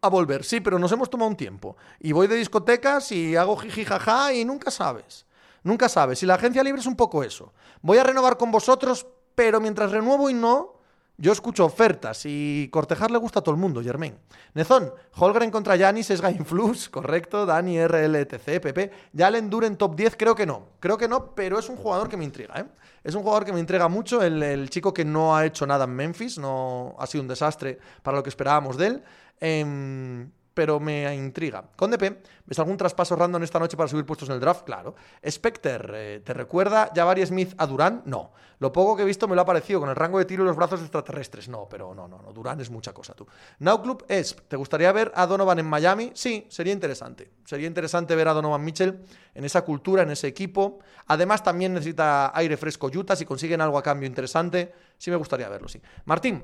a 0.01 0.09
volver. 0.09 0.45
Sí, 0.45 0.61
pero 0.61 0.79
nos 0.79 0.93
hemos 0.93 1.11
tomado 1.11 1.29
un 1.29 1.37
tiempo. 1.37 1.77
Y 2.01 2.13
voy 2.13 2.27
de 2.27 2.37
discotecas 2.37 3.13
y 3.13 3.37
hago 3.37 3.59
jiji 3.59 3.85
jaja 3.85 4.33
y 4.33 4.47
nunca 4.47 4.71
sabes. 4.71 5.26
Nunca 5.67 5.89
sabes. 5.89 6.23
Y 6.23 6.27
la 6.27 6.35
agencia 6.35 6.63
libre 6.63 6.81
es 6.81 6.87
un 6.87 6.95
poco 6.95 7.25
eso. 7.25 7.53
Voy 7.83 7.99
a 7.99 8.05
renovar 8.05 8.37
con 8.37 8.53
vosotros, 8.53 9.05
pero 9.35 9.61
mientras 9.61 9.91
renuevo 9.91 10.31
y 10.31 10.35
no, 10.35 10.75
yo 11.19 11.33
escucho 11.33 11.65
ofertas 11.65 12.23
y 12.25 12.69
cortejar 12.71 13.11
le 13.11 13.19
gusta 13.19 13.41
a 13.41 13.43
todo 13.43 13.53
el 13.53 13.61
mundo, 13.61 13.83
Germain. 13.83 14.17
Nezón, 14.55 14.93
Holgren 15.17 15.51
contra 15.51 15.75
Yanis 15.75 16.11
es 16.11 16.21
Gainflux, 16.21 16.89
correcto, 16.89 17.47
Dani 17.47 17.85
RLTC, 17.85 18.61
PP. 18.61 18.93
Jalen 19.13 19.51
Duren 19.51 19.77
top 19.77 19.97
10, 19.97 20.15
creo 20.17 20.37
que 20.37 20.47
no. 20.47 20.69
Creo 20.79 20.97
que 20.97 21.09
no, 21.09 21.35
pero 21.35 21.59
es 21.59 21.69
un 21.69 21.77
jugador 21.77 22.09
que 22.09 22.17
me 22.17 22.25
intriga, 22.25 22.61
¿eh? 22.61 22.67
Es 23.03 23.17
un 23.17 23.25
jugador 23.25 23.45
que 23.45 23.53
me 23.53 23.59
intriga 23.59 23.89
mucho, 23.89 24.23
el, 24.23 24.71
chico 24.71 24.95
que 24.95 25.05
no 25.05 25.35
ha 25.35 25.47
hecho 25.47 25.67
nada 25.67 25.85
en 25.85 25.91
Memphis, 25.91 26.39
no 26.39 26.95
ha 26.97 27.09
sido 27.09 27.23
un 27.23 27.29
desastre 27.29 27.81
para 28.05 28.19
lo 28.19 28.23
que 28.23 28.29
esperábamos 28.29 28.77
de 28.77 28.87
él. 28.87 29.03
Eh, 29.41 30.27
pero 30.57 30.81
me 30.81 31.15
intriga. 31.15 31.63
Con 31.77 31.91
DP, 31.91 32.23
¿ves 32.47 32.59
algún 32.59 32.79
traspaso 32.79 33.15
random 33.15 33.43
esta 33.43 33.59
noche 33.59 33.77
para 33.77 33.91
subir 33.91 34.07
puestos 34.07 34.31
en 34.31 34.37
el 34.37 34.41
draft? 34.41 34.65
Claro. 34.65 34.95
Specter, 35.29 35.93
eh, 35.95 36.23
¿te 36.25 36.33
recuerda 36.33 36.91
Javari 36.95 37.27
Smith 37.27 37.53
a 37.59 37.67
Durán? 37.67 38.01
No. 38.07 38.33
Lo 38.59 38.73
poco 38.73 38.97
que 38.97 39.03
he 39.03 39.05
visto 39.05 39.29
me 39.29 39.35
lo 39.37 39.43
ha 39.43 39.45
parecido, 39.45 39.81
con 39.81 39.91
el 39.91 39.95
rango 39.95 40.19
de 40.19 40.25
tiro 40.25 40.45
y 40.45 40.47
los 40.47 40.57
brazos 40.57 40.81
extraterrestres. 40.81 41.51
No, 41.51 41.69
pero 41.69 41.95
no, 41.95 42.09
no, 42.09 42.23
no. 42.23 42.33
Durán 42.33 42.59
es 42.63 42.71
mucha 42.71 42.95
cosa, 42.95 43.13
tú. 43.13 43.27
Now 43.59 43.83
Club 43.83 44.07
Esp, 44.09 44.49
¿te 44.49 44.57
gustaría 44.57 44.91
ver 44.93 45.13
a 45.15 45.27
Donovan 45.27 45.59
en 45.59 45.67
Miami? 45.67 46.13
Sí, 46.15 46.47
sería 46.49 46.73
interesante. 46.73 47.33
Sería 47.45 47.67
interesante 47.67 48.17
ver 48.17 48.29
a 48.29 48.33
Donovan 48.33 48.65
Mitchell 48.65 48.99
en 49.35 49.45
esa 49.45 49.61
cultura, 49.61 50.05
en 50.05 50.11
ese 50.11 50.27
equipo. 50.27 50.79
Además, 51.09 51.43
también 51.43 51.75
necesita 51.75 52.35
aire 52.35 52.57
fresco 52.57 52.87
Utah. 52.87 53.15
Si 53.15 53.27
consiguen 53.27 53.61
algo 53.61 53.77
a 53.77 53.83
cambio 53.83 54.07
interesante, 54.07 54.73
sí 54.97 55.11
me 55.11 55.17
gustaría 55.17 55.51
verlo, 55.51 55.69
sí. 55.69 55.83
Martín, 56.07 56.43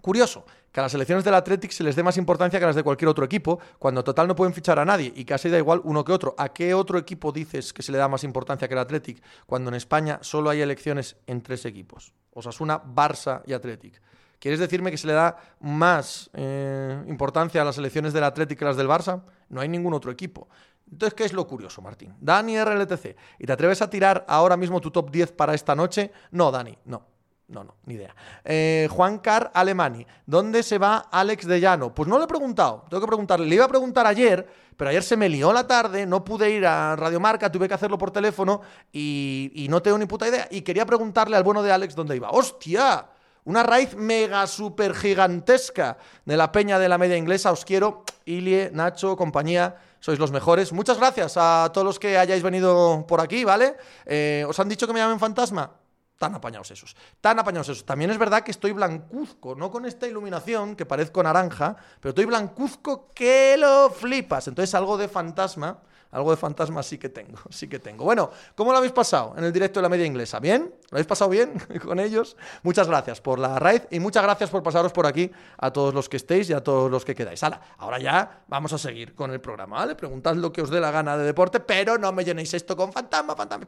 Curioso, 0.00 0.44
que 0.72 0.80
a 0.80 0.84
las 0.84 0.94
elecciones 0.94 1.24
del 1.24 1.34
Athletic 1.34 1.70
se 1.72 1.82
les 1.82 1.96
dé 1.96 2.02
más 2.02 2.16
importancia 2.16 2.58
que 2.58 2.64
a 2.64 2.68
las 2.68 2.76
de 2.76 2.82
cualquier 2.82 3.08
otro 3.08 3.24
equipo, 3.24 3.58
cuando 3.78 4.04
total 4.04 4.28
no 4.28 4.36
pueden 4.36 4.54
fichar 4.54 4.78
a 4.78 4.84
nadie 4.84 5.12
y 5.14 5.24
casi 5.24 5.48
da 5.48 5.58
igual 5.58 5.80
uno 5.84 6.04
que 6.04 6.12
otro. 6.12 6.34
¿A 6.38 6.50
qué 6.50 6.74
otro 6.74 6.98
equipo 6.98 7.32
dices 7.32 7.72
que 7.72 7.82
se 7.82 7.92
le 7.92 7.98
da 7.98 8.08
más 8.08 8.24
importancia 8.24 8.68
que 8.68 8.74
el 8.74 8.80
Athletic 8.80 9.22
cuando 9.46 9.68
en 9.68 9.74
España 9.74 10.18
solo 10.22 10.50
hay 10.50 10.60
elecciones 10.60 11.16
en 11.26 11.42
tres 11.42 11.64
equipos? 11.64 12.12
Osasuna, 12.32 12.82
Barça 12.82 13.42
y 13.46 13.52
Athletic. 13.52 14.00
¿Quieres 14.38 14.58
decirme 14.58 14.90
que 14.90 14.96
se 14.96 15.06
le 15.06 15.12
da 15.12 15.36
más 15.60 16.30
eh, 16.32 17.04
importancia 17.08 17.60
a 17.60 17.64
las 17.64 17.76
elecciones 17.76 18.14
del 18.14 18.24
Athletic 18.24 18.58
que 18.58 18.64
a 18.64 18.68
las 18.68 18.76
del 18.76 18.88
Barça? 18.88 19.22
No 19.50 19.60
hay 19.60 19.68
ningún 19.68 19.92
otro 19.92 20.10
equipo. 20.10 20.48
Entonces, 20.90 21.14
¿qué 21.14 21.24
es 21.24 21.32
lo 21.34 21.46
curioso, 21.46 21.82
Martín? 21.82 22.14
Dani 22.20 22.58
RLTC. 22.58 23.16
¿Y 23.38 23.46
te 23.46 23.52
atreves 23.52 23.82
a 23.82 23.90
tirar 23.90 24.24
ahora 24.26 24.56
mismo 24.56 24.80
tu 24.80 24.90
top 24.90 25.10
10 25.10 25.32
para 25.32 25.54
esta 25.54 25.74
noche? 25.74 26.10
No, 26.30 26.50
Dani, 26.50 26.76
no. 26.86 27.09
No, 27.50 27.64
no, 27.64 27.74
ni 27.84 27.94
idea. 27.94 28.14
Eh, 28.44 28.88
Juan 28.92 29.18
Car 29.18 29.50
Alemani. 29.52 30.06
¿Dónde 30.24 30.62
se 30.62 30.78
va 30.78 31.08
Alex 31.10 31.48
de 31.48 31.60
Llano? 31.60 31.92
Pues 31.92 32.08
no 32.08 32.16
le 32.16 32.24
he 32.24 32.28
preguntado. 32.28 32.84
Tengo 32.88 33.00
que 33.00 33.08
preguntarle. 33.08 33.46
Le 33.46 33.56
iba 33.56 33.64
a 33.64 33.68
preguntar 33.68 34.06
ayer, 34.06 34.46
pero 34.76 34.90
ayer 34.90 35.02
se 35.02 35.16
me 35.16 35.28
lió 35.28 35.52
la 35.52 35.66
tarde. 35.66 36.06
No 36.06 36.24
pude 36.24 36.48
ir 36.48 36.64
a 36.64 36.94
Radiomarca, 36.94 37.50
tuve 37.50 37.66
que 37.66 37.74
hacerlo 37.74 37.98
por 37.98 38.12
teléfono 38.12 38.60
y, 38.92 39.66
no 39.68 39.82
tengo 39.82 39.98
ni 39.98 40.06
puta 40.06 40.28
idea. 40.28 40.46
Y 40.48 40.60
quería 40.60 40.86
preguntarle 40.86 41.36
al 41.36 41.42
bueno 41.42 41.60
de 41.64 41.72
Alex 41.72 41.96
dónde 41.96 42.14
iba. 42.14 42.30
¡Hostia! 42.30 43.08
Una 43.44 43.64
raíz 43.64 43.96
mega 43.96 44.46
super 44.46 44.94
gigantesca 44.94 45.98
de 46.24 46.36
la 46.36 46.52
peña 46.52 46.78
de 46.78 46.88
la 46.88 46.98
media 46.98 47.16
inglesa. 47.16 47.50
Os 47.50 47.64
quiero, 47.64 48.04
Ilie, 48.26 48.70
Nacho, 48.72 49.16
compañía. 49.16 49.76
Sois 49.98 50.20
los 50.20 50.30
mejores. 50.30 50.72
Muchas 50.72 50.98
gracias 50.98 51.34
a 51.36 51.68
todos 51.74 51.84
los 51.84 51.98
que 51.98 52.16
hayáis 52.16 52.44
venido 52.44 53.04
por 53.08 53.20
aquí, 53.20 53.42
¿vale? 53.42 53.76
Eh, 54.06 54.44
¿Os 54.48 54.60
han 54.60 54.68
dicho 54.68 54.86
que 54.86 54.92
me 54.92 55.00
llamen 55.00 55.18
fantasma? 55.18 55.79
Tan 56.20 56.34
apañados 56.34 56.70
esos. 56.70 56.94
Tan 57.22 57.38
apañados 57.38 57.70
esos. 57.70 57.86
También 57.86 58.10
es 58.10 58.18
verdad 58.18 58.42
que 58.42 58.50
estoy 58.50 58.72
blancuzco, 58.72 59.54
no 59.54 59.70
con 59.70 59.86
esta 59.86 60.06
iluminación 60.06 60.76
que 60.76 60.84
parezco 60.84 61.22
naranja, 61.22 61.74
pero 61.98 62.10
estoy 62.10 62.26
blancuzco 62.26 63.08
que 63.14 63.56
lo 63.56 63.88
flipas. 63.88 64.46
Entonces 64.46 64.74
algo 64.74 64.98
de 64.98 65.08
fantasma, 65.08 65.80
Algo 66.10 66.32
de 66.32 66.36
fantasma 66.36 66.82
sí 66.82 66.98
que 66.98 67.08
tengo, 67.08 67.38
sí 67.48 67.68
que 67.68 67.78
tengo. 67.78 68.04
Bueno, 68.04 68.30
¿cómo 68.54 68.70
lo 68.70 68.76
habéis 68.76 68.92
pasado 68.92 69.32
en 69.38 69.44
el 69.44 69.52
directo 69.52 69.80
de 69.80 69.82
la 69.84 69.88
media 69.88 70.04
inglesa? 70.04 70.40
¿Bien? 70.40 70.74
¿Lo 70.90 70.96
habéis 70.96 71.06
pasado 71.06 71.30
bien 71.30 71.54
con 71.82 71.98
ellos? 71.98 72.36
Muchas 72.64 72.86
gracias 72.86 73.22
por 73.22 73.38
la 73.38 73.58
raíz 73.58 73.86
y 73.90 73.98
muchas 73.98 74.22
gracias 74.22 74.50
por 74.50 74.62
pasaros 74.62 74.92
por 74.92 75.06
aquí 75.06 75.30
a 75.56 75.72
todos 75.72 75.94
los 75.94 76.10
que 76.10 76.18
estéis 76.18 76.50
y 76.50 76.52
a 76.52 76.62
todos 76.62 76.90
los 76.90 77.02
que 77.02 77.14
quedáis. 77.14 77.42
Hala, 77.42 77.62
ahora 77.78 77.98
ya 77.98 78.42
vamos 78.46 78.74
a 78.74 78.78
seguir 78.78 79.14
con 79.14 79.30
el 79.30 79.40
programa, 79.40 79.76
¿vale? 79.76 79.94
Preguntad 79.94 80.34
lo 80.34 80.52
que 80.52 80.60
os 80.60 80.68
dé 80.68 80.80
la 80.80 80.90
gana 80.90 81.16
de 81.16 81.24
deporte, 81.24 81.60
pero 81.60 81.96
no 81.96 82.12
me 82.12 82.24
llenéis 82.26 82.52
esto 82.52 82.76
con 82.76 82.92
fantasma, 82.92 83.34
fantasma. 83.34 83.66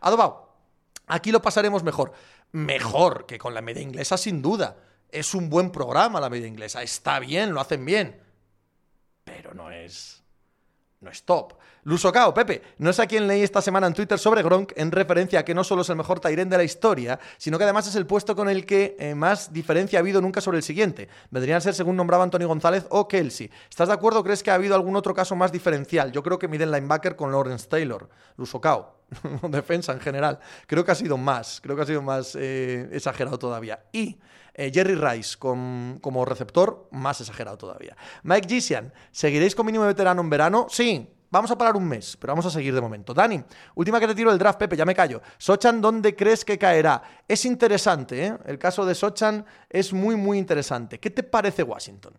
Adobao, 0.00 0.47
aquí 1.08 1.32
lo 1.32 1.42
pasaremos 1.42 1.82
mejor. 1.82 2.12
Mejor 2.52 3.26
que 3.26 3.38
con 3.38 3.54
la 3.54 3.62
media 3.62 3.82
inglesa, 3.82 4.16
sin 4.16 4.42
duda. 4.42 4.76
Es 5.10 5.34
un 5.34 5.48
buen 5.48 5.70
programa 5.70 6.20
la 6.20 6.30
media 6.30 6.46
inglesa. 6.46 6.82
Está 6.82 7.18
bien, 7.18 7.52
lo 7.52 7.60
hacen 7.60 7.84
bien. 7.84 8.20
Pero 9.24 9.54
no 9.54 9.70
es 9.70 10.22
no 11.00 11.10
es 11.10 11.22
top. 11.22 11.54
Lusocao, 11.84 12.34
Pepe, 12.34 12.60
no 12.78 12.92
sé 12.92 13.02
a 13.02 13.06
quién 13.06 13.26
leí 13.28 13.42
esta 13.42 13.62
semana 13.62 13.86
en 13.86 13.94
Twitter 13.94 14.18
sobre 14.18 14.42
Gronk 14.42 14.72
en 14.76 14.90
referencia 14.90 15.40
a 15.40 15.44
que 15.44 15.54
no 15.54 15.62
solo 15.62 15.82
es 15.82 15.88
el 15.88 15.96
mejor 15.96 16.20
Tyrant 16.20 16.50
de 16.50 16.56
la 16.56 16.64
historia, 16.64 17.18
sino 17.36 17.56
que 17.56 17.64
además 17.64 17.86
es 17.86 17.94
el 17.94 18.04
puesto 18.04 18.34
con 18.34 18.48
el 18.48 18.66
que 18.66 18.96
eh, 18.98 19.14
más 19.14 19.52
diferencia 19.52 19.98
ha 19.98 20.00
habido 20.00 20.20
nunca 20.20 20.40
sobre 20.40 20.58
el 20.58 20.64
siguiente. 20.64 21.08
Vendrían 21.30 21.58
a 21.58 21.60
ser 21.60 21.74
según 21.74 21.96
nombraba 21.96 22.24
Anthony 22.24 22.46
González 22.46 22.86
o 22.90 23.06
Kelsey. 23.06 23.50
¿Estás 23.70 23.88
de 23.88 23.94
acuerdo 23.94 24.20
o 24.20 24.24
crees 24.24 24.42
que 24.42 24.50
ha 24.50 24.54
habido 24.54 24.74
algún 24.74 24.96
otro 24.96 25.14
caso 25.14 25.36
más 25.36 25.52
diferencial? 25.52 26.10
Yo 26.10 26.22
creo 26.22 26.38
que 26.38 26.48
miden 26.48 26.72
linebacker 26.72 27.14
con 27.14 27.30
Lawrence 27.30 27.68
Taylor. 27.68 28.08
Lusocao, 28.36 28.96
defensa 29.48 29.92
en 29.92 30.00
general. 30.00 30.40
Creo 30.66 30.84
que 30.84 30.90
ha 30.90 30.96
sido 30.96 31.16
más, 31.16 31.60
creo 31.62 31.76
que 31.76 31.82
ha 31.82 31.86
sido 31.86 32.02
más 32.02 32.34
eh, 32.34 32.88
exagerado 32.92 33.38
todavía. 33.38 33.84
Y 33.92 34.18
eh, 34.58 34.72
Jerry 34.74 34.96
Rice 34.96 35.38
como 35.38 36.24
receptor, 36.24 36.88
más 36.90 37.20
exagerado 37.20 37.56
todavía. 37.56 37.96
Mike 38.24 38.48
Gisian, 38.48 38.92
¿seguiréis 39.12 39.54
con 39.54 39.64
mínimo 39.64 39.84
veterano 39.84 40.20
en 40.20 40.28
verano? 40.28 40.66
Sí, 40.68 41.14
Vamos 41.30 41.50
a 41.50 41.58
parar 41.58 41.76
un 41.76 41.86
mes, 41.86 42.16
pero 42.18 42.30
vamos 42.30 42.46
a 42.46 42.50
seguir 42.50 42.74
de 42.74 42.80
momento. 42.80 43.12
Dani, 43.12 43.42
última 43.74 44.00
que 44.00 44.06
te 44.06 44.14
tiro 44.14 44.32
el 44.32 44.38
draft, 44.38 44.58
Pepe, 44.58 44.78
ya 44.78 44.86
me 44.86 44.94
callo. 44.94 45.20
Sochan, 45.36 45.78
¿dónde 45.78 46.16
crees 46.16 46.42
que 46.42 46.56
caerá? 46.56 47.02
Es 47.28 47.44
interesante, 47.44 48.28
¿eh? 48.28 48.38
El 48.46 48.58
caso 48.58 48.86
de 48.86 48.94
Sochan 48.94 49.44
es 49.68 49.92
muy, 49.92 50.16
muy 50.16 50.38
interesante. 50.38 50.98
¿Qué 50.98 51.10
te 51.10 51.22
parece 51.22 51.62
Washington? 51.62 52.14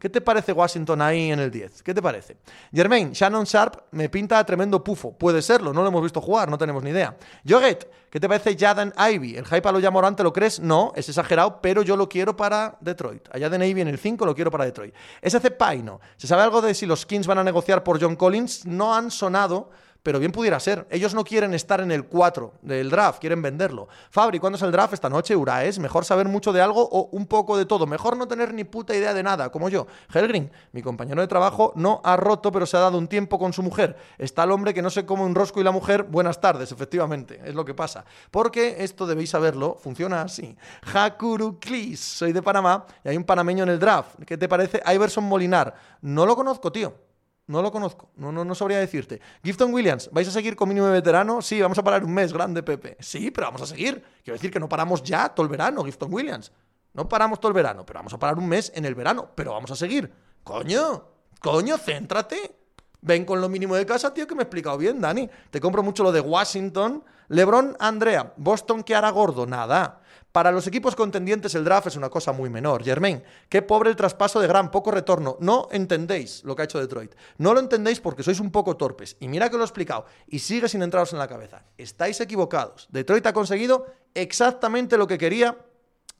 ¿Qué 0.00 0.08
te 0.08 0.22
parece 0.22 0.52
Washington 0.52 1.02
ahí 1.02 1.30
en 1.30 1.40
el 1.40 1.50
10? 1.50 1.82
¿Qué 1.82 1.92
te 1.92 2.00
parece? 2.00 2.38
Germain, 2.72 3.12
Shannon 3.12 3.44
Sharp 3.44 3.82
me 3.90 4.08
pinta 4.08 4.42
tremendo 4.46 4.82
pufo. 4.82 5.12
Puede 5.12 5.42
serlo, 5.42 5.74
no 5.74 5.82
lo 5.82 5.88
hemos 5.88 6.02
visto 6.02 6.22
jugar, 6.22 6.48
no 6.48 6.56
tenemos 6.56 6.82
ni 6.82 6.88
idea. 6.88 7.18
Joget, 7.46 7.86
¿qué 8.08 8.18
te 8.18 8.26
parece 8.26 8.56
Jaden 8.56 8.94
Ivy? 8.96 9.36
¿El 9.36 9.44
hype 9.44 9.68
a 9.68 9.72
lo 9.72 9.92
Morante 9.92 10.22
lo 10.22 10.32
crees? 10.32 10.58
No, 10.58 10.94
es 10.96 11.06
exagerado, 11.10 11.60
pero 11.60 11.82
yo 11.82 11.96
lo 11.96 12.08
quiero 12.08 12.34
para 12.34 12.78
Detroit. 12.80 13.28
A 13.30 13.38
Jaden 13.38 13.62
Ivy 13.62 13.82
en 13.82 13.88
el 13.88 13.98
5 13.98 14.24
lo 14.24 14.34
quiero 14.34 14.50
para 14.50 14.64
Detroit. 14.64 14.94
SC 15.20 15.50
Paino, 15.50 16.00
¿se 16.16 16.26
sabe 16.26 16.44
algo 16.44 16.62
de 16.62 16.72
si 16.72 16.86
los 16.86 17.04
Kings 17.04 17.26
van 17.26 17.36
a 17.36 17.44
negociar 17.44 17.84
por 17.84 18.00
John 18.00 18.16
Collins? 18.16 18.64
No 18.64 18.94
han 18.94 19.10
sonado 19.10 19.68
pero 20.02 20.18
bien 20.18 20.32
pudiera 20.32 20.58
ser. 20.60 20.86
Ellos 20.90 21.14
no 21.14 21.24
quieren 21.24 21.54
estar 21.54 21.80
en 21.80 21.90
el 21.90 22.04
4 22.04 22.54
del 22.62 22.90
draft, 22.90 23.20
quieren 23.20 23.42
venderlo. 23.42 23.88
Fabri, 24.10 24.38
¿cuándo 24.38 24.56
es 24.56 24.62
el 24.62 24.72
draft 24.72 24.94
esta 24.94 25.08
noche? 25.08 25.36
Uraes, 25.36 25.78
mejor 25.78 26.04
saber 26.04 26.28
mucho 26.28 26.52
de 26.52 26.60
algo 26.60 26.88
o 26.90 27.08
un 27.12 27.26
poco 27.26 27.56
de 27.56 27.66
todo. 27.66 27.86
Mejor 27.86 28.16
no 28.16 28.26
tener 28.28 28.54
ni 28.54 28.64
puta 28.64 28.94
idea 28.94 29.14
de 29.14 29.22
nada, 29.22 29.50
como 29.50 29.68
yo. 29.68 29.86
Helgrin, 30.12 30.50
mi 30.72 30.82
compañero 30.82 31.20
de 31.20 31.28
trabajo, 31.28 31.72
no 31.76 32.00
ha 32.04 32.16
roto, 32.16 32.52
pero 32.52 32.66
se 32.66 32.76
ha 32.76 32.80
dado 32.80 32.98
un 32.98 33.08
tiempo 33.08 33.38
con 33.38 33.52
su 33.52 33.62
mujer. 33.62 33.96
Está 34.18 34.44
el 34.44 34.52
hombre 34.52 34.74
que 34.74 34.82
no 34.82 34.90
se 34.90 35.04
come 35.04 35.24
un 35.24 35.34
rosco 35.34 35.60
y 35.60 35.64
la 35.64 35.72
mujer, 35.72 36.04
buenas 36.04 36.40
tardes, 36.40 36.72
efectivamente, 36.72 37.40
es 37.44 37.54
lo 37.54 37.64
que 37.64 37.74
pasa. 37.74 38.04
Porque 38.30 38.76
esto 38.78 39.06
debéis 39.06 39.30
saberlo, 39.30 39.76
funciona 39.80 40.22
así. 40.22 40.56
Hakuru 40.94 41.58
Klis, 41.58 42.00
soy 42.00 42.32
de 42.32 42.42
Panamá 42.42 42.86
y 43.04 43.08
hay 43.10 43.16
un 43.16 43.24
panameño 43.24 43.64
en 43.64 43.70
el 43.70 43.78
draft. 43.78 44.16
¿Qué 44.26 44.36
te 44.36 44.48
parece? 44.48 44.82
Iverson 44.92 45.24
Molinar. 45.24 45.74
No 46.00 46.26
lo 46.26 46.36
conozco, 46.36 46.72
tío. 46.72 47.09
No 47.50 47.62
lo 47.62 47.72
conozco, 47.72 48.10
no, 48.14 48.30
no, 48.30 48.44
no 48.44 48.54
sabría 48.54 48.78
decirte. 48.78 49.20
Gifton 49.42 49.74
Williams, 49.74 50.08
¿vais 50.12 50.28
a 50.28 50.30
seguir 50.30 50.54
con 50.54 50.68
mínimo 50.68 50.86
de 50.86 50.92
veterano? 50.92 51.42
Sí, 51.42 51.60
vamos 51.60 51.76
a 51.78 51.82
parar 51.82 52.04
un 52.04 52.14
mes, 52.14 52.32
grande 52.32 52.62
Pepe. 52.62 52.96
Sí, 53.00 53.32
pero 53.32 53.48
vamos 53.48 53.62
a 53.62 53.66
seguir. 53.66 54.04
Quiero 54.22 54.36
decir 54.36 54.52
que 54.52 54.60
no 54.60 54.68
paramos 54.68 55.02
ya 55.02 55.28
todo 55.30 55.42
el 55.42 55.50
verano, 55.50 55.82
Gifton 55.82 56.14
Williams. 56.14 56.52
No 56.94 57.08
paramos 57.08 57.40
todo 57.40 57.48
el 57.48 57.54
verano, 57.54 57.84
pero 57.84 57.98
vamos 57.98 58.12
a 58.12 58.20
parar 58.20 58.38
un 58.38 58.46
mes 58.46 58.70
en 58.72 58.84
el 58.84 58.94
verano, 58.94 59.30
pero 59.34 59.50
vamos 59.50 59.68
a 59.72 59.74
seguir. 59.74 60.12
Coño, 60.44 61.08
coño, 61.40 61.76
céntrate. 61.76 62.54
Ven 63.00 63.24
con 63.24 63.40
lo 63.40 63.48
mínimo 63.48 63.74
de 63.74 63.84
casa, 63.84 64.14
tío, 64.14 64.28
que 64.28 64.36
me 64.36 64.42
he 64.42 64.44
explicado 64.44 64.78
bien, 64.78 65.00
Dani. 65.00 65.28
Te 65.50 65.60
compro 65.60 65.82
mucho 65.82 66.04
lo 66.04 66.12
de 66.12 66.20
Washington. 66.20 67.02
LeBron, 67.30 67.76
Andrea, 67.80 68.32
Boston, 68.36 68.84
que 68.84 68.94
hará 68.94 69.10
gordo? 69.10 69.44
Nada. 69.44 70.02
Para 70.32 70.52
los 70.52 70.66
equipos 70.68 70.94
contendientes 70.94 71.56
el 71.56 71.64
draft 71.64 71.88
es 71.88 71.96
una 71.96 72.08
cosa 72.08 72.30
muy 72.32 72.50
menor. 72.50 72.84
Germain, 72.84 73.22
qué 73.48 73.62
pobre 73.62 73.90
el 73.90 73.96
traspaso 73.96 74.40
de 74.40 74.46
gran, 74.46 74.70
poco 74.70 74.92
retorno. 74.92 75.36
No 75.40 75.68
entendéis 75.72 76.44
lo 76.44 76.54
que 76.54 76.62
ha 76.62 76.64
hecho 76.66 76.78
Detroit. 76.78 77.14
No 77.38 77.52
lo 77.52 77.58
entendéis 77.58 78.00
porque 78.00 78.22
sois 78.22 78.38
un 78.38 78.52
poco 78.52 78.76
torpes. 78.76 79.16
Y 79.18 79.26
mira 79.26 79.50
que 79.50 79.56
lo 79.56 79.62
he 79.62 79.66
explicado. 79.66 80.06
Y 80.28 80.38
sigue 80.38 80.68
sin 80.68 80.82
entraros 80.82 81.12
en 81.12 81.18
la 81.18 81.26
cabeza. 81.26 81.64
Estáis 81.76 82.20
equivocados. 82.20 82.86
Detroit 82.92 83.26
ha 83.26 83.32
conseguido 83.32 83.86
exactamente 84.14 84.96
lo 84.96 85.08
que 85.08 85.18
quería 85.18 85.58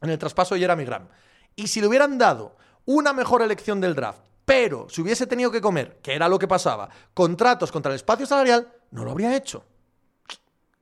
en 0.02 0.10
el 0.10 0.18
traspaso 0.18 0.54
de 0.54 0.62
Jeremy 0.62 0.84
Graham. 0.84 1.08
Y 1.54 1.68
si 1.68 1.80
le 1.80 1.86
hubieran 1.86 2.18
dado 2.18 2.56
una 2.86 3.12
mejor 3.12 3.42
elección 3.42 3.80
del 3.80 3.94
draft, 3.94 4.22
pero 4.44 4.88
si 4.88 5.02
hubiese 5.02 5.28
tenido 5.28 5.52
que 5.52 5.60
comer, 5.60 6.00
que 6.02 6.14
era 6.14 6.28
lo 6.28 6.38
que 6.38 6.48
pasaba, 6.48 6.88
contratos 7.14 7.70
contra 7.70 7.92
el 7.92 7.96
espacio 7.96 8.26
salarial, 8.26 8.72
no 8.90 9.04
lo 9.04 9.12
habría 9.12 9.36
hecho. 9.36 9.64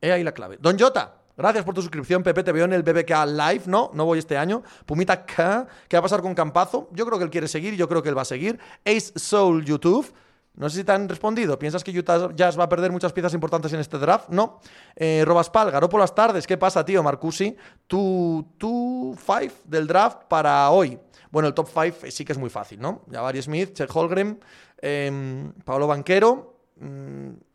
He 0.01 0.12
ahí 0.12 0.24
la 0.24 0.33
clave. 0.33 0.57
Don 0.61 0.79
Jota, 0.79 1.18
Gracias 1.39 1.64
por 1.64 1.72
tu 1.72 1.80
suscripción, 1.82 2.24
Pepe. 2.24 2.43
Te 2.43 2.51
veo 2.51 2.64
en 2.64 2.72
el 2.72 2.82
BBK 2.82 3.24
Live, 3.28 3.62
¿no? 3.66 3.93
No 3.95 4.05
voy 4.05 4.18
este 4.18 4.36
año. 4.36 4.64
Pumita 4.84 5.24
K. 5.24 5.68
¿Qué 5.86 5.97
va 5.97 6.01
a 6.01 6.03
pasar 6.03 6.20
con 6.20 6.34
Campazo? 6.34 6.89
Yo 6.93 7.07
creo 7.07 7.16
que 7.16 7.22
él 7.22 7.30
quiere 7.30 7.47
seguir, 7.47 7.76
yo 7.76 7.89
creo 7.89 8.03
que 8.03 8.09
él 8.09 8.18
va 8.18 8.22
a 8.22 8.24
seguir. 8.24 8.59
Ace 8.84 9.12
Soul 9.14 9.64
YouTube. 9.64 10.12
No 10.55 10.68
sé 10.68 10.78
si 10.78 10.84
te 10.84 10.91
han 10.91 11.09
respondido. 11.09 11.57
¿Piensas 11.57 11.84
que 11.84 11.97
Utah 11.97 12.34
Jazz 12.34 12.59
va 12.59 12.64
a 12.64 12.68
perder 12.68 12.91
muchas 12.91 13.12
piezas 13.12 13.34
importantes 13.34 13.72
en 13.72 13.78
este 13.78 13.99
draft? 13.99 14.30
No. 14.30 14.59
Eh, 14.97 15.22
Robaspal, 15.24 15.70
por 15.89 16.01
las 16.01 16.12
tardes. 16.12 16.45
¿Qué 16.45 16.59
pasa, 16.59 16.84
tío? 16.84 17.05
Marcusi. 17.05 17.57
Tu, 17.86 18.45
tu 18.59 19.16
five 19.16 19.53
del 19.64 19.86
draft 19.86 20.24
para 20.28 20.68
hoy. 20.70 20.99
Bueno, 21.30 21.47
el 21.47 21.55
top 21.55 21.68
five 21.68 22.11
sí 22.11 22.24
que 22.24 22.32
es 22.32 22.39
muy 22.39 22.51
fácil, 22.51 22.80
¿no? 22.80 23.03
Jabari 23.09 23.41
Smith, 23.41 23.74
Chet 23.74 23.91
Holgren, 23.95 24.41
eh, 24.82 25.53
Pablo 25.64 25.86
Banquero, 25.86 26.58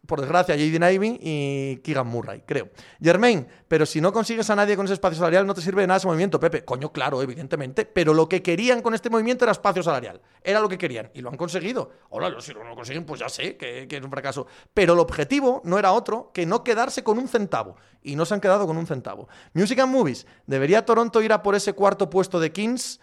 por 0.05 0.19
desgracia, 0.19 0.55
Jaden 0.55 0.83
Ivy 0.95 1.19
y 1.21 1.77
Keegan 1.77 2.07
Murray, 2.07 2.43
creo. 2.45 2.69
Germain, 3.01 3.47
pero 3.67 3.85
si 3.85 4.01
no 4.01 4.11
consigues 4.11 4.49
a 4.49 4.55
nadie 4.55 4.75
con 4.75 4.85
ese 4.85 4.95
espacio 4.95 5.17
salarial, 5.17 5.47
no 5.47 5.53
te 5.53 5.61
sirve 5.61 5.81
de 5.81 5.87
nada 5.87 5.97
ese 5.97 6.07
movimiento, 6.07 6.39
Pepe. 6.39 6.65
Coño, 6.65 6.91
claro, 6.91 7.21
evidentemente. 7.21 7.85
Pero 7.85 8.13
lo 8.13 8.27
que 8.27 8.41
querían 8.41 8.81
con 8.81 8.93
este 8.93 9.09
movimiento 9.09 9.45
era 9.45 9.53
espacio 9.53 9.81
salarial. 9.81 10.21
Era 10.43 10.59
lo 10.59 10.67
que 10.67 10.77
querían. 10.77 11.09
Y 11.13 11.21
lo 11.21 11.29
han 11.29 11.37
conseguido. 11.37 11.91
Hola, 12.09 12.35
si 12.41 12.53
no 12.53 12.63
lo 12.63 12.75
consiguen, 12.75 13.05
pues 13.05 13.21
ya 13.21 13.29
sé 13.29 13.55
que, 13.55 13.87
que 13.87 13.97
es 13.97 14.03
un 14.03 14.11
fracaso. 14.11 14.45
Pero 14.73 14.93
el 14.93 14.99
objetivo 14.99 15.61
no 15.63 15.79
era 15.79 15.93
otro 15.93 16.31
que 16.33 16.45
no 16.45 16.63
quedarse 16.63 17.03
con 17.03 17.17
un 17.17 17.29
centavo. 17.29 17.77
Y 18.01 18.17
no 18.17 18.25
se 18.25 18.33
han 18.33 18.41
quedado 18.41 18.67
con 18.67 18.75
un 18.75 18.85
centavo. 18.85 19.29
Music 19.53 19.79
and 19.79 19.93
Movies. 19.93 20.27
¿Debería 20.45 20.85
Toronto 20.85 21.21
ir 21.21 21.31
a 21.31 21.41
por 21.41 21.55
ese 21.55 21.73
cuarto 21.73 22.09
puesto 22.09 22.41
de 22.41 22.51
Kings? 22.51 22.99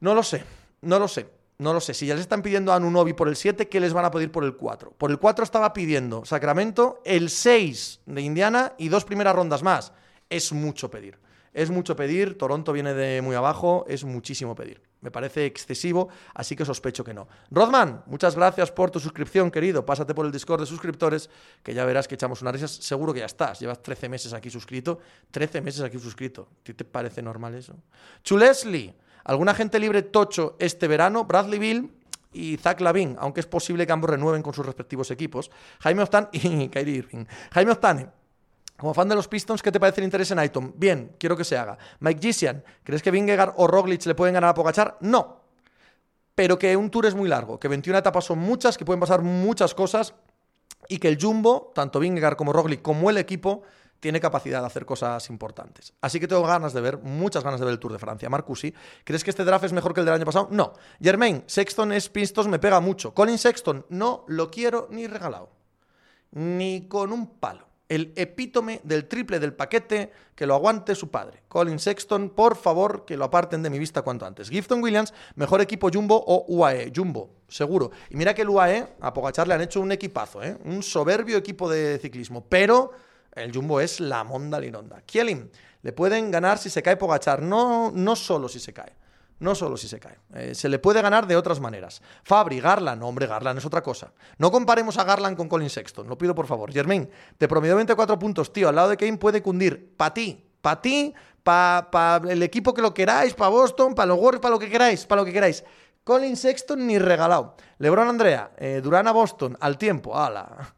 No 0.00 0.12
lo 0.14 0.24
sé. 0.24 0.44
No 0.80 0.98
lo 0.98 1.06
sé. 1.06 1.43
No 1.58 1.72
lo 1.72 1.80
sé. 1.80 1.94
Si 1.94 2.06
ya 2.06 2.14
les 2.14 2.22
están 2.22 2.42
pidiendo 2.42 2.72
a 2.72 2.76
Anunobi 2.76 3.12
por 3.12 3.28
el 3.28 3.36
7, 3.36 3.68
¿qué 3.68 3.78
les 3.80 3.92
van 3.92 4.04
a 4.04 4.10
pedir 4.10 4.32
por 4.32 4.44
el 4.44 4.56
4? 4.56 4.92
Por 4.92 5.10
el 5.10 5.18
4 5.18 5.44
estaba 5.44 5.72
pidiendo 5.72 6.24
Sacramento 6.24 7.00
el 7.04 7.30
6 7.30 8.00
de 8.06 8.20
Indiana 8.22 8.72
y 8.76 8.88
dos 8.88 9.04
primeras 9.04 9.36
rondas 9.36 9.62
más. 9.62 9.92
Es 10.28 10.52
mucho 10.52 10.90
pedir. 10.90 11.18
Es 11.52 11.70
mucho 11.70 11.94
pedir. 11.94 12.36
Toronto 12.36 12.72
viene 12.72 12.92
de 12.92 13.22
muy 13.22 13.36
abajo. 13.36 13.84
Es 13.88 14.04
muchísimo 14.04 14.56
pedir. 14.56 14.82
Me 15.00 15.10
parece 15.10 15.44
excesivo, 15.44 16.08
así 16.32 16.56
que 16.56 16.64
sospecho 16.64 17.04
que 17.04 17.12
no. 17.12 17.28
Rodman, 17.50 18.02
muchas 18.06 18.34
gracias 18.36 18.72
por 18.72 18.90
tu 18.90 18.98
suscripción, 18.98 19.50
querido. 19.50 19.84
Pásate 19.84 20.14
por 20.14 20.24
el 20.24 20.32
Discord 20.32 20.60
de 20.60 20.66
suscriptores, 20.66 21.28
que 21.62 21.74
ya 21.74 21.84
verás 21.84 22.08
que 22.08 22.14
echamos 22.14 22.40
una 22.40 22.50
risas. 22.50 22.70
Seguro 22.70 23.12
que 23.12 23.20
ya 23.20 23.26
estás. 23.26 23.60
Llevas 23.60 23.82
13 23.82 24.08
meses 24.08 24.32
aquí 24.32 24.48
suscrito. 24.48 24.98
13 25.30 25.60
meses 25.60 25.82
aquí 25.82 25.98
suscrito. 25.98 26.48
¿Qué 26.64 26.72
te 26.72 26.86
parece 26.86 27.20
normal 27.20 27.54
eso? 27.54 27.76
Chulesli. 28.22 28.94
¿Alguna 29.24 29.54
gente 29.54 29.78
libre 29.78 30.02
tocho 30.02 30.56
este 30.58 30.86
verano? 30.86 31.24
Bradley 31.24 31.58
Bill 31.58 31.90
y 32.32 32.56
Zach 32.58 32.80
Lavin, 32.80 33.16
aunque 33.18 33.40
es 33.40 33.46
posible 33.46 33.86
que 33.86 33.92
ambos 33.92 34.10
renueven 34.10 34.42
con 34.42 34.52
sus 34.52 34.66
respectivos 34.66 35.10
equipos. 35.10 35.50
Jaime 35.80 36.02
Oztan 36.02 36.28
y 36.32 36.68
Kyrie 36.70 36.96
Irving. 36.96 37.24
Jaime 37.52 37.72
Oztane, 37.72 38.08
como 38.76 38.92
fan 38.92 39.08
de 39.08 39.14
los 39.14 39.28
Pistons, 39.28 39.62
¿qué 39.62 39.70
te 39.70 39.80
parece 39.80 40.00
el 40.00 40.04
interés 40.04 40.30
en 40.32 40.40
Aiton? 40.40 40.74
Bien, 40.76 41.12
quiero 41.18 41.36
que 41.36 41.44
se 41.44 41.56
haga. 41.56 41.78
Mike 42.00 42.20
Gisian, 42.20 42.64
¿crees 42.82 43.02
que 43.02 43.10
Vingegaard 43.10 43.54
o 43.56 43.66
Roglic 43.66 44.04
le 44.04 44.14
pueden 44.14 44.34
ganar 44.34 44.50
a 44.50 44.54
Pogachar? 44.54 44.98
No. 45.00 45.40
Pero 46.34 46.58
que 46.58 46.76
un 46.76 46.90
tour 46.90 47.06
es 47.06 47.14
muy 47.14 47.28
largo, 47.28 47.60
que 47.60 47.68
21 47.68 47.98
etapas 47.98 48.24
son 48.24 48.40
muchas, 48.40 48.76
que 48.76 48.84
pueden 48.84 48.98
pasar 48.98 49.22
muchas 49.22 49.74
cosas 49.74 50.14
y 50.88 50.98
que 50.98 51.08
el 51.08 51.18
Jumbo, 51.20 51.72
tanto 51.74 52.00
Vingegaard 52.00 52.36
como 52.36 52.52
Roglic 52.52 52.82
como 52.82 53.08
el 53.08 53.18
equipo, 53.18 53.62
tiene 54.00 54.20
capacidad 54.20 54.60
de 54.60 54.66
hacer 54.66 54.84
cosas 54.84 55.30
importantes. 55.30 55.94
Así 56.00 56.20
que 56.20 56.28
tengo 56.28 56.42
ganas 56.42 56.72
de 56.72 56.80
ver, 56.80 56.98
muchas 56.98 57.42
ganas 57.42 57.58
de 57.60 57.66
ver 57.66 57.72
el 57.72 57.78
Tour 57.78 57.92
de 57.92 57.98
Francia. 57.98 58.28
Marcusi, 58.28 58.74
¿crees 59.02 59.24
que 59.24 59.30
este 59.30 59.44
draft 59.44 59.64
es 59.64 59.72
mejor 59.72 59.94
que 59.94 60.00
el 60.00 60.06
del 60.06 60.14
año 60.14 60.26
pasado? 60.26 60.48
No. 60.50 60.74
Germain, 61.00 61.42
Sexton 61.46 61.92
es 61.92 62.08
Pistos, 62.08 62.46
me 62.46 62.58
pega 62.58 62.80
mucho. 62.80 63.14
Colin 63.14 63.38
Sexton, 63.38 63.86
no 63.88 64.24
lo 64.28 64.50
quiero 64.50 64.88
ni 64.90 65.06
regalado. 65.06 65.50
Ni 66.32 66.86
con 66.88 67.12
un 67.12 67.38
palo. 67.38 67.66
el 67.88 68.12
epítome 68.16 68.80
del 68.82 69.06
triple 69.06 69.38
del 69.38 69.52
paquete, 69.54 70.10
que 70.34 70.46
lo 70.46 70.54
aguante 70.54 70.94
su 70.94 71.10
padre. 71.10 71.42
Colin 71.48 71.78
Sexton, 71.78 72.30
por 72.30 72.56
favor, 72.56 73.04
que 73.04 73.16
lo 73.16 73.24
aparten 73.24 73.62
de 73.62 73.70
mi 73.70 73.78
vista 73.78 74.02
cuanto 74.02 74.26
antes. 74.26 74.50
Gifton 74.50 74.82
Williams, 74.82 75.14
mejor 75.36 75.60
equipo 75.60 75.90
Jumbo 75.92 76.22
o 76.26 76.44
UAE. 76.48 76.92
Jumbo, 76.94 77.30
seguro. 77.48 77.90
Y 78.10 78.16
mira 78.16 78.34
que 78.34 78.42
el 78.42 78.48
UAE, 78.48 78.96
a 79.00 79.12
Pogachar 79.12 79.46
le 79.46 79.54
han 79.54 79.60
hecho 79.60 79.80
un 79.80 79.92
equipazo, 79.92 80.42
¿eh? 80.42 80.56
un 80.64 80.82
soberbio 80.82 81.36
equipo 81.36 81.70
de 81.70 81.98
ciclismo. 81.98 82.44
Pero 82.48 82.92
el 83.36 83.52
Jumbo 83.54 83.80
es 83.80 84.00
la 84.00 84.24
monda 84.24 84.60
lironda. 84.60 85.02
Kielin, 85.02 85.50
le 85.82 85.92
pueden 85.92 86.30
ganar 86.30 86.58
si 86.58 86.70
se 86.70 86.82
cae 86.82 86.96
Pogachar, 86.96 87.42
no, 87.42 87.90
no 87.92 88.16
solo 88.16 88.48
si 88.48 88.58
se 88.58 88.72
cae. 88.72 88.94
No 89.40 89.54
solo 89.54 89.76
si 89.76 89.88
se 89.88 89.98
cae. 89.98 90.16
Eh, 90.34 90.54
se 90.54 90.68
le 90.68 90.78
puede 90.78 91.02
ganar 91.02 91.26
de 91.26 91.36
otras 91.36 91.60
maneras. 91.60 92.00
Fabri, 92.22 92.60
Garland, 92.60 93.00
no, 93.00 93.08
hombre, 93.08 93.26
Garland 93.26 93.58
es 93.58 93.66
otra 93.66 93.82
cosa. 93.82 94.12
No 94.38 94.50
comparemos 94.50 94.96
a 94.96 95.04
Garland 95.04 95.36
con 95.36 95.48
Colin 95.48 95.68
Sexton, 95.68 96.08
lo 96.08 96.16
pido 96.16 96.34
por 96.34 96.46
favor. 96.46 96.72
Germain, 96.72 97.10
te 97.36 97.48
prometo 97.48 97.74
24 97.76 98.18
puntos, 98.18 98.52
tío. 98.52 98.68
Al 98.68 98.76
lado 98.76 98.88
de 98.90 98.96
Kane 98.96 99.18
puede 99.18 99.42
cundir. 99.42 99.94
Para 99.96 100.14
ti, 100.14 100.46
para 100.60 100.80
ti, 100.80 101.12
pa 101.42 102.22
el 102.28 102.42
equipo 102.42 102.72
que 102.72 102.80
lo 102.80 102.94
queráis, 102.94 103.34
para 103.34 103.50
Boston, 103.50 103.94
para 103.94 104.06
los 104.06 104.18
Warriors, 104.18 104.40
para 104.40 104.54
lo 104.54 104.58
que 104.58 104.70
queráis, 104.70 105.04
para 105.04 105.20
lo 105.20 105.26
que 105.26 105.32
queráis. 105.32 105.64
Colin 106.04 106.36
Sexton 106.36 106.86
ni 106.86 106.98
regalado. 106.98 107.56
LeBron 107.78 108.08
Andrea, 108.08 108.52
eh, 108.56 108.80
Durán 108.82 109.08
a 109.08 109.12
Boston, 109.12 109.56
al 109.60 109.76
tiempo, 109.76 110.16
ala. 110.16 110.74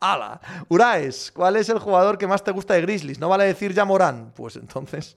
¡Hala! 0.00 0.40
Uraes, 0.68 1.32
¿cuál 1.32 1.56
es 1.56 1.68
el 1.68 1.78
jugador 1.78 2.18
que 2.18 2.26
más 2.26 2.42
te 2.42 2.50
gusta 2.50 2.74
de 2.74 2.82
Grizzlies? 2.82 3.18
No 3.18 3.28
vale 3.28 3.44
decir 3.44 3.72
ya 3.72 3.84
Morán. 3.84 4.32
Pues 4.34 4.56
entonces. 4.56 5.16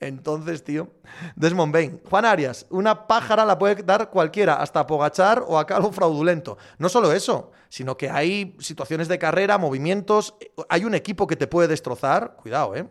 Entonces, 0.00 0.64
tío. 0.64 0.88
Desmond 1.36 1.72
Bain. 1.72 2.00
Juan 2.10 2.24
Arias, 2.24 2.66
una 2.70 3.06
pájara 3.06 3.44
la 3.44 3.56
puede 3.56 3.82
dar 3.82 4.10
cualquiera, 4.10 4.54
hasta 4.54 4.86
Pogachar 4.86 5.44
o 5.46 5.58
a 5.58 5.66
Calvo 5.66 5.92
fraudulento. 5.92 6.58
No 6.78 6.88
solo 6.88 7.12
eso, 7.12 7.52
sino 7.68 7.96
que 7.96 8.10
hay 8.10 8.56
situaciones 8.58 9.06
de 9.06 9.18
carrera, 9.18 9.58
movimientos. 9.58 10.34
Hay 10.68 10.84
un 10.84 10.94
equipo 10.94 11.26
que 11.26 11.36
te 11.36 11.46
puede 11.46 11.68
destrozar. 11.68 12.34
Cuidado, 12.34 12.74
¿eh? 12.74 12.88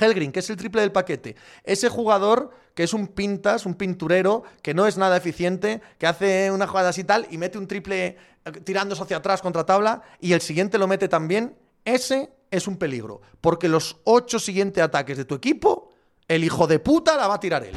Helgrin, 0.00 0.32
que 0.32 0.40
es 0.40 0.50
el 0.50 0.56
triple 0.56 0.80
del 0.80 0.92
paquete. 0.92 1.36
Ese 1.64 1.88
jugador 1.88 2.50
que 2.74 2.84
es 2.84 2.94
un 2.94 3.08
pintas, 3.08 3.66
un 3.66 3.74
pinturero, 3.74 4.44
que 4.62 4.74
no 4.74 4.86
es 4.86 4.96
nada 4.96 5.16
eficiente, 5.16 5.82
que 5.98 6.06
hace 6.06 6.50
una 6.50 6.66
jugada 6.66 6.88
así 6.88 7.04
tal 7.04 7.26
y 7.30 7.38
mete 7.38 7.58
un 7.58 7.68
triple 7.68 8.16
eh, 8.44 8.52
tirándose 8.64 9.02
hacia 9.02 9.18
atrás 9.18 9.42
contra 9.42 9.66
tabla 9.66 10.02
y 10.20 10.32
el 10.32 10.40
siguiente 10.40 10.78
lo 10.78 10.86
mete 10.86 11.08
también. 11.08 11.56
Ese 11.84 12.32
es 12.50 12.66
un 12.66 12.76
peligro, 12.76 13.20
porque 13.40 13.68
los 13.68 13.98
ocho 14.04 14.38
siguientes 14.38 14.82
ataques 14.82 15.16
de 15.16 15.24
tu 15.24 15.34
equipo 15.34 15.92
el 16.28 16.44
hijo 16.44 16.66
de 16.66 16.78
puta 16.78 17.16
la 17.16 17.28
va 17.28 17.34
a 17.34 17.40
tirar 17.40 17.64
él. 17.64 17.74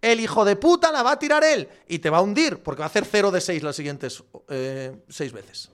El 0.00 0.20
hijo 0.20 0.44
de 0.44 0.56
puta 0.56 0.92
la 0.92 1.02
va 1.02 1.12
a 1.12 1.18
tirar 1.18 1.42
él. 1.44 1.68
Y 1.88 1.98
te 1.98 2.10
va 2.10 2.18
a 2.18 2.20
hundir, 2.20 2.62
porque 2.62 2.80
va 2.80 2.86
a 2.86 2.88
hacer 2.88 3.04
0 3.04 3.30
de 3.30 3.40
6 3.40 3.62
las 3.62 3.76
siguientes 3.76 4.22
6 4.22 4.30
eh, 4.48 5.34
veces. 5.34 5.70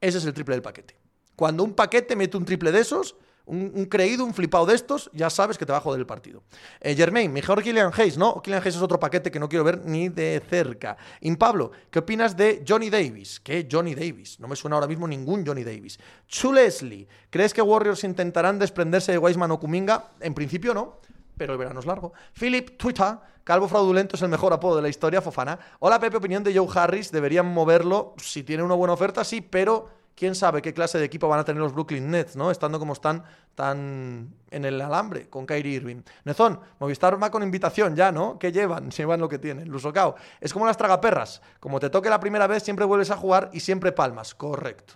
Ese 0.00 0.18
es 0.18 0.24
el 0.24 0.34
triple 0.34 0.54
del 0.54 0.62
paquete. 0.62 0.96
Cuando 1.36 1.62
un 1.62 1.74
paquete 1.74 2.16
mete 2.16 2.36
un 2.36 2.44
triple 2.44 2.72
de 2.72 2.80
esos, 2.80 3.16
un, 3.48 3.86
creído, 3.86 4.24
un 4.24 4.34
flipado 4.34 4.66
de 4.66 4.74
estos, 4.74 5.10
ya 5.12 5.30
sabes 5.30 5.58
que 5.58 5.66
te 5.66 5.72
va 5.72 5.78
a 5.78 5.80
joder 5.80 6.00
el 6.00 6.06
partido. 6.06 6.42
Eh, 6.80 6.94
Germain, 6.94 7.32
mejor 7.32 7.62
Killian 7.62 7.92
Hayes, 7.96 8.16
¿no? 8.16 8.40
Killian 8.42 8.62
Hayes 8.62 8.76
es 8.76 8.82
otro 8.82 9.00
paquete 9.00 9.30
que 9.30 9.40
no 9.40 9.48
quiero 9.48 9.64
ver 9.64 9.84
ni 9.84 10.08
de 10.08 10.42
cerca. 10.48 10.96
Pablo, 11.38 11.70
¿qué 11.90 12.00
opinas 12.00 12.36
de 12.36 12.64
Johnny 12.66 12.90
Davis? 12.90 13.40
¿Qué 13.40 13.68
Johnny 13.70 13.94
Davis? 13.94 14.38
No 14.40 14.48
me 14.48 14.56
suena 14.56 14.76
ahora 14.76 14.86
mismo 14.86 15.06
ningún 15.06 15.46
Johnny 15.46 15.64
Davis. 15.64 15.98
Chu 16.26 16.52
Leslie, 16.52 17.08
¿crees 17.30 17.54
que 17.54 17.62
Warriors 17.62 18.04
intentarán 18.04 18.58
desprenderse 18.58 19.12
de 19.12 19.18
Wiseman 19.18 19.50
o 19.52 19.60
Kuminga? 19.60 20.12
En 20.20 20.34
principio 20.34 20.74
no 20.74 21.00
pero 21.38 21.52
el 21.52 21.58
verano 21.58 21.80
es 21.80 21.86
largo. 21.86 22.12
Philip 22.38 22.76
Twitter, 22.76 23.16
Calvo 23.44 23.68
Fraudulento 23.68 24.16
es 24.16 24.22
el 24.22 24.28
mejor 24.28 24.52
apodo 24.52 24.76
de 24.76 24.82
la 24.82 24.88
historia, 24.88 25.22
Fofana. 25.22 25.58
Hola 25.78 25.98
Pepe, 25.98 26.18
opinión 26.18 26.44
de 26.44 26.54
Joe 26.54 26.68
Harris, 26.74 27.10
deberían 27.10 27.46
moverlo, 27.46 28.14
si 28.18 28.42
tiene 28.42 28.62
una 28.62 28.74
buena 28.74 28.92
oferta, 28.92 29.24
sí, 29.24 29.40
pero 29.40 29.88
quién 30.18 30.34
sabe 30.34 30.60
qué 30.60 30.74
clase 30.74 30.98
de 30.98 31.04
equipo 31.04 31.28
van 31.28 31.38
a 31.38 31.44
tener 31.44 31.62
los 31.62 31.72
Brooklyn 31.72 32.10
Nets, 32.10 32.34
¿no? 32.34 32.50
Estando 32.50 32.80
como 32.80 32.92
están 32.92 33.22
tan 33.54 34.34
en 34.50 34.64
el 34.64 34.80
alambre 34.80 35.28
con 35.30 35.46
Kyrie 35.46 35.76
Irving. 35.76 36.02
Nezón, 36.24 36.58
Movistar 36.80 37.22
va 37.22 37.30
con 37.30 37.44
invitación 37.44 37.94
ya, 37.94 38.10
¿no? 38.10 38.36
¿Qué 38.38 38.50
llevan? 38.50 38.90
Llevan 38.98 39.20
lo 39.20 39.28
que 39.28 39.38
tienen. 39.38 39.68
Lusocao. 39.68 40.16
Es 40.40 40.52
como 40.52 40.66
las 40.66 40.76
tragaperras. 40.76 41.40
Como 41.60 41.78
te 41.78 41.88
toque 41.88 42.10
la 42.10 42.18
primera 42.18 42.48
vez, 42.48 42.64
siempre 42.64 42.84
vuelves 42.84 43.12
a 43.12 43.16
jugar 43.16 43.50
y 43.52 43.60
siempre 43.60 43.92
palmas. 43.92 44.34
Correcto. 44.34 44.94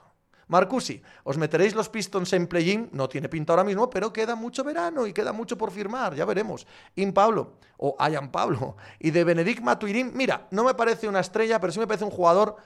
Marcusi, 0.49 1.01
os 1.23 1.39
meteréis 1.39 1.75
los 1.75 1.89
Pistons 1.89 2.33
en 2.33 2.49
play-in, 2.49 2.91
no 2.93 3.09
tiene 3.09 3.29
pinta 3.29 3.53
ahora 3.53 3.65
mismo, 3.65 3.89
pero 3.89 4.13
queda 4.13 4.35
mucho 4.35 4.65
verano 4.65 5.07
y 5.07 5.13
queda 5.13 5.33
mucho 5.33 5.57
por 5.57 5.71
firmar, 5.71 6.15
ya 6.15 6.25
veremos. 6.25 6.67
In 6.97 7.15
Pablo, 7.15 7.55
o 7.79 7.95
Ayan 7.99 8.31
Pablo, 8.31 8.77
y 8.99 9.13
de 9.13 9.25
Benedict 9.25 9.63
Matuirin, 9.63 10.11
mira, 10.15 10.49
no 10.51 10.65
me 10.65 10.75
parece 10.75 11.09
una 11.09 11.21
estrella, 11.21 11.59
pero 11.59 11.73
sí 11.73 11.79
me 11.79 11.87
parece 11.87 12.05
un 12.05 12.11
jugador 12.11 12.57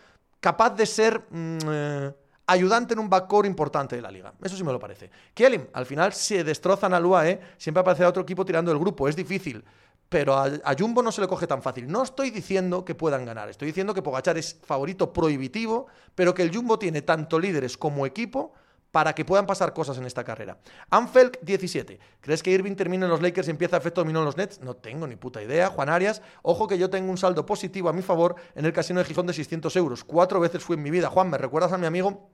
capaz 0.41 0.71
de 0.71 0.87
ser... 0.87 1.27
Mm, 1.31 1.59
eh, 1.69 2.13
ayudante 2.47 2.95
en 2.95 3.01
un 3.01 3.11
backcourt 3.11 3.47
importante 3.47 3.97
de 3.97 4.03
la 4.03 4.11
liga. 4.11 4.33
Eso 4.43 4.57
sí 4.57 4.65
me 4.65 4.73
lo 4.73 4.79
parece. 4.79 5.11
Kielim, 5.35 5.67
al 5.73 5.87
final 5.87 6.13
se 6.13 6.45
destrozan 6.45 6.95
al 6.95 7.05
UAE, 7.05 7.41
siempre 7.59 7.81
aparecerá 7.81 8.09
otro 8.09 8.23
equipo 8.23 8.45
tirando 8.45 8.71
el 8.71 8.79
grupo, 8.79 9.09
es 9.09 9.17
difícil. 9.17 9.65
Pero 10.09 10.35
a, 10.37 10.75
Jumbo 10.79 11.03
no 11.03 11.11
se 11.11 11.21
le 11.21 11.27
coge 11.27 11.49
tan 11.49 11.63
fácil. 11.63 11.89
No 11.89 12.05
estoy 12.05 12.31
diciendo 12.31 12.85
que 12.85 12.95
puedan 12.95 13.25
ganar, 13.25 13.49
estoy 13.49 13.67
diciendo 13.67 13.93
que 13.93 14.03
Pogachar 14.03 14.39
es 14.39 14.57
favorito 14.63 15.13
prohibitivo, 15.13 15.89
pero 16.15 16.33
que 16.33 16.43
el 16.43 16.55
Jumbo 16.55 16.79
tiene 16.79 17.03
tanto 17.03 17.41
líderes 17.41 17.77
como 17.77 18.07
equipo 18.07 18.53
para 18.97 19.15
que 19.15 19.27
puedan 19.27 19.45
pasar 19.45 19.75
cosas 19.75 19.99
en 19.99 20.07
esta 20.07 20.25
carrera. 20.25 20.57
Anfelk 20.89 21.41
17. 21.43 22.01
¿Crees 22.23 22.43
que 22.43 22.51
Irving 22.51 22.77
termina 22.77 23.05
en 23.05 23.11
los 23.11 23.21
Lakers 23.21 23.47
y 23.47 23.51
empieza 23.51 23.77
efecto 23.77 24.01
dominó 24.01 24.21
en 24.21 24.25
los 24.25 24.39
Nets? 24.39 24.63
No 24.63 24.75
tengo 24.75 25.07
ni 25.07 25.17
puta 25.17 25.43
idea. 25.43 25.69
Juan 25.69 25.91
Arias, 25.91 26.23
ojo 26.41 26.67
que 26.67 26.79
yo 26.79 26.89
tengo 26.89 27.11
un 27.11 27.19
saldo 27.19 27.45
positivo 27.45 27.91
a 27.91 27.93
mi 27.93 28.01
favor 28.01 28.37
en 28.55 28.65
el 28.65 28.73
casino 28.73 28.99
de 28.99 29.05
Gijón 29.05 29.27
de 29.27 29.35
600 29.35 29.77
euros. 29.77 30.03
Cuatro 30.03 30.41
veces 30.41 30.65
fui 30.65 30.77
en 30.77 30.83
mi 30.83 30.91
vida. 30.91 31.11
Juan, 31.11 31.29
¿me 31.29 31.37
recuerdas 31.37 31.75
a 31.75 31.77
mi 31.77 31.85
amigo 31.85 32.31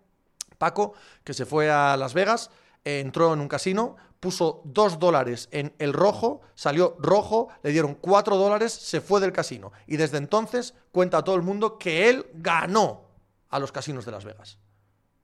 Paco, 0.57 0.95
que 1.25 1.35
se 1.35 1.47
fue 1.47 1.69
a 1.69 1.97
Las 1.97 2.15
Vegas, 2.15 2.49
entró 2.85 3.35
en 3.35 3.41
un 3.41 3.49
casino, 3.49 3.97
puso 4.21 4.63
dos 4.65 5.01
dólares 5.01 5.49
en 5.51 5.75
el 5.81 5.93
rojo, 5.93 6.43
salió 6.55 6.95
rojo, 7.01 7.49
le 7.65 7.73
dieron 7.73 7.97
cuatro 7.97 8.37
dólares, 8.37 8.73
se 8.73 9.01
fue 9.01 9.21
del 9.21 9.33
casino. 9.33 9.73
Y 9.89 9.97
desde 9.97 10.19
entonces 10.19 10.75
cuenta 10.93 11.19
a 11.19 11.25
todo 11.25 11.35
el 11.35 11.43
mundo 11.43 11.77
que 11.77 12.09
él 12.09 12.25
ganó 12.35 13.09
a 13.49 13.59
los 13.59 13.73
casinos 13.73 14.05
de 14.05 14.13
Las 14.13 14.25
Vegas. 14.25 14.59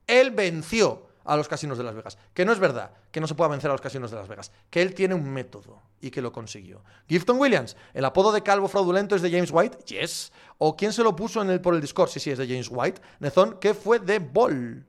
Él 0.09 0.33
venció 0.33 1.08
a 1.29 1.37
los 1.37 1.47
casinos 1.47 1.77
de 1.77 1.85
Las 1.85 1.95
Vegas. 1.95 2.19
Que 2.33 2.45
no 2.45 2.53
es 2.53 2.59
verdad 2.59 2.91
que 3.11 3.21
no 3.21 3.27
se 3.27 3.35
pueda 3.35 3.51
vencer 3.51 3.71
a 3.71 3.75
los 3.75 3.81
casinos 3.81 4.11
de 4.11 4.17
Las 4.17 4.29
Vegas. 4.29 4.51
Que 4.71 4.81
él 4.81 4.95
tiene 4.95 5.15
un 5.15 5.31
método 5.31 5.83
y 6.01 6.11
que 6.11 6.23
lo 6.23 6.33
consiguió. 6.33 6.83
Gifton 7.07 7.39
Williams, 7.39 7.77
el 7.93 8.05
apodo 8.07 8.33
de 8.33 8.43
calvo 8.43 8.67
fraudulento 8.67 9.15
es 9.15 9.23
de 9.23 9.31
James 9.31 9.51
White. 9.53 9.79
Yes. 9.85 10.33
¿O 10.57 10.75
quién 10.77 10.93
se 10.93 11.03
lo 11.03 11.15
puso 11.15 11.43
en 11.43 11.51
el, 11.51 11.61
por 11.61 11.75
el 11.75 11.81
Discord? 11.83 12.09
Sí, 12.09 12.19
sí, 12.19 12.31
es 12.31 12.39
de 12.39 12.47
James 12.47 12.69
White. 12.71 13.01
Nezón, 13.21 13.59
que 13.61 13.75
fue 13.75 14.01
de 14.01 14.19
Ball. 14.19 14.87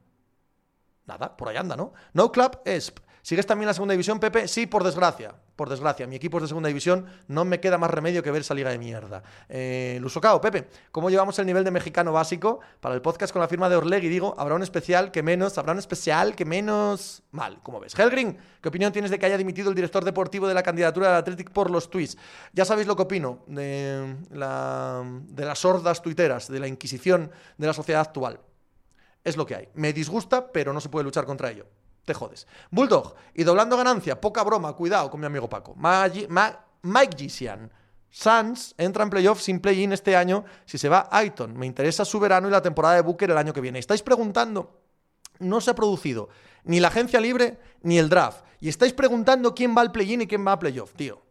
Nada, 1.05 1.35
por 1.35 1.49
ahí 1.49 1.57
anda, 1.57 1.75
¿no? 1.75 1.93
No 2.13 2.31
Club 2.31 2.59
ESP. 2.63 2.99
¿Sigues 3.21 3.45
también 3.45 3.67
la 3.67 3.73
segunda 3.73 3.91
división, 3.91 4.19
Pepe? 4.19 4.47
Sí, 4.47 4.65
por 4.65 4.83
desgracia. 4.83 5.35
Por 5.60 5.68
desgracia. 5.68 6.07
Mi 6.07 6.16
equipo 6.16 6.38
es 6.38 6.43
de 6.43 6.47
segunda 6.47 6.70
división. 6.70 7.05
No 7.28 7.43
me 7.43 7.60
queda 7.60 7.78
más 7.78 7.91
remedio 7.91 8.24
que 8.24 8.32
ver 8.32 8.43
esa 8.43 8.53
liga 8.53 8.70
de 8.70 8.78
mierda. 8.78 9.24
Eh, 9.49 9.97
Lusocao, 9.99 10.39
Pepe, 10.39 10.70
¿cómo 10.89 11.10
llevamos 11.10 11.38
el 11.38 11.45
nivel 11.45 11.66
de 11.66 11.72
mexicano 11.72 12.14
básico? 12.14 12.62
Para 12.80 12.95
el 12.95 13.01
podcast 13.01 13.34
con 13.34 13.41
la 13.41 13.49
firma 13.49 13.68
de 13.68 13.76
Orlegui, 13.76 14.07
digo, 14.07 14.34
habrá 14.38 14.55
un 14.55 14.64
especial 14.64 15.12
que 15.12 15.22
menos, 15.22 15.57
habrá 15.57 15.74
un 15.74 15.80
especial 15.80 16.34
que 16.34 16.45
menos. 16.45 17.24
Mal, 17.32 17.62
como 17.62 17.82
ves. 17.82 17.93
Helgrin, 17.99 18.38
¿qué 18.62 18.70
opinión 18.70 18.93
tienes 18.93 19.12
de 19.12 19.20
que 19.20 19.26
haya 19.26 19.38
dimitido 19.38 19.68
el 19.68 19.76
director 19.76 20.05
deportivo 20.05 20.47
de 20.47 20.53
la 20.53 20.64
candidatura 20.64 21.07
del 21.07 21.18
Athletic 21.18 21.51
por 21.51 21.70
los 21.70 21.89
tweets? 21.89 22.18
Ya 22.53 22.64
sabéis 22.64 22.88
lo 22.88 22.95
que 22.95 23.01
opino 23.01 23.39
de, 23.45 24.16
de 24.30 25.45
las 25.45 25.60
sordas 25.60 26.01
tuiteras, 26.01 26.47
de 26.47 26.62
la 26.62 26.70
inquisición 26.70 27.32
de 27.57 27.68
la 27.68 27.74
sociedad 27.74 27.99
actual. 27.99 28.39
Es 29.26 29.36
lo 29.36 29.45
que 29.45 29.55
hay. 29.55 29.68
Me 29.74 29.91
disgusta, 29.91 30.53
pero 30.53 30.72
no 30.72 30.80
se 30.80 30.88
puede 30.88 31.03
luchar 31.03 31.26
contra 31.26 31.51
ello. 31.51 31.66
Te 32.10 32.16
jodes. 32.16 32.47
Bulldog. 32.72 33.14
Y 33.36 33.43
doblando 33.43 33.78
ganancia. 33.78 34.20
Poca 34.20 34.43
broma. 34.43 34.74
Cuidado 34.74 35.12
con 35.12 35.20
mi 35.20 35.28
amigo 35.28 35.47
Paco. 35.47 35.76
Mike 35.76 37.16
Gisian. 37.16 37.72
Suns 38.10 38.74
entra 38.80 39.03
en 39.03 39.12
playoff 39.12 39.39
sin 39.39 39.60
play-in 39.60 39.93
este 39.93 40.16
año 40.16 40.43
si 40.66 40.80
se 40.80 40.89
va 40.89 41.07
Aiton. 41.12 41.55
Me 41.55 41.68
interesa 41.68 42.03
su 42.05 42.20
verano 42.20 42.47
y 42.47 42.51
la 42.51 42.64
temporada 42.64 42.95
de 42.95 43.01
Booker 43.01 43.30
el 43.30 43.38
año 43.38 43.53
que 43.53 43.62
viene. 43.62 43.78
Estáis 43.78 44.01
preguntando, 44.01 44.82
no 45.38 45.62
se 45.62 45.70
ha 45.70 45.76
producido 45.76 46.30
ni 46.64 46.80
la 46.80 46.88
agencia 46.88 47.22
libre 47.22 47.60
ni 47.84 47.99
el 47.99 48.10
draft. 48.10 48.43
Y 48.60 48.70
estáis 48.70 48.93
preguntando 48.93 49.53
quién 49.53 49.78
va 49.78 49.82
al 49.82 49.91
play-in 49.91 50.24
y 50.24 50.28
quién 50.28 50.47
va 50.47 50.53
a 50.53 50.57
playoff, 50.57 50.95
tío. 50.95 51.22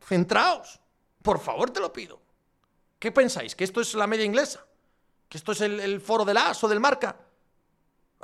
Centraos. 0.00 0.80
Por 1.20 1.38
favor, 1.38 1.68
te 1.68 1.80
lo 1.80 1.92
pido. 1.92 2.18
¿Qué 2.98 3.12
pensáis? 3.12 3.54
¿Que 3.54 3.64
esto 3.64 3.82
es 3.82 3.92
la 3.92 4.06
media 4.06 4.24
inglesa? 4.24 4.64
¿Que 5.28 5.36
esto 5.36 5.52
es 5.52 5.60
el, 5.60 5.80
el 5.80 6.00
foro 6.00 6.24
del 6.24 6.38
AS 6.38 6.64
o 6.64 6.68
del 6.68 6.80
marca? 6.80 7.14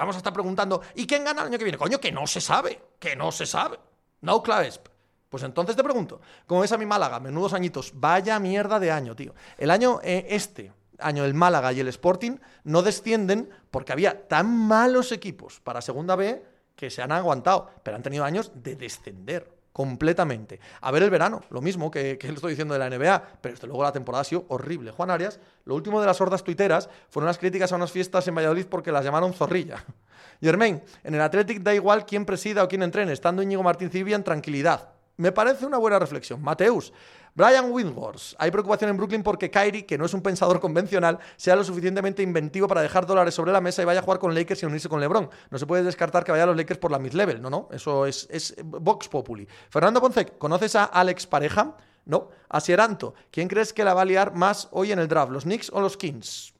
Vamos 0.00 0.16
a 0.16 0.18
estar 0.18 0.32
preguntando, 0.32 0.80
¿y 0.94 1.06
quién 1.06 1.24
gana 1.24 1.42
el 1.42 1.48
año 1.48 1.58
que 1.58 1.64
viene? 1.64 1.76
Coño, 1.76 2.00
que 2.00 2.10
no 2.10 2.26
se 2.26 2.40
sabe, 2.40 2.80
que 2.98 3.14
no 3.14 3.30
se 3.30 3.44
sabe. 3.44 3.78
No 4.22 4.42
claves. 4.42 4.80
Pues 5.28 5.42
entonces 5.42 5.76
te 5.76 5.84
pregunto, 5.84 6.22
¿cómo 6.46 6.62
ves 6.62 6.72
a 6.72 6.78
mi 6.78 6.86
Málaga? 6.86 7.20
Menudos 7.20 7.52
añitos. 7.52 7.92
Vaya 7.94 8.38
mierda 8.38 8.80
de 8.80 8.90
año, 8.90 9.14
tío. 9.14 9.34
El 9.58 9.70
año 9.70 10.00
eh, 10.02 10.26
este, 10.30 10.72
año 10.98 11.26
el 11.26 11.34
Málaga 11.34 11.74
y 11.74 11.80
el 11.80 11.88
Sporting, 11.88 12.38
no 12.64 12.80
descienden 12.80 13.50
porque 13.70 13.92
había 13.92 14.26
tan 14.26 14.48
malos 14.48 15.12
equipos 15.12 15.60
para 15.60 15.82
segunda 15.82 16.16
B 16.16 16.42
que 16.74 16.88
se 16.88 17.02
han 17.02 17.12
aguantado, 17.12 17.70
pero 17.82 17.94
han 17.94 18.02
tenido 18.02 18.24
años 18.24 18.52
de 18.54 18.76
descender. 18.76 19.52
Completamente. 19.72 20.60
A 20.80 20.90
ver 20.90 21.02
el 21.02 21.10
verano, 21.10 21.42
lo 21.50 21.60
mismo 21.60 21.90
que, 21.90 22.18
que 22.18 22.28
lo 22.28 22.34
estoy 22.34 22.50
diciendo 22.50 22.74
de 22.74 22.80
la 22.80 22.90
NBA, 22.90 23.22
pero 23.40 23.54
desde 23.54 23.66
luego 23.66 23.82
la 23.82 23.92
temporada 23.92 24.22
ha 24.22 24.24
sido 24.24 24.44
horrible. 24.48 24.90
Juan 24.90 25.10
Arias, 25.10 25.40
lo 25.64 25.74
último 25.74 26.00
de 26.00 26.06
las 26.06 26.20
hordas 26.20 26.42
tuiteras 26.42 26.88
fueron 27.08 27.26
las 27.26 27.38
críticas 27.38 27.72
a 27.72 27.76
unas 27.76 27.92
fiestas 27.92 28.26
en 28.28 28.34
Valladolid 28.34 28.66
porque 28.66 28.92
las 28.92 29.04
llamaron 29.04 29.32
zorrilla. 29.32 29.84
Germain, 30.40 30.82
en 31.04 31.14
el 31.14 31.20
Athletic 31.20 31.60
da 31.62 31.74
igual 31.74 32.06
quién 32.06 32.24
presida 32.24 32.64
o 32.64 32.68
quién 32.68 32.82
entrene, 32.82 33.12
estando 33.12 33.42
Íñigo 33.42 33.62
Martín 33.62 33.90
Cibia 33.90 34.16
en 34.16 34.24
tranquilidad. 34.24 34.88
Me 35.16 35.32
parece 35.32 35.66
una 35.66 35.76
buena 35.76 35.98
reflexión. 35.98 36.40
Mateus, 36.40 36.94
Brian 37.34 37.70
Windhorst. 37.70 38.34
Hay 38.38 38.50
preocupación 38.50 38.90
en 38.90 38.96
Brooklyn 38.96 39.22
porque 39.22 39.50
Kyrie, 39.50 39.86
que 39.86 39.96
no 39.96 40.04
es 40.04 40.14
un 40.14 40.22
pensador 40.22 40.60
convencional, 40.60 41.18
sea 41.36 41.56
lo 41.56 41.64
suficientemente 41.64 42.22
inventivo 42.22 42.68
para 42.68 42.82
dejar 42.82 43.06
dólares 43.06 43.34
sobre 43.34 43.52
la 43.52 43.60
mesa 43.60 43.82
y 43.82 43.84
vaya 43.84 44.00
a 44.00 44.02
jugar 44.02 44.18
con 44.18 44.34
Lakers 44.34 44.62
y 44.62 44.66
unirse 44.66 44.88
con 44.88 45.00
LeBron. 45.00 45.30
No 45.50 45.58
se 45.58 45.66
puede 45.66 45.82
descartar 45.82 46.24
que 46.24 46.32
vaya 46.32 46.44
a 46.44 46.46
los 46.46 46.56
Lakers 46.56 46.78
por 46.78 46.90
la 46.90 46.98
mid-level. 46.98 47.40
No, 47.40 47.50
no. 47.50 47.68
Eso 47.72 48.06
es, 48.06 48.26
es 48.30 48.54
Vox 48.64 49.08
Populi. 49.08 49.46
Fernando 49.68 50.00
Ponce, 50.00 50.26
¿conoces 50.26 50.76
a 50.76 50.84
Alex 50.84 51.26
Pareja? 51.26 51.76
No. 52.06 52.28
A 52.48 52.60
Sieranto. 52.60 53.14
¿Quién 53.30 53.48
crees 53.48 53.72
que 53.72 53.84
la 53.84 53.94
va 53.94 54.02
a 54.02 54.04
liar 54.04 54.34
más 54.34 54.68
hoy 54.72 54.92
en 54.92 54.98
el 54.98 55.08
draft? 55.08 55.32
¿Los 55.32 55.44
Knicks 55.44 55.70
o 55.72 55.80
los 55.80 55.96
Kings? 55.96 56.54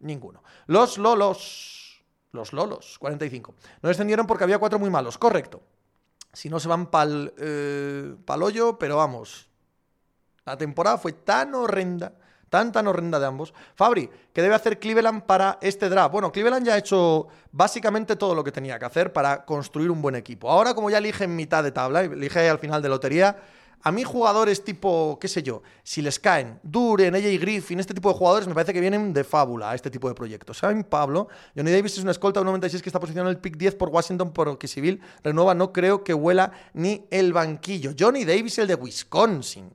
Ninguno. 0.00 0.42
Los 0.66 0.98
Lolos. 0.98 2.04
Los 2.32 2.52
Lolos, 2.52 2.98
45. 2.98 3.54
No 3.80 3.88
descendieron 3.88 4.26
porque 4.26 4.44
había 4.44 4.58
cuatro 4.58 4.78
muy 4.78 4.90
malos. 4.90 5.16
Correcto 5.16 5.62
si 6.32 6.48
no 6.48 6.60
se 6.60 6.68
van 6.68 6.86
pa'l 6.86 7.32
eh, 7.38 8.14
pal 8.24 8.42
hoyo, 8.42 8.78
pero 8.78 8.96
vamos. 8.96 9.48
La 10.44 10.56
temporada 10.56 10.98
fue 10.98 11.12
tan 11.12 11.54
horrenda, 11.54 12.12
tan 12.48 12.72
tan 12.72 12.86
horrenda 12.86 13.18
de 13.18 13.26
ambos. 13.26 13.52
Fabri, 13.74 14.08
¿qué 14.32 14.42
debe 14.42 14.54
hacer 14.54 14.78
Cleveland 14.78 15.22
para 15.22 15.58
este 15.60 15.88
draft? 15.88 16.12
Bueno, 16.12 16.30
Cleveland 16.30 16.66
ya 16.66 16.74
ha 16.74 16.78
hecho 16.78 17.26
básicamente 17.50 18.16
todo 18.16 18.34
lo 18.34 18.44
que 18.44 18.52
tenía 18.52 18.78
que 18.78 18.84
hacer 18.84 19.12
para 19.12 19.44
construir 19.44 19.90
un 19.90 20.00
buen 20.00 20.14
equipo. 20.14 20.50
Ahora, 20.50 20.74
como 20.74 20.88
ya 20.88 20.98
elige 20.98 21.24
en 21.24 21.34
mitad 21.34 21.64
de 21.64 21.72
tabla, 21.72 22.02
elige 22.02 22.48
al 22.48 22.58
final 22.58 22.80
de 22.80 22.88
lotería, 22.88 23.36
a 23.82 23.92
mí 23.92 24.02
jugadores 24.02 24.64
tipo, 24.64 25.18
qué 25.20 25.28
sé 25.28 25.42
yo, 25.42 25.62
si 25.82 26.02
les 26.02 26.18
caen, 26.18 26.58
Duren, 26.62 27.14
AJ 27.14 27.40
Griffin, 27.40 27.78
este 27.78 27.94
tipo 27.94 28.08
de 28.10 28.18
jugadores 28.18 28.48
me 28.48 28.54
parece 28.54 28.72
que 28.72 28.80
vienen 28.80 29.12
de 29.12 29.22
fábula 29.22 29.70
a 29.70 29.74
este 29.74 29.90
tipo 29.90 30.08
de 30.08 30.14
proyectos. 30.14 30.58
¿Saben, 30.58 30.82
Pablo? 30.84 31.28
Johnny 31.54 31.70
Davis 31.70 31.92
es 31.92 32.02
una 32.02 32.10
escolta 32.10 32.40
de 32.40 32.46
96 32.46 32.82
que 32.82 32.88
está 32.88 32.98
posicionado 32.98 33.30
en 33.30 33.36
el 33.36 33.40
pick 33.40 33.56
10 33.56 33.76
por 33.76 33.90
Washington 33.90 34.32
porque 34.32 34.66
civil 34.68 35.00
renueva, 35.22 35.54
no 35.54 35.72
creo 35.72 36.02
que 36.02 36.14
huela 36.14 36.52
ni 36.74 37.06
el 37.10 37.32
banquillo. 37.32 37.92
Johnny 37.98 38.24
Davis, 38.24 38.58
el 38.58 38.66
de 38.66 38.74
Wisconsin. 38.74 39.70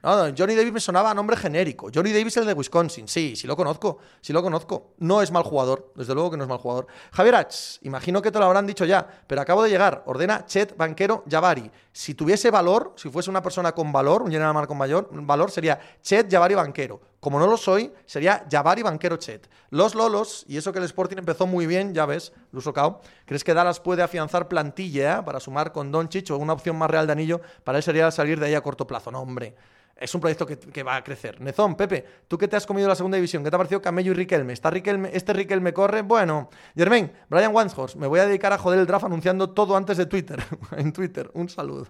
No, 0.00 0.32
Johnny 0.36 0.54
Davis 0.54 0.72
me 0.72 0.80
sonaba 0.80 1.10
a 1.10 1.14
nombre 1.14 1.36
genérico. 1.36 1.88
Johnny 1.92 2.12
Davis 2.12 2.36
el 2.36 2.46
de 2.46 2.52
Wisconsin. 2.52 3.08
Sí, 3.08 3.34
sí 3.34 3.46
lo 3.48 3.56
conozco. 3.56 3.98
Sí 4.20 4.32
lo 4.32 4.42
conozco. 4.42 4.94
No 4.98 5.22
es 5.22 5.32
mal 5.32 5.42
jugador. 5.42 5.92
Desde 5.96 6.14
luego 6.14 6.30
que 6.30 6.36
no 6.36 6.44
es 6.44 6.48
mal 6.48 6.58
jugador. 6.58 6.86
Javier 7.12 7.34
Ach, 7.34 7.78
imagino 7.82 8.22
que 8.22 8.30
te 8.30 8.38
lo 8.38 8.44
habrán 8.44 8.66
dicho 8.66 8.84
ya, 8.84 9.06
pero 9.26 9.40
acabo 9.40 9.62
de 9.62 9.70
llegar. 9.70 10.04
Ordena 10.06 10.46
Chet 10.46 10.76
Banquero 10.76 11.24
Javari. 11.28 11.68
Si 11.92 12.14
tuviese 12.14 12.50
valor, 12.52 12.92
si 12.96 13.10
fuese 13.10 13.28
una 13.28 13.42
persona 13.42 13.72
con 13.72 13.90
valor, 13.90 14.22
un 14.22 14.30
general 14.30 14.68
con 14.68 14.78
mayor 14.78 15.08
valor, 15.10 15.50
sería 15.50 15.80
Chet 16.00 16.30
Javari 16.30 16.54
Banquero. 16.54 17.00
Como 17.18 17.40
no 17.40 17.48
lo 17.48 17.56
soy, 17.56 17.92
sería 18.06 18.46
Javari 18.48 18.82
Banquero 18.82 19.16
Chet. 19.16 19.50
Los 19.70 19.96
Lolos, 19.96 20.44
y 20.46 20.56
eso 20.56 20.72
que 20.72 20.78
el 20.78 20.84
Sporting 20.84 21.16
empezó 21.16 21.48
muy 21.48 21.66
bien, 21.66 21.92
ya 21.92 22.06
ves, 22.06 22.32
Luso 22.52 22.72
Cao, 22.72 23.00
¿crees 23.26 23.42
que 23.42 23.52
Dallas 23.52 23.80
puede 23.80 24.04
afianzar 24.04 24.46
plantilla 24.46 25.24
para 25.24 25.40
sumar 25.40 25.72
con 25.72 25.90
Don 25.90 26.08
Chicho 26.08 26.38
una 26.38 26.52
opción 26.52 26.76
más 26.76 26.88
real 26.88 27.06
de 27.06 27.12
anillo? 27.12 27.40
Para 27.64 27.78
él 27.78 27.82
sería 27.82 28.12
salir 28.12 28.38
de 28.38 28.46
ahí 28.46 28.54
a 28.54 28.60
corto 28.60 28.86
plazo. 28.86 29.10
No, 29.10 29.20
hombre 29.20 29.56
es 29.98 30.14
un 30.14 30.20
proyecto 30.20 30.46
que, 30.46 30.82
va 30.82 30.96
a 30.96 31.04
crecer. 31.04 31.40
Nezón, 31.40 31.74
Pepe, 31.74 32.04
tú 32.28 32.38
que 32.38 32.46
te 32.46 32.56
has 32.56 32.66
comido 32.66 32.88
la 32.88 32.94
segunda 32.94 33.16
división, 33.16 33.42
¿qué 33.42 33.50
te 33.50 33.56
ha 33.56 33.58
parecido 33.58 33.82
Camello 33.82 34.12
y 34.12 34.14
Riquelme? 34.14 34.52
¿Está 34.52 34.70
Riquelme 34.70 35.10
¿Este 35.12 35.32
Riquelme 35.32 35.72
corre? 35.72 36.02
Bueno, 36.02 36.50
Germain, 36.76 37.10
Brian 37.28 37.52
Wanshorst, 37.54 37.96
me 37.96 38.06
voy 38.06 38.20
a 38.20 38.26
dedicar 38.26 38.52
a 38.52 38.58
joder 38.58 38.78
el 38.78 38.86
draft 38.86 39.04
anunciando 39.04 39.50
todo 39.50 39.76
antes 39.76 39.96
de 39.96 40.06
Twitter. 40.06 40.42
en 40.76 40.92
Twitter, 40.92 41.30
un 41.34 41.48
saludo. 41.48 41.88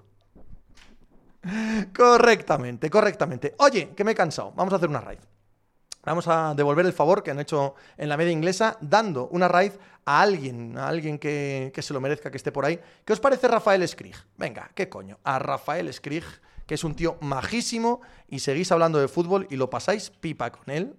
correctamente, 1.94 2.88
correctamente. 2.88 3.54
Oye, 3.58 3.90
que 3.94 4.04
me 4.04 4.12
he 4.12 4.14
cansado. 4.14 4.52
Vamos 4.56 4.72
a 4.72 4.76
hacer 4.76 4.88
una 4.88 5.00
raid. 5.00 5.18
Vamos 6.04 6.26
a 6.28 6.54
devolver 6.54 6.86
el 6.86 6.94
favor 6.94 7.22
que 7.22 7.30
han 7.30 7.40
hecho 7.40 7.74
en 7.98 8.08
la 8.08 8.16
media 8.16 8.32
inglesa 8.32 8.78
dando 8.80 9.28
una 9.28 9.48
raid 9.48 9.72
a 10.06 10.22
alguien, 10.22 10.78
a 10.78 10.88
alguien 10.88 11.18
que, 11.18 11.70
que 11.74 11.82
se 11.82 11.92
lo 11.92 12.00
merezca, 12.00 12.30
que 12.30 12.38
esté 12.38 12.50
por 12.50 12.64
ahí. 12.64 12.80
¿Qué 13.04 13.12
os 13.12 13.20
parece 13.20 13.46
Rafael 13.46 13.86
Skrig? 13.86 14.16
Venga, 14.38 14.70
¿qué 14.74 14.88
coño? 14.88 15.18
A 15.24 15.38
Rafael 15.38 15.92
Skrig 15.92 16.24
que 16.68 16.74
es 16.74 16.84
un 16.84 16.94
tío 16.94 17.16
majísimo 17.22 18.02
y 18.28 18.40
seguís 18.40 18.70
hablando 18.70 18.98
de 18.98 19.08
fútbol 19.08 19.46
y 19.50 19.56
lo 19.56 19.70
pasáis 19.70 20.10
pipa 20.10 20.52
con 20.52 20.68
él. 20.68 20.94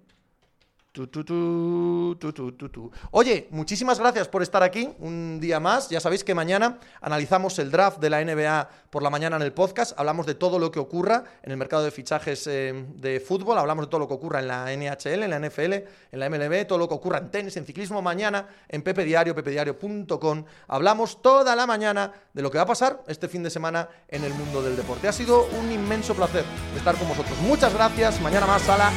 Oye, 3.12 3.46
muchísimas 3.50 4.00
gracias 4.00 4.26
por 4.26 4.42
estar 4.42 4.62
aquí 4.62 4.88
un 4.98 5.38
día 5.40 5.60
más. 5.60 5.88
Ya 5.88 6.00
sabéis 6.00 6.24
que 6.24 6.34
mañana 6.34 6.78
analizamos 7.00 7.58
el 7.60 7.70
draft 7.70 8.00
de 8.00 8.10
la 8.10 8.24
NBA 8.24 8.68
por 8.90 9.02
la 9.02 9.10
mañana 9.10 9.36
en 9.36 9.42
el 9.42 9.52
podcast. 9.52 9.96
Hablamos 9.98 10.26
de 10.26 10.34
todo 10.34 10.58
lo 10.58 10.72
que 10.72 10.80
ocurra 10.80 11.24
en 11.42 11.52
el 11.52 11.56
mercado 11.56 11.84
de 11.84 11.92
fichajes 11.92 12.44
eh, 12.48 12.86
de 12.96 13.20
fútbol. 13.20 13.58
Hablamos 13.58 13.86
de 13.86 13.90
todo 13.90 14.00
lo 14.00 14.08
que 14.08 14.14
ocurra 14.14 14.40
en 14.40 14.48
la 14.48 14.64
NHL, 14.76 15.22
en 15.22 15.30
la 15.30 15.38
NFL, 15.38 15.72
en 15.72 16.20
la 16.20 16.28
MLB, 16.28 16.66
todo 16.66 16.78
lo 16.78 16.88
que 16.88 16.94
ocurra 16.94 17.18
en 17.18 17.30
tenis, 17.30 17.56
en 17.56 17.64
ciclismo. 17.64 18.02
Mañana 18.02 18.48
en 18.68 18.82
Pepe 18.82 19.04
Diario, 19.04 19.32
pepediario.com. 19.34 20.44
Hablamos 20.66 21.22
toda 21.22 21.54
la 21.54 21.66
mañana 21.66 22.12
de 22.32 22.42
lo 22.42 22.50
que 22.50 22.58
va 22.58 22.64
a 22.64 22.66
pasar 22.66 23.04
este 23.06 23.28
fin 23.28 23.44
de 23.44 23.50
semana 23.50 23.88
en 24.08 24.24
el 24.24 24.34
mundo 24.34 24.60
del 24.60 24.76
deporte. 24.76 25.06
Ha 25.06 25.12
sido 25.12 25.46
un 25.60 25.70
inmenso 25.70 26.14
placer 26.14 26.44
estar 26.76 26.96
con 26.96 27.08
vosotros. 27.08 27.38
Muchas 27.42 27.72
gracias. 27.72 28.20
Mañana 28.20 28.46
más 28.46 28.68
a 28.68 28.76
la... 28.76 28.90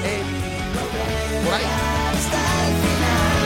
por 1.43 1.53
ahí. 1.53 1.63
Hasta 1.63 2.39
el 2.67 2.75
final 2.75 3.43